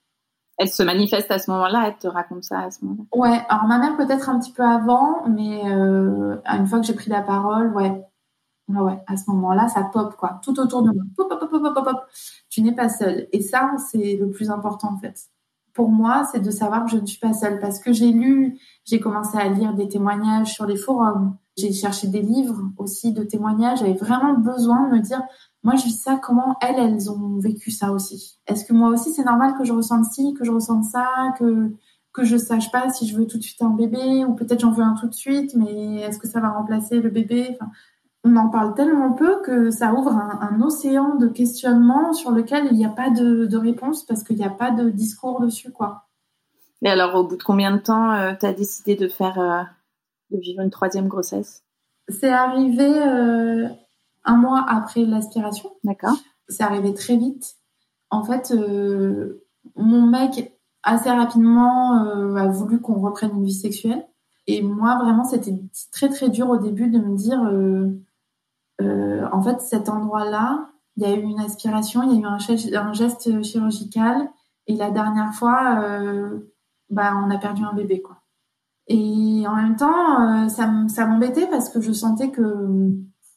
Elle 0.57 0.69
se 0.69 0.83
manifeste 0.83 1.31
à 1.31 1.39
ce 1.39 1.49
moment-là, 1.49 1.85
elle 1.87 1.97
te 1.97 2.07
raconte 2.07 2.43
ça 2.43 2.59
à 2.59 2.69
ce 2.71 2.85
moment-là? 2.85 3.05
Ouais, 3.17 3.41
alors 3.49 3.65
ma 3.65 3.79
mère 3.79 3.97
peut-être 3.97 4.29
un 4.29 4.39
petit 4.39 4.51
peu 4.51 4.63
avant, 4.63 5.27
mais 5.27 5.61
euh, 5.65 6.37
une 6.45 6.67
fois 6.67 6.79
que 6.79 6.85
j'ai 6.85 6.93
pris 6.93 7.09
la 7.09 7.21
parole, 7.21 7.73
ouais, 7.73 8.05
ah 8.73 8.83
ouais, 8.83 8.99
à 9.07 9.17
ce 9.17 9.29
moment-là, 9.31 9.67
ça 9.67 9.83
pop, 9.83 10.15
quoi. 10.15 10.39
Tout 10.41 10.57
autour 10.59 10.83
de 10.83 10.91
moi. 10.91 11.03
Pop, 11.17 11.29
pop, 11.29 11.49
pop, 11.49 11.61
pop, 11.61 11.83
pop, 11.83 12.07
Tu 12.49 12.61
n'es 12.61 12.73
pas 12.73 12.89
seule. 12.89 13.27
Et 13.31 13.41
ça, 13.41 13.71
c'est 13.91 14.15
le 14.15 14.29
plus 14.29 14.49
important, 14.49 14.93
en 14.93 14.97
fait. 14.97 15.19
Pour 15.73 15.89
moi, 15.89 16.23
c'est 16.31 16.39
de 16.39 16.51
savoir 16.51 16.85
que 16.85 16.91
je 16.91 16.97
ne 16.97 17.05
suis 17.05 17.19
pas 17.19 17.33
seule. 17.33 17.59
Parce 17.59 17.79
que 17.79 17.91
j'ai 17.91 18.11
lu, 18.11 18.59
j'ai 18.85 18.99
commencé 18.99 19.37
à 19.37 19.49
lire 19.49 19.73
des 19.73 19.89
témoignages 19.89 20.53
sur 20.53 20.65
les 20.65 20.77
forums. 20.77 21.35
J'ai 21.57 21.73
cherché 21.73 22.07
des 22.07 22.21
livres 22.21 22.61
aussi 22.77 23.11
de 23.11 23.23
témoignages. 23.23 23.79
J'avais 23.79 23.93
vraiment 23.93 24.33
besoin 24.33 24.87
de 24.87 24.95
me 24.95 25.01
dire, 25.01 25.21
moi, 25.63 25.75
je 25.75 25.83
vis 25.83 25.99
ça, 25.99 26.17
comment 26.21 26.55
elles, 26.61 26.79
elles 26.79 27.11
ont 27.11 27.37
vécu 27.39 27.69
ça 27.69 27.91
aussi. 27.91 28.39
Est-ce 28.47 28.65
que 28.65 28.73
moi 28.73 28.89
aussi, 28.89 29.13
c'est 29.13 29.25
normal 29.25 29.55
que 29.57 29.65
je 29.65 29.73
ressente 29.73 30.05
ci, 30.05 30.33
que 30.33 30.45
je 30.45 30.51
ressente 30.51 30.85
ça, 30.85 31.33
que 31.37 31.73
que 32.13 32.23
je 32.23 32.37
sache 32.37 32.71
pas 32.71 32.89
si 32.91 33.07
je 33.07 33.17
veux 33.17 33.25
tout 33.25 33.39
de 33.39 33.43
suite 33.43 33.61
un 33.61 33.71
bébé 33.71 34.23
ou 34.23 34.35
peut-être 34.35 34.59
j'en 34.59 34.71
veux 34.71 34.83
un 34.83 34.93
tout 34.93 35.07
de 35.07 35.13
suite, 35.13 35.55
mais 35.55 36.01
est-ce 36.01 36.19
que 36.19 36.27
ça 36.27 36.39
va 36.39 36.51
remplacer 36.51 36.99
le 36.99 37.09
bébé? 37.09 37.57
On 38.23 38.35
en 38.37 38.49
parle 38.49 38.73
tellement 38.73 39.11
peu 39.11 39.41
que 39.41 39.69
ça 39.69 39.93
ouvre 39.93 40.13
un, 40.13 40.61
océan 40.61 41.15
de 41.15 41.27
questionnements 41.27 42.13
sur 42.13 42.31
lequel 42.31 42.67
il 42.71 42.77
n'y 42.77 42.85
a 42.85 42.89
pas 42.89 43.09
de, 43.09 43.57
réponse 43.57 44.03
parce 44.05 44.23
qu'il 44.23 44.37
n'y 44.37 44.45
a 44.45 44.49
pas 44.49 44.71
de 44.71 44.89
discours 44.89 45.41
dessus, 45.41 45.71
quoi. 45.71 46.05
Et 46.81 46.89
alors, 46.89 47.15
au 47.15 47.23
bout 47.25 47.37
de 47.37 47.43
combien 47.43 47.75
de 47.75 47.81
temps 47.81 48.11
euh, 48.11 48.33
tu 48.37 48.45
as 48.45 48.53
décidé 48.53 48.95
de 48.95 49.07
faire, 49.07 49.39
euh, 49.39 49.61
de 50.31 50.39
vivre 50.39 50.61
une 50.61 50.69
troisième 50.69 51.07
grossesse? 51.07 51.63
C'est 52.09 52.31
arrivé 52.31 52.85
euh, 52.85 53.67
un 54.25 54.35
mois 54.35 54.65
après 54.67 55.05
l'aspiration. 55.05 55.71
D'accord. 55.83 56.15
C'est 56.47 56.63
arrivé 56.63 56.93
très 56.93 57.15
vite. 57.15 57.55
En 58.09 58.23
fait, 58.23 58.53
mon 59.75 60.05
mec 60.05 60.53
assez 60.83 61.09
rapidement 61.09 61.93
a 62.35 62.47
voulu 62.47 62.79
qu'on 62.79 62.99
reprenne 62.99 63.31
une 63.33 63.45
vie 63.45 63.53
sexuelle. 63.53 64.05
Et 64.45 64.61
moi, 64.61 64.99
vraiment, 65.01 65.23
c'était 65.23 65.55
très 65.91 66.09
très 66.09 66.29
dur 66.29 66.49
au 66.49 66.57
début 66.57 66.89
de 66.89 66.99
me 66.99 67.15
dire 67.15 67.41
en 69.31 69.41
fait, 69.41 69.61
cet 69.61 69.89
endroit-là, 69.89 70.69
il 70.97 71.03
y 71.03 71.05
a 71.05 71.15
eu 71.15 71.21
une 71.21 71.39
aspiration, 71.39 72.03
il 72.03 72.13
y 72.13 72.17
a 72.17 72.21
eu 72.21 72.77
un, 72.77 72.93
geste 72.93 73.43
chirurgical, 73.43 74.29
et 74.67 74.75
la 74.75 74.91
dernière 74.91 75.33
fois, 75.33 75.81
euh, 75.83 76.53
bah, 76.89 77.13
on 77.23 77.29
a 77.31 77.37
perdu 77.37 77.63
un 77.63 77.73
bébé, 77.73 78.01
quoi. 78.01 78.17
Et 78.87 79.45
en 79.47 79.55
même 79.55 79.75
temps, 79.75 80.43
euh, 80.43 80.49
ça 80.49 81.07
m'embêtait 81.07 81.47
parce 81.47 81.69
que 81.69 81.81
je 81.81 81.91
sentais 81.91 82.31
que, 82.31 82.91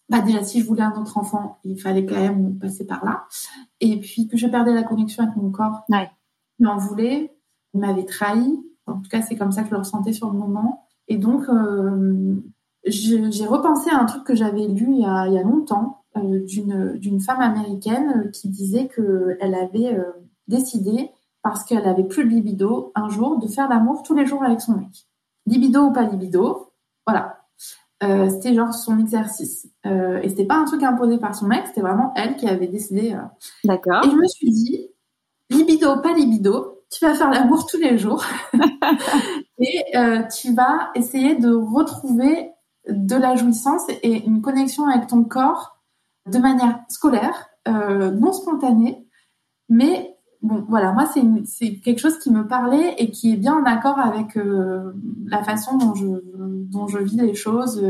bah, 0.09 0.21
déjà, 0.21 0.43
si 0.43 0.61
je 0.61 0.67
voulais 0.67 0.83
un 0.83 0.93
autre 1.01 1.17
enfant, 1.19 1.59
il 1.65 1.81
fallait 1.81 2.05
quand 2.05 2.21
même 2.21 2.59
passer 2.59 2.85
par 2.85 3.05
là. 3.05 3.25
Et 3.81 4.01
puis 4.01 4.29
que 4.29 4.37
je 4.37 4.47
perdais 4.47 4.75
la 4.75 4.83
connexion 4.83 5.23
avec 5.23 5.37
mon 5.37 5.51
corps. 5.51 5.85
Ouais. 5.89 6.11
Il 6.59 6.67
m'en 6.67 6.77
voulait, 6.77 7.37
il 7.75 7.81
m'avait 7.81 8.05
trahi. 8.05 8.61
En 8.87 9.01
tout 9.01 9.09
cas, 9.09 9.23
c'est 9.23 9.37
comme 9.37 9.53
ça 9.53 9.63
que 9.63 9.69
je 9.69 9.75
le 9.75 9.79
ressentais 9.79 10.13
sur 10.13 10.31
le 10.31 10.39
moment. 10.39 10.85
Et 11.09 11.17
donc, 11.17 11.45
j'ai 12.87 13.47
repensé 13.47 13.91
à 13.91 13.99
un 13.99 14.05
truc 14.05 14.24
que 14.24 14.34
j'avais 14.34 14.66
lu 14.66 14.87
il 14.89 15.01
y 15.01 15.05
a, 15.05 15.26
il 15.26 15.34
y 15.34 15.39
a 15.39 15.43
longtemps 15.43 16.05
euh, 16.16 16.45
d'une 16.45 17.20
femme 17.20 17.41
américaine 17.41 18.24
euh, 18.24 18.30
qui 18.30 18.49
disait 18.49 18.89
qu'elle 18.89 19.55
avait 19.55 19.95
euh, 19.95 20.12
décidé, 20.49 21.11
parce 21.43 21.64
qu'elle 21.64 21.87
avait 21.87 22.05
plus 22.05 22.24
de 22.24 22.30
libido, 22.30 22.93
un 22.95 23.09
jour, 23.09 23.39
de 23.39 23.47
faire 23.49 23.68
l'amour 23.68 24.03
tous 24.03 24.14
les 24.14 24.24
jours 24.24 24.43
avec 24.43 24.61
son 24.61 24.76
mec. 24.76 25.07
Libido 25.47 25.82
ou 25.82 25.93
pas 25.93 26.05
libido, 26.05 26.72
voilà. 27.07 27.41
Euh, 28.03 28.28
c'était 28.30 28.55
genre 28.55 28.72
son 28.72 28.99
exercice. 28.99 29.68
Et 29.84 30.28
c'était 30.28 30.45
pas 30.45 30.57
un 30.57 30.64
truc 30.64 30.82
imposé 30.82 31.18
par 31.18 31.34
son 31.34 31.47
mec, 31.47 31.66
c'était 31.66 31.80
vraiment 31.80 32.12
elle 32.16 32.37
qui 32.37 32.49
avait 32.49 32.66
décidé. 32.66 33.16
D'accord. 33.64 34.05
Et 34.05 34.11
je 34.11 34.16
me 34.16 34.26
suis 34.26 34.51
dit, 34.51 34.89
libido, 35.51 36.01
pas 36.01 36.12
libido, 36.12 36.82
tu 36.91 37.05
vas 37.05 37.14
faire 37.14 37.30
l'amour 37.30 37.66
tous 37.66 37.78
les 37.78 37.97
jours. 37.97 38.24
et 39.59 39.82
tu 40.37 40.53
vas 40.55 40.91
essayer 40.95 41.37
de 41.37 41.53
retrouver 41.53 42.51
de 42.89 43.16
la 43.16 43.34
jouissance 43.34 43.82
et 43.89 44.24
une 44.24 44.43
connexion 44.43 44.87
avec 44.87 45.09
ton 45.09 45.24
corps 45.24 45.78
de 46.30 46.39
manière 46.39 46.80
scolaire, 46.89 47.49
euh, 47.68 48.11
non 48.11 48.32
spontanée, 48.32 49.07
mais 49.68 50.16
bon, 50.43 50.64
voilà, 50.68 50.93
moi 50.93 51.09
c'est 51.45 51.76
quelque 51.80 51.99
chose 51.99 52.18
qui 52.18 52.30
me 52.30 52.47
parlait 52.47 52.95
et 52.99 53.11
qui 53.11 53.32
est 53.32 53.37
bien 53.37 53.55
en 53.55 53.64
accord 53.64 53.99
avec 53.99 54.37
euh, 54.37 54.93
la 55.26 55.43
façon 55.43 55.76
dont 55.76 55.95
je 55.95 56.07
dont 56.37 56.89
je 56.89 56.99
vis 56.99 57.16
les 57.16 57.34
choses. 57.34 57.80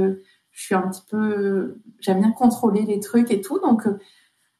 je 0.50 0.62
suis 0.62 0.74
un 0.74 0.82
petit 0.82 1.02
peu, 1.10 1.80
j'aime 2.00 2.20
bien 2.20 2.32
contrôler 2.32 2.82
les 2.82 3.00
trucs 3.00 3.30
et 3.30 3.40
tout. 3.40 3.58
Donc 3.60 3.86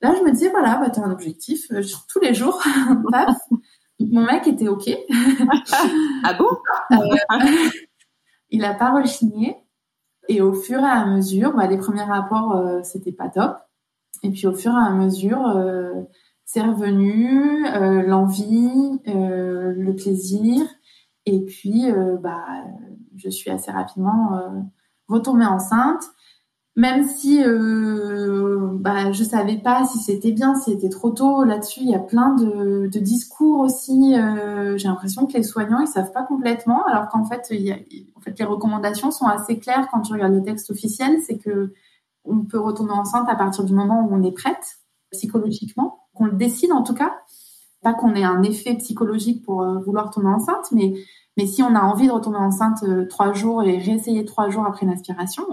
là, 0.03 0.15
je 0.19 0.23
me 0.23 0.31
disais 0.31 0.51
voilà, 0.51 0.79
bah, 0.79 0.91
as 0.95 1.01
un 1.01 1.11
objectif 1.11 1.69
tous 2.09 2.21
les 2.21 2.35
jours. 2.35 2.63
Mon 4.01 4.25
mec 4.27 4.47
était 4.47 4.69
ok. 4.69 4.91
ah 6.23 6.35
bon? 6.35 6.49
Il 8.51 8.65
a 8.65 8.75
pas 8.75 8.93
rechigné. 8.93 9.57
Et 10.29 10.41
au 10.41 10.53
fur 10.53 10.81
et 10.81 10.85
à 10.85 11.07
mesure, 11.07 11.55
bah, 11.55 11.67
les 11.67 11.79
premiers 11.79 12.03
rapports, 12.03 12.85
c'était 12.85 13.13
pas 13.13 13.29
top. 13.29 13.57
Et 14.23 14.31
puis 14.31 14.47
au 14.47 14.55
fur 14.55 14.73
et 14.73 14.87
à 14.87 14.91
mesure, 14.91 15.41
c'est 16.47 16.63
revenu, 16.63 17.67
euh, 17.67 18.03
l'envie, 18.03 19.01
euh, 19.09 19.75
le 19.77 19.95
plaisir. 19.97 20.65
Et 21.27 21.45
puis, 21.45 21.91
euh, 21.91 22.17
bah, 22.19 22.47
je 23.17 23.29
suis 23.29 23.51
assez 23.51 23.73
rapidement 23.73 24.63
retournée 25.09 25.45
enceinte. 25.45 26.05
Même 26.77 27.09
si 27.09 27.43
bah, 28.81 29.11
je 29.11 29.25
savais 29.25 29.57
pas 29.57 29.87
si 29.87 29.99
c'était 29.99 30.33
bien, 30.33 30.55
si 30.55 30.73
c'était 30.73 30.91
trop 30.91 31.11
tôt. 31.11 31.43
Là-dessus, 31.43 31.81
il 31.81 31.89
y 31.89 31.95
a 31.95 31.99
plein 31.99 32.35
de, 32.35 32.87
discours 32.99 33.61
aussi. 33.61 34.15
J'ai 34.77 34.89
l'impression 34.89 35.27
que 35.27 35.33
les 35.33 35.43
soignants, 35.43 35.81
ils 35.81 35.89
savent 35.89 36.13
pas 36.13 36.23
complètement, 36.23 36.85
alors 36.85 37.09
qu'en 37.09 37.25
fait, 37.25 37.51
en 38.15 38.21
fait, 38.21 38.39
les 38.39 38.45
recommandations 38.45 39.11
sont 39.11 39.25
assez 39.25 39.59
claires 39.59 39.89
quand 39.91 40.03
tu 40.03 40.13
regardes 40.13 40.35
le 40.35 40.43
texte 40.43 40.71
officiel. 40.71 41.19
C'est 41.27 41.39
que 41.39 41.73
on 42.27 42.45
peut 42.45 42.61
retourner 42.61 42.93
enceinte 42.93 43.29
à 43.29 43.37
partir 43.37 43.65
du 43.65 43.73
moment 43.73 44.07
où 44.07 44.15
on 44.15 44.23
est 44.23 44.33
prête 44.33 44.79
psychologiquement 45.13 46.07
qu'on 46.15 46.27
le 46.27 46.33
décide 46.33 46.73
en 46.73 46.83
tout 46.83 46.95
cas. 46.95 47.15
Pas 47.83 47.95
qu'on 47.95 48.15
ait 48.15 48.25
un 48.25 48.43
effet 48.43 48.75
psychologique 48.77 49.45
pour 49.45 49.63
euh, 49.63 49.79
vouloir 49.81 50.11
tomber 50.11 50.29
enceinte, 50.29 50.73
mais, 50.73 50.95
mais 51.37 51.47
si 51.47 51.63
on 51.63 51.75
a 51.75 51.81
envie 51.81 52.09
de 52.09 52.13
retomber 52.13 52.39
enceinte 52.39 52.83
euh, 52.83 53.07
trois 53.07 53.33
jours 53.33 53.63
et 53.63 53.79
réessayer 53.79 54.25
trois 54.25 54.49
jours 54.49 54.65
après 54.67 54.87
une 54.87 54.93
aspiration, 54.93 55.45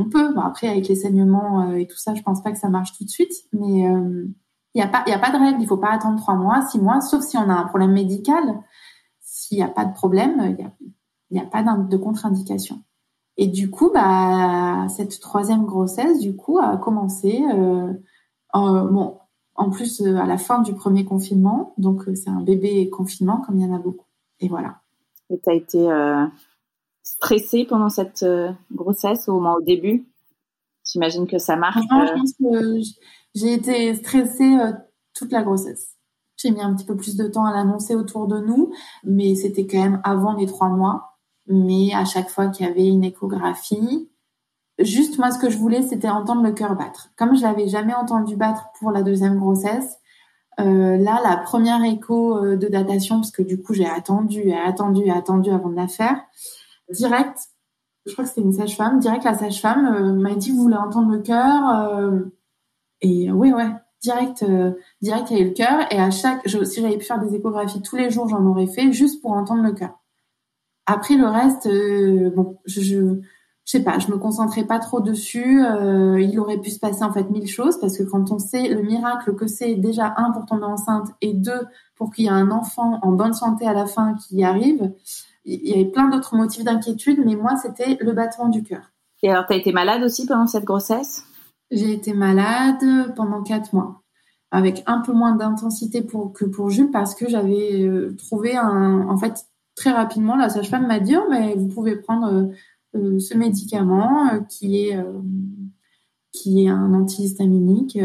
on, 0.00 0.08
peut. 0.08 0.34
après, 0.42 0.68
avec 0.68 0.88
les 0.88 0.94
saignements 0.94 1.70
euh, 1.70 1.74
et 1.74 1.86
tout 1.86 1.96
ça, 1.96 2.14
je 2.14 2.22
pense 2.22 2.42
pas 2.42 2.52
que 2.52 2.58
ça 2.58 2.68
marche 2.68 2.96
tout 2.96 3.04
de 3.04 3.10
suite, 3.10 3.32
mais 3.52 3.82
il 3.82 4.32
n'y 4.74 4.82
a, 4.82 4.88
pas, 4.88 5.04
a 5.06 5.18
pas 5.18 5.30
de 5.30 5.42
règle. 5.42 5.60
Il 5.60 5.66
faut 5.66 5.76
pas 5.76 5.90
attendre 5.90 6.18
trois 6.18 6.34
mois, 6.34 6.62
six 6.66 6.80
mois, 6.80 7.00
sauf 7.00 7.22
si 7.22 7.36
on 7.36 7.48
a 7.48 7.54
un 7.54 7.66
problème 7.66 7.92
médical. 7.92 8.60
S'il 9.20 9.58
n'y 9.58 9.64
a 9.64 9.68
pas 9.68 9.84
de 9.84 9.92
problème, 9.92 10.56
il 10.58 10.70
n'y 11.30 11.40
a, 11.40 11.44
a 11.44 11.46
pas 11.46 11.62
de 11.62 11.96
contre-indication. 11.96 12.82
Et 13.36 13.46
du 13.46 13.70
coup, 13.70 13.90
bah, 13.92 14.86
cette 14.88 15.20
troisième 15.20 15.64
grossesse, 15.64 16.20
du 16.20 16.36
coup, 16.36 16.58
a 16.58 16.76
commencé. 16.76 17.42
Euh, 17.54 17.92
bon, 18.54 19.20
en 19.60 19.68
plus, 19.68 20.00
euh, 20.00 20.16
à 20.16 20.24
la 20.24 20.38
fin 20.38 20.62
du 20.62 20.74
premier 20.74 21.04
confinement, 21.04 21.74
donc 21.76 22.08
euh, 22.08 22.14
c'est 22.14 22.30
un 22.30 22.40
bébé 22.40 22.88
confinement 22.88 23.42
comme 23.42 23.58
il 23.58 23.66
y 23.66 23.70
en 23.70 23.74
a 23.74 23.78
beaucoup. 23.78 24.06
Et 24.40 24.48
voilà. 24.48 24.80
Et 25.28 25.38
tu 25.38 25.50
as 25.50 25.54
été 25.54 25.90
euh, 25.90 26.24
stressée 27.20 27.66
pendant 27.68 27.88
cette 27.88 28.24
grossesse, 28.72 29.28
au 29.28 29.40
moins 29.40 29.54
au 29.54 29.62
début 29.62 30.06
J'imagine 30.90 31.26
que 31.26 31.38
ça 31.38 31.56
marche. 31.56 31.82
je 31.82 32.12
pense 32.14 32.32
que 32.32 32.80
j'ai 33.34 33.52
été 33.52 33.94
stressée 33.94 34.56
toute 35.14 35.30
la 35.30 35.42
grossesse. 35.42 35.96
J'ai 36.36 36.50
mis 36.50 36.62
un 36.62 36.74
petit 36.74 36.86
peu 36.86 36.96
plus 36.96 37.16
de 37.16 37.28
temps 37.28 37.44
à 37.44 37.52
l'annoncer 37.52 37.94
autour 37.94 38.26
de 38.26 38.40
nous, 38.40 38.72
mais 39.04 39.34
c'était 39.34 39.66
quand 39.66 39.82
même 39.82 40.00
avant 40.02 40.34
les 40.34 40.46
trois 40.46 40.70
mois. 40.70 41.18
Mais 41.46 41.92
à 41.94 42.04
chaque 42.04 42.30
fois 42.30 42.48
qu'il 42.48 42.66
y 42.66 42.68
avait 42.68 42.86
une 42.86 43.04
échographie, 43.04 44.08
Juste, 44.80 45.18
moi, 45.18 45.30
ce 45.30 45.38
que 45.38 45.50
je 45.50 45.58
voulais, 45.58 45.82
c'était 45.82 46.08
entendre 46.08 46.42
le 46.42 46.52
cœur 46.52 46.74
battre. 46.74 47.10
Comme 47.16 47.36
je 47.36 47.42
l'avais 47.42 47.68
jamais 47.68 47.92
entendu 47.92 48.36
battre 48.36 48.68
pour 48.78 48.90
la 48.90 49.02
deuxième 49.02 49.38
grossesse, 49.38 49.98
euh, 50.58 50.96
là, 50.96 51.20
la 51.22 51.36
première 51.36 51.84
écho 51.84 52.36
euh, 52.36 52.56
de 52.56 52.66
datation, 52.66 53.16
parce 53.16 53.30
que 53.30 53.42
du 53.42 53.60
coup, 53.60 53.74
j'ai 53.74 53.86
attendu 53.86 54.40
et 54.40 54.56
attendu 54.56 55.02
et 55.04 55.10
attendu 55.10 55.50
avant 55.50 55.68
de 55.68 55.76
la 55.76 55.88
faire, 55.88 56.16
direct, 56.92 57.38
je 58.06 58.12
crois 58.12 58.24
que 58.24 58.30
c'était 58.30 58.42
une 58.42 58.52
sage-femme, 58.52 58.98
direct, 58.98 59.24
la 59.24 59.36
sage-femme 59.36 59.86
euh, 59.86 60.12
m'a 60.12 60.34
dit, 60.34 60.50
vous 60.50 60.62
voulez 60.62 60.76
entendre 60.76 61.12
le 61.12 61.20
cœur 61.20 62.22
Et 63.00 63.30
oui, 63.30 63.52
ouais, 63.52 63.70
direct, 64.02 64.44
direct, 65.00 65.30
il 65.30 65.36
y 65.36 65.40
a 65.40 65.42
eu 65.42 65.48
le 65.48 65.54
cœur. 65.54 65.92
Et 65.92 65.98
à 65.98 66.10
chaque, 66.10 66.48
si 66.48 66.80
j'avais 66.80 66.98
pu 66.98 67.04
faire 67.04 67.20
des 67.20 67.34
échographies 67.34 67.82
tous 67.82 67.96
les 67.96 68.10
jours, 68.10 68.28
j'en 68.28 68.44
aurais 68.46 68.66
fait, 68.66 68.92
juste 68.92 69.20
pour 69.22 69.32
entendre 69.32 69.62
le 69.62 69.72
cœur. 69.72 69.98
Après, 70.86 71.16
le 71.16 71.26
reste, 71.26 71.68
bon, 72.34 72.58
je 72.64 73.20
je 73.70 73.78
sais 73.78 73.84
pas, 73.84 74.00
je 74.00 74.10
me 74.10 74.18
concentrais 74.18 74.64
pas 74.64 74.80
trop 74.80 75.00
dessus. 75.00 75.64
Euh, 75.64 76.20
il 76.20 76.40
aurait 76.40 76.58
pu 76.58 76.70
se 76.70 76.80
passer 76.80 77.04
en 77.04 77.12
fait 77.12 77.30
mille 77.30 77.46
choses 77.46 77.78
parce 77.78 77.96
que 77.96 78.02
quand 78.02 78.32
on 78.32 78.40
sait 78.40 78.66
le 78.66 78.82
miracle 78.82 79.36
que 79.36 79.46
c'est 79.46 79.76
déjà 79.76 80.12
un 80.16 80.32
pour 80.32 80.44
tomber 80.44 80.64
enceinte 80.64 81.06
et 81.20 81.34
deux 81.34 81.68
pour 81.94 82.10
qu'il 82.12 82.24
y 82.24 82.26
ait 82.26 82.32
un 82.32 82.50
enfant 82.50 82.98
en 83.02 83.12
bonne 83.12 83.32
santé 83.32 83.68
à 83.68 83.72
la 83.72 83.86
fin 83.86 84.14
qui 84.14 84.38
y 84.38 84.44
arrive, 84.44 84.92
il 85.44 85.68
y 85.68 85.72
avait 85.74 85.90
plein 85.90 86.08
d'autres 86.08 86.36
motifs 86.36 86.64
d'inquiétude, 86.64 87.20
mais 87.24 87.36
moi 87.36 87.56
c'était 87.56 87.96
le 88.00 88.12
battement 88.12 88.48
du 88.48 88.62
cœur. 88.62 88.92
Et 89.22 89.30
alors, 89.30 89.46
tu 89.46 89.52
as 89.52 89.56
été 89.56 89.72
malade 89.72 90.02
aussi 90.02 90.26
pendant 90.26 90.46
cette 90.46 90.64
grossesse? 90.64 91.24
J'ai 91.70 91.92
été 91.92 92.12
malade 92.14 93.14
pendant 93.14 93.42
quatre 93.42 93.72
mois, 93.74 94.02
avec 94.50 94.82
un 94.86 95.00
peu 95.00 95.12
moins 95.12 95.36
d'intensité 95.36 96.02
pour, 96.02 96.32
que 96.32 96.44
pour 96.44 96.70
Jules 96.70 96.90
parce 96.90 97.14
que 97.14 97.28
j'avais 97.28 97.82
euh, 97.82 98.16
trouvé 98.16 98.56
un, 98.56 99.06
en 99.08 99.16
fait, 99.18 99.46
très 99.76 99.90
rapidement, 99.90 100.36
la 100.36 100.48
sage-femme 100.48 100.86
m'a 100.86 101.00
dit, 101.00 101.16
oh, 101.16 101.26
mais 101.30 101.54
vous 101.54 101.68
pouvez 101.68 101.96
prendre 101.96 102.32
euh, 102.32 102.46
euh, 102.96 103.18
ce 103.18 103.36
médicament 103.36 104.28
euh, 104.28 104.40
qui 104.48 104.88
est 104.88 104.96
euh, 104.96 105.20
qui 106.32 106.64
est 106.64 106.68
un 106.68 106.94
antihistaminique 106.94 107.98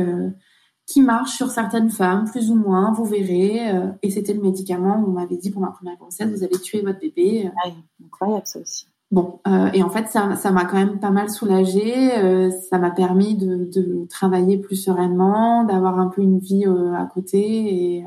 qui 0.86 1.02
marche 1.02 1.36
sur 1.36 1.50
certaines 1.50 1.90
femmes, 1.90 2.26
plus 2.26 2.52
ou 2.52 2.56
moins, 2.56 2.92
vous 2.92 3.06
verrez. 3.06 3.60
et 4.04 4.12
c'était 4.12 4.34
le 4.34 4.42
médicament 4.42 5.00
où 5.00 5.10
on 5.10 5.14
m'avait 5.14 5.38
dit 5.38 5.50
pour 5.50 5.62
ma 5.62 5.72
première 5.72 5.98
grossesse, 5.98 6.30
vous 6.30 6.44
allez 6.44 6.60
tuer 6.60 6.82
votre 6.82 7.00
bébé. 7.00 7.50
Ah, 7.64 7.70
incroyable 8.04 8.46
ça 8.46 8.60
aussi. 8.60 8.88
Bon, 9.12 9.40
et 9.74 9.82
en 9.82 9.90
fait, 9.90 10.08
ça, 10.08 10.36
ça 10.36 10.52
m'a 10.52 10.66
quand 10.66 10.78
même 10.78 11.00
pas 11.00 11.10
mal 11.10 11.30
soulagée. 11.30 12.52
ça 12.70 12.78
m'a 12.78 12.92
permis 12.92 13.36
de, 13.36 13.70
de, 13.74 14.06
travailler 14.10 14.58
plus 14.58 14.76
sereinement, 14.76 15.64
d'avoir 15.64 16.00
un 16.00 16.08
peu 16.08 16.22
une 16.22 16.38
vie 16.38 16.66
à 16.66 17.08
côté. 17.12 17.40
Et, 17.40 18.06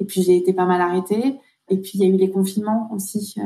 et 0.00 0.04
puis 0.04 0.22
j'ai 0.22 0.36
été 0.36 0.52
pas 0.52 0.66
mal 0.66 0.80
arrêtée. 0.80 1.38
Et 1.68 1.78
puis 1.78 1.92
il 1.94 2.00
y 2.00 2.04
a 2.04 2.08
eu 2.08 2.16
les 2.16 2.30
confinements 2.30 2.88
aussi, 2.92 3.36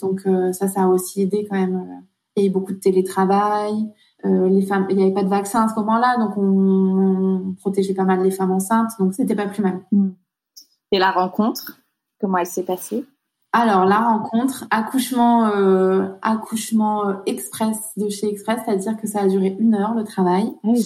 donc 0.00 0.26
ça, 0.52 0.68
ça 0.68 0.84
a 0.84 0.86
aussi 0.86 1.22
aidé 1.22 1.46
quand 1.50 1.58
même 1.58 2.02
avait 2.36 2.48
beaucoup 2.48 2.72
de 2.72 2.78
télétravail. 2.78 3.92
Euh, 4.24 4.48
les 4.48 4.62
femmes, 4.62 4.86
il 4.90 4.96
n'y 4.96 5.02
avait 5.02 5.12
pas 5.12 5.22
de 5.22 5.28
vaccin 5.28 5.64
à 5.64 5.68
ce 5.68 5.74
moment-là, 5.76 6.16
donc 6.18 6.36
on, 6.36 7.54
protégeait 7.60 7.94
pas 7.94 8.04
mal 8.04 8.22
les 8.22 8.30
femmes 8.30 8.52
enceintes, 8.52 8.92
donc 8.98 9.14
c'était 9.14 9.34
pas 9.34 9.46
plus 9.46 9.62
mal. 9.62 9.80
Et 10.92 10.98
la 10.98 11.10
rencontre, 11.10 11.80
comment 12.20 12.38
elle 12.38 12.46
s'est 12.46 12.64
passée? 12.64 13.04
Alors 13.52 13.84
la 13.84 13.98
rencontre, 13.98 14.66
accouchement, 14.70 15.46
euh, 15.54 16.08
accouchement 16.22 17.08
euh, 17.08 17.14
express 17.26 17.92
de 17.96 18.08
chez 18.08 18.28
Express, 18.28 18.60
c'est-à-dire 18.64 18.96
que 18.96 19.06
ça 19.06 19.20
a 19.20 19.28
duré 19.28 19.56
une 19.60 19.74
heure 19.74 19.94
le 19.94 20.04
travail. 20.04 20.52
Oui. 20.64 20.80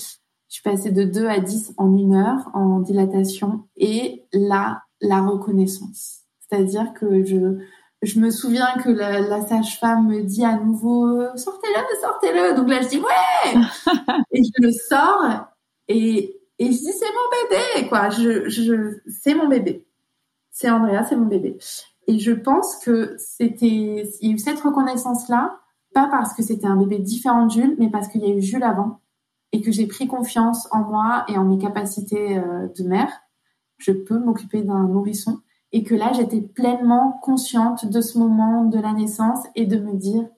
Je 0.49 0.55
suis 0.55 0.63
passée 0.63 0.91
de 0.91 1.05
2 1.05 1.27
à 1.27 1.41
10 1.41 1.75
en 1.79 1.97
une 1.97 2.15
heure 2.15 2.51
en 2.55 2.81
dilatation 2.81 3.65
et 3.77 4.27
là, 4.33 4.83
la 5.01 5.23
reconnaissance. 5.23 6.21
C'est-à-dire 6.41 6.93
que 6.95 7.25
je, 7.25 7.59
je 8.03 8.21
me 8.21 8.31
souviens 8.31 8.75
que 8.83 8.91
la, 8.91 9.47
sage-femme 9.47 10.09
me 10.09 10.23
dit 10.23 10.45
à 10.45 10.57
nouveau 10.57 11.37
sortez-le, 11.37 12.01
sortez-le. 12.01 12.57
Donc 12.57 12.69
là 12.69 12.83
je 12.83 12.89
dis 12.89 12.99
ouais 12.99 13.61
et 14.33 14.43
je 14.43 14.51
le 14.63 14.73
sors 14.73 15.49
et 15.89 16.41
et 16.61 16.67
je 16.67 16.79
dis 16.79 16.93
c'est 16.93 17.07
mon 17.07 17.49
bébé 17.49 17.89
quoi. 17.89 18.11
Je 18.11 18.49
je 18.49 18.99
c'est 19.09 19.35
mon 19.35 19.49
bébé. 19.49 19.87
C'est 20.51 20.71
Andrea, 20.71 21.05
c'est 21.09 21.17
mon 21.17 21.27
bébé. 21.27 21.59
Et 22.07 22.19
je 22.19 22.33
pense 22.33 22.77
que 22.77 23.17
c'était 23.19 23.67
il 24.21 24.29
y 24.29 24.33
a 24.33 24.35
eu 24.35 24.39
cette 24.39 24.61
reconnaissance 24.61 25.29
là 25.29 25.61
pas 25.95 26.09
parce 26.11 26.35
que 26.35 26.43
c'était 26.43 26.67
un 26.67 26.77
bébé 26.77 26.99
différent 26.99 27.47
de 27.47 27.51
Jules, 27.51 27.77
mais 27.79 27.91
parce 27.91 28.09
qu'il 28.09 28.23
y 28.23 28.31
a 28.31 28.35
eu 28.35 28.43
Jules 28.43 28.63
avant 28.63 29.01
et 29.53 29.63
que 29.63 29.73
j'ai 29.73 29.87
pris 29.87 30.07
confiance 30.07 30.69
en 30.73 30.81
moi 30.81 31.25
et 31.29 31.39
en 31.39 31.45
mes 31.45 31.59
capacités 31.59 32.39
euh, 32.39 32.69
de 32.77 32.85
mère. 32.85 33.11
Je 33.79 33.93
peux 33.93 34.19
m'occuper 34.19 34.63
d'un 34.63 34.87
nourrisson 34.89 35.41
et 35.73 35.83
que 35.85 35.95
là 35.95 36.13
j'étais 36.13 36.41
pleinement 36.41 37.19
consciente 37.23 37.87
de 37.87 38.01
ce 38.01 38.19
moment 38.19 38.65
de 38.65 38.79
la 38.79 38.93
naissance 38.93 39.41
et 39.55 39.67
de 39.67 39.79
me 39.79 39.95
dire 39.95 40.29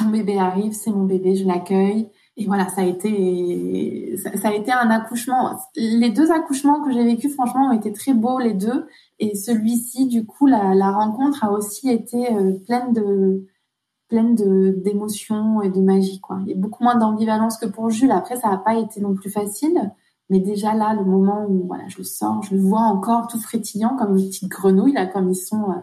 mon 0.00 0.10
bébé 0.10 0.38
arrive, 0.38 0.72
c'est 0.72 0.90
mon 0.90 1.04
bébé, 1.04 1.34
je 1.36 1.46
l'accueille. 1.46 2.10
Et 2.38 2.46
voilà, 2.46 2.68
ça 2.70 2.80
a 2.80 2.84
été 2.84 4.16
ça, 4.16 4.48
a 4.48 4.54
été 4.54 4.72
un 4.72 4.88
accouchement. 4.90 5.50
Les 5.76 6.10
deux 6.10 6.32
accouchements 6.32 6.82
que 6.82 6.90
j'ai 6.90 7.04
vécu, 7.04 7.28
franchement, 7.28 7.68
ont 7.68 7.72
été 7.72 7.92
très 7.92 8.14
beaux 8.14 8.38
les 8.38 8.54
deux. 8.54 8.86
Et 9.18 9.34
celui-ci, 9.34 10.06
du 10.06 10.24
coup, 10.24 10.46
la, 10.46 10.90
rencontre 10.92 11.44
a 11.44 11.52
aussi 11.52 11.90
été 11.90 12.32
euh, 12.32 12.54
pleine 12.66 12.92
de 12.94 13.46
pleine 14.08 14.34
de 14.34 14.70
d'émotions 14.82 15.60
et 15.60 15.70
de 15.70 15.80
magie. 15.80 16.20
Il 16.46 16.48
y 16.48 16.54
a 16.54 16.56
beaucoup 16.56 16.82
moins 16.82 16.96
d'ambivalence 16.96 17.58
que 17.58 17.66
pour 17.66 17.90
Jules. 17.90 18.10
Après, 18.10 18.36
ça 18.36 18.48
n'a 18.48 18.58
pas 18.58 18.76
été 18.76 19.00
non 19.00 19.14
plus 19.14 19.30
facile. 19.30 19.92
Mais 20.32 20.40
déjà 20.40 20.72
là, 20.72 20.94
le 20.94 21.04
moment 21.04 21.44
où 21.46 21.66
voilà, 21.66 21.84
je 21.88 21.98
le 21.98 22.04
sors, 22.04 22.42
je 22.42 22.54
le 22.54 22.60
vois 22.62 22.80
encore 22.80 23.26
tout 23.26 23.38
frétillant 23.38 23.96
comme 23.98 24.16
une 24.16 24.28
petite 24.28 24.48
grenouille, 24.48 24.94
là, 24.94 25.04
comme 25.04 25.30
ils 25.30 25.36
sont 25.36 25.70
euh, 25.70 25.74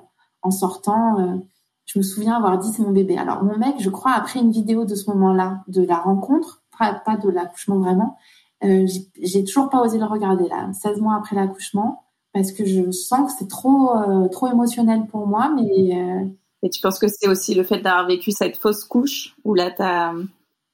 en 0.41 0.49
sortant. 0.49 1.19
Euh, 1.19 1.37
je 1.85 1.99
me 1.99 2.03
souviens 2.03 2.35
avoir 2.35 2.57
dit 2.57 2.71
c'est 2.73 2.81
mon 2.81 2.89
bébé. 2.89 3.15
Alors 3.15 3.43
mon 3.43 3.57
mec, 3.59 3.75
je 3.79 3.91
crois, 3.91 4.13
après 4.13 4.39
une 4.39 4.49
vidéo 4.49 4.85
de 4.85 4.95
ce 4.95 5.07
moment-là, 5.11 5.61
de 5.67 5.83
la 5.83 5.97
rencontre, 5.97 6.63
pas, 6.79 7.17
de 7.17 7.29
l'accouchement 7.29 7.77
vraiment, 7.77 8.17
euh, 8.63 8.87
j'ai 9.21 9.43
toujours 9.43 9.69
pas 9.69 9.81
osé 9.81 9.99
le 9.99 10.05
regarder 10.05 10.49
là, 10.49 10.71
16 10.73 10.99
mois 10.99 11.15
après 11.15 11.35
l'accouchement, 11.35 12.05
parce 12.33 12.51
que 12.51 12.65
je 12.65 12.89
sens 12.89 13.31
que 13.31 13.37
c'est 13.37 13.49
trop, 13.49 13.91
trop 14.31 14.47
émotionnel 14.47 15.05
pour 15.11 15.27
moi. 15.27 15.53
Mais 15.55 16.25
et 16.63 16.69
tu 16.69 16.81
penses 16.81 16.97
que 16.97 17.07
c'est 17.07 17.27
aussi 17.27 17.53
le 17.53 17.63
fait 17.63 17.81
d'avoir 17.81 18.07
vécu 18.07 18.31
cette 18.31 18.57
fausse 18.57 18.83
couche 18.83 19.35
où 19.43 19.53
là, 19.53 19.69
tu 19.71 19.81
as 19.81 20.13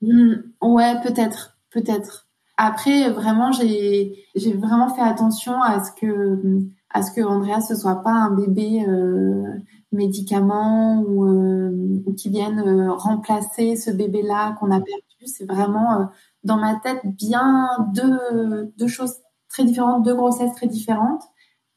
Hmm, 0.01 0.35
ouais, 0.61 1.01
peut-être, 1.01 1.57
peut-être. 1.71 2.24
Après, 2.57 3.09
vraiment, 3.11 3.51
j'ai 3.51 4.13
vraiment 4.53 4.89
fait 4.89 5.01
attention 5.01 5.61
à 5.61 5.83
ce 5.83 5.91
que 5.91 6.59
à 6.89 7.01
ce 7.01 7.11
que 7.11 7.21
Andrea 7.21 7.59
ce 7.59 7.75
soit 7.75 8.01
pas 8.03 8.11
un 8.11 8.31
bébé 8.31 8.85
euh, 8.87 9.43
médicament 9.91 11.01
ou, 11.01 11.25
euh, 11.25 12.03
qui 12.17 12.29
vienne 12.29 12.59
euh, 12.59 12.93
remplacer 12.93 13.75
ce 13.75 13.91
bébé-là 13.91 14.55
qu'on 14.59 14.71
a 14.71 14.79
perdu. 14.79 15.25
C'est 15.25 15.45
vraiment 15.45 15.93
euh, 15.99 16.05
dans 16.43 16.57
ma 16.57 16.75
tête 16.75 17.01
bien 17.03 17.67
deux 17.93 18.71
deux 18.77 18.87
choses 18.87 19.15
très 19.49 19.65
différentes, 19.65 20.03
deux 20.03 20.15
grossesses 20.15 20.53
très 20.53 20.67
différentes. 20.67 21.23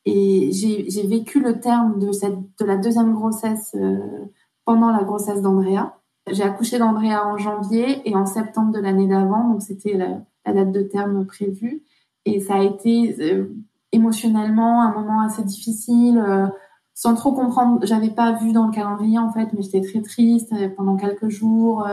Et 0.04 0.52
j'ai 0.52 1.06
vécu 1.06 1.40
le 1.40 1.60
terme 1.60 1.98
de 1.98 2.12
cette 2.12 2.38
de 2.60 2.64
la 2.64 2.76
deuxième 2.76 3.12
grossesse 3.12 3.76
pendant 4.64 4.90
la 4.90 5.04
grossesse 5.04 5.42
d'Andrea. 5.42 5.98
J'ai 6.30 6.44
accouché 6.44 6.78
d'Andrea 6.78 7.26
en 7.26 7.36
janvier 7.36 8.08
et 8.08 8.16
en 8.16 8.24
septembre 8.24 8.72
de 8.72 8.80
l'année 8.80 9.06
d'avant, 9.06 9.50
donc 9.50 9.62
c'était 9.62 9.98
la, 10.52 10.64
date 10.64 10.72
de 10.72 10.82
terme 10.82 11.26
prévue. 11.26 11.82
Et 12.24 12.40
ça 12.40 12.56
a 12.56 12.62
été 12.62 13.16
euh, 13.20 13.54
émotionnellement 13.92 14.82
un 14.82 14.92
moment 14.92 15.22
assez 15.22 15.42
difficile, 15.42 16.18
euh, 16.18 16.46
sans 16.94 17.14
trop 17.14 17.32
comprendre. 17.32 17.80
J'avais 17.84 18.10
pas 18.10 18.32
vu 18.32 18.52
dans 18.52 18.66
le 18.66 18.72
calendrier 18.72 19.18
en 19.18 19.32
fait, 19.32 19.48
mais 19.52 19.62
j'étais 19.62 19.80
très 19.80 20.02
triste 20.02 20.52
euh, 20.52 20.68
pendant 20.76 20.96
quelques 20.96 21.28
jours, 21.28 21.86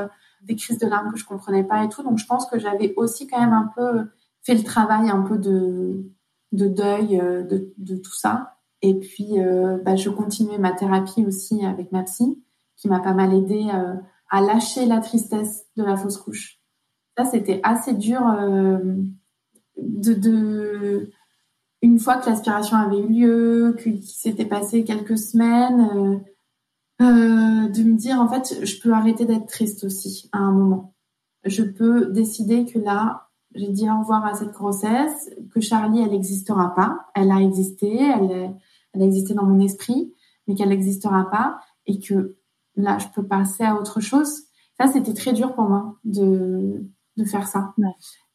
des 0.44 0.56
crises 0.56 0.80
de 0.80 0.88
larmes 0.88 1.12
que 1.12 1.18
je 1.18 1.26
comprenais 1.26 1.64
pas 1.64 1.84
et 1.84 1.90
tout. 1.90 2.04
Donc 2.04 2.18
je 2.18 2.26
pense 2.26 2.48
que 2.48 2.60
j'avais 2.60 2.94
aussi 2.98 3.28
quand 3.28 3.40
même 3.40 3.54
un 3.54 3.72
peu 3.76 4.08
fait 4.44 4.56
le 4.56 4.64
travail 4.64 5.10
un 5.10 5.22
peu 5.22 5.38
de, 5.38 6.12
de 6.52 6.68
deuil 6.68 7.18
de, 7.18 7.74
de 7.78 7.96
tout 7.96 8.14
ça. 8.14 8.58
Et 8.82 8.94
puis 8.94 9.38
bah, 9.84 9.96
je 9.96 10.10
continuais 10.10 10.60
ma 10.60 10.72
thérapie 10.72 11.26
aussi 11.26 11.66
avec 11.66 11.92
ma 11.92 12.04
psy, 12.04 12.44
qui 12.78 12.88
m'a 12.88 13.00
pas 13.00 13.14
mal 13.14 13.34
aidée 13.34 13.70
à 14.30 14.42
lâcher 14.42 14.86
la 14.86 15.00
tristesse 15.00 15.66
de 15.78 15.84
la 15.84 15.96
fausse 15.98 16.18
couche. 16.18 16.60
Ça, 17.18 17.26
c'était 17.26 17.62
assez 17.64 17.94
dur 17.94 18.22
euh, 18.28 18.96
de, 19.78 21.10
une 21.82 22.00
fois 22.00 22.18
que 22.18 22.30
l'aspiration 22.30 22.78
avait 22.78 23.00
eu 23.00 23.08
lieu, 23.08 23.78
qu'il 23.82 24.04
s'était 24.04 24.46
passé 24.46 24.84
quelques 24.84 25.18
semaines, 25.18 25.90
euh, 25.96 26.18
euh, 27.02 27.70
de 27.70 27.84
me 27.84 27.96
dire 27.96 28.20
en 28.20 28.28
fait, 28.28 28.66
je 28.66 28.82
peux 28.82 28.94
arrêter 28.94 29.26
d'être 29.26 29.48
triste 29.48 29.84
aussi 29.84 30.30
à 30.32 30.40
un 30.40 30.52
moment. 30.52 30.94
Je 31.46 31.64
peux 31.64 32.08
décider 32.08 32.66
que 32.66 32.80
là, 32.80 33.30
j'ai 33.54 33.70
dit 33.70 33.90
au 33.90 34.00
revoir 34.00 34.26
à 34.26 34.34
cette 34.34 34.52
grossesse, 34.52 35.30
que 35.52 35.62
Charlie, 35.62 36.02
elle 36.02 36.12
n'existera 36.12 36.74
pas. 36.76 37.06
Elle 37.14 37.32
a 37.32 37.40
existé, 37.40 37.98
elle, 37.98 38.54
elle 38.94 39.02
a 39.02 39.06
existé 39.06 39.34
dans 39.34 39.46
mon 39.46 39.60
esprit, 39.60 40.14
mais 40.48 40.56
qu'elle 40.56 40.70
n'existera 40.70 41.30
pas 41.30 41.60
et 41.86 42.00
que 42.00 42.36
là, 42.76 42.98
je 42.98 43.08
peux 43.14 43.26
passer 43.26 43.64
à 43.64 43.80
autre 43.80 44.02
chose. 44.02 44.44
Ça, 44.78 44.88
c'était 44.88 45.14
très 45.14 45.34
dur 45.34 45.54
pour 45.54 45.70
moi 45.70 45.96
de, 46.04 46.86
de 47.18 47.26
faire 47.26 47.48
ça. 47.48 47.74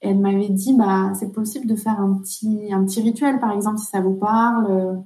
Elle 0.00 0.18
m'avait 0.18 0.48
dit, 0.48 0.74
bah, 0.74 1.12
c'est 1.18 1.32
possible 1.32 1.66
de 1.66 1.76
faire 1.76 2.00
un 2.00 2.14
petit, 2.14 2.72
un 2.72 2.84
petit 2.84 3.02
rituel, 3.02 3.38
par 3.38 3.52
exemple, 3.52 3.78
si 3.78 3.86
ça 3.86 4.00
vous 4.00 4.14
parle. 4.14 5.04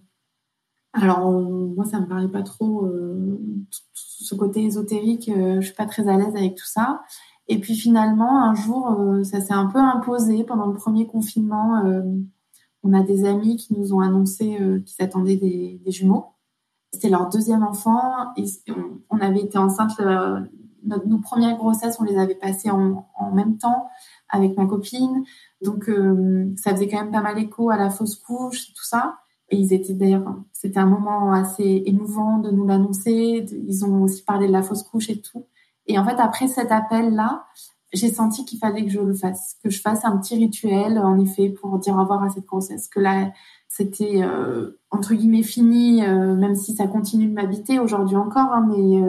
Alors, 0.94 1.28
moi, 1.32 1.84
ça 1.84 2.00
me 2.00 2.06
parlait 2.06 2.28
pas 2.28 2.42
trop, 2.42 2.86
euh, 2.86 3.40
ce 3.92 4.34
côté 4.36 4.64
ésotérique, 4.64 5.28
euh, 5.28 5.60
je 5.60 5.66
suis 5.66 5.74
pas 5.74 5.86
très 5.86 6.08
à 6.08 6.16
l'aise 6.16 6.36
avec 6.36 6.54
tout 6.54 6.66
ça. 6.66 7.02
Et 7.48 7.58
puis 7.58 7.74
finalement, 7.74 8.42
un 8.44 8.54
jour, 8.54 8.92
euh, 8.92 9.24
ça 9.24 9.40
s'est 9.40 9.52
un 9.52 9.66
peu 9.66 9.80
imposé 9.80 10.44
pendant 10.44 10.66
le 10.66 10.74
premier 10.74 11.06
confinement. 11.06 11.82
on 12.84 12.92
a 12.92 13.02
des 13.02 13.24
amis 13.24 13.56
qui 13.56 13.74
nous 13.74 13.92
ont 13.92 14.00
annoncé 14.00 14.56
qu'ils 14.86 15.04
attendaient 15.04 15.36
des, 15.36 15.80
jumeaux. 15.86 16.26
C'était 16.92 17.08
leur 17.08 17.28
deuxième 17.28 17.64
enfant. 17.64 18.32
On, 19.10 19.18
avait 19.18 19.40
été 19.40 19.58
enceinte, 19.58 20.00
nos, 20.84 21.18
premières 21.18 21.56
grossesses, 21.56 21.98
on 22.00 22.04
les 22.04 22.18
avait 22.18 22.34
passées 22.34 22.70
en, 22.70 23.04
même 23.32 23.58
temps 23.58 23.88
avec 24.28 24.56
ma 24.56 24.66
copine. 24.66 25.24
Donc, 25.62 25.88
euh, 25.88 26.52
ça 26.56 26.72
faisait 26.72 26.88
quand 26.88 26.98
même 26.98 27.12
pas 27.12 27.22
mal 27.22 27.38
écho 27.38 27.70
à 27.70 27.76
la 27.76 27.90
fausse 27.90 28.16
couche, 28.16 28.72
tout 28.74 28.84
ça. 28.84 29.18
Et 29.50 29.56
ils 29.56 29.72
étaient 29.72 29.94
d'ailleurs, 29.94 30.36
c'était 30.52 30.78
un 30.78 30.86
moment 30.86 31.32
assez 31.32 31.82
émouvant 31.86 32.38
de 32.38 32.50
nous 32.50 32.66
l'annoncer. 32.66 33.46
Ils 33.66 33.84
ont 33.84 34.02
aussi 34.02 34.22
parlé 34.22 34.46
de 34.46 34.52
la 34.52 34.62
fausse 34.62 34.82
couche 34.82 35.10
et 35.10 35.20
tout. 35.20 35.46
Et 35.86 35.98
en 35.98 36.04
fait, 36.04 36.18
après 36.18 36.48
cet 36.48 36.72
appel-là, 36.72 37.44
j'ai 37.92 38.10
senti 38.10 38.44
qu'il 38.44 38.58
fallait 38.58 38.84
que 38.84 38.90
je 38.90 39.00
le 39.00 39.14
fasse, 39.14 39.56
que 39.62 39.70
je 39.70 39.80
fasse 39.80 40.04
un 40.04 40.16
petit 40.16 40.34
rituel, 40.34 40.98
en 40.98 41.18
effet, 41.18 41.50
pour 41.50 41.78
dire 41.78 41.94
au 41.94 42.00
revoir 42.00 42.22
à 42.24 42.30
cette 42.30 42.46
grossesse. 42.46 42.88
Que 42.88 43.00
là, 43.00 43.30
c'était 43.68 44.22
euh, 44.22 44.80
entre 44.90 45.14
guillemets 45.14 45.42
fini, 45.42 46.04
euh, 46.04 46.34
même 46.34 46.56
si 46.56 46.74
ça 46.74 46.86
continue 46.86 47.28
de 47.28 47.34
m'habiter 47.34 47.78
aujourd'hui 47.78 48.16
encore. 48.16 48.52
Hein, 48.52 48.66
mais 48.68 49.00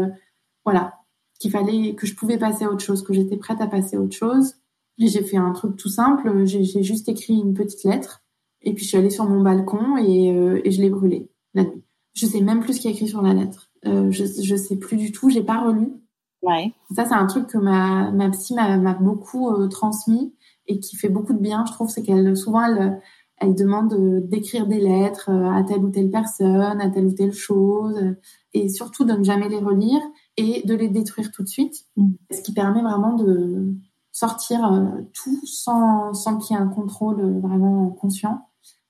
voilà, 0.65 0.99
qu'il 1.45 1.51
fallait 1.51 1.93
que 1.93 2.07
je 2.07 2.15
pouvais 2.15 2.39
passer 2.39 2.65
à 2.65 2.71
autre 2.71 2.83
chose, 2.83 3.03
que 3.03 3.13
j'étais 3.13 3.37
prête 3.37 3.61
à 3.61 3.67
passer 3.67 3.97
à 3.97 4.01
autre 4.01 4.15
chose. 4.15 4.55
J'ai 4.97 5.21
fait 5.21 5.37
un 5.37 5.51
truc 5.51 5.75
tout 5.75 5.89
simple. 5.89 6.45
J'ai 6.45 6.81
juste 6.81 7.07
écrit 7.07 7.35
une 7.35 7.53
petite 7.53 7.83
lettre 7.83 8.23
et 8.61 8.73
puis 8.73 8.83
je 8.83 8.89
suis 8.89 8.97
allée 8.97 9.11
sur 9.11 9.29
mon 9.29 9.41
balcon 9.41 9.97
et, 9.97 10.29
et 10.63 10.71
je 10.71 10.81
l'ai 10.81 10.89
brûlée 10.89 11.29
la 11.53 11.63
nuit. 11.63 11.83
Je 12.13 12.25
sais 12.25 12.41
même 12.41 12.61
plus 12.61 12.73
ce 12.73 12.81
qu'il 12.81 12.89
y 12.89 12.93
a 12.93 12.95
écrit 12.95 13.07
sur 13.07 13.21
la 13.21 13.33
lettre. 13.33 13.69
je 13.83 14.09
je 14.09 14.55
sais 14.55 14.77
plus 14.77 14.97
du 14.97 15.11
tout. 15.11 15.29
J'ai 15.29 15.43
pas 15.43 15.61
relu. 15.61 15.91
Ouais. 16.41 16.73
Ça 16.95 17.05
c'est 17.05 17.13
un 17.13 17.27
truc 17.27 17.47
que 17.47 17.57
ma 17.57 18.09
ma 18.11 18.29
psy 18.31 18.55
m'a 18.55 18.93
beaucoup 18.93 19.67
transmis 19.67 20.33
et 20.65 20.79
qui 20.79 20.95
fait 20.95 21.09
beaucoup 21.09 21.33
de 21.33 21.39
bien. 21.39 21.65
Je 21.67 21.73
trouve 21.73 21.89
c'est 21.89 22.01
qu'elle 22.01 22.35
souvent 22.35 22.63
elle 22.63 23.01
elle 23.37 23.55
demande 23.55 23.93
d'écrire 24.27 24.65
des 24.65 24.79
lettres 24.79 25.29
euh, 25.29 25.51
à 25.51 25.63
telle 25.63 25.83
ou 25.83 25.89
telle 25.89 26.09
personne, 26.09 26.79
à 26.79 26.89
telle 26.89 27.05
ou 27.05 27.13
telle 27.13 27.33
chose, 27.33 28.15
et 28.53 28.69
surtout 28.69 29.03
de 29.03 29.13
ne 29.13 29.23
jamais 29.23 29.49
les 29.49 29.59
relire 29.59 30.01
et 30.37 30.63
de 30.65 30.75
les 30.75 30.89
détruire 30.89 31.31
tout 31.31 31.43
de 31.43 31.47
suite, 31.47 31.85
mm. 31.97 32.13
ce 32.31 32.41
qui 32.41 32.53
permet 32.53 32.81
vraiment 32.81 33.13
de 33.13 33.73
sortir 34.11 34.71
euh, 34.71 35.01
tout 35.13 35.45
sans, 35.45 36.13
sans 36.13 36.37
qu'il 36.37 36.55
y 36.55 36.59
ait 36.59 36.61
un 36.61 36.67
contrôle 36.67 37.39
vraiment 37.39 37.89
conscient. 37.89 38.47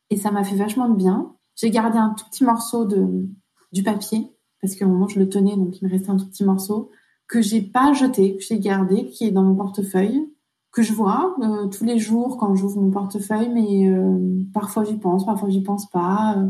Et 0.09 0.17
ça 0.17 0.31
m'a 0.31 0.43
fait 0.43 0.55
vachement 0.55 0.89
de 0.89 0.95
bien. 0.95 1.33
J'ai 1.55 1.71
gardé 1.71 1.97
un 1.97 2.09
tout 2.09 2.25
petit 2.29 2.43
morceau 2.43 2.85
de, 2.85 3.27
du 3.71 3.83
papier, 3.83 4.31
parce 4.61 4.75
qu'au 4.75 4.87
moment 4.87 5.07
je 5.07 5.19
le 5.19 5.29
tenais, 5.29 5.55
donc 5.55 5.81
il 5.81 5.85
me 5.87 5.91
restait 5.91 6.09
un 6.09 6.17
tout 6.17 6.27
petit 6.27 6.43
morceau, 6.43 6.91
que 7.27 7.41
j'ai 7.41 7.61
pas 7.61 7.93
jeté, 7.93 8.37
que 8.37 8.43
j'ai 8.43 8.59
gardé, 8.59 9.07
qui 9.07 9.25
est 9.25 9.31
dans 9.31 9.43
mon 9.43 9.55
portefeuille, 9.55 10.29
que 10.71 10.81
je 10.81 10.93
vois 10.93 11.35
euh, 11.41 11.67
tous 11.67 11.85
les 11.85 11.97
jours 11.97 12.37
quand 12.37 12.53
j'ouvre 12.55 12.81
mon 12.81 12.91
portefeuille, 12.91 13.49
mais 13.49 13.89
euh, 13.89 14.43
parfois 14.53 14.83
j'y 14.83 14.97
pense, 14.97 15.25
parfois 15.25 15.49
j'y 15.49 15.63
pense 15.63 15.89
pas. 15.89 16.35
Euh, 16.37 16.49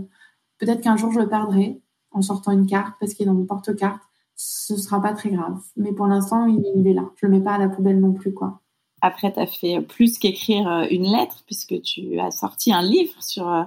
peut-être 0.58 0.82
qu'un 0.82 0.98
jour 0.98 1.12
je 1.12 1.20
le 1.20 1.30
perdrai 1.30 1.82
en 2.12 2.24
sortant 2.24 2.52
une 2.52 2.66
carte 2.66 2.96
parce 3.00 3.14
qu'il 3.14 3.24
est 3.24 3.28
dans 3.28 3.36
mon 3.36 3.46
porte-carte. 3.46 4.02
Ce 4.36 4.76
sera 4.76 5.02
pas 5.02 5.14
très 5.14 5.30
grave. 5.30 5.60
Mais 5.76 5.94
pour 5.94 6.08
l'instant, 6.08 6.46
il, 6.46 6.88
est 6.88 6.94
là. 6.94 7.10
Je 7.16 7.26
le 7.26 7.32
mets 7.32 7.44
pas 7.44 7.54
à 7.54 7.58
la 7.58 7.70
poubelle 7.70 8.00
non 8.00 8.14
plus, 8.14 8.34
quoi. 8.34 8.62
Après, 9.02 9.32
tu 9.32 9.40
as 9.40 9.48
fait 9.48 9.82
plus 9.82 10.18
qu'écrire 10.18 10.88
une 10.90 11.12
lettre 11.12 11.44
puisque 11.46 11.82
tu 11.82 12.20
as 12.20 12.32
sorti 12.32 12.74
un 12.74 12.82
livre 12.82 13.22
sur, 13.22 13.66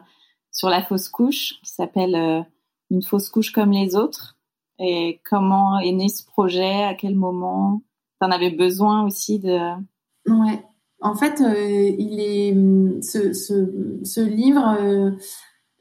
sur 0.51 0.69
la 0.69 0.83
fausse 0.83 1.09
couche 1.09 1.61
qui 1.63 1.71
s'appelle 1.71 2.45
Une 2.91 3.03
fausse 3.03 3.29
couche 3.29 3.53
comme 3.53 3.71
les 3.71 3.95
autres. 3.95 4.37
Et 4.79 5.21
comment 5.29 5.79
est 5.79 5.93
né 5.93 6.09
ce 6.09 6.25
projet? 6.25 6.85
À 6.85 6.95
quel 6.95 7.15
moment? 7.15 7.83
Tu 8.21 8.27
en 8.27 8.31
avais 8.31 8.51
besoin 8.51 9.05
aussi 9.05 9.39
de 9.39 9.59
Ouais. 10.29 10.65
En 11.01 11.15
fait, 11.15 11.41
euh, 11.41 11.95
il 11.99 12.21
est 12.21 13.03
ce, 13.03 13.33
ce, 13.33 14.01
ce 14.03 14.21
livre, 14.21 14.77
euh, 14.81 15.13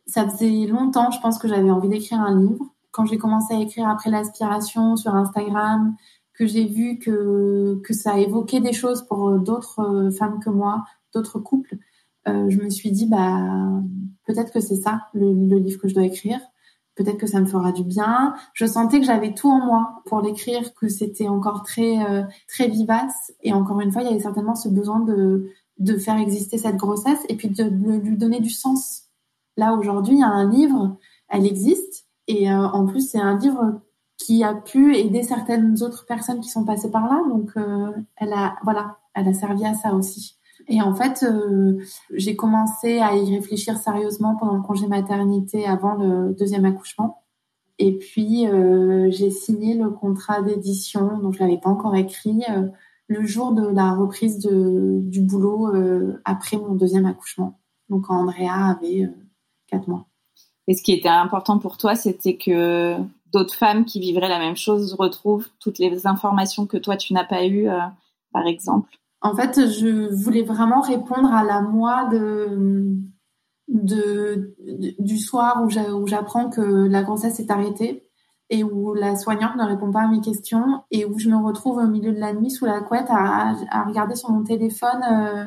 ça 0.06 0.30
faisait 0.30 0.68
longtemps, 0.68 1.10
je 1.10 1.20
pense 1.20 1.40
que 1.40 1.48
j'avais 1.48 1.72
envie 1.72 1.90
d'écrire 1.90 2.22
un 2.22 2.40
livre. 2.40 2.66
Quand 2.98 3.06
j'ai 3.06 3.20
commencé 3.20 3.54
à 3.54 3.60
écrire 3.60 3.88
après 3.88 4.10
l'aspiration 4.10 4.96
sur 4.96 5.14
Instagram, 5.14 5.96
que 6.34 6.48
j'ai 6.48 6.66
vu 6.66 6.98
que 6.98 7.80
que 7.84 7.94
ça 7.94 8.18
évoquait 8.18 8.60
des 8.60 8.74
choses 8.74 9.04
pour 9.04 9.30
euh, 9.30 9.38
d'autres 9.38 10.10
femmes 10.18 10.40
que 10.44 10.50
moi, 10.50 10.84
d'autres 11.14 11.38
couples, 11.38 11.78
je 12.26 12.62
me 12.62 12.70
suis 12.70 12.92
dit 12.92 13.06
bah 13.06 13.40
peut-être 14.26 14.52
que 14.52 14.60
c'est 14.60 14.76
ça 14.76 15.04
le, 15.14 15.32
livre 15.60 15.80
que 15.80 15.88
je 15.88 15.94
dois 15.94 16.04
écrire 16.04 16.42
peut-être 16.98 17.18
que 17.18 17.28
ça 17.28 17.40
me 17.40 17.46
fera 17.46 17.72
du 17.72 17.84
bien. 17.84 18.34
Je 18.54 18.66
sentais 18.66 19.00
que 19.00 19.06
j'avais 19.06 19.34
tout 19.34 19.50
en 19.50 19.64
moi 19.64 20.02
pour 20.06 20.22
l'écrire, 20.22 20.74
que 20.74 20.90
c'était 20.90 21.28
encore 21.28 21.64
très 21.64 22.04
euh, 22.04 22.24
très 22.48 22.68
vivace. 22.68 23.32
Et 23.44 23.54
encore 23.54 23.80
une 23.80 23.92
fois, 23.92 24.02
il 24.02 24.06
y 24.06 24.12
avait 24.12 24.20
certainement 24.20 24.56
ce 24.56 24.68
besoin 24.68 25.00
de 25.00 25.50
de 25.80 25.96
faire 25.98 26.18
exister 26.18 26.58
cette 26.58 26.76
grossesse 26.76 27.20
et 27.30 27.36
puis 27.36 27.50
de, 27.50 27.64
lui 27.64 28.18
donner 28.18 28.40
du 28.40 28.50
sens. 28.50 29.04
Là 29.58 29.74
aujourd'hui, 29.74 30.16
il 30.16 30.20
y 30.20 30.24
a 30.24 30.28
un 30.28 30.50
livre, 30.50 30.98
elle 31.30 31.46
existe 31.46 32.07
et 32.28 32.52
euh, 32.52 32.68
en 32.68 32.86
plus 32.86 33.10
c'est 33.10 33.20
un 33.20 33.38
livre 33.38 33.82
qui 34.18 34.44
a 34.44 34.54
pu 34.54 34.96
aider 34.96 35.24
certaines 35.24 35.82
autres 35.84 36.06
personnes 36.06 36.40
qui 36.40 36.50
sont 36.50 36.66
passées 36.66 36.92
par 36.92 37.06
là. 37.08 37.22
Donc 37.30 37.52
euh, 37.58 37.92
elle 38.18 38.34
a 38.34 38.56
voilà, 38.64 38.98
elle 39.14 39.28
a 39.28 39.34
servi 39.34 39.66
à 39.66 39.74
ça 39.74 39.94
aussi. 39.94 40.38
Et 40.68 40.82
en 40.82 40.94
fait, 40.94 41.24
euh, 41.24 41.80
j'ai 42.12 42.36
commencé 42.36 43.00
à 43.00 43.16
y 43.16 43.36
réfléchir 43.36 43.78
sérieusement 43.78 44.36
pendant 44.36 44.56
le 44.56 44.64
congé 44.64 44.88
maternité 44.88 45.66
avant 45.66 45.94
le 45.94 46.34
deuxième 46.34 46.66
accouchement. 46.66 47.24
Et 47.80 47.98
puis, 47.98 48.48
j'ai 49.12 49.30
signé 49.30 49.76
le 49.76 49.92
contrat 49.92 50.42
d'édition, 50.42 51.20
donc 51.20 51.36
je 51.36 51.40
l'avais 51.40 51.60
pas 51.60 51.70
encore 51.70 51.96
écrit, 51.96 52.44
le 53.08 53.24
jour 53.24 53.54
de 53.54 53.68
la 53.68 53.94
reprise 53.94 54.40
de, 54.40 55.00
du 55.04 55.22
boulot 55.22 55.72
après 56.26 56.58
mon 56.58 56.74
deuxième 56.74 57.06
accouchement. 57.06 57.60
Donc, 57.90 58.10
Andrea 58.10 58.72
avait 58.72 59.08
quatre 59.68 59.88
mois. 59.88 60.08
Et 60.68 60.74
ce 60.74 60.84
qui 60.84 60.94
était 60.94 61.10
important 61.10 61.60
pour 61.60 61.78
toi, 61.78 61.96
c'était 61.96 62.38
que 62.38 62.96
d'autres 63.32 63.56
femmes 63.56 63.86
qui 63.86 64.00
vivraient 64.00 64.30
la 64.30 64.40
même 64.40 64.58
chose 64.58 64.94
retrouvent 64.94 65.48
toutes 65.60 65.80
les 65.80 66.08
informations 66.08 66.66
que 66.66 66.78
toi, 66.78 66.98
tu 66.98 67.14
n'as 67.14 67.26
pas 67.26 67.46
eues 67.46 67.68
par 68.34 68.48
exemple. 68.48 68.90
En 69.22 69.36
fait, 69.36 69.68
je 69.68 70.14
voulais 70.14 70.44
vraiment 70.44 70.82
répondre 70.82 71.34
à 71.34 71.44
la 71.44 71.62
moi 71.62 72.10
de, 72.10 72.96
du 73.68 75.18
soir 75.18 75.64
où 75.64 76.08
j'apprends 76.08 76.50
que 76.50 76.62
la 76.62 77.04
grossesse 77.04 77.40
est 77.40 77.52
arrêtée 77.52 78.08
et 78.50 78.64
où 78.64 78.94
la 78.94 79.18
soignante 79.18 79.58
ne 79.58 79.66
répond 79.66 79.92
pas 79.92 80.04
à 80.04 80.08
mes 80.08 80.22
questions 80.22 80.84
et 80.92 81.06
où 81.06 81.20
je 81.20 81.30
me 81.30 81.36
retrouve 81.36 81.78
au 81.78 81.88
milieu 81.88 82.14
de 82.14 82.20
la 82.20 82.34
nuit 82.34 82.50
sous 82.50 82.66
la 82.66 82.80
couette 82.80 83.08
à, 83.10 83.84
regarder 83.86 84.16
sur 84.16 84.30
mon 84.32 84.44
téléphone 84.44 85.02
euh, 85.12 85.46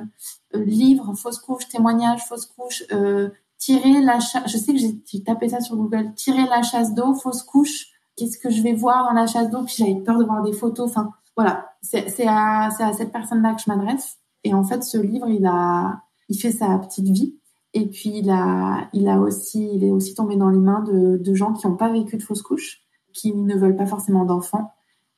euh 0.55 0.64
livre, 0.64 1.14
fausse 1.14 1.38
couche, 1.38 1.66
témoignage, 1.68 2.26
fausse 2.26 2.47
couche, 2.47 2.82
euh, 2.92 3.30
tirer 3.60 4.00
la 4.02 4.18
chasse. 4.18 4.50
Je 4.50 4.58
sais 4.58 4.72
que 4.72 4.78
j'ai 4.80 5.22
tapé 5.22 5.48
ça 5.48 5.60
sur 5.60 5.76
Google, 5.76 6.12
tirer 6.14 6.46
la 6.46 6.62
chasse 6.62 6.92
d'eau, 6.94 7.14
fausse 7.14 7.44
couche. 7.44 7.86
Qu'est-ce 8.16 8.38
que 8.38 8.50
je 8.50 8.62
vais 8.62 8.72
voir 8.72 9.04
dans 9.04 9.12
la 9.12 9.28
chasse 9.28 9.48
d'eau? 9.50 9.62
Puis 9.62 9.76
j'avais 9.78 10.00
peur 10.00 10.18
de 10.18 10.24
voir 10.24 10.42
des 10.42 10.52
photos. 10.52 10.90
Enfin, 10.90 11.10
voilà, 11.36 11.70
c'est 11.82 12.26
à, 12.26 12.64
à 12.66 12.92
cette 12.92 13.12
personne-là 13.12 13.54
que 13.54 13.62
je 13.64 13.70
m'adresse. 13.70 14.18
Et 14.42 14.52
en 14.52 14.64
fait, 14.64 14.82
ce 14.82 14.98
livre, 14.98 15.28
il 15.28 15.46
a, 15.46 16.02
il 16.28 16.36
fait 16.36 16.50
sa 16.50 16.76
petite 16.78 17.06
vie. 17.06 17.36
Et 17.72 17.86
puis 17.86 18.10
il 18.16 18.30
a, 18.30 18.88
il 18.92 19.08
a 19.08 19.20
aussi, 19.20 19.70
il 19.74 19.84
est 19.84 19.92
aussi 19.92 20.14
tombé 20.14 20.34
dans 20.34 20.48
les 20.48 20.58
mains 20.58 20.80
de, 20.80 21.18
de 21.18 21.34
gens 21.34 21.52
qui 21.52 21.68
n'ont 21.68 21.76
pas 21.76 21.92
vécu 21.92 22.16
de 22.16 22.22
fausse 22.22 22.42
couche 22.42 22.80
qui 23.12 23.34
ne 23.34 23.54
veulent 23.56 23.76
pas 23.76 23.86
forcément 23.86 24.24
d'enfants, 24.24 24.70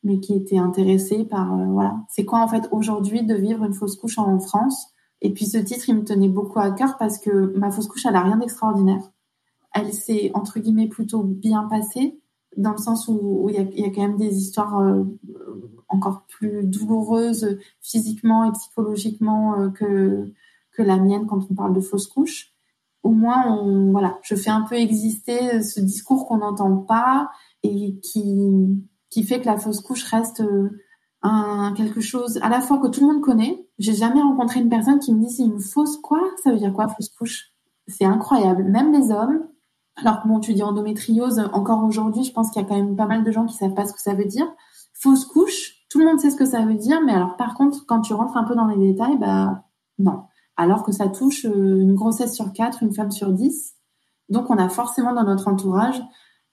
mais 0.03 0.21
qui 0.21 0.35
étaient 0.35 0.59
intéressés 0.59 1.25
par 1.25 1.53
euh, 1.53 1.67
voilà, 1.67 1.97
c'est 2.09 2.25
quoi 2.25 2.41
en 2.41 2.49
fait 2.49 2.69
aujourd'hui 2.73 3.23
de 3.23 3.35
vivre 3.35 3.65
une 3.65 3.75
fausse 3.75 3.97
couche 3.97 4.19
en 4.19 4.39
France? 4.41 4.89
Et 5.23 5.33
puis 5.33 5.47
ce 5.47 5.57
titre, 5.57 5.89
il 5.89 5.97
me 5.97 6.05
tenait 6.05 6.29
beaucoup 6.29 6.59
à 6.59 6.71
cœur 6.73 6.99
parce 6.99 7.19
que 7.19 7.57
ma 7.57 7.71
fausse 7.71 7.87
couche, 7.87 8.05
elle 8.05 8.17
a 8.17 8.23
rien 8.23 8.37
d'extraordinaire. 8.37 9.11
Elle 9.73 9.93
s'est 9.95 10.31
entre 10.35 10.59
guillemets 10.61 10.89
plutôt 10.89 11.23
bien 11.23 11.65
passée 11.65 12.19
dans 12.59 12.73
le 12.73 12.79
sens 12.79 13.09
où 13.09 13.49
il 13.49 13.55
y, 13.55 13.81
y, 13.81 13.85
a 13.85 13.91
quand 13.91 14.03
même 14.03 14.19
des 14.19 14.37
histoires 14.37 14.79
euh, 14.81 15.05
encore 15.89 16.27
plus 16.27 16.65
douloureuses 16.65 17.59
physiquement 17.81 18.45
et 18.45 18.53
psychologiquement 18.53 19.59
euh, 19.59 19.71
que 19.71 20.33
que 20.73 20.83
la 20.83 20.97
mienne 20.97 21.27
quand 21.27 21.41
on 21.51 21.55
parle 21.55 21.75
de 21.75 21.81
fausse 21.81 22.07
couche. 22.07 22.53
Au 23.03 23.11
moins, 23.11 23.47
on, 23.47 23.91
voilà, 23.91 24.19
je 24.23 24.35
fais 24.35 24.51
un 24.51 24.63
peu 24.63 24.77
exister 24.77 25.63
ce 25.63 25.81
discours 25.81 26.27
qu'on 26.27 26.39
n'entend 26.39 26.77
pas 26.79 27.31
et 27.63 27.99
qui, 28.01 28.83
qui 29.11 29.23
fait 29.25 29.41
que 29.41 29.47
la 29.47 29.59
fausse 29.59 29.81
couche 29.81 30.05
reste 30.05 30.41
euh, 30.41 30.71
un, 31.23 31.75
quelque 31.77 32.01
chose 32.01 32.39
à 32.43 32.49
la 32.49 32.61
fois 32.61 32.79
que 32.79 32.89
tout 32.89 33.07
le 33.07 33.13
monde 33.13 33.23
connaît. 33.23 33.67
J'ai 33.83 33.95
jamais 33.95 34.23
rencontré 34.23 34.61
une 34.61 34.69
personne 34.69 35.01
qui 35.01 35.13
me 35.13 35.19
dit 35.19 35.29
c'est 35.29 35.43
une 35.43 35.59
fausse 35.59 35.97
quoi 35.97 36.23
Ça 36.45 36.53
veut 36.53 36.59
dire 36.59 36.73
quoi 36.73 36.87
fausse 36.87 37.09
couche? 37.09 37.51
C'est 37.89 38.05
incroyable. 38.05 38.63
Même 38.63 38.93
les 38.93 39.11
hommes. 39.11 39.49
Alors 39.97 40.23
que 40.23 40.29
bon, 40.29 40.39
tu 40.39 40.55
dis 40.55 40.63
endométriose, 40.63 41.41
encore 41.53 41.83
aujourd'hui, 41.83 42.23
je 42.23 42.33
pense 42.33 42.53
qu'il 42.53 42.63
y 42.63 42.65
a 42.65 42.69
quand 42.69 42.77
même 42.77 42.95
pas 42.95 43.07
mal 43.07 43.25
de 43.25 43.33
gens 43.33 43.45
qui 43.45 43.57
savent 43.57 43.75
pas 43.75 43.85
ce 43.85 43.93
que 43.93 44.01
ça 44.01 44.15
veut 44.15 44.25
dire. 44.25 44.47
Fausse 44.95 45.25
couche, 45.25 45.85
tout 45.91 45.99
le 45.99 46.05
monde 46.05 46.21
sait 46.21 46.31
ce 46.31 46.37
que 46.37 46.45
ça 46.45 46.65
veut 46.65 46.77
dire, 46.77 47.01
mais 47.05 47.13
alors 47.13 47.37
par 47.37 47.55
contre, 47.55 47.85
quand 47.85 48.01
tu 48.03 48.15
rentres 48.15 48.37
un 48.37 48.45
peu 48.45 48.55
dans 48.55 48.67
les 48.67 48.77
détails, 48.77 49.19
bah 49.19 49.65
non. 49.99 50.23
Alors 50.57 50.85
que 50.85 50.93
ça 50.93 51.09
touche 51.09 51.45
euh, 51.45 51.81
une 51.81 51.97
grossesse 51.97 52.37
sur 52.37 52.53
quatre, 52.53 52.85
une 52.85 52.95
femme 52.95 53.11
sur 53.11 53.33
dix. 53.33 53.75
Donc 54.29 54.49
on 54.49 54.59
a 54.59 54.69
forcément 54.69 55.13
dans 55.13 55.25
notre 55.25 55.49
entourage 55.49 56.01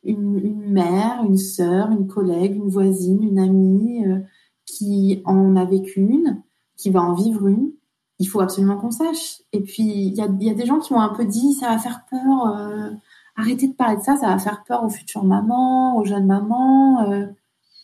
une, 0.01 0.71
mère, 0.71 1.23
une 1.23 1.37
sœur, 1.37 1.91
une 1.91 2.07
collègue, 2.07 2.55
une 2.55 2.69
voisine, 2.69 3.21
une 3.21 3.37
amie 3.37 4.07
euh, 4.07 4.17
qui 4.65 5.21
en 5.25 5.55
a 5.55 5.65
vécu 5.65 5.99
une, 5.99 6.41
qui 6.79 6.89
va 6.89 7.01
en 7.01 7.13
vivre 7.13 7.47
une. 7.47 7.71
Il 8.19 8.27
faut 8.27 8.41
absolument 8.41 8.77
qu'on 8.77 8.91
sache. 8.91 9.41
Et 9.53 9.61
puis, 9.61 9.83
il 9.83 10.15
y 10.15 10.21
a, 10.21 10.27
y 10.39 10.49
a, 10.49 10.53
des 10.53 10.65
gens 10.65 10.79
qui 10.79 10.93
m'ont 10.93 11.01
un 11.01 11.13
peu 11.13 11.25
dit, 11.25 11.53
ça 11.53 11.69
va 11.69 11.77
faire 11.77 12.05
peur, 12.09 12.47
euh, 12.47 12.89
arrêtez 13.35 13.67
de 13.67 13.73
parler 13.73 13.97
de 13.97 14.01
ça, 14.01 14.15
ça 14.15 14.27
va 14.27 14.39
faire 14.39 14.63
peur 14.63 14.83
aux 14.83 14.89
futures 14.89 15.23
mamans, 15.23 15.97
aux 15.97 16.05
jeunes 16.05 16.25
mamans. 16.25 17.11
Euh. 17.11 17.27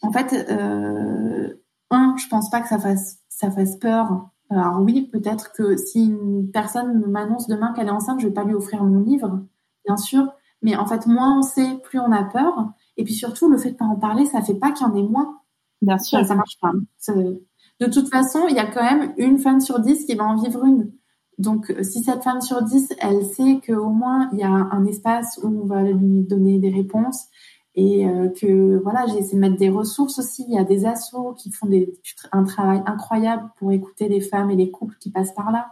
En 0.01 0.11
fait, 0.11 0.33
un, 1.91 2.15
je 2.17 2.27
pense 2.27 2.49
pas 2.49 2.61
que 2.61 2.67
ça 2.67 2.79
fasse, 2.79 3.19
ça 3.29 3.51
fasse 3.51 3.77
peur. 3.77 4.29
Alors 4.49 4.81
oui, 4.81 5.09
peut-être 5.11 5.51
que 5.53 5.75
si 5.75 6.05
une 6.05 6.51
personne 6.51 7.05
m'annonce 7.07 7.47
demain 7.47 7.73
qu'elle 7.73 7.87
est 7.87 7.91
enceinte, 7.91 8.19
je 8.19 8.27
vais 8.27 8.33
pas 8.33 8.43
lui 8.43 8.53
offrir 8.53 8.83
mon 8.83 9.01
livre, 9.01 9.43
bien 9.85 9.97
sûr. 9.97 10.27
Mais 10.61 10.75
en 10.75 10.85
fait, 10.85 11.05
moins 11.07 11.39
on 11.39 11.41
sait, 11.41 11.79
plus 11.83 11.99
on 11.99 12.11
a 12.11 12.23
peur. 12.23 12.69
Et 12.97 13.03
puis 13.03 13.13
surtout, 13.13 13.49
le 13.49 13.57
fait 13.57 13.71
de 13.71 13.77
pas 13.77 13.85
en 13.85 13.95
parler, 13.95 14.25
ça 14.25 14.41
fait 14.41 14.55
pas 14.55 14.71
qu'il 14.71 14.87
y 14.87 14.89
en 14.89 14.95
ait 14.95 15.03
moins. 15.03 15.39
Bien 15.81 15.97
sûr. 15.97 16.19
Ça, 16.19 16.25
ça 16.25 16.35
marche 16.35 16.57
pas. 16.61 16.71
De 17.79 17.87
toute 17.87 18.09
façon, 18.09 18.45
il 18.49 18.55
y 18.55 18.59
a 18.59 18.65
quand 18.65 18.83
même 18.83 19.13
une 19.17 19.37
femme 19.37 19.59
sur 19.59 19.79
dix 19.79 20.05
qui 20.05 20.15
va 20.15 20.25
en 20.25 20.35
vivre 20.35 20.63
une. 20.63 20.91
Donc, 21.37 21.73
si 21.81 22.03
cette 22.03 22.23
femme 22.23 22.41
sur 22.41 22.61
dix, 22.61 22.87
elle 22.99 23.25
sait 23.25 23.59
qu'au 23.65 23.89
moins 23.89 24.29
il 24.31 24.39
y 24.39 24.43
a 24.43 24.49
un 24.49 24.85
espace 24.85 25.39
où 25.43 25.47
on 25.47 25.65
va 25.65 25.83
lui 25.83 26.23
donner 26.23 26.59
des 26.59 26.69
réponses 26.69 27.25
et 27.75 28.07
euh, 28.07 28.29
que 28.29 28.81
voilà, 28.81 29.05
j'ai 29.07 29.17
essayé 29.17 29.35
de 29.35 29.41
mettre 29.41 29.57
des 29.57 29.69
ressources 29.69 30.17
aussi. 30.19 30.45
Il 30.47 30.53
y 30.53 30.57
a 30.57 30.63
des 30.63 30.85
assos 30.85 31.33
qui 31.33 31.51
font 31.51 31.67
un 32.31 32.43
travail 32.45 32.81
incroyable 32.85 33.49
pour 33.57 33.73
écouter 33.73 34.07
les 34.07 34.21
femmes 34.21 34.49
et 34.49 34.55
les 34.55 34.71
couples 34.71 34.95
qui 34.97 35.11
passent 35.11 35.33
par 35.33 35.51
là. 35.51 35.67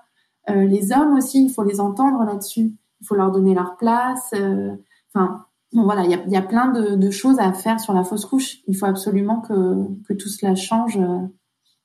Euh, 0.50 0.66
les 0.66 0.92
hommes 0.92 1.16
aussi, 1.16 1.46
il 1.46 1.50
faut 1.50 1.64
les 1.64 1.80
entendre 1.80 2.26
là-dessus 2.26 2.74
il 3.04 3.06
faut 3.06 3.16
leur 3.16 3.32
donner 3.32 3.54
leur 3.54 3.76
place. 3.76 4.32
Euh, 4.34 4.76
enfin, 5.14 5.46
bon, 5.74 5.84
voilà, 5.84 6.04
il 6.06 6.32
y 6.32 6.38
a, 6.38 6.42
plein 6.42 6.72
de, 6.72 7.12
choses 7.12 7.38
à 7.40 7.52
faire 7.52 7.80
sur 7.80 7.94
la 7.94 8.04
fausse 8.04 8.26
couche. 8.26 8.60
Il 8.68 8.78
faut 8.78 8.86
absolument 8.86 9.42
que 9.42 10.14
tout 10.14 10.30
cela 10.30 10.56
change. 10.56 10.98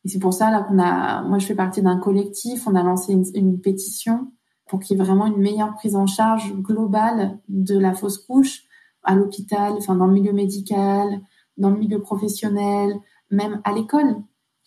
Et 0.05 0.09
c'est 0.09 0.19
pour 0.19 0.33
ça 0.33 0.51
là 0.51 0.63
qu'on 0.63 0.79
a, 0.79 1.23
moi 1.23 1.39
je 1.39 1.47
fais 1.47 1.55
partie 1.55 1.83
d'un 1.83 1.99
collectif, 1.99 2.67
on 2.67 2.75
a 2.75 2.83
lancé 2.83 3.13
une, 3.13 3.61
pétition 3.61 4.33
pour 4.67 4.81
qu'il 4.81 4.97
y 4.97 5.01
ait 5.01 5.05
vraiment 5.05 5.27
une 5.27 5.39
meilleure 5.39 5.75
prise 5.75 5.97
en 5.97 6.07
charge 6.07 6.55
globale 6.55 7.39
de 7.49 7.79
la 7.79 7.95
fausse 7.95 8.19
couche 8.19 8.65
à 9.03 9.15
l'hôpital, 9.15 9.75
enfin 9.79 9.95
dans 9.95 10.07
le 10.07 10.13
milieu 10.13 10.33
médical, 10.33 11.21
dans 11.57 11.71
le 11.71 11.79
milieu 11.79 12.01
professionnel, 12.01 12.95
même 13.31 13.61
à 13.65 13.73
l'école. 13.73 14.17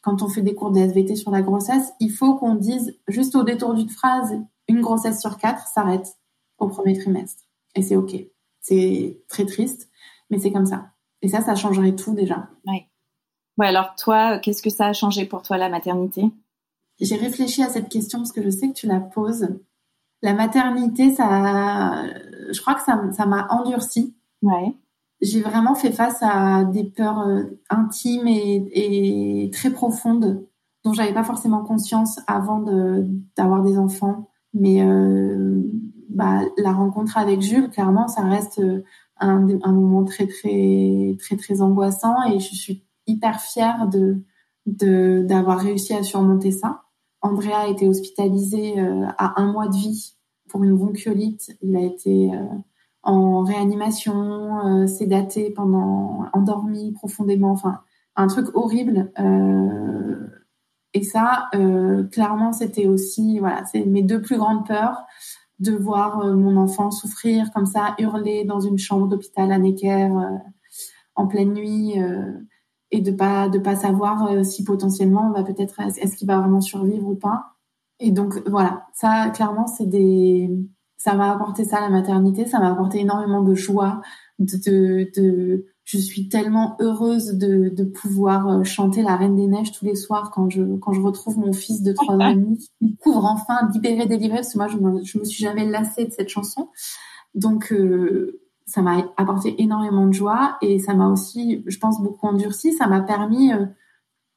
Quand 0.02 0.24
on 0.24 0.28
fait 0.28 0.42
des 0.42 0.56
cours 0.56 0.72
de 0.72 0.80
SVT 0.80 1.16
sur 1.16 1.32
la 1.32 1.44
grossesse, 1.44 1.94
il 2.00 2.12
faut 2.12 2.36
qu'on 2.36 2.56
dise 2.56 3.00
juste 3.08 3.36
au 3.36 3.44
détour 3.44 3.76
d'une 3.76 3.90
phrase, 3.90 4.40
une 4.68 4.82
grossesse 4.82 5.22
sur 5.22 5.38
quatre 5.38 5.68
s'arrête 5.68 6.18
au 6.58 6.68
premier 6.68 6.98
trimestre. 6.98 7.44
Et 7.76 7.82
c'est 7.84 7.96
OK. 7.96 8.16
C'est 8.60 9.22
très 9.28 9.46
triste, 9.46 9.90
mais 10.30 10.40
c'est 10.40 10.52
comme 10.52 10.66
ça. 10.66 10.92
Et 11.22 11.30
ça, 11.30 11.42
ça 11.42 11.56
changerait 11.56 11.96
tout 11.96 12.14
déjà. 12.14 12.50
Ouais, 13.58 13.68
alors 13.68 13.96
toi, 13.96 14.40
qu'est-ce 14.40 14.62
que 14.62 14.70
ça 14.70 14.88
a 14.88 14.94
changé 14.94 15.26
pour 15.26 15.42
toi, 15.42 15.58
la 15.58 15.70
maternité? 15.70 16.24
J'ai 17.00 17.16
réfléchi 17.16 17.64
à 17.64 17.70
cette 17.70 17.90
question 17.90 18.20
parce 18.20 18.32
que 18.32 18.44
je 18.44 18.50
sais 18.50 18.70
que 18.70 18.74
tu 18.74 18.88
la 18.88 19.00
poses. 19.00 19.50
La 20.22 20.34
maternité, 20.34 21.14
ça, 21.14 22.04
je 22.52 22.62
crois 22.62 22.76
que 22.76 22.82
ça, 22.82 23.26
m'a 23.26 23.48
endurci. 23.50 24.16
Ouais. 24.44 24.76
J'ai 25.22 25.42
vraiment 25.42 25.76
fait 25.76 25.92
face 25.92 26.20
à 26.22 26.64
des 26.64 26.84
peurs 26.84 27.20
euh, 27.20 27.44
intimes 27.70 28.28
et, 28.28 29.50
très 29.54 29.70
profondes 29.70 30.46
dont 30.84 30.94
j'avais 30.94 31.14
pas 31.14 31.24
forcément 31.24 31.64
conscience 31.64 32.20
avant 32.28 32.60
d'avoir 33.38 33.62
des 33.64 33.78
enfants. 33.78 34.30
Mais 34.54 34.82
euh, 34.82 35.62
bah, 36.10 36.42
la 36.58 36.72
rencontre 36.72 37.18
avec 37.18 37.42
Jules, 37.42 37.70
clairement, 37.70 38.08
ça 38.08 38.24
reste 38.24 38.60
euh, 38.60 38.84
un, 39.20 39.48
un, 39.64 39.72
moment 39.72 40.04
très 40.04 40.28
très 40.28 41.16
très 41.20 41.38
très 41.38 41.62
angoissant 41.62 42.16
et 42.32 42.40
je 42.40 42.56
suis 42.56 42.84
hyper 43.08 43.40
fière 43.40 43.88
de 43.88 44.22
d'avoir 44.66 45.60
réussi 45.60 45.94
à 45.94 46.04
surmonter 46.04 46.52
ça. 46.52 46.84
Andrea 47.22 47.62
a 47.62 47.68
été 47.68 47.88
hospitalisé 47.88 48.80
euh, 48.80 49.08
à 49.18 49.42
un 49.42 49.52
mois 49.52 49.68
de 49.68 49.76
vie 49.76 50.16
pour 50.50 50.64
une 50.64 50.76
bronchiolite. 50.76 51.58
Il 51.62 51.76
a 51.76 51.82
été 51.82 52.32
euh, 52.32 52.44
en 53.02 53.42
réanimation, 53.42 54.88
sédaté 54.88 55.50
pendant, 55.50 56.26
endormi 56.34 56.92
profondément. 56.92 57.52
Enfin, 57.52 57.82
un 58.16 58.28
truc 58.28 58.48
horrible. 58.54 59.12
et 60.94 61.02
ça, 61.02 61.50
clairement, 62.12 62.54
c'était 62.54 62.86
aussi, 62.86 63.40
voilà, 63.40 63.66
c'est 63.66 63.86
mes 63.86 64.04
deux 64.04 64.22
plus 64.22 64.38
grandes 64.38 64.68
peurs 64.68 65.08
de 65.62 65.74
voir 65.74 66.22
euh, 66.22 66.36
mon 66.36 66.58
enfant 66.58 66.92
souffrir 66.92 67.52
comme 67.54 67.68
ça, 67.68 67.96
hurler 68.00 68.44
dans 68.44 68.60
une 68.60 68.80
chambre 68.80 69.08
d'hôpital 69.08 69.52
à 69.52 69.60
Necker 69.60 70.10
euh, 70.12 70.38
en 71.16 71.28
pleine 71.28 71.54
nuit 71.54 72.02
euh, 72.02 72.34
et 72.92 73.02
de 73.02 73.12
pas 73.12 73.50
de 73.50 73.60
pas 73.60 73.76
savoir 73.76 74.46
si 74.46 74.64
potentiellement 74.64 75.28
on 75.30 75.32
va 75.32 75.44
peut-être 75.44 75.80
est-ce 75.80 76.16
qu'il 76.16 76.28
va 76.28 76.40
vraiment 76.40 76.62
survivre 76.62 77.08
ou 77.08 77.16
pas. 77.16 77.56
Et 78.00 78.12
donc 78.12 78.42
voilà, 78.48 78.88
ça 78.94 79.30
clairement 79.30 79.68
c'est 79.68 79.86
des 79.86 80.50
ça 80.98 81.16
m'a 81.16 81.32
apporté 81.32 81.64
ça 81.64 81.80
la 81.82 81.90
maternité, 81.90 82.46
ça 82.46 82.60
m'a 82.60 82.72
apporté 82.72 83.00
énormément 83.00 83.42
de 83.42 83.56
joie, 83.56 84.02
de, 84.40 85.10
de 85.16 85.66
je 85.84 85.98
suis 85.98 86.30
tellement 86.30 86.78
heureuse 86.80 87.38
de, 87.38 87.70
de, 87.70 87.84
pouvoir 87.84 88.48
euh, 88.48 88.64
chanter 88.64 89.02
la 89.02 89.16
Reine 89.16 89.36
des 89.36 89.48
Neiges 89.48 89.72
tous 89.72 89.86
les 89.86 89.96
soirs 89.96 90.32
quand 90.32 90.50
je 90.50 90.78
quand 90.78 90.94
je 90.94 91.02
retrouve 91.02 91.38
mon 91.40 91.54
fils 91.54 91.82
de 91.82 91.92
trois 91.92 92.16
ans 92.16 92.30
et 92.30 92.36
demi 92.36 92.70
qui 92.80 92.96
couvre 92.98 93.26
enfin 93.26 93.68
libéré 93.74 94.06
délivré 94.06 94.38
parce 94.38 94.54
que 94.54 94.58
moi 94.58 94.68
je 94.68 94.78
me, 94.78 95.04
je 95.04 95.18
me 95.18 95.24
suis 95.26 95.44
jamais 95.44 95.66
lassée 95.66 96.06
de 96.06 96.12
cette 96.12 96.30
chanson. 96.30 96.70
Donc 97.34 97.74
euh, 97.74 98.41
ça 98.72 98.82
m'a 98.82 98.98
apporté 99.18 99.62
énormément 99.62 100.08
de 100.08 100.14
joie 100.14 100.58
et 100.62 100.80
ça 100.80 100.94
m'a 100.94 101.08
aussi 101.08 101.64
je 101.68 101.78
pense 101.78 102.02
beaucoup 102.02 102.28
endurci 102.28 102.74
ça 102.74 102.88
m'a 102.88 103.02
permis 103.02 103.54
euh, 103.54 103.66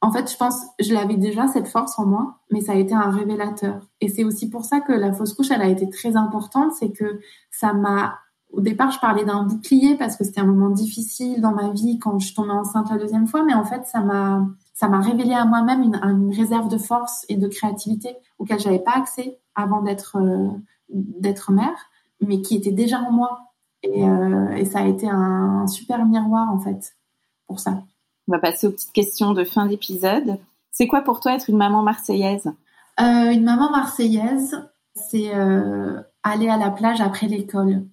en 0.01 0.11
fait 0.11 0.31
je 0.31 0.37
pense 0.37 0.61
je 0.79 0.93
l'avais 0.93 1.17
déjà 1.17 1.47
cette 1.47 1.67
force 1.67 1.97
en 1.97 2.05
moi 2.05 2.35
mais 2.51 2.61
ça 2.61 2.73
a 2.73 2.75
été 2.75 2.93
un 2.93 3.09
révélateur. 3.09 3.81
Et 4.01 4.07
c'est 4.07 4.23
aussi 4.23 4.49
pour 4.49 4.65
ça 4.65 4.79
que 4.79 4.93
la 4.93 5.13
fausse 5.13 5.33
couche 5.33 5.51
elle 5.51 5.61
a 5.61 5.67
été 5.67 5.89
très 5.89 6.15
importante. 6.15 6.73
C'est 6.73 6.91
que 6.91 7.19
ça 7.51 7.73
m'a 7.73 8.19
au 8.51 8.61
départ, 8.61 8.91
je 8.91 8.99
parlais 8.99 9.25
d'un 9.25 9.43
bouclier 9.43 9.97
parce 9.97 10.15
que 10.15 10.23
c'était 10.23 10.39
un 10.39 10.45
moment 10.45 10.69
difficile 10.69 11.41
dans 11.41 11.51
ma 11.51 11.71
vie 11.71 11.99
quand 11.99 12.19
je 12.19 12.33
tombais 12.33 12.51
enceinte 12.51 12.89
la 12.89 12.97
deuxième 12.97 13.27
fois, 13.27 13.43
mais 13.43 13.53
en 13.53 13.65
fait, 13.65 13.85
ça 13.85 13.99
m'a, 13.99 14.45
ça 14.73 14.87
m'a 14.87 15.01
révélé 15.01 15.33
à 15.33 15.43
moi-même 15.43 15.83
une, 15.83 16.33
réserve 16.33 16.69
de 16.69 16.77
force 16.77 17.25
et 17.27 17.35
de 17.35 17.49
créativité 17.49 18.15
auquel 18.37 18.59
j'avais 18.59 18.79
pas 18.79 18.93
accès 18.95 19.39
avant 19.55 19.81
d'être 19.81 20.17
d'être 20.87 21.51
mère, 21.51 21.89
mais 22.21 22.41
qui 22.41 22.55
était 22.55 22.71
déjà 22.71 23.01
en 23.01 23.11
moi. 23.11 23.39
Et, 23.85 24.01
et 24.59 24.65
ça 24.65 24.79
a 24.79 24.87
été 24.87 25.07
un 25.09 25.67
super 25.67 26.05
miroir 26.05 26.51
en 26.51 26.59
fait 26.59 26.95
pour 27.47 27.59
ça. 27.59 27.83
On 28.27 28.31
va 28.31 28.39
passer 28.39 28.67
aux 28.67 28.71
petites 28.71 28.91
questions 28.91 29.33
de 29.33 29.43
fin 29.43 29.67
d'épisode. 29.67 30.39
C'est 30.71 30.87
quoi 30.87 31.01
pour 31.01 31.19
toi 31.19 31.35
être 31.35 31.49
une 31.49 31.57
maman 31.57 31.83
marseillaise? 31.83 32.51
Euh, 32.99 33.31
Une 33.31 33.43
maman 33.43 33.69
marseillaise, 33.69 34.59
c'est 34.95 35.33
euh, 35.35 36.01
aller 36.23 36.49
à 36.49 36.57
la 36.57 36.71
plage 36.71 37.01
après 37.01 37.27
l'école. 37.27 37.85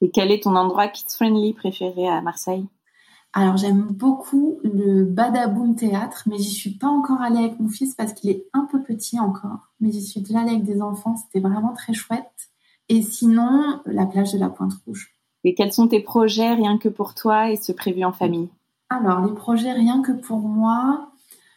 Et 0.00 0.10
quel 0.10 0.30
est 0.30 0.42
ton 0.42 0.56
endroit 0.56 0.88
kids-friendly 0.88 1.54
préféré 1.54 2.08
à 2.08 2.20
Marseille? 2.20 2.66
Alors 3.32 3.56
j'aime 3.56 3.82
beaucoup 3.82 4.58
le 4.64 5.04
Badaboom 5.04 5.76
Théâtre, 5.76 6.24
mais 6.26 6.38
j'y 6.38 6.50
suis 6.50 6.76
pas 6.76 6.88
encore 6.88 7.20
allée 7.20 7.38
avec 7.38 7.60
mon 7.60 7.68
fils 7.68 7.94
parce 7.94 8.12
qu'il 8.12 8.30
est 8.30 8.46
un 8.52 8.66
peu 8.70 8.82
petit 8.82 9.20
encore. 9.20 9.68
Mais 9.78 9.92
j'y 9.92 10.02
suis 10.02 10.20
déjà 10.20 10.40
allée 10.40 10.50
avec 10.50 10.64
des 10.64 10.82
enfants, 10.82 11.14
c'était 11.16 11.46
vraiment 11.46 11.72
très 11.72 11.92
chouette. 11.92 12.50
Et 12.88 13.02
sinon, 13.02 13.80
la 13.86 14.06
plage 14.06 14.32
de 14.32 14.38
la 14.38 14.48
Pointe 14.48 14.72
Rouge. 14.84 15.14
Et 15.44 15.54
quels 15.54 15.72
sont 15.72 15.88
tes 15.88 16.00
projets 16.00 16.54
rien 16.54 16.78
que 16.78 16.88
pour 16.88 17.14
toi 17.14 17.50
et 17.50 17.56
ce 17.56 17.72
prévu 17.72 18.04
en 18.04 18.12
famille? 18.12 18.50
Alors, 18.90 19.24
les 19.24 19.32
projets 19.32 19.72
rien 19.72 20.02
que 20.02 20.12
pour 20.12 20.40
moi, 20.40 21.10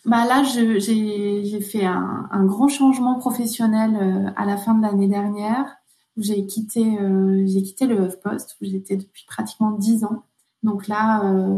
bah 0.06 0.26
là, 0.26 0.44
j'ai 0.44 1.62
fait 1.62 1.86
un, 1.86 2.46
grand 2.46 2.68
changement 2.68 3.16
professionnel 3.16 3.96
euh, 3.96 4.32
à 4.36 4.46
la 4.46 4.58
fin 4.58 4.76
de 4.76 4.82
l'année 4.82 5.08
dernière. 5.08 5.78
J'ai 6.18 6.46
quitté, 6.46 7.00
euh, 7.00 7.44
j'ai 7.48 7.64
quitté 7.64 7.88
le 7.88 8.06
HuffPost 8.06 8.58
où 8.62 8.66
j'étais 8.66 8.98
depuis 8.98 9.26
pratiquement 9.28 9.72
dix 9.72 10.04
ans. 10.04 10.24
Donc 10.62 10.88
là, 10.88 11.24
euh, 11.26 11.58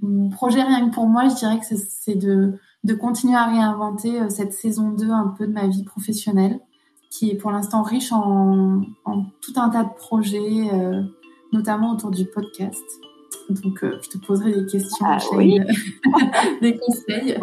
mon 0.00 0.30
projet 0.30 0.62
rien 0.62 0.88
que 0.88 0.94
pour 0.94 1.06
moi, 1.06 1.28
je 1.28 1.34
dirais 1.36 1.60
que 1.60 1.66
c'est 1.66 2.16
de, 2.16 2.58
continuer 2.98 3.36
à 3.36 3.46
réinventer 3.46 4.28
cette 4.30 4.52
saison 4.52 4.90
2 4.90 5.10
un 5.10 5.34
peu 5.38 5.46
de 5.46 5.52
ma 5.52 5.66
vie 5.66 5.84
professionnelle, 5.84 6.60
qui 7.10 7.30
est 7.30 7.36
pour 7.36 7.50
l'instant 7.50 7.82
riche 7.82 8.12
en, 8.12 8.82
tout 9.40 9.52
un 9.56 9.68
tas 9.68 9.84
de 9.84 9.94
projets, 9.96 10.70
notamment 11.54 11.92
autour 11.92 12.10
du 12.10 12.26
podcast. 12.26 12.84
Donc, 13.48 13.84
euh, 13.84 13.98
je 14.02 14.10
te 14.10 14.18
poserai 14.18 14.52
des 14.52 14.66
questions, 14.66 15.06
ah, 15.06 15.18
oui. 15.32 15.60
des 16.62 16.76
conseils. 16.78 17.38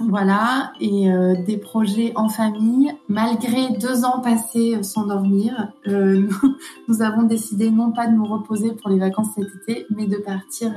Voilà. 0.00 0.72
Et 0.80 1.10
euh, 1.10 1.34
des 1.46 1.56
projets 1.56 2.12
en 2.16 2.28
famille. 2.28 2.92
Malgré 3.08 3.70
deux 3.78 4.04
ans 4.04 4.20
passés 4.20 4.82
sans 4.82 5.06
dormir, 5.06 5.72
euh, 5.88 6.28
nous, 6.88 7.02
avons 7.02 7.22
décidé 7.22 7.70
non 7.70 7.92
pas 7.92 8.08
de 8.08 8.14
nous 8.14 8.24
reposer 8.26 8.72
pour 8.72 8.90
les 8.90 8.98
vacances 8.98 9.28
cet 9.34 9.46
été, 9.62 9.86
mais 9.90 10.06
de 10.06 10.16
partir 10.16 10.72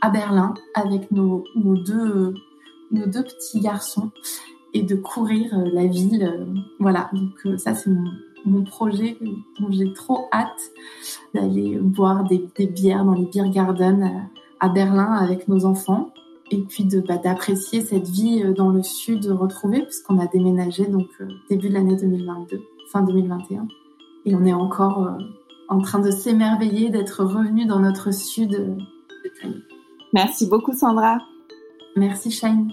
à 0.00 0.10
Berlin 0.10 0.54
avec 0.74 1.10
nos, 1.10 1.44
nos, 1.56 1.76
deux, 1.76 2.34
nos 2.90 3.06
deux 3.06 3.24
petits 3.24 3.60
garçons 3.60 4.10
et 4.72 4.82
de 4.82 4.94
courir 4.94 5.56
la 5.72 5.86
ville. 5.86 6.46
Voilà. 6.78 7.10
Donc, 7.12 7.58
ça, 7.58 7.74
c'est 7.74 7.90
mon 7.90 8.10
mon 8.44 8.64
projet 8.64 9.16
dont 9.58 9.70
j'ai 9.70 9.92
trop 9.92 10.28
hâte 10.32 10.70
d'aller 11.34 11.78
boire 11.78 12.24
des, 12.24 12.48
bières 12.66 13.04
dans 13.04 13.14
les 13.14 13.26
beer 13.26 13.50
gardens 13.50 14.28
à 14.60 14.68
Berlin 14.68 15.12
avec 15.12 15.48
nos 15.48 15.64
enfants 15.64 16.10
et 16.50 16.58
puis 16.58 16.84
de 16.84 17.00
bah, 17.00 17.18
d'apprécier 17.18 17.80
cette 17.80 18.08
vie 18.08 18.42
euh, 18.42 18.52
dans 18.52 18.70
le 18.70 18.82
sud 18.82 19.26
retrouvée 19.26 19.82
puisqu'on 19.82 20.18
a 20.18 20.26
déménagé 20.26 20.86
donc 20.86 21.08
euh, 21.20 21.28
début 21.48 21.68
de 21.68 21.74
l'année 21.74 21.96
2022 21.96 22.60
fin 22.90 23.02
2021 23.02 23.68
et 24.26 24.34
on 24.34 24.44
est 24.44 24.52
encore 24.52 25.04
euh, 25.04 25.18
en 25.68 25.80
train 25.80 26.00
de 26.00 26.10
s'émerveiller 26.10 26.90
d'être 26.90 27.24
revenu 27.24 27.66
dans 27.66 27.80
notre 27.80 28.12
sud 28.12 28.76
Merci 30.12 30.48
beaucoup 30.48 30.72
Sandra. 30.72 31.18
Merci 31.96 32.30
Shane. 32.30 32.72